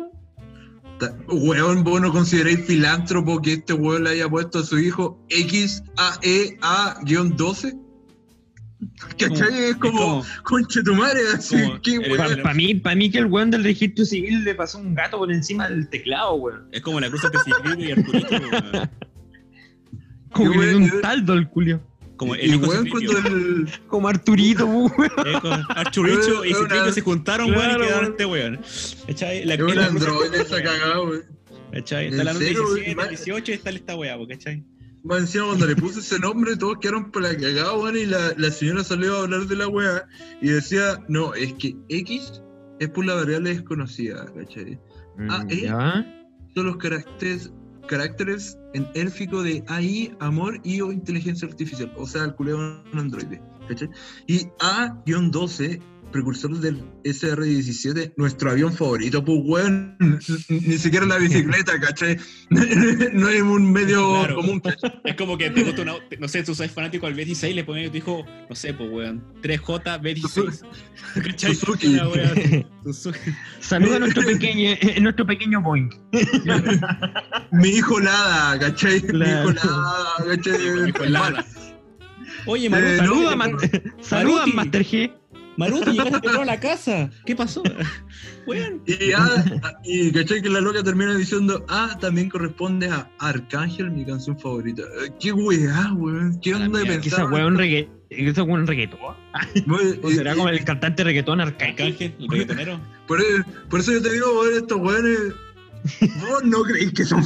weón? 1.29 1.83
Vos 1.85 2.01
no 2.01 2.13
consideráis 2.13 2.65
filántropo 2.67 3.41
que 3.43 3.55
este 3.55 3.73
weón 3.73 4.05
le 4.05 4.11
haya 4.11 4.29
puesto 4.29 4.61
a 4.61 4.65
su 4.65 4.79
hijo 4.79 5.19
E 5.29 5.45
XAEA-12? 5.47 7.81
¿Cachai? 9.19 9.65
Es 9.71 9.77
como, 9.77 10.23
conche 10.43 10.83
tu 10.83 10.95
madre, 10.95 11.21
así, 11.35 11.57
el-. 11.57 11.81
Para 12.43 12.55
mí, 12.55 12.75
pa' 12.75 12.95
mí 12.95 13.11
que 13.11 13.19
el 13.19 13.27
weón 13.27 13.51
del 13.51 13.65
registro 13.65 14.05
civil 14.05 14.45
le 14.45 14.55
pasó 14.55 14.79
un 14.79 14.95
gato 14.95 15.19
por 15.19 15.33
encima 15.33 15.69
del 15.69 15.89
teclado, 15.89 16.35
weón. 16.35 16.69
Es 16.73 16.83
como 16.83 17.01
la 17.01 17.09
cruz 17.09 17.23
Ciclito 17.23 17.81
y 17.81 17.91
Arturito. 17.93 18.29
weón. 18.31 18.91
Como 20.33 20.53
que 20.53 20.59
le 20.59 20.67
dio 20.69 20.79
weón, 20.79 20.91
un 20.95 21.01
taldo 21.01 21.33
al 21.33 21.49
culio. 21.49 21.81
Como 22.17 22.35
el 22.35 22.55
Y 22.55 22.57
weón, 22.57 22.89
cuando 22.89 23.19
el. 23.19 23.69
Como 23.89 24.09
Arturito, 24.09 24.67
weón. 24.67 24.93
Es 25.27 25.41
como 25.41 25.55
Arturicho 25.71 26.45
y 26.45 26.55
Ciclipio 26.55 26.93
se 26.93 27.01
juntaron, 27.01 27.51
weón, 27.51 27.59
y 27.59 27.65
Claro, 27.65 27.81
quedaron 27.85 28.01
weón. 28.03 28.11
este 28.13 28.27
weón. 28.27 28.61
¿Cachai? 29.07 29.45
La 29.45 29.55
Es 29.55 29.61
un 29.61 29.79
androide 29.79 30.43
esa 30.43 30.63
cagada, 30.63 31.03
weón. 31.03 31.23
¿Cachai? 31.73 32.07
¿En 32.07 32.13
Está 32.13 32.25
la 32.25 32.33
nota 32.33 32.45
serio, 32.45 32.63
17, 32.75 32.97
weón? 32.99 33.09
18 33.09 33.51
y 33.51 33.55
está 33.55 33.71
esta 33.71 33.97
weá, 33.97 34.17
¿cachai? 34.29 34.65
Más 35.03 35.19
encima 35.21 35.47
cuando 35.47 35.67
le 35.67 35.77
puse 35.77 36.01
ese 36.01 36.19
nombre, 36.19 36.57
todos 36.57 36.79
quedaron 36.81 37.11
por 37.11 37.23
la 37.23 37.37
cagada, 37.37 37.77
weón, 37.77 37.97
y 37.97 38.07
la, 38.07 38.33
la 38.39 38.51
señora 38.51 38.85
salió 38.85 39.17
a 39.17 39.21
hablar 39.23 39.47
de 39.47 39.57
la 39.57 39.69
weá 39.69 40.07
y 40.41 40.49
decía, 40.49 40.99
no, 41.09 41.35
es 41.35 41.53
que 41.55 41.77
X 41.91 42.41
es 42.81 42.89
por 42.91 43.05
la 43.05 43.15
variable 43.15 43.51
desconocida, 43.51 44.25
¿cachai? 44.35 44.79
Ah, 45.29 45.45
¿eh? 45.51 45.63
¿Ya? 45.63 46.07
Son 46.55 46.67
los 46.67 46.77
caracteres, 46.79 47.53
caracteres 47.89 48.57
en 48.75 48.89
élfico 48.95 49.43
de 49.43 49.65
AI, 49.69 50.15
amor 50.21 50.61
y 50.63 50.81
o 50.81 50.93
inteligencia 50.93 51.49
artificial, 51.49 51.93
o 51.97 52.07
sea, 52.07 52.25
el 52.25 52.35
culeo 52.35 52.59
un 52.93 52.99
androide. 52.99 53.41
Y 54.27 54.47
A-12, 54.61 55.81
precursor 56.15 56.57
del 56.61 56.81
SR-17, 57.03 58.15
nuestro 58.17 58.53
avión 58.53 58.73
favorito, 58.73 59.25
pues 59.25 59.41
weón, 59.45 59.97
ni 60.49 60.79
siquiera 60.79 61.05
la 61.07 61.19
bicicleta, 61.19 61.73
¿cachai? 61.81 62.17
no 62.51 63.29
es 63.29 63.43
un 63.43 63.73
medio 63.73 64.21
Claro. 64.21 64.37
común, 64.37 64.61
¿cachai? 64.61 64.93
Es 65.05 65.17
como 65.17 65.37
que 65.37 65.51
te 65.51 65.65
gusta 65.65 65.83
una, 65.83 65.95
no 66.21 66.29
sé, 66.29 66.45
tú 66.45 66.55
sos 66.55 66.71
fanático 66.71 67.09
al 67.09 67.17
B16 67.17 67.51
y 67.51 67.55
le 67.55 67.65
pones 67.65 67.89
a 67.89 67.91
tu 67.91 67.99
hijo, 67.99 68.25
no 68.49 68.55
sé, 68.55 68.73
pues 68.75 68.89
weón, 68.93 69.25
3J 69.43 70.01
B16. 70.01 70.61
¿Cachai? 71.27 71.55
Suzuki. 71.57 71.99
Saluda 73.61 73.97
a 73.97 73.99
nuestro 73.99 74.23
pequeño, 74.25 74.71
eh, 74.71 74.99
nuestro 75.01 75.27
pequeño 75.27 75.61
Boeing. 75.63 75.91
Mi 77.51 77.69
hijo 77.71 77.99
Lada, 77.99 78.59
¿cachai? 78.61 79.01
Mi 79.03 79.09
Claro. 79.09 79.51
hijo 79.51 79.69
Lada, 79.69 80.37
¿cachai? 80.37 80.89
Hijo 80.89 81.03
de 81.03 81.11
lana. 81.11 81.45
Oye, 82.47 82.67
Eh, 82.67 82.71
Maruti, 82.71 82.91
no, 82.93 82.99
Saluda, 83.07 83.37
Maruti, 83.37 83.67
Ma- 83.73 84.03
saluda. 84.03 84.47
Master 84.47 84.85
G. 84.85 85.13
Maruti, 85.57 85.91
llegaste 85.93 86.11
temprano 86.13 86.43
a 86.43 86.45
la 86.45 86.61
casa. 86.61 87.11
¿Qué 87.25 87.37
pasó? 87.37 87.63
Weón. 88.47 88.83
Y, 88.87 89.13
ah, 89.13 89.45
y 89.85 90.13
¿cachai? 90.13 90.43
Que 90.43 90.51
la 90.51 90.61
loca 90.61 90.83
termina 90.83 91.15
diciendo, 91.15 91.65
ah, 91.69 91.97
también 92.01 92.29
corresponde 92.29 92.89
a 92.89 93.09
Arcángel, 93.19 93.91
mi 93.91 94.05
canción 94.05 94.39
favorita. 94.39 94.83
Eh, 94.83 95.11
Qué 95.21 95.33
weá, 95.33 95.93
weón. 95.95 96.39
¿Qué 96.41 96.55
onda 96.55 96.79
de 96.79 96.85
mierda. 96.85 97.01
Que 97.01 97.11
pensar? 97.11 97.21
esa 97.21 97.33
weón 97.33 97.57
reggae, 97.57 97.89
que 98.11 98.29
esa 98.29 98.43
weón 98.43 98.67
reggaetón. 98.67 98.99
O 100.03 100.11
será 100.11 100.35
como 100.35 100.49
el 100.49 100.65
cantante 100.65 101.05
reggaetón 101.05 101.41
Arcángel. 101.41 101.97
El 102.19 102.29
reggaetonero. 102.29 102.81
por, 103.07 103.21
por 103.69 103.81
eso 103.81 103.93
yo 103.93 104.03
te 104.03 104.13
digo, 104.13 104.41
weón, 104.41 104.55
estos 104.57 104.81
weones. 104.81 105.19
Vos 106.21 106.45
no 106.45 106.63
creéis 106.63 106.93
que 106.93 107.05
son 107.05 107.23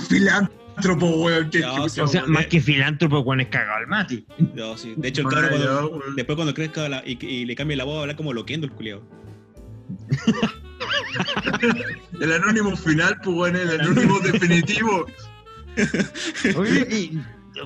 filántropos, 0.80 1.16
weón. 1.16 1.50
Que 1.50 1.60
No, 1.60 1.88
sí, 1.88 2.00
O 2.00 2.06
sea, 2.08 2.20
weón. 2.22 2.32
más 2.32 2.46
que 2.46 2.60
filántropo, 2.60 3.20
weón 3.20 3.40
es 3.40 3.48
cagado 3.48 3.76
al 3.78 3.86
mati. 3.86 4.24
No, 4.54 4.76
sí. 4.76 4.94
De 4.96 5.08
hecho, 5.08 5.22
el 5.22 5.28
cabrón 5.28 5.50
cuando, 5.50 6.00
después 6.16 6.36
cuando 6.36 6.54
crezca 6.54 6.88
la- 6.88 7.02
y, 7.06 7.18
y 7.24 7.44
le 7.46 7.54
cambie 7.54 7.76
la 7.76 7.84
voz, 7.84 7.94
va 7.94 7.98
a 7.98 8.02
hablar 8.02 8.16
como 8.16 8.32
loquendo 8.32 8.66
el 8.66 8.72
culiao. 8.72 9.02
El 12.20 12.32
anónimo 12.32 12.76
final, 12.76 13.18
pues, 13.22 13.36
weón, 13.36 13.56
el 13.56 13.80
anónimo 13.80 14.18
definitivo. 14.32 15.06
Oye, 16.56 16.86
y, 16.90 17.18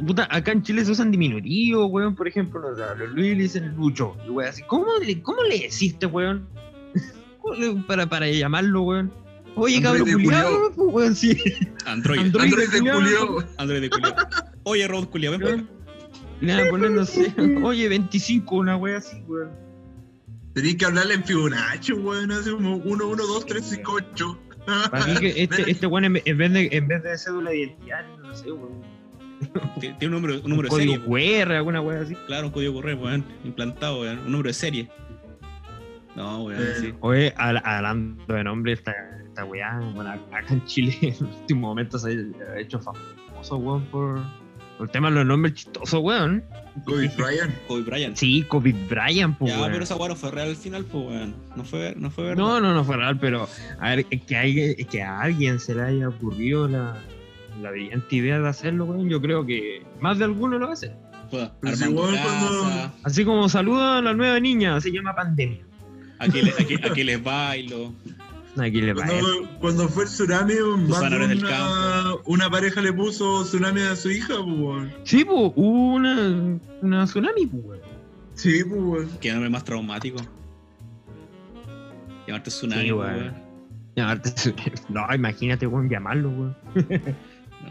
puta, 0.06 0.28
acá 0.30 0.52
en 0.52 0.62
Chile 0.62 0.84
se 0.84 0.92
usan 0.92 1.10
diminutivos, 1.10 1.88
weón, 1.90 2.14
por 2.14 2.28
ejemplo, 2.28 2.60
no, 2.60 2.76
sé, 2.76 2.82
a 2.82 2.94
los 2.94 3.10
Luis 3.10 3.36
le 3.36 3.42
dicen 3.44 3.74
Lucho, 3.76 4.16
y 4.26 4.30
weón, 4.30 4.48
así, 4.50 4.62
¿cómo 4.66 4.86
le, 5.04 5.20
cómo 5.22 5.42
le 5.42 5.58
deciste, 5.60 6.06
weón? 6.06 6.48
¿Cómo 7.40 7.54
le- 7.54 7.74
para, 7.82 8.06
para 8.06 8.28
llamarlo, 8.28 8.82
weón. 8.82 9.12
Oye, 9.54 9.82
cabrón, 9.82 10.10
culiado, 10.12 10.72
pues, 10.74 10.88
weón, 10.92 11.14
sí. 11.16 11.36
Android. 11.86 12.20
Android. 12.20 12.44
Android 12.44 12.68
de 12.70 12.78
culiao. 12.78 13.00
Julio. 13.26 13.48
Android 13.58 13.80
de 13.82 13.90
culiao. 13.90 14.14
Oye, 14.64 14.88
Rod 14.88 15.04
culiao, 15.08 15.32
ven 15.32 15.40
por 15.40 15.50
acá. 15.50 15.64
Y 16.40 16.46
le 16.46 16.54
van 16.56 16.66
a 16.66 16.70
poner, 16.70 16.90
no 16.90 17.04
sé, 17.04 17.32
oye, 17.62 17.88
25, 17.88 18.56
una 18.56 18.76
wea 18.76 18.98
así, 18.98 19.22
weón. 19.28 19.50
Tenéis 20.54 20.76
que 20.76 20.84
hablarle 20.86 21.14
en 21.14 21.24
Fibonacci, 21.24 21.92
weón, 21.92 22.32
así 22.32 22.50
como 22.50 22.76
1, 22.76 23.06
1, 23.08 23.26
2, 23.26 23.46
3, 23.46 23.64
5, 23.64 23.92
8. 24.14 24.38
Para 24.90 25.06
mí 25.06 25.14
que 25.18 25.42
este, 25.42 25.70
este 25.70 25.86
weón, 25.86 26.04
en 26.04 26.22
en 26.24 26.38
vez 26.38 26.52
de, 26.52 26.68
en 26.72 26.88
vez 26.88 27.02
de 27.02 27.16
cédula 27.18 27.50
de 27.50 27.58
identidad, 27.60 28.04
no 28.18 28.34
sé, 28.34 28.50
weón. 28.52 28.82
Tiene 29.80 30.06
un 30.06 30.12
número, 30.12 30.34
un 30.34 30.44
Un 30.44 30.50
número 30.50 30.62
de 30.66 30.68
código 30.70 30.94
serie. 31.14 31.42
QR, 31.44 31.52
alguna 31.52 31.80
wea 31.80 32.00
así. 32.00 32.14
Claro, 32.26 32.46
un 32.48 32.52
código 32.52 32.74
correo, 32.74 32.96
weón. 32.98 33.24
Implantado, 33.44 34.00
weón. 34.00 34.18
Un 34.20 34.32
número 34.32 34.48
de 34.48 34.54
serie. 34.54 34.88
No, 36.16 36.44
weón, 36.44 36.60
Eh, 36.62 36.74
sí. 36.80 36.94
Oye, 37.00 37.34
al- 37.36 37.62
hablando 37.64 38.34
de 38.34 38.44
nombre, 38.44 38.72
esta, 38.72 38.94
esta 39.32 39.44
weá, 39.46 39.80
bueno, 39.94 40.10
acá 40.10 40.44
en 40.50 40.64
Chile 40.66 40.96
en 41.02 41.10
los 41.12 41.22
últimos 41.40 41.62
momentos 41.62 42.02
se 42.02 42.10
ha 42.54 42.58
hecho 42.60 42.78
famoso, 42.78 43.56
weón, 43.56 43.84
por, 43.86 44.22
por 44.76 44.86
el 44.86 44.90
tema 44.90 45.08
de 45.08 45.16
los 45.16 45.26
nombres 45.26 45.54
chistosos, 45.54 46.00
weón. 46.02 46.44
Kobe 46.84 47.08
Bryant. 47.16 47.54
Kobe 47.68 47.82
Bryant. 47.82 48.16
Sí, 48.16 48.42
Kobe 48.48 48.72
Bryant, 48.90 49.36
pues, 49.38 49.52
ya, 49.52 49.58
weón. 49.60 49.72
pero 49.72 49.84
esa 49.84 49.96
weá 49.96 50.08
no 50.10 50.16
fue 50.16 50.30
real 50.30 50.48
al 50.50 50.56
final, 50.56 50.84
pues, 50.84 51.06
weón. 51.06 51.34
No 51.56 51.64
fue, 51.64 51.94
no 51.96 52.10
fue 52.10 52.24
verdad. 52.24 52.42
No, 52.42 52.60
no, 52.60 52.74
no 52.74 52.84
fue 52.84 52.96
real, 52.98 53.18
pero 53.18 53.48
a 53.80 53.88
ver, 53.90 54.06
es 54.10 54.22
que, 54.22 54.36
hay, 54.36 54.58
es 54.78 54.86
que 54.86 55.02
a 55.02 55.20
alguien 55.20 55.58
se 55.58 55.74
le 55.74 55.82
haya 55.82 56.08
ocurrido 56.10 56.68
la, 56.68 56.94
la 57.62 57.70
brillante 57.70 58.16
idea 58.16 58.38
de 58.38 58.48
hacerlo, 58.48 58.84
weón. 58.84 59.08
Yo 59.08 59.20
creo 59.22 59.46
que 59.46 59.82
más 60.00 60.18
de 60.18 60.24
alguno 60.24 60.58
lo 60.58 60.68
hace. 60.70 60.92
Pues, 61.30 61.48
Armando 61.64 62.02
weón, 62.02 62.16
cuando- 62.22 62.92
Así 63.04 63.24
como 63.24 63.48
saluda 63.48 63.96
a 63.98 64.02
la 64.02 64.12
nueva 64.12 64.38
niña, 64.40 64.78
se 64.82 64.92
llama 64.92 65.14
Pandemia. 65.14 65.64
aquí, 66.18 66.42
le- 66.42 66.50
aquí, 66.52 66.74
aquí 66.84 67.02
les 67.04 67.22
bailo. 67.22 67.94
Aquí 68.58 68.80
le. 68.82 68.94
Cuando, 68.94 69.48
cuando 69.60 69.88
fue 69.88 70.04
el 70.04 70.08
tsunami, 70.10 70.54
una, 70.54 72.14
una 72.26 72.50
pareja 72.50 72.82
le 72.82 72.92
puso 72.92 73.44
tsunami 73.44 73.80
a 73.82 73.96
su 73.96 74.10
hija, 74.10 74.34
pues, 74.36 74.58
weón. 74.58 74.92
Sí, 75.04 75.24
pues, 75.24 75.52
hubo 75.56 75.94
una, 75.94 76.58
una 76.82 77.04
tsunami, 77.06 77.46
pues, 77.46 77.64
weón. 77.64 77.80
Sí, 78.34 78.62
pues, 78.64 78.80
weón. 78.82 79.08
Qué 79.20 79.32
nombre 79.32 79.48
más 79.50 79.64
traumático. 79.64 80.18
Llamarte 82.26 82.50
Tsunami, 82.50 82.82
Sí, 82.84 82.92
pues, 82.92 83.08
weón. 83.08 83.20
weón. 83.22 83.34
Llamarte 83.96 84.30
tsunami. 84.30 84.72
No, 84.90 85.14
imagínate, 85.14 85.66
weón, 85.66 85.88
llamarlo, 85.88 86.28
weón. 86.30 86.56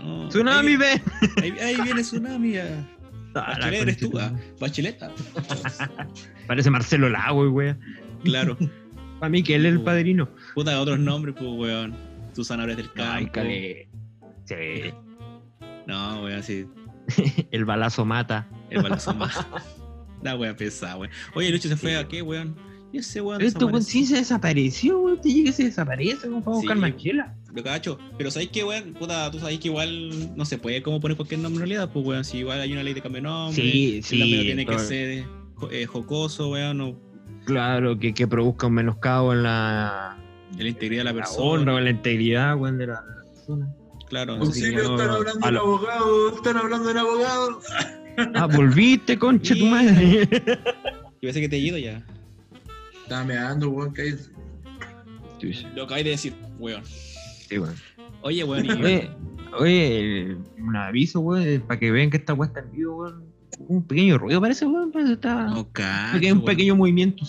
No. 0.04 0.30
Tsunami, 0.30 0.72
ahí, 0.72 0.78
ven. 0.78 1.02
ahí, 1.44 1.52
ahí 1.60 1.82
viene 1.84 2.02
Tsunami. 2.02 2.54
ya. 2.54 2.88
Ah, 3.34 3.54
Bachelet 3.56 3.82
eres 3.82 3.98
tú, 3.98 4.12
ah, 4.20 4.32
Bacheleta. 4.60 5.12
Parece 6.48 6.70
Marcelo 6.70 7.08
Lago, 7.08 7.50
güey. 7.50 7.76
Claro. 8.24 8.58
Para 9.22 9.30
mí 9.30 9.44
que 9.44 9.54
él 9.56 9.68
es 9.68 9.74
el 9.74 9.82
padrino. 9.82 10.28
Puta, 10.56 10.82
otros 10.82 11.00
nombres, 11.00 11.36
pues, 11.38 11.48
weón. 11.50 11.96
Susana 12.34 12.64
Ares 12.64 12.78
del 12.78 12.88
Ay, 12.98 13.26
Campo. 13.26 13.32
cale. 13.34 13.88
Sí. 14.46 14.56
No, 15.88 16.24
weón, 16.24 16.44
sí. 16.44 16.66
El 17.52 17.66
balazo 17.66 18.04
mata. 18.06 18.48
El 18.70 18.82
balazo 18.84 19.14
más. 19.16 19.46
La 20.24 20.36
wea 20.36 20.56
pesada, 20.56 20.98
weón. 20.98 21.12
Oye, 21.36 21.50
Lucho 21.52 21.68
se 21.68 21.76
fue 21.76 21.98
a 21.98 22.08
qué, 22.08 22.22
weón. 22.22 22.56
Y 22.94 23.00
ese 23.00 23.20
weón. 23.22 23.42
Esto, 23.42 23.66
weón, 23.68 23.84
sí 23.84 24.06
se 24.06 24.18
desapareció, 24.18 25.00
weón. 25.00 25.20
Te 25.22 25.30
llega 25.34 25.50
y 25.50 25.54
se 25.54 25.64
desaparece, 25.66 26.28
weón, 26.30 26.44
para 26.44 26.58
buscar 26.58 26.78
Sí. 26.78 26.82
manchela. 26.82 27.36
Lo 27.54 27.64
cacho. 27.64 27.98
Pero 28.18 28.30
sabéis 28.32 28.52
que, 28.52 28.64
weón, 28.64 28.94
puta, 28.94 29.30
tú 29.32 29.40
sabes 29.40 29.60
que 29.60 29.68
igual 29.70 30.36
no 30.36 30.46
se 30.46 30.58
puede 30.58 30.82
como 30.82 31.00
poner 31.00 31.18
cualquier 31.18 31.40
nombre 31.42 31.64
en 31.64 31.70
realidad, 31.70 31.92
pues, 31.92 32.06
weón. 32.06 32.24
Si 32.24 32.38
igual 32.38 32.60
hay 32.62 32.72
una 32.72 32.84
ley 32.84 32.94
de 32.94 33.02
cambio 33.02 33.22
de 33.22 33.28
nombre. 33.28 33.62
Sí, 33.62 33.98
el 33.98 34.04
sí, 34.04 34.20
nombre 34.20 34.42
tiene 34.44 34.66
que 34.66 34.80
ser 34.80 35.26
eh, 35.72 35.86
jocoso, 35.88 36.50
weón, 36.52 36.80
o 36.82 36.96
Claro, 37.46 37.98
que, 37.98 38.14
que 38.14 38.28
produzca 38.28 38.68
un 38.68 38.74
menoscabo 38.74 39.34
en 39.34 39.44
la, 39.44 40.18
en 40.54 40.64
la 40.64 40.70
integridad 40.70 41.02
de 41.02 41.06
la 41.06 41.12
la 41.12 41.18
persona. 41.18 41.44
honra 41.46 41.74
o 41.74 41.78
en 41.80 41.84
la 41.86 41.90
integridad, 41.90 42.56
weón, 42.58 42.78
de 42.78 42.88
la, 42.88 43.02
de 43.02 43.16
la 43.16 43.32
persona. 43.34 43.76
Claro, 44.08 44.34
Auxilio, 44.34 44.54
sí. 44.54 44.76
Auxilio, 44.76 44.92
están 44.92 45.10
hablando 45.10 45.48
del 45.48 45.58
abogado, 45.58 46.36
están 46.36 46.58
hablando 46.58 46.88
del 46.88 46.98
abogado. 46.98 47.60
Ah, 48.36 48.46
volviste, 48.46 49.18
concha 49.18 49.56
tu 49.56 49.66
madre. 49.68 50.28
Yo 51.22 51.28
pensé 51.28 51.40
que 51.40 51.48
te 51.48 51.56
he 51.56 51.60
ido 51.60 51.78
ya. 51.78 52.06
Estaba 53.04 53.24
meando, 53.24 53.70
weón, 53.70 53.94
cállate. 53.94 54.24
Lo 55.74 55.84
acabáis 55.84 56.04
de 56.04 56.12
decir, 56.12 56.34
weón. 56.60 56.84
Sí, 56.86 57.58
weón. 57.58 57.74
Oye, 58.22 58.44
weón, 58.44 58.66
y. 58.66 58.70
Oye, 58.72 59.10
oye, 59.58 60.38
un 60.60 60.76
aviso, 60.76 61.22
weón, 61.22 61.62
para 61.62 61.80
que 61.80 61.90
vean 61.90 62.10
que 62.10 62.18
esta 62.18 62.34
weá 62.34 62.48
está 62.48 62.60
en 62.60 62.72
vivo, 62.74 62.98
weón. 62.98 63.31
Un 63.68 63.84
pequeño 63.84 64.18
ruido 64.18 64.40
parece, 64.42 64.66
weón, 64.66 64.92
parece 64.92 65.10
que 65.10 65.14
está... 65.16 65.46
No, 65.48 65.60
un 65.60 65.64
cacho, 65.66 66.14
pequeño, 66.14 66.34
un 66.34 66.40
weón. 66.40 66.46
pequeño 66.46 66.76
movimiento. 66.76 67.26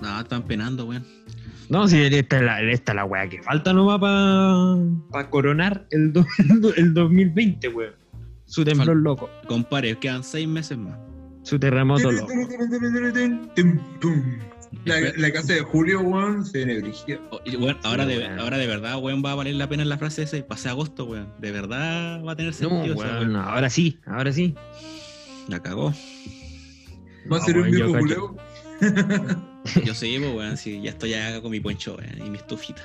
No, 0.00 0.20
están 0.20 0.42
penando, 0.42 0.86
weón. 0.86 1.04
No, 1.68 1.88
si 1.88 1.98
esta 2.02 2.36
es 2.36 2.42
la, 2.42 2.60
esta 2.62 2.92
es 2.92 2.96
la 2.96 3.04
weá 3.04 3.28
que 3.28 3.42
falta 3.42 3.72
nomás 3.72 3.98
para 5.10 5.30
coronar 5.30 5.86
el, 5.90 6.12
do- 6.12 6.26
el 6.76 6.92
2020, 6.92 7.68
weón. 7.68 7.92
Su 8.44 8.64
temblor 8.64 8.96
Fal- 8.96 9.02
loco, 9.02 9.30
Compare, 9.48 9.96
quedan 9.98 10.22
seis 10.22 10.46
meses 10.46 10.76
más. 10.76 10.94
su 11.42 11.58
terremoto 11.58 12.12
loco. 12.12 12.30
La, 14.84 15.00
la 15.16 15.32
casa 15.32 15.52
de 15.52 15.60
Julio, 15.60 16.00
weón, 16.00 16.44
se 16.44 16.64
viene 16.64 16.80
brígida. 16.80 17.20
Oh, 17.30 17.40
ahora, 17.84 18.04
de, 18.06 18.18
weón. 18.18 18.38
ahora 18.38 18.58
de 18.58 18.66
verdad, 18.66 18.98
weón, 18.98 19.22
va 19.24 19.32
a 19.32 19.34
valer 19.34 19.54
la 19.54 19.68
pena 19.68 19.84
la 19.84 19.98
frase 19.98 20.22
esa 20.22 20.36
y 20.36 20.42
pase 20.42 20.68
agosto, 20.68 21.04
weón. 21.04 21.28
De 21.38 21.52
verdad 21.52 22.22
va 22.24 22.32
a 22.32 22.36
tener 22.36 22.52
No, 22.52 22.58
sentido 22.58 22.94
esa, 22.94 23.18
weón, 23.18 23.36
ahora 23.36 23.70
sí, 23.70 23.98
ahora 24.06 24.32
sí. 24.32 24.54
La 25.48 25.60
cagó. 25.62 25.92
Va 27.30 27.36
a 27.36 27.40
No, 27.40 27.44
ser 27.44 27.58
un 27.58 27.70
viejo. 27.70 27.90
Julio. 27.98 28.36
Yo 29.84 29.94
sé, 29.94 30.16
pues, 30.18 30.34
weón, 30.34 30.56
sí, 30.56 30.80
ya 30.82 30.90
estoy 30.90 31.14
acá 31.14 31.40
con 31.40 31.50
mi 31.52 31.60
poncho, 31.60 31.96
weón, 31.96 32.26
y 32.26 32.30
mi 32.30 32.38
estufita. 32.38 32.82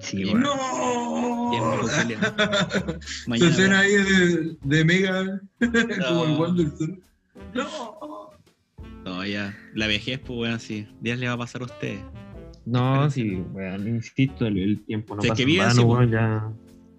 Sí, 0.00 0.18
Y 0.20 0.24
weón. 0.26 0.42
¡No! 0.42 1.50
Se 1.88 3.28
Mañana, 3.28 3.80
ahí 3.80 3.92
de, 3.92 4.56
de 4.62 4.84
Mega, 4.84 5.40
como 5.58 6.24
el 6.24 6.30
No. 6.32 6.38
Wanderson. 6.38 7.00
¡No! 7.54 8.21
No, 9.04 9.24
ya. 9.24 9.56
La 9.74 9.86
vejez, 9.86 10.18
pues, 10.20 10.38
weón, 10.38 10.60
sí. 10.60 10.86
Días 11.00 11.18
le 11.18 11.26
va 11.28 11.34
a 11.34 11.38
pasar 11.38 11.62
a 11.62 11.64
usted. 11.64 11.98
No, 12.64 13.10
sí, 13.10 13.42
weón, 13.52 13.88
insisto, 13.88 14.46
el, 14.46 14.58
el 14.58 14.84
tiempo 14.84 15.16
no 15.16 15.22
Si 15.22 15.26
es 15.26 15.30
pasa 15.32 15.36
que 15.36 15.42
en 15.42 15.46
vive 15.48 15.58
vano, 15.60 15.70
así, 15.72 15.80
weón, 15.82 16.10
ya. 16.10 16.48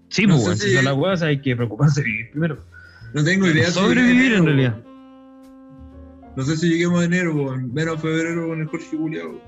Sí, 0.09 0.27
No 0.27 0.33
pues, 0.35 0.41
sé 0.43 0.47
weón, 0.49 0.59
si- 0.59 0.73
son 0.75 0.85
las 0.85 0.95
weas 0.97 1.21
hay 1.21 1.41
que 1.41 1.55
preocuparse 1.55 2.01
de 2.01 2.05
vivir 2.07 2.31
primero. 2.31 2.65
No 3.13 3.23
tengo 3.23 3.47
idea. 3.47 3.71
Sobrevivir 3.71 4.33
en 4.33 4.45
realidad. 4.45 4.73
weón. 4.83 4.93
No 6.35 6.43
sé 6.43 6.57
si 6.57 6.67
lleguemos 6.69 7.01
a 7.01 7.05
enero, 7.05 7.33
weón. 7.35 7.73
Menos 7.73 8.01
febrero 8.01 8.47
con 8.47 8.59
el 8.59 8.67
Jorge 8.67 8.97
Juliado. 8.97 9.41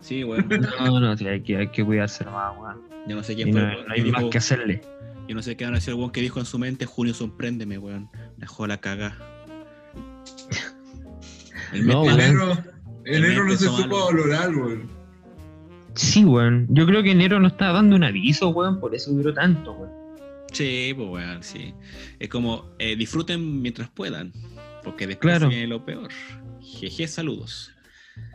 Sí, 0.00 0.22
weón. 0.24 0.46
No, 0.78 1.00
no, 1.00 1.16
sí, 1.16 1.26
hay 1.26 1.42
que, 1.42 1.56
hay 1.56 1.68
que 1.68 1.84
cuidarse 1.84 2.24
nomás, 2.24 2.54
weón. 2.58 2.80
Yo 3.08 3.16
no 3.16 3.22
sé 3.24 3.34
quién 3.34 3.50
no, 3.50 3.54
fue 3.54 3.62
el 3.62 3.68
weón 3.76 3.88
no 3.88 3.94
que 3.94 4.00
hay 4.02 4.10
más 4.12 4.24
que 4.26 4.38
hacerle. 4.38 4.80
Yo 5.28 5.34
no 5.34 5.42
sé 5.42 5.56
qué 5.56 5.64
van 5.64 5.74
a 5.74 5.78
decir 5.78 5.90
el 5.94 5.98
weón 5.98 6.12
que 6.12 6.20
dijo 6.20 6.38
en 6.38 6.46
su 6.46 6.58
mente, 6.58 6.86
junio 6.86 7.14
sorpréndeme, 7.14 7.78
weón. 7.78 8.08
Dejó 8.36 8.66
la 8.68 8.78
caga. 8.78 9.16
El 11.72 11.86
No. 11.86 12.04
Enero, 12.10 12.58
enero 13.04 13.44
no 13.44 13.56
se 13.56 13.66
supo 13.66 14.06
valorar, 14.06 14.54
weón. 14.54 14.88
Sí, 15.94 16.24
weón. 16.24 16.66
Yo 16.70 16.86
creo 16.86 17.02
que 17.02 17.10
enero 17.12 17.38
no 17.40 17.48
estaba 17.48 17.72
dando 17.74 17.96
un 17.96 18.04
aviso, 18.04 18.48
weón, 18.50 18.80
por 18.80 18.94
eso 18.94 19.10
duró 19.12 19.32
tanto, 19.34 19.72
weón. 19.72 19.90
Sí, 20.52 20.92
pues 20.96 21.08
weón, 21.08 21.42
sí. 21.42 21.74
Es 22.18 22.28
como, 22.28 22.66
eh, 22.78 22.96
disfruten 22.96 23.60
mientras 23.62 23.88
puedan, 23.90 24.32
porque 24.84 25.06
después 25.06 25.36
Claro. 25.36 25.48
viene 25.48 25.66
lo 25.66 25.84
peor. 25.84 26.08
Jeje, 26.60 27.08
saludos. 27.08 27.70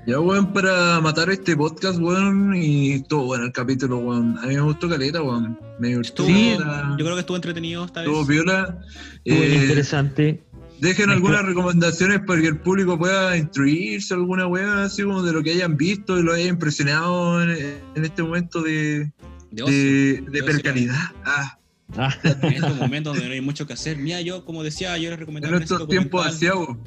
Ya, 0.08 0.20
weón, 0.20 0.54
para 0.54 1.00
matar 1.02 1.30
este 1.30 1.56
podcast, 1.56 2.00
weón, 2.00 2.54
y 2.56 3.04
todo 3.04 3.26
bueno 3.26 3.46
el 3.46 3.52
capítulo, 3.52 3.98
weón. 4.00 4.36
A 4.40 4.48
mí 4.48 4.56
me 4.56 4.62
gustó 4.62 4.90
caleta, 4.90 5.22
weón. 5.22 5.60
Me 5.80 5.96
gustó. 5.96 6.26
Caleta, 6.26 6.96
yo 6.98 7.06
creo 7.06 7.14
que 7.14 7.20
estuvo 7.20 7.36
entretenido 7.38 7.86
esta 7.86 8.02
vez. 8.02 8.10
estuvo 8.10 8.26
piola. 8.26 8.80
Estuvo 9.24 9.44
Eh, 9.44 9.56
interesante. 9.62 10.44
Dejen 10.80 11.10
algunas 11.10 11.44
recomendaciones 11.46 12.20
para 12.22 12.42
que 12.42 12.48
el 12.48 12.60
público 12.60 12.98
pueda 12.98 13.36
instruirse 13.38 14.14
alguna 14.14 14.48
weá, 14.48 14.84
así 14.84 15.04
como 15.04 15.22
de 15.24 15.34
lo 15.34 15.44
que 15.44 15.52
hayan 15.52 15.76
visto 15.78 16.18
y 16.20 16.24
lo 16.24 16.34
haya 16.34 16.48
impresionado 16.48 17.42
en, 17.44 17.80
en 17.96 18.06
este 18.06 18.24
momento 18.24 18.62
de, 18.62 19.12
De 19.52 19.64
ocio. 19.64 19.74
de, 19.74 19.74
de 19.74 20.22
de 20.22 20.42
ocio. 20.42 20.46
percalidad. 20.46 21.00
Ah, 21.26 21.54
Ah, 21.96 22.14
En 22.42 22.52
estos 22.54 22.76
momentos 22.76 23.14
donde 23.14 23.30
no 23.30 23.34
hay 23.34 23.40
mucho 23.40 23.66
que 23.66 23.72
hacer. 23.72 23.96
Mira, 23.98 24.20
yo, 24.20 24.44
como 24.44 24.62
decía, 24.62 24.98
yo 24.98 25.04
les 25.10 25.14
en 25.14 25.20
recomendaba 25.22 25.54
ver 25.54 25.64
ese 25.64 25.74
nuestros 25.74 25.90
tiempos 25.90 26.26
asiagos. 26.28 26.78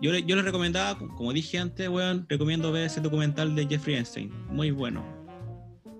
Yo, 0.00 0.10
le- 0.10 0.22
yo 0.24 0.36
les 0.36 0.44
recomendaba, 0.46 0.96
como 0.98 1.34
dije 1.34 1.58
antes, 1.58 1.86
weón, 1.88 2.24
recomiendo 2.30 2.72
ver 2.72 2.84
ese 2.86 3.02
documental 3.02 3.54
de 3.54 3.66
Jeffrey 3.66 3.96
Einstein. 3.96 4.32
Muy 4.50 4.70
bueno. 4.70 5.04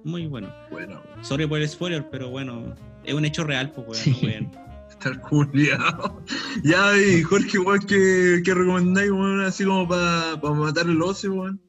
Muy 0.03 0.27
bueno. 0.27 0.51
Bueno, 0.71 1.03
Sorry 1.21 1.47
por 1.47 1.61
el 1.61 1.69
spoiler, 1.69 2.09
pero 2.11 2.31
bueno, 2.31 2.75
es 3.05 3.13
un 3.13 3.27
hecho 3.27 3.45
real, 3.45 3.71
pues, 3.73 3.87
weón. 3.87 3.97
Sí. 4.03 4.15
pueden- 4.19 4.51
estar 4.99 5.21
culiado. 5.21 6.23
ya, 6.63 6.97
y 6.97 7.23
Jorge, 7.23 7.59
weón, 7.59 7.81
¿qué, 7.81 8.43
qué 8.45 8.55
recomendáis, 8.55 9.11
weón, 9.11 9.41
así 9.41 9.65
como 9.65 9.89
para 9.89 10.37
matar 10.37 10.87
el 10.87 11.01
ocio, 11.01 11.35
weón? 11.35 11.61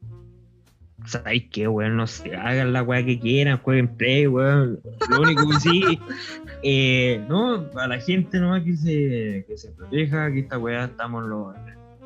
¿Sabéis 1.05 1.45
qué, 1.51 1.67
weón? 1.67 1.95
No 1.95 2.07
sé, 2.07 2.35
hagan 2.35 2.73
la 2.73 2.83
weá 2.83 3.05
que 3.05 3.19
quieran, 3.19 3.57
jueguen 3.59 3.95
play, 3.95 4.27
weón. 4.27 4.79
Lo 5.09 5.21
único 5.21 5.49
que 5.49 5.59
sí, 5.59 5.99
eh, 6.63 7.23
no, 7.29 7.65
a 7.75 7.87
la 7.87 7.99
gente 7.99 8.39
nomás 8.39 8.63
que 8.63 8.75
se, 8.75 9.45
que 9.47 9.57
se 9.57 9.71
proteja, 9.71 10.31
que 10.31 10.39
esta 10.39 10.57
weá 10.57 10.85
estamos 10.85 11.25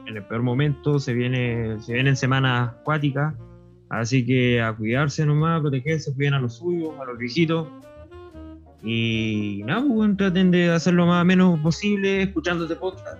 en 0.06 0.18
el 0.18 0.24
peor 0.24 0.44
momento, 0.44 1.00
se 1.00 1.14
viene, 1.14 1.82
se 1.82 1.94
vienen 1.94 2.16
semanas 2.16 2.74
acuáticas, 2.80 3.34
así 3.90 4.26
que 4.26 4.62
a 4.62 4.74
cuidarse 4.74 5.26
nomás, 5.26 5.60
a 5.60 5.62
protegerse, 5.62 6.14
cuiden 6.14 6.36
a 6.36 6.40
los 6.40 6.58
suyos, 6.58 6.92
a 7.00 7.06
los 7.06 7.18
viejitos. 7.18 7.68
Y 8.84 9.62
nada, 9.66 9.82
pues, 9.82 9.92
weón, 9.94 10.18
traten 10.18 10.52
de 10.52 10.72
hacer 10.72 10.94
lo 10.94 11.06
más 11.06 11.26
menos 11.26 11.60
posible 11.60 12.24
escuchando 12.24 12.66
este 12.66 12.76
podcast. 12.76 13.18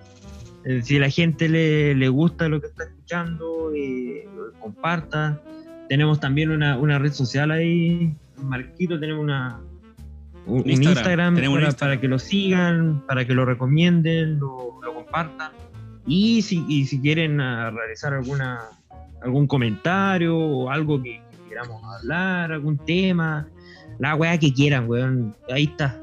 Eh, 0.64 0.82
Si 0.82 0.96
a 0.96 1.00
la 1.00 1.10
gente 1.10 1.48
le, 1.48 1.94
le 1.94 2.08
gusta 2.08 2.48
lo 2.48 2.60
que 2.60 2.66
está 2.66 2.84
escuchando, 2.84 3.72
eh, 3.74 4.28
comparta. 4.60 5.40
Tenemos 5.88 6.20
también 6.20 6.50
una, 6.50 6.78
una 6.78 6.98
red 6.98 7.12
social 7.12 7.50
ahí, 7.50 8.14
Marquito, 8.42 8.98
tenemos 8.98 9.22
una, 9.22 9.60
un, 10.46 10.60
un 10.60 10.70
Instagram, 10.70 10.82
Instagram, 10.96 11.34
tenemos 11.34 11.54
un 11.54 11.60
para, 11.60 11.68
Instagram. 11.68 11.90
para 11.96 12.00
que 12.00 12.08
lo 12.08 12.18
sigan, 12.18 13.02
para 13.06 13.24
que 13.26 13.34
lo 13.34 13.44
recomienden, 13.44 14.38
lo, 14.38 14.80
lo 14.82 14.94
compartan. 14.94 15.52
Y 16.06 16.42
si, 16.42 16.64
y 16.68 16.84
si 16.86 17.00
quieren 17.00 17.40
ah, 17.40 17.70
realizar 17.70 18.12
alguna 18.12 18.60
algún 19.22 19.46
comentario 19.46 20.36
o 20.36 20.70
algo 20.70 21.02
que, 21.02 21.22
que 21.30 21.48
queramos 21.48 21.82
hablar, 21.82 22.52
algún 22.52 22.76
tema, 22.76 23.48
la 23.98 24.14
weá 24.14 24.38
que 24.38 24.52
quieran, 24.52 24.88
weón. 24.88 25.36
Ahí 25.50 25.64
está. 25.64 26.00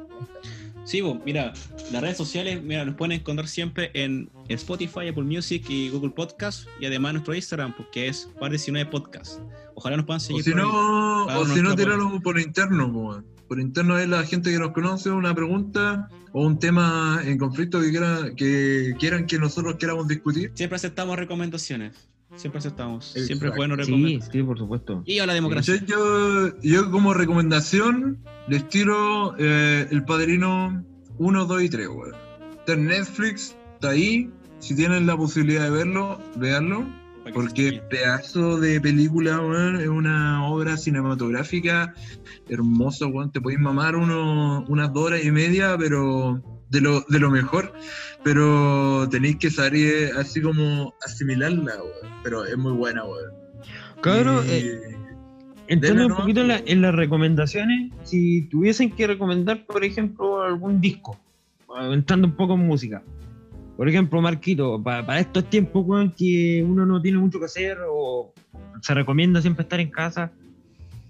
Sí, 0.83 1.01
pues, 1.01 1.15
mira, 1.25 1.53
las 1.91 2.01
redes 2.01 2.17
sociales, 2.17 2.61
mira, 2.63 2.83
nos 2.83 2.95
pueden 2.95 3.13
encontrar 3.19 3.47
siempre 3.47 3.91
en 3.93 4.29
Spotify, 4.49 5.07
Apple 5.09 5.23
Music 5.23 5.63
y 5.69 5.89
Google 5.89 6.09
Podcast 6.09 6.67
y 6.79 6.85
además 6.85 7.13
nuestro 7.13 7.35
Instagram, 7.35 7.73
porque 7.77 8.07
es 8.07 8.29
par 8.39 8.49
19 8.49 8.89
Podcast. 8.89 9.39
Ojalá 9.75 9.97
nos 9.97 10.05
puedan 10.05 10.17
O 10.17 10.19
seguir. 10.21 10.43
si 10.43 10.51
por 10.51 10.59
ahí. 10.59 10.65
no, 10.65 11.25
o 11.27 11.45
si 11.45 11.61
no, 11.61 11.75
tirarlo 11.75 12.19
por 12.21 12.39
interno, 12.39 12.87
weón. 12.87 13.25
Por 13.47 13.59
interno 13.59 13.97
es 13.99 14.07
la 14.07 14.23
gente 14.23 14.49
que 14.51 14.57
nos 14.57 14.71
conoce, 14.71 15.09
una 15.11 15.35
pregunta 15.35 16.09
o 16.31 16.45
un 16.45 16.57
tema 16.57 17.21
en 17.25 17.37
conflicto 17.37 17.81
que, 17.81 17.89
quiera, 17.91 18.31
que 18.35 18.93
quieran 18.97 19.25
que 19.27 19.37
nosotros 19.37 19.75
queramos 19.75 20.07
discutir. 20.07 20.51
Siempre 20.55 20.77
aceptamos 20.77 21.17
recomendaciones. 21.17 21.93
Siempre 22.35 22.59
aceptamos. 22.59 23.05
Siempre 23.11 23.25
es 23.31 23.31
Exacto. 23.53 23.55
bueno 23.57 23.75
Sí, 23.75 23.81
recomendar. 23.91 24.31
sí, 24.31 24.43
por 24.43 24.57
supuesto. 24.57 25.03
Y 25.05 25.19
a 25.19 25.25
la 25.25 25.33
democracia. 25.33 25.75
Entonces 25.75 25.95
yo, 25.95 26.59
yo 26.61 26.91
como 26.91 27.13
recomendación 27.13 28.19
les 28.47 28.67
tiro 28.69 29.35
eh, 29.37 29.87
El 29.91 30.03
Padrino 30.05 30.83
1, 31.17 31.45
2 31.45 31.63
y 31.63 31.69
3, 31.69 31.87
weón. 31.89 32.15
Está 32.59 32.73
en 32.73 32.85
Netflix, 32.85 33.55
está 33.73 33.89
ahí. 33.89 34.29
Si 34.59 34.75
tienen 34.75 35.07
la 35.07 35.17
posibilidad 35.17 35.63
de 35.63 35.71
verlo, 35.71 36.19
que 37.25 37.31
Porque 37.33 37.81
pedazo 37.89 38.59
de 38.59 38.79
película, 38.81 39.39
weón, 39.41 39.79
es 39.81 39.87
una 39.87 40.45
obra 40.47 40.77
cinematográfica 40.77 41.93
hermosa, 42.49 43.07
weón. 43.07 43.31
Te 43.31 43.41
podéis 43.41 43.59
mamar 43.59 43.95
uno, 43.95 44.65
unas 44.67 44.93
dos 44.93 45.05
horas 45.05 45.23
y 45.23 45.31
media, 45.31 45.75
pero 45.77 46.41
de 46.71 46.81
lo, 46.81 47.01
de 47.01 47.19
lo 47.19 47.29
mejor, 47.29 47.73
pero 48.23 49.07
tenéis 49.09 49.35
que 49.37 49.49
saber 49.51 49.75
eh, 49.75 50.09
así 50.17 50.41
como 50.41 50.93
asimilarla, 51.05 51.75
weón. 51.83 52.13
Pero 52.23 52.45
es 52.45 52.57
muy 52.57 52.71
buena, 52.73 53.03
weón. 53.03 53.31
Cabrón, 54.01 54.45
Y- 54.47 54.51
eh, 54.51 54.81
entrando 55.67 56.07
un 56.07 56.15
poquito 56.15 56.41
en, 56.41 56.47
la- 56.47 56.61
en 56.65 56.81
las 56.81 56.95
recomendaciones, 56.95 57.91
si 58.03 58.43
tuviesen 58.49 58.91
que 58.91 59.05
recomendar, 59.07 59.65
por 59.65 59.83
ejemplo, 59.83 60.41
algún 60.41 60.79
disco, 60.81 61.19
eh, 61.79 61.93
entrando 61.93 62.27
un 62.27 62.35
poco 62.35 62.53
en 62.55 62.65
música. 62.65 63.03
Por 63.77 63.87
ejemplo, 63.89 64.21
Marquito, 64.21 64.81
pa- 64.81 65.05
para 65.05 65.19
estos 65.19 65.49
tiempos, 65.49 65.83
weón, 65.85 66.13
que 66.17 66.63
uno 66.67 66.85
no 66.85 67.01
tiene 67.01 67.17
mucho 67.17 67.39
que 67.39 67.45
hacer 67.45 67.77
o 67.89 68.33
se 68.81 68.93
recomienda 68.93 69.41
siempre 69.41 69.63
estar 69.63 69.79
en 69.79 69.89
casa, 69.91 70.31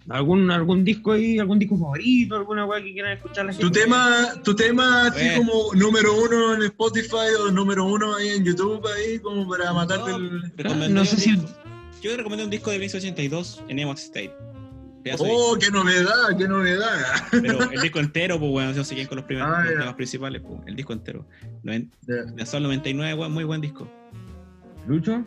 algún 0.09 0.49
algún 0.51 0.83
disco 0.83 1.11
ahí, 1.13 1.37
algún 1.39 1.59
disco 1.59 1.77
favorito, 1.77 2.35
alguna 2.35 2.65
weá 2.65 2.81
que 2.83 2.91
quieran 2.93 3.13
escuchar 3.13 3.45
la 3.45 3.53
Tu 3.53 3.59
gente? 3.63 3.79
tema, 3.81 4.33
tu 4.43 4.55
tema 4.55 5.07
así 5.07 5.25
como 5.37 5.73
número 5.75 6.13
uno 6.19 6.55
en 6.55 6.63
Spotify 6.63 7.29
o 7.39 7.51
número 7.51 7.85
uno 7.85 8.15
ahí 8.15 8.29
en 8.29 8.43
YouTube, 8.43 8.85
ahí 8.87 9.19
como 9.19 9.47
para 9.47 9.71
matarte 9.73 10.11
el... 10.11 10.41
Recomendaría 10.57 10.89
no 10.95 11.05
sé 11.05 11.15
un 11.15 11.21
si- 11.21 11.31
disco- 11.31 11.49
Yo 12.01 12.17
recomendé 12.17 12.43
un 12.45 12.49
disco 12.49 12.71
de 12.71 12.77
1982 12.79 13.63
en 13.67 13.79
Emo 13.79 13.93
State. 13.93 14.33
¡Oh, 15.17 15.57
qué 15.59 15.71
novedad, 15.71 16.37
qué 16.37 16.47
novedad! 16.47 16.93
Pero 17.31 17.71
el 17.71 17.81
disco 17.81 17.97
entero, 17.99 18.39
pues, 18.39 18.51
weón, 18.51 18.75
no 18.75 18.83
sé 18.83 18.93
quién 18.93 19.07
con 19.07 19.15
los 19.17 19.25
primeros 19.25 19.51
Ah, 19.51 19.63
los 19.63 19.79
temas 19.79 19.93
principales, 19.95 20.41
pues, 20.45 20.59
el 20.67 20.75
disco 20.75 20.93
entero. 20.93 21.25
Noven- 21.63 21.89
Ya. 22.07 22.23
De 22.23 22.45
Sol 22.45 22.61
99, 22.63 23.15
weón, 23.15 23.31
muy 23.31 23.43
buen 23.43 23.61
disco. 23.61 23.87
Lucho, 24.87 25.25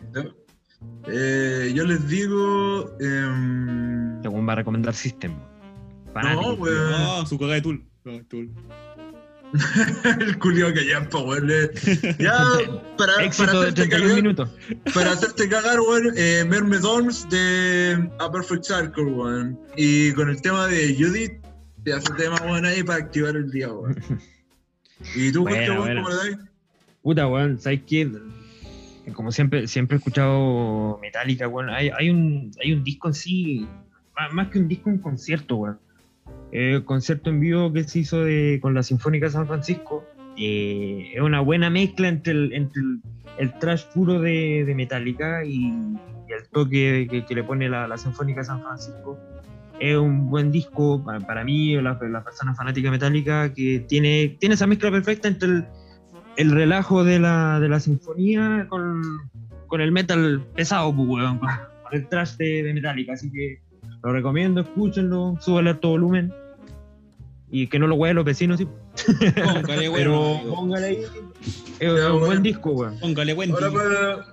Eh, 1.07 1.71
yo 1.75 1.83
les 1.85 2.07
digo... 2.07 2.95
em, 2.99 4.21
según 4.21 4.47
va 4.47 4.53
a 4.53 4.55
recomendar 4.57 4.93
System. 4.93 5.33
Fanático. 6.13 6.41
no, 6.41 6.53
weón. 6.53 6.93
Ah, 6.93 7.23
su 7.27 7.37
cagada 7.37 7.55
de 7.55 7.61
Tool. 7.61 7.83
Tool. 8.29 8.49
el 10.19 10.37
culiao 10.39 10.73
que 10.73 10.85
ya, 10.87 11.07
weón. 11.13 11.47
le- 11.47 11.71
Ya, 12.19 12.33
para, 12.97 13.13
para, 13.15 13.23
Éxito 13.23 13.51
hacerte 13.51 13.73
31 13.87 13.89
cagar, 14.03 14.15
minutos. 14.15 14.49
para 14.93 15.11
hacerte 15.11 15.47
cagar, 15.49 15.79
weón, 15.79 16.11
eh, 16.17 16.43
Myrmidons 16.47 17.29
de 17.29 18.09
A 18.19 18.31
Perfect 18.31 18.63
Circle, 18.63 19.03
weón. 19.05 19.59
Y 19.77 20.11
con 20.13 20.29
el 20.29 20.41
tema 20.41 20.67
de 20.67 20.95
Judith, 20.97 21.33
te 21.83 21.93
hace 21.93 22.11
tema, 22.13 22.37
weón, 22.43 22.65
ahí 22.65 22.83
para 22.83 22.99
activar 23.03 23.35
el 23.35 23.51
día, 23.51 23.71
weón. 23.71 23.95
¿Y 25.15 25.31
tú, 25.31 25.43
Buena, 25.43 25.75
Jorge, 25.75 25.93
weón, 25.93 26.03
cómo 26.03 26.09
le 26.09 26.15
das? 26.31 26.39
Puta, 27.03 27.27
weón, 27.27 27.59
¿sabes 27.59 27.81
qué? 27.87 28.09
Como 29.13 29.31
siempre, 29.31 29.67
siempre 29.67 29.95
he 29.95 29.99
escuchado 29.99 30.99
Metallica, 31.01 31.47
weón. 31.47 31.69
Hay, 31.69 31.89
hay, 31.97 32.09
un, 32.09 32.51
hay 32.63 32.73
un 32.73 32.83
disco 32.83 33.07
en 33.07 33.13
sí, 33.13 33.67
más, 34.15 34.33
más 34.33 34.47
que 34.49 34.59
un 34.59 34.67
disco, 34.67 34.89
un 34.89 34.97
concierto, 34.97 35.55
weón. 35.57 35.79
Eh, 36.51 36.81
concierto 36.85 37.29
en 37.29 37.39
vivo 37.39 37.71
que 37.71 37.83
se 37.83 37.99
hizo 37.99 38.23
de, 38.23 38.59
con 38.61 38.73
la 38.73 38.83
Sinfónica 38.83 39.29
San 39.29 39.47
Francisco. 39.47 40.05
Eh, 40.37 41.11
es 41.13 41.21
una 41.21 41.39
buena 41.39 41.69
mezcla 41.69 42.07
entre 42.07 42.33
el, 42.33 42.53
entre 42.53 42.81
el, 42.81 42.99
el 43.37 43.59
trash 43.59 43.85
puro 43.93 44.19
de, 44.19 44.63
de 44.65 44.75
Metallica 44.75 45.45
y, 45.45 45.67
y 46.27 46.33
el 46.33 46.47
toque 46.51 47.07
que, 47.09 47.25
que 47.25 47.35
le 47.35 47.43
pone 47.43 47.69
la, 47.69 47.87
la 47.87 47.97
Sinfónica 47.97 48.43
San 48.43 48.61
Francisco. 48.61 49.19
Es 49.79 49.97
un 49.97 50.29
buen 50.29 50.51
disco 50.51 51.03
para, 51.03 51.19
para 51.19 51.43
mí, 51.43 51.75
la, 51.75 51.99
la 52.01 52.23
persona 52.23 52.55
fanática 52.55 52.87
de 52.87 52.91
Metallica, 52.91 53.53
que 53.53 53.79
tiene, 53.87 54.37
tiene 54.39 54.55
esa 54.55 54.67
mezcla 54.67 54.89
perfecta 54.89 55.27
entre 55.27 55.49
el, 55.49 55.65
el 56.37 56.51
relajo 56.51 57.03
de 57.03 57.19
la, 57.19 57.59
de 57.59 57.69
la 57.69 57.79
sinfonía 57.79 58.67
con, 58.69 59.01
con 59.67 59.81
el 59.81 59.91
metal 59.91 60.45
pesado, 60.55 60.95
pues, 60.95 61.07
weón, 61.07 61.39
con, 61.39 61.49
el 61.91 62.07
trash 62.09 62.35
de, 62.37 62.63
de 62.63 62.73
Metallica. 62.73 63.13
Así 63.13 63.31
que 63.31 63.61
lo 64.03 64.11
recomiendo, 64.11 64.61
escúchenlo, 64.61 65.37
súbale 65.39 65.71
a 65.71 65.79
todo 65.79 65.91
volumen. 65.93 66.33
Y 67.51 67.67
que 67.67 67.79
no 67.79 67.87
lo 67.87 67.95
hueven 67.95 68.15
los 68.17 68.25
vecinos, 68.25 68.57
sí. 68.57 68.67
Póngale, 69.35 69.89
Pero 69.95 70.19
weón. 70.33 70.47
póngale 70.55 70.85
ahí. 70.87 70.97
Es 71.79 71.95
Ya, 71.95 72.11
un 72.13 72.19
buen 72.25 72.43
disco, 72.43 72.71
weón. 72.71 72.99
Póngale, 72.99 73.33
buen 73.33 73.51
Ahora 73.51 73.69
disco. 73.69 73.83
para 73.83 74.25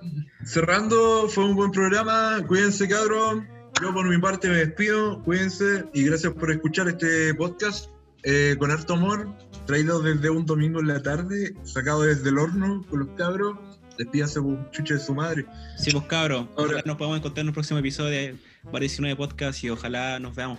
cerrando, 0.45 1.27
fue 1.29 1.45
un 1.45 1.55
buen 1.55 1.71
programa. 1.71 2.39
Cuídense, 2.47 2.87
cabrón. 2.89 3.47
Yo 3.81 3.93
por 3.93 4.07
mi 4.09 4.17
parte 4.19 4.49
me 4.49 4.55
despido. 4.55 5.21
Cuídense 5.23 5.85
y 5.93 6.03
gracias 6.03 6.33
por 6.33 6.51
escuchar 6.51 6.87
este 6.89 7.33
podcast 7.35 7.89
eh, 8.23 8.55
con 8.59 8.71
harto 8.71 8.93
amor. 8.93 9.29
Traído 9.65 10.01
desde 10.01 10.29
un 10.29 10.45
domingo 10.45 10.79
en 10.81 10.87
la 10.87 11.01
tarde, 11.01 11.55
sacado 11.63 12.01
desde 12.03 12.29
el 12.29 12.37
horno 12.37 12.83
con 12.89 12.99
los 12.99 13.09
cabros. 13.17 13.57
Despídanse 13.97 14.41
por 14.41 14.71
chucha 14.71 14.95
de 14.95 14.99
su 14.99 15.13
madre. 15.13 15.45
Sí, 15.77 15.91
pues 15.91 16.03
cabros, 16.05 16.47
Ahora- 16.57 16.81
nos 16.85 16.97
podamos 16.97 17.19
encontrar 17.19 17.43
en 17.43 17.47
el 17.49 17.53
próximo 17.53 17.79
episodio 17.79 18.09
de 18.09 18.35
Bar 18.71 18.79
19 18.81 19.15
Podcast 19.15 19.63
y 19.63 19.69
ojalá 19.69 20.19
nos 20.19 20.35
veamos. 20.35 20.57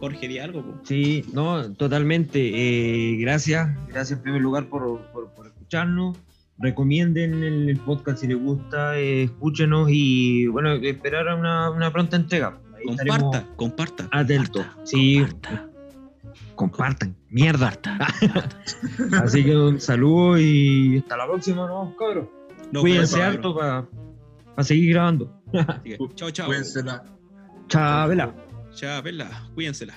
Jorge, 0.00 0.26
di 0.28 0.38
algo, 0.38 0.62
pues. 0.62 0.76
Sí, 0.82 1.24
no, 1.32 1.72
totalmente. 1.74 2.40
Eh, 2.52 3.16
gracias, 3.20 3.68
gracias 3.88 4.18
en 4.18 4.22
primer 4.22 4.42
lugar 4.42 4.66
por, 4.68 5.00
por- 5.12 5.30
por 5.32 5.46
escucharnos. 5.46 6.16
Recomienden 6.58 7.42
el, 7.42 7.68
el 7.68 7.78
podcast 7.78 8.18
si 8.18 8.26
les 8.26 8.36
gusta, 8.38 8.98
eh, 8.98 9.24
escúchenos 9.24 9.88
y 9.90 10.46
bueno, 10.48 10.72
esperar 10.74 11.28
a 11.28 11.36
una, 11.36 11.70
una 11.70 11.92
pronta 11.92 12.16
entrega. 12.16 12.58
Ahí 12.76 12.84
Comparta, 12.84 13.46
comparta. 13.56 14.08
atentos. 14.12 14.64
comparta, 14.64 14.80
Sí, 14.86 15.18
comparta, 15.20 15.68
compartan, 16.54 17.16
mierda. 17.28 17.72
Así 19.22 19.44
que 19.44 19.56
un 19.56 19.80
saludo 19.80 20.38
y 20.38 20.98
hasta 20.98 21.16
la 21.16 21.26
próxima, 21.26 21.66
¿no, 21.66 21.94
cabros? 21.96 22.28
Cuídense 22.72 23.18
vemos, 23.18 23.34
harto 23.34 23.54
para 23.54 24.64
seguir 24.64 24.94
grabando. 24.94 25.42
cabros. 25.52 25.68
Así 25.68 25.90
que, 25.90 25.98
Chao, 26.14 26.30
chao. 26.30 26.46
Cuídense 26.46 26.82
la. 26.82 27.04
Chavela. 27.68 28.34
Chao, 28.72 29.02
vela. 29.02 29.48
Cuídensela. 29.54 29.94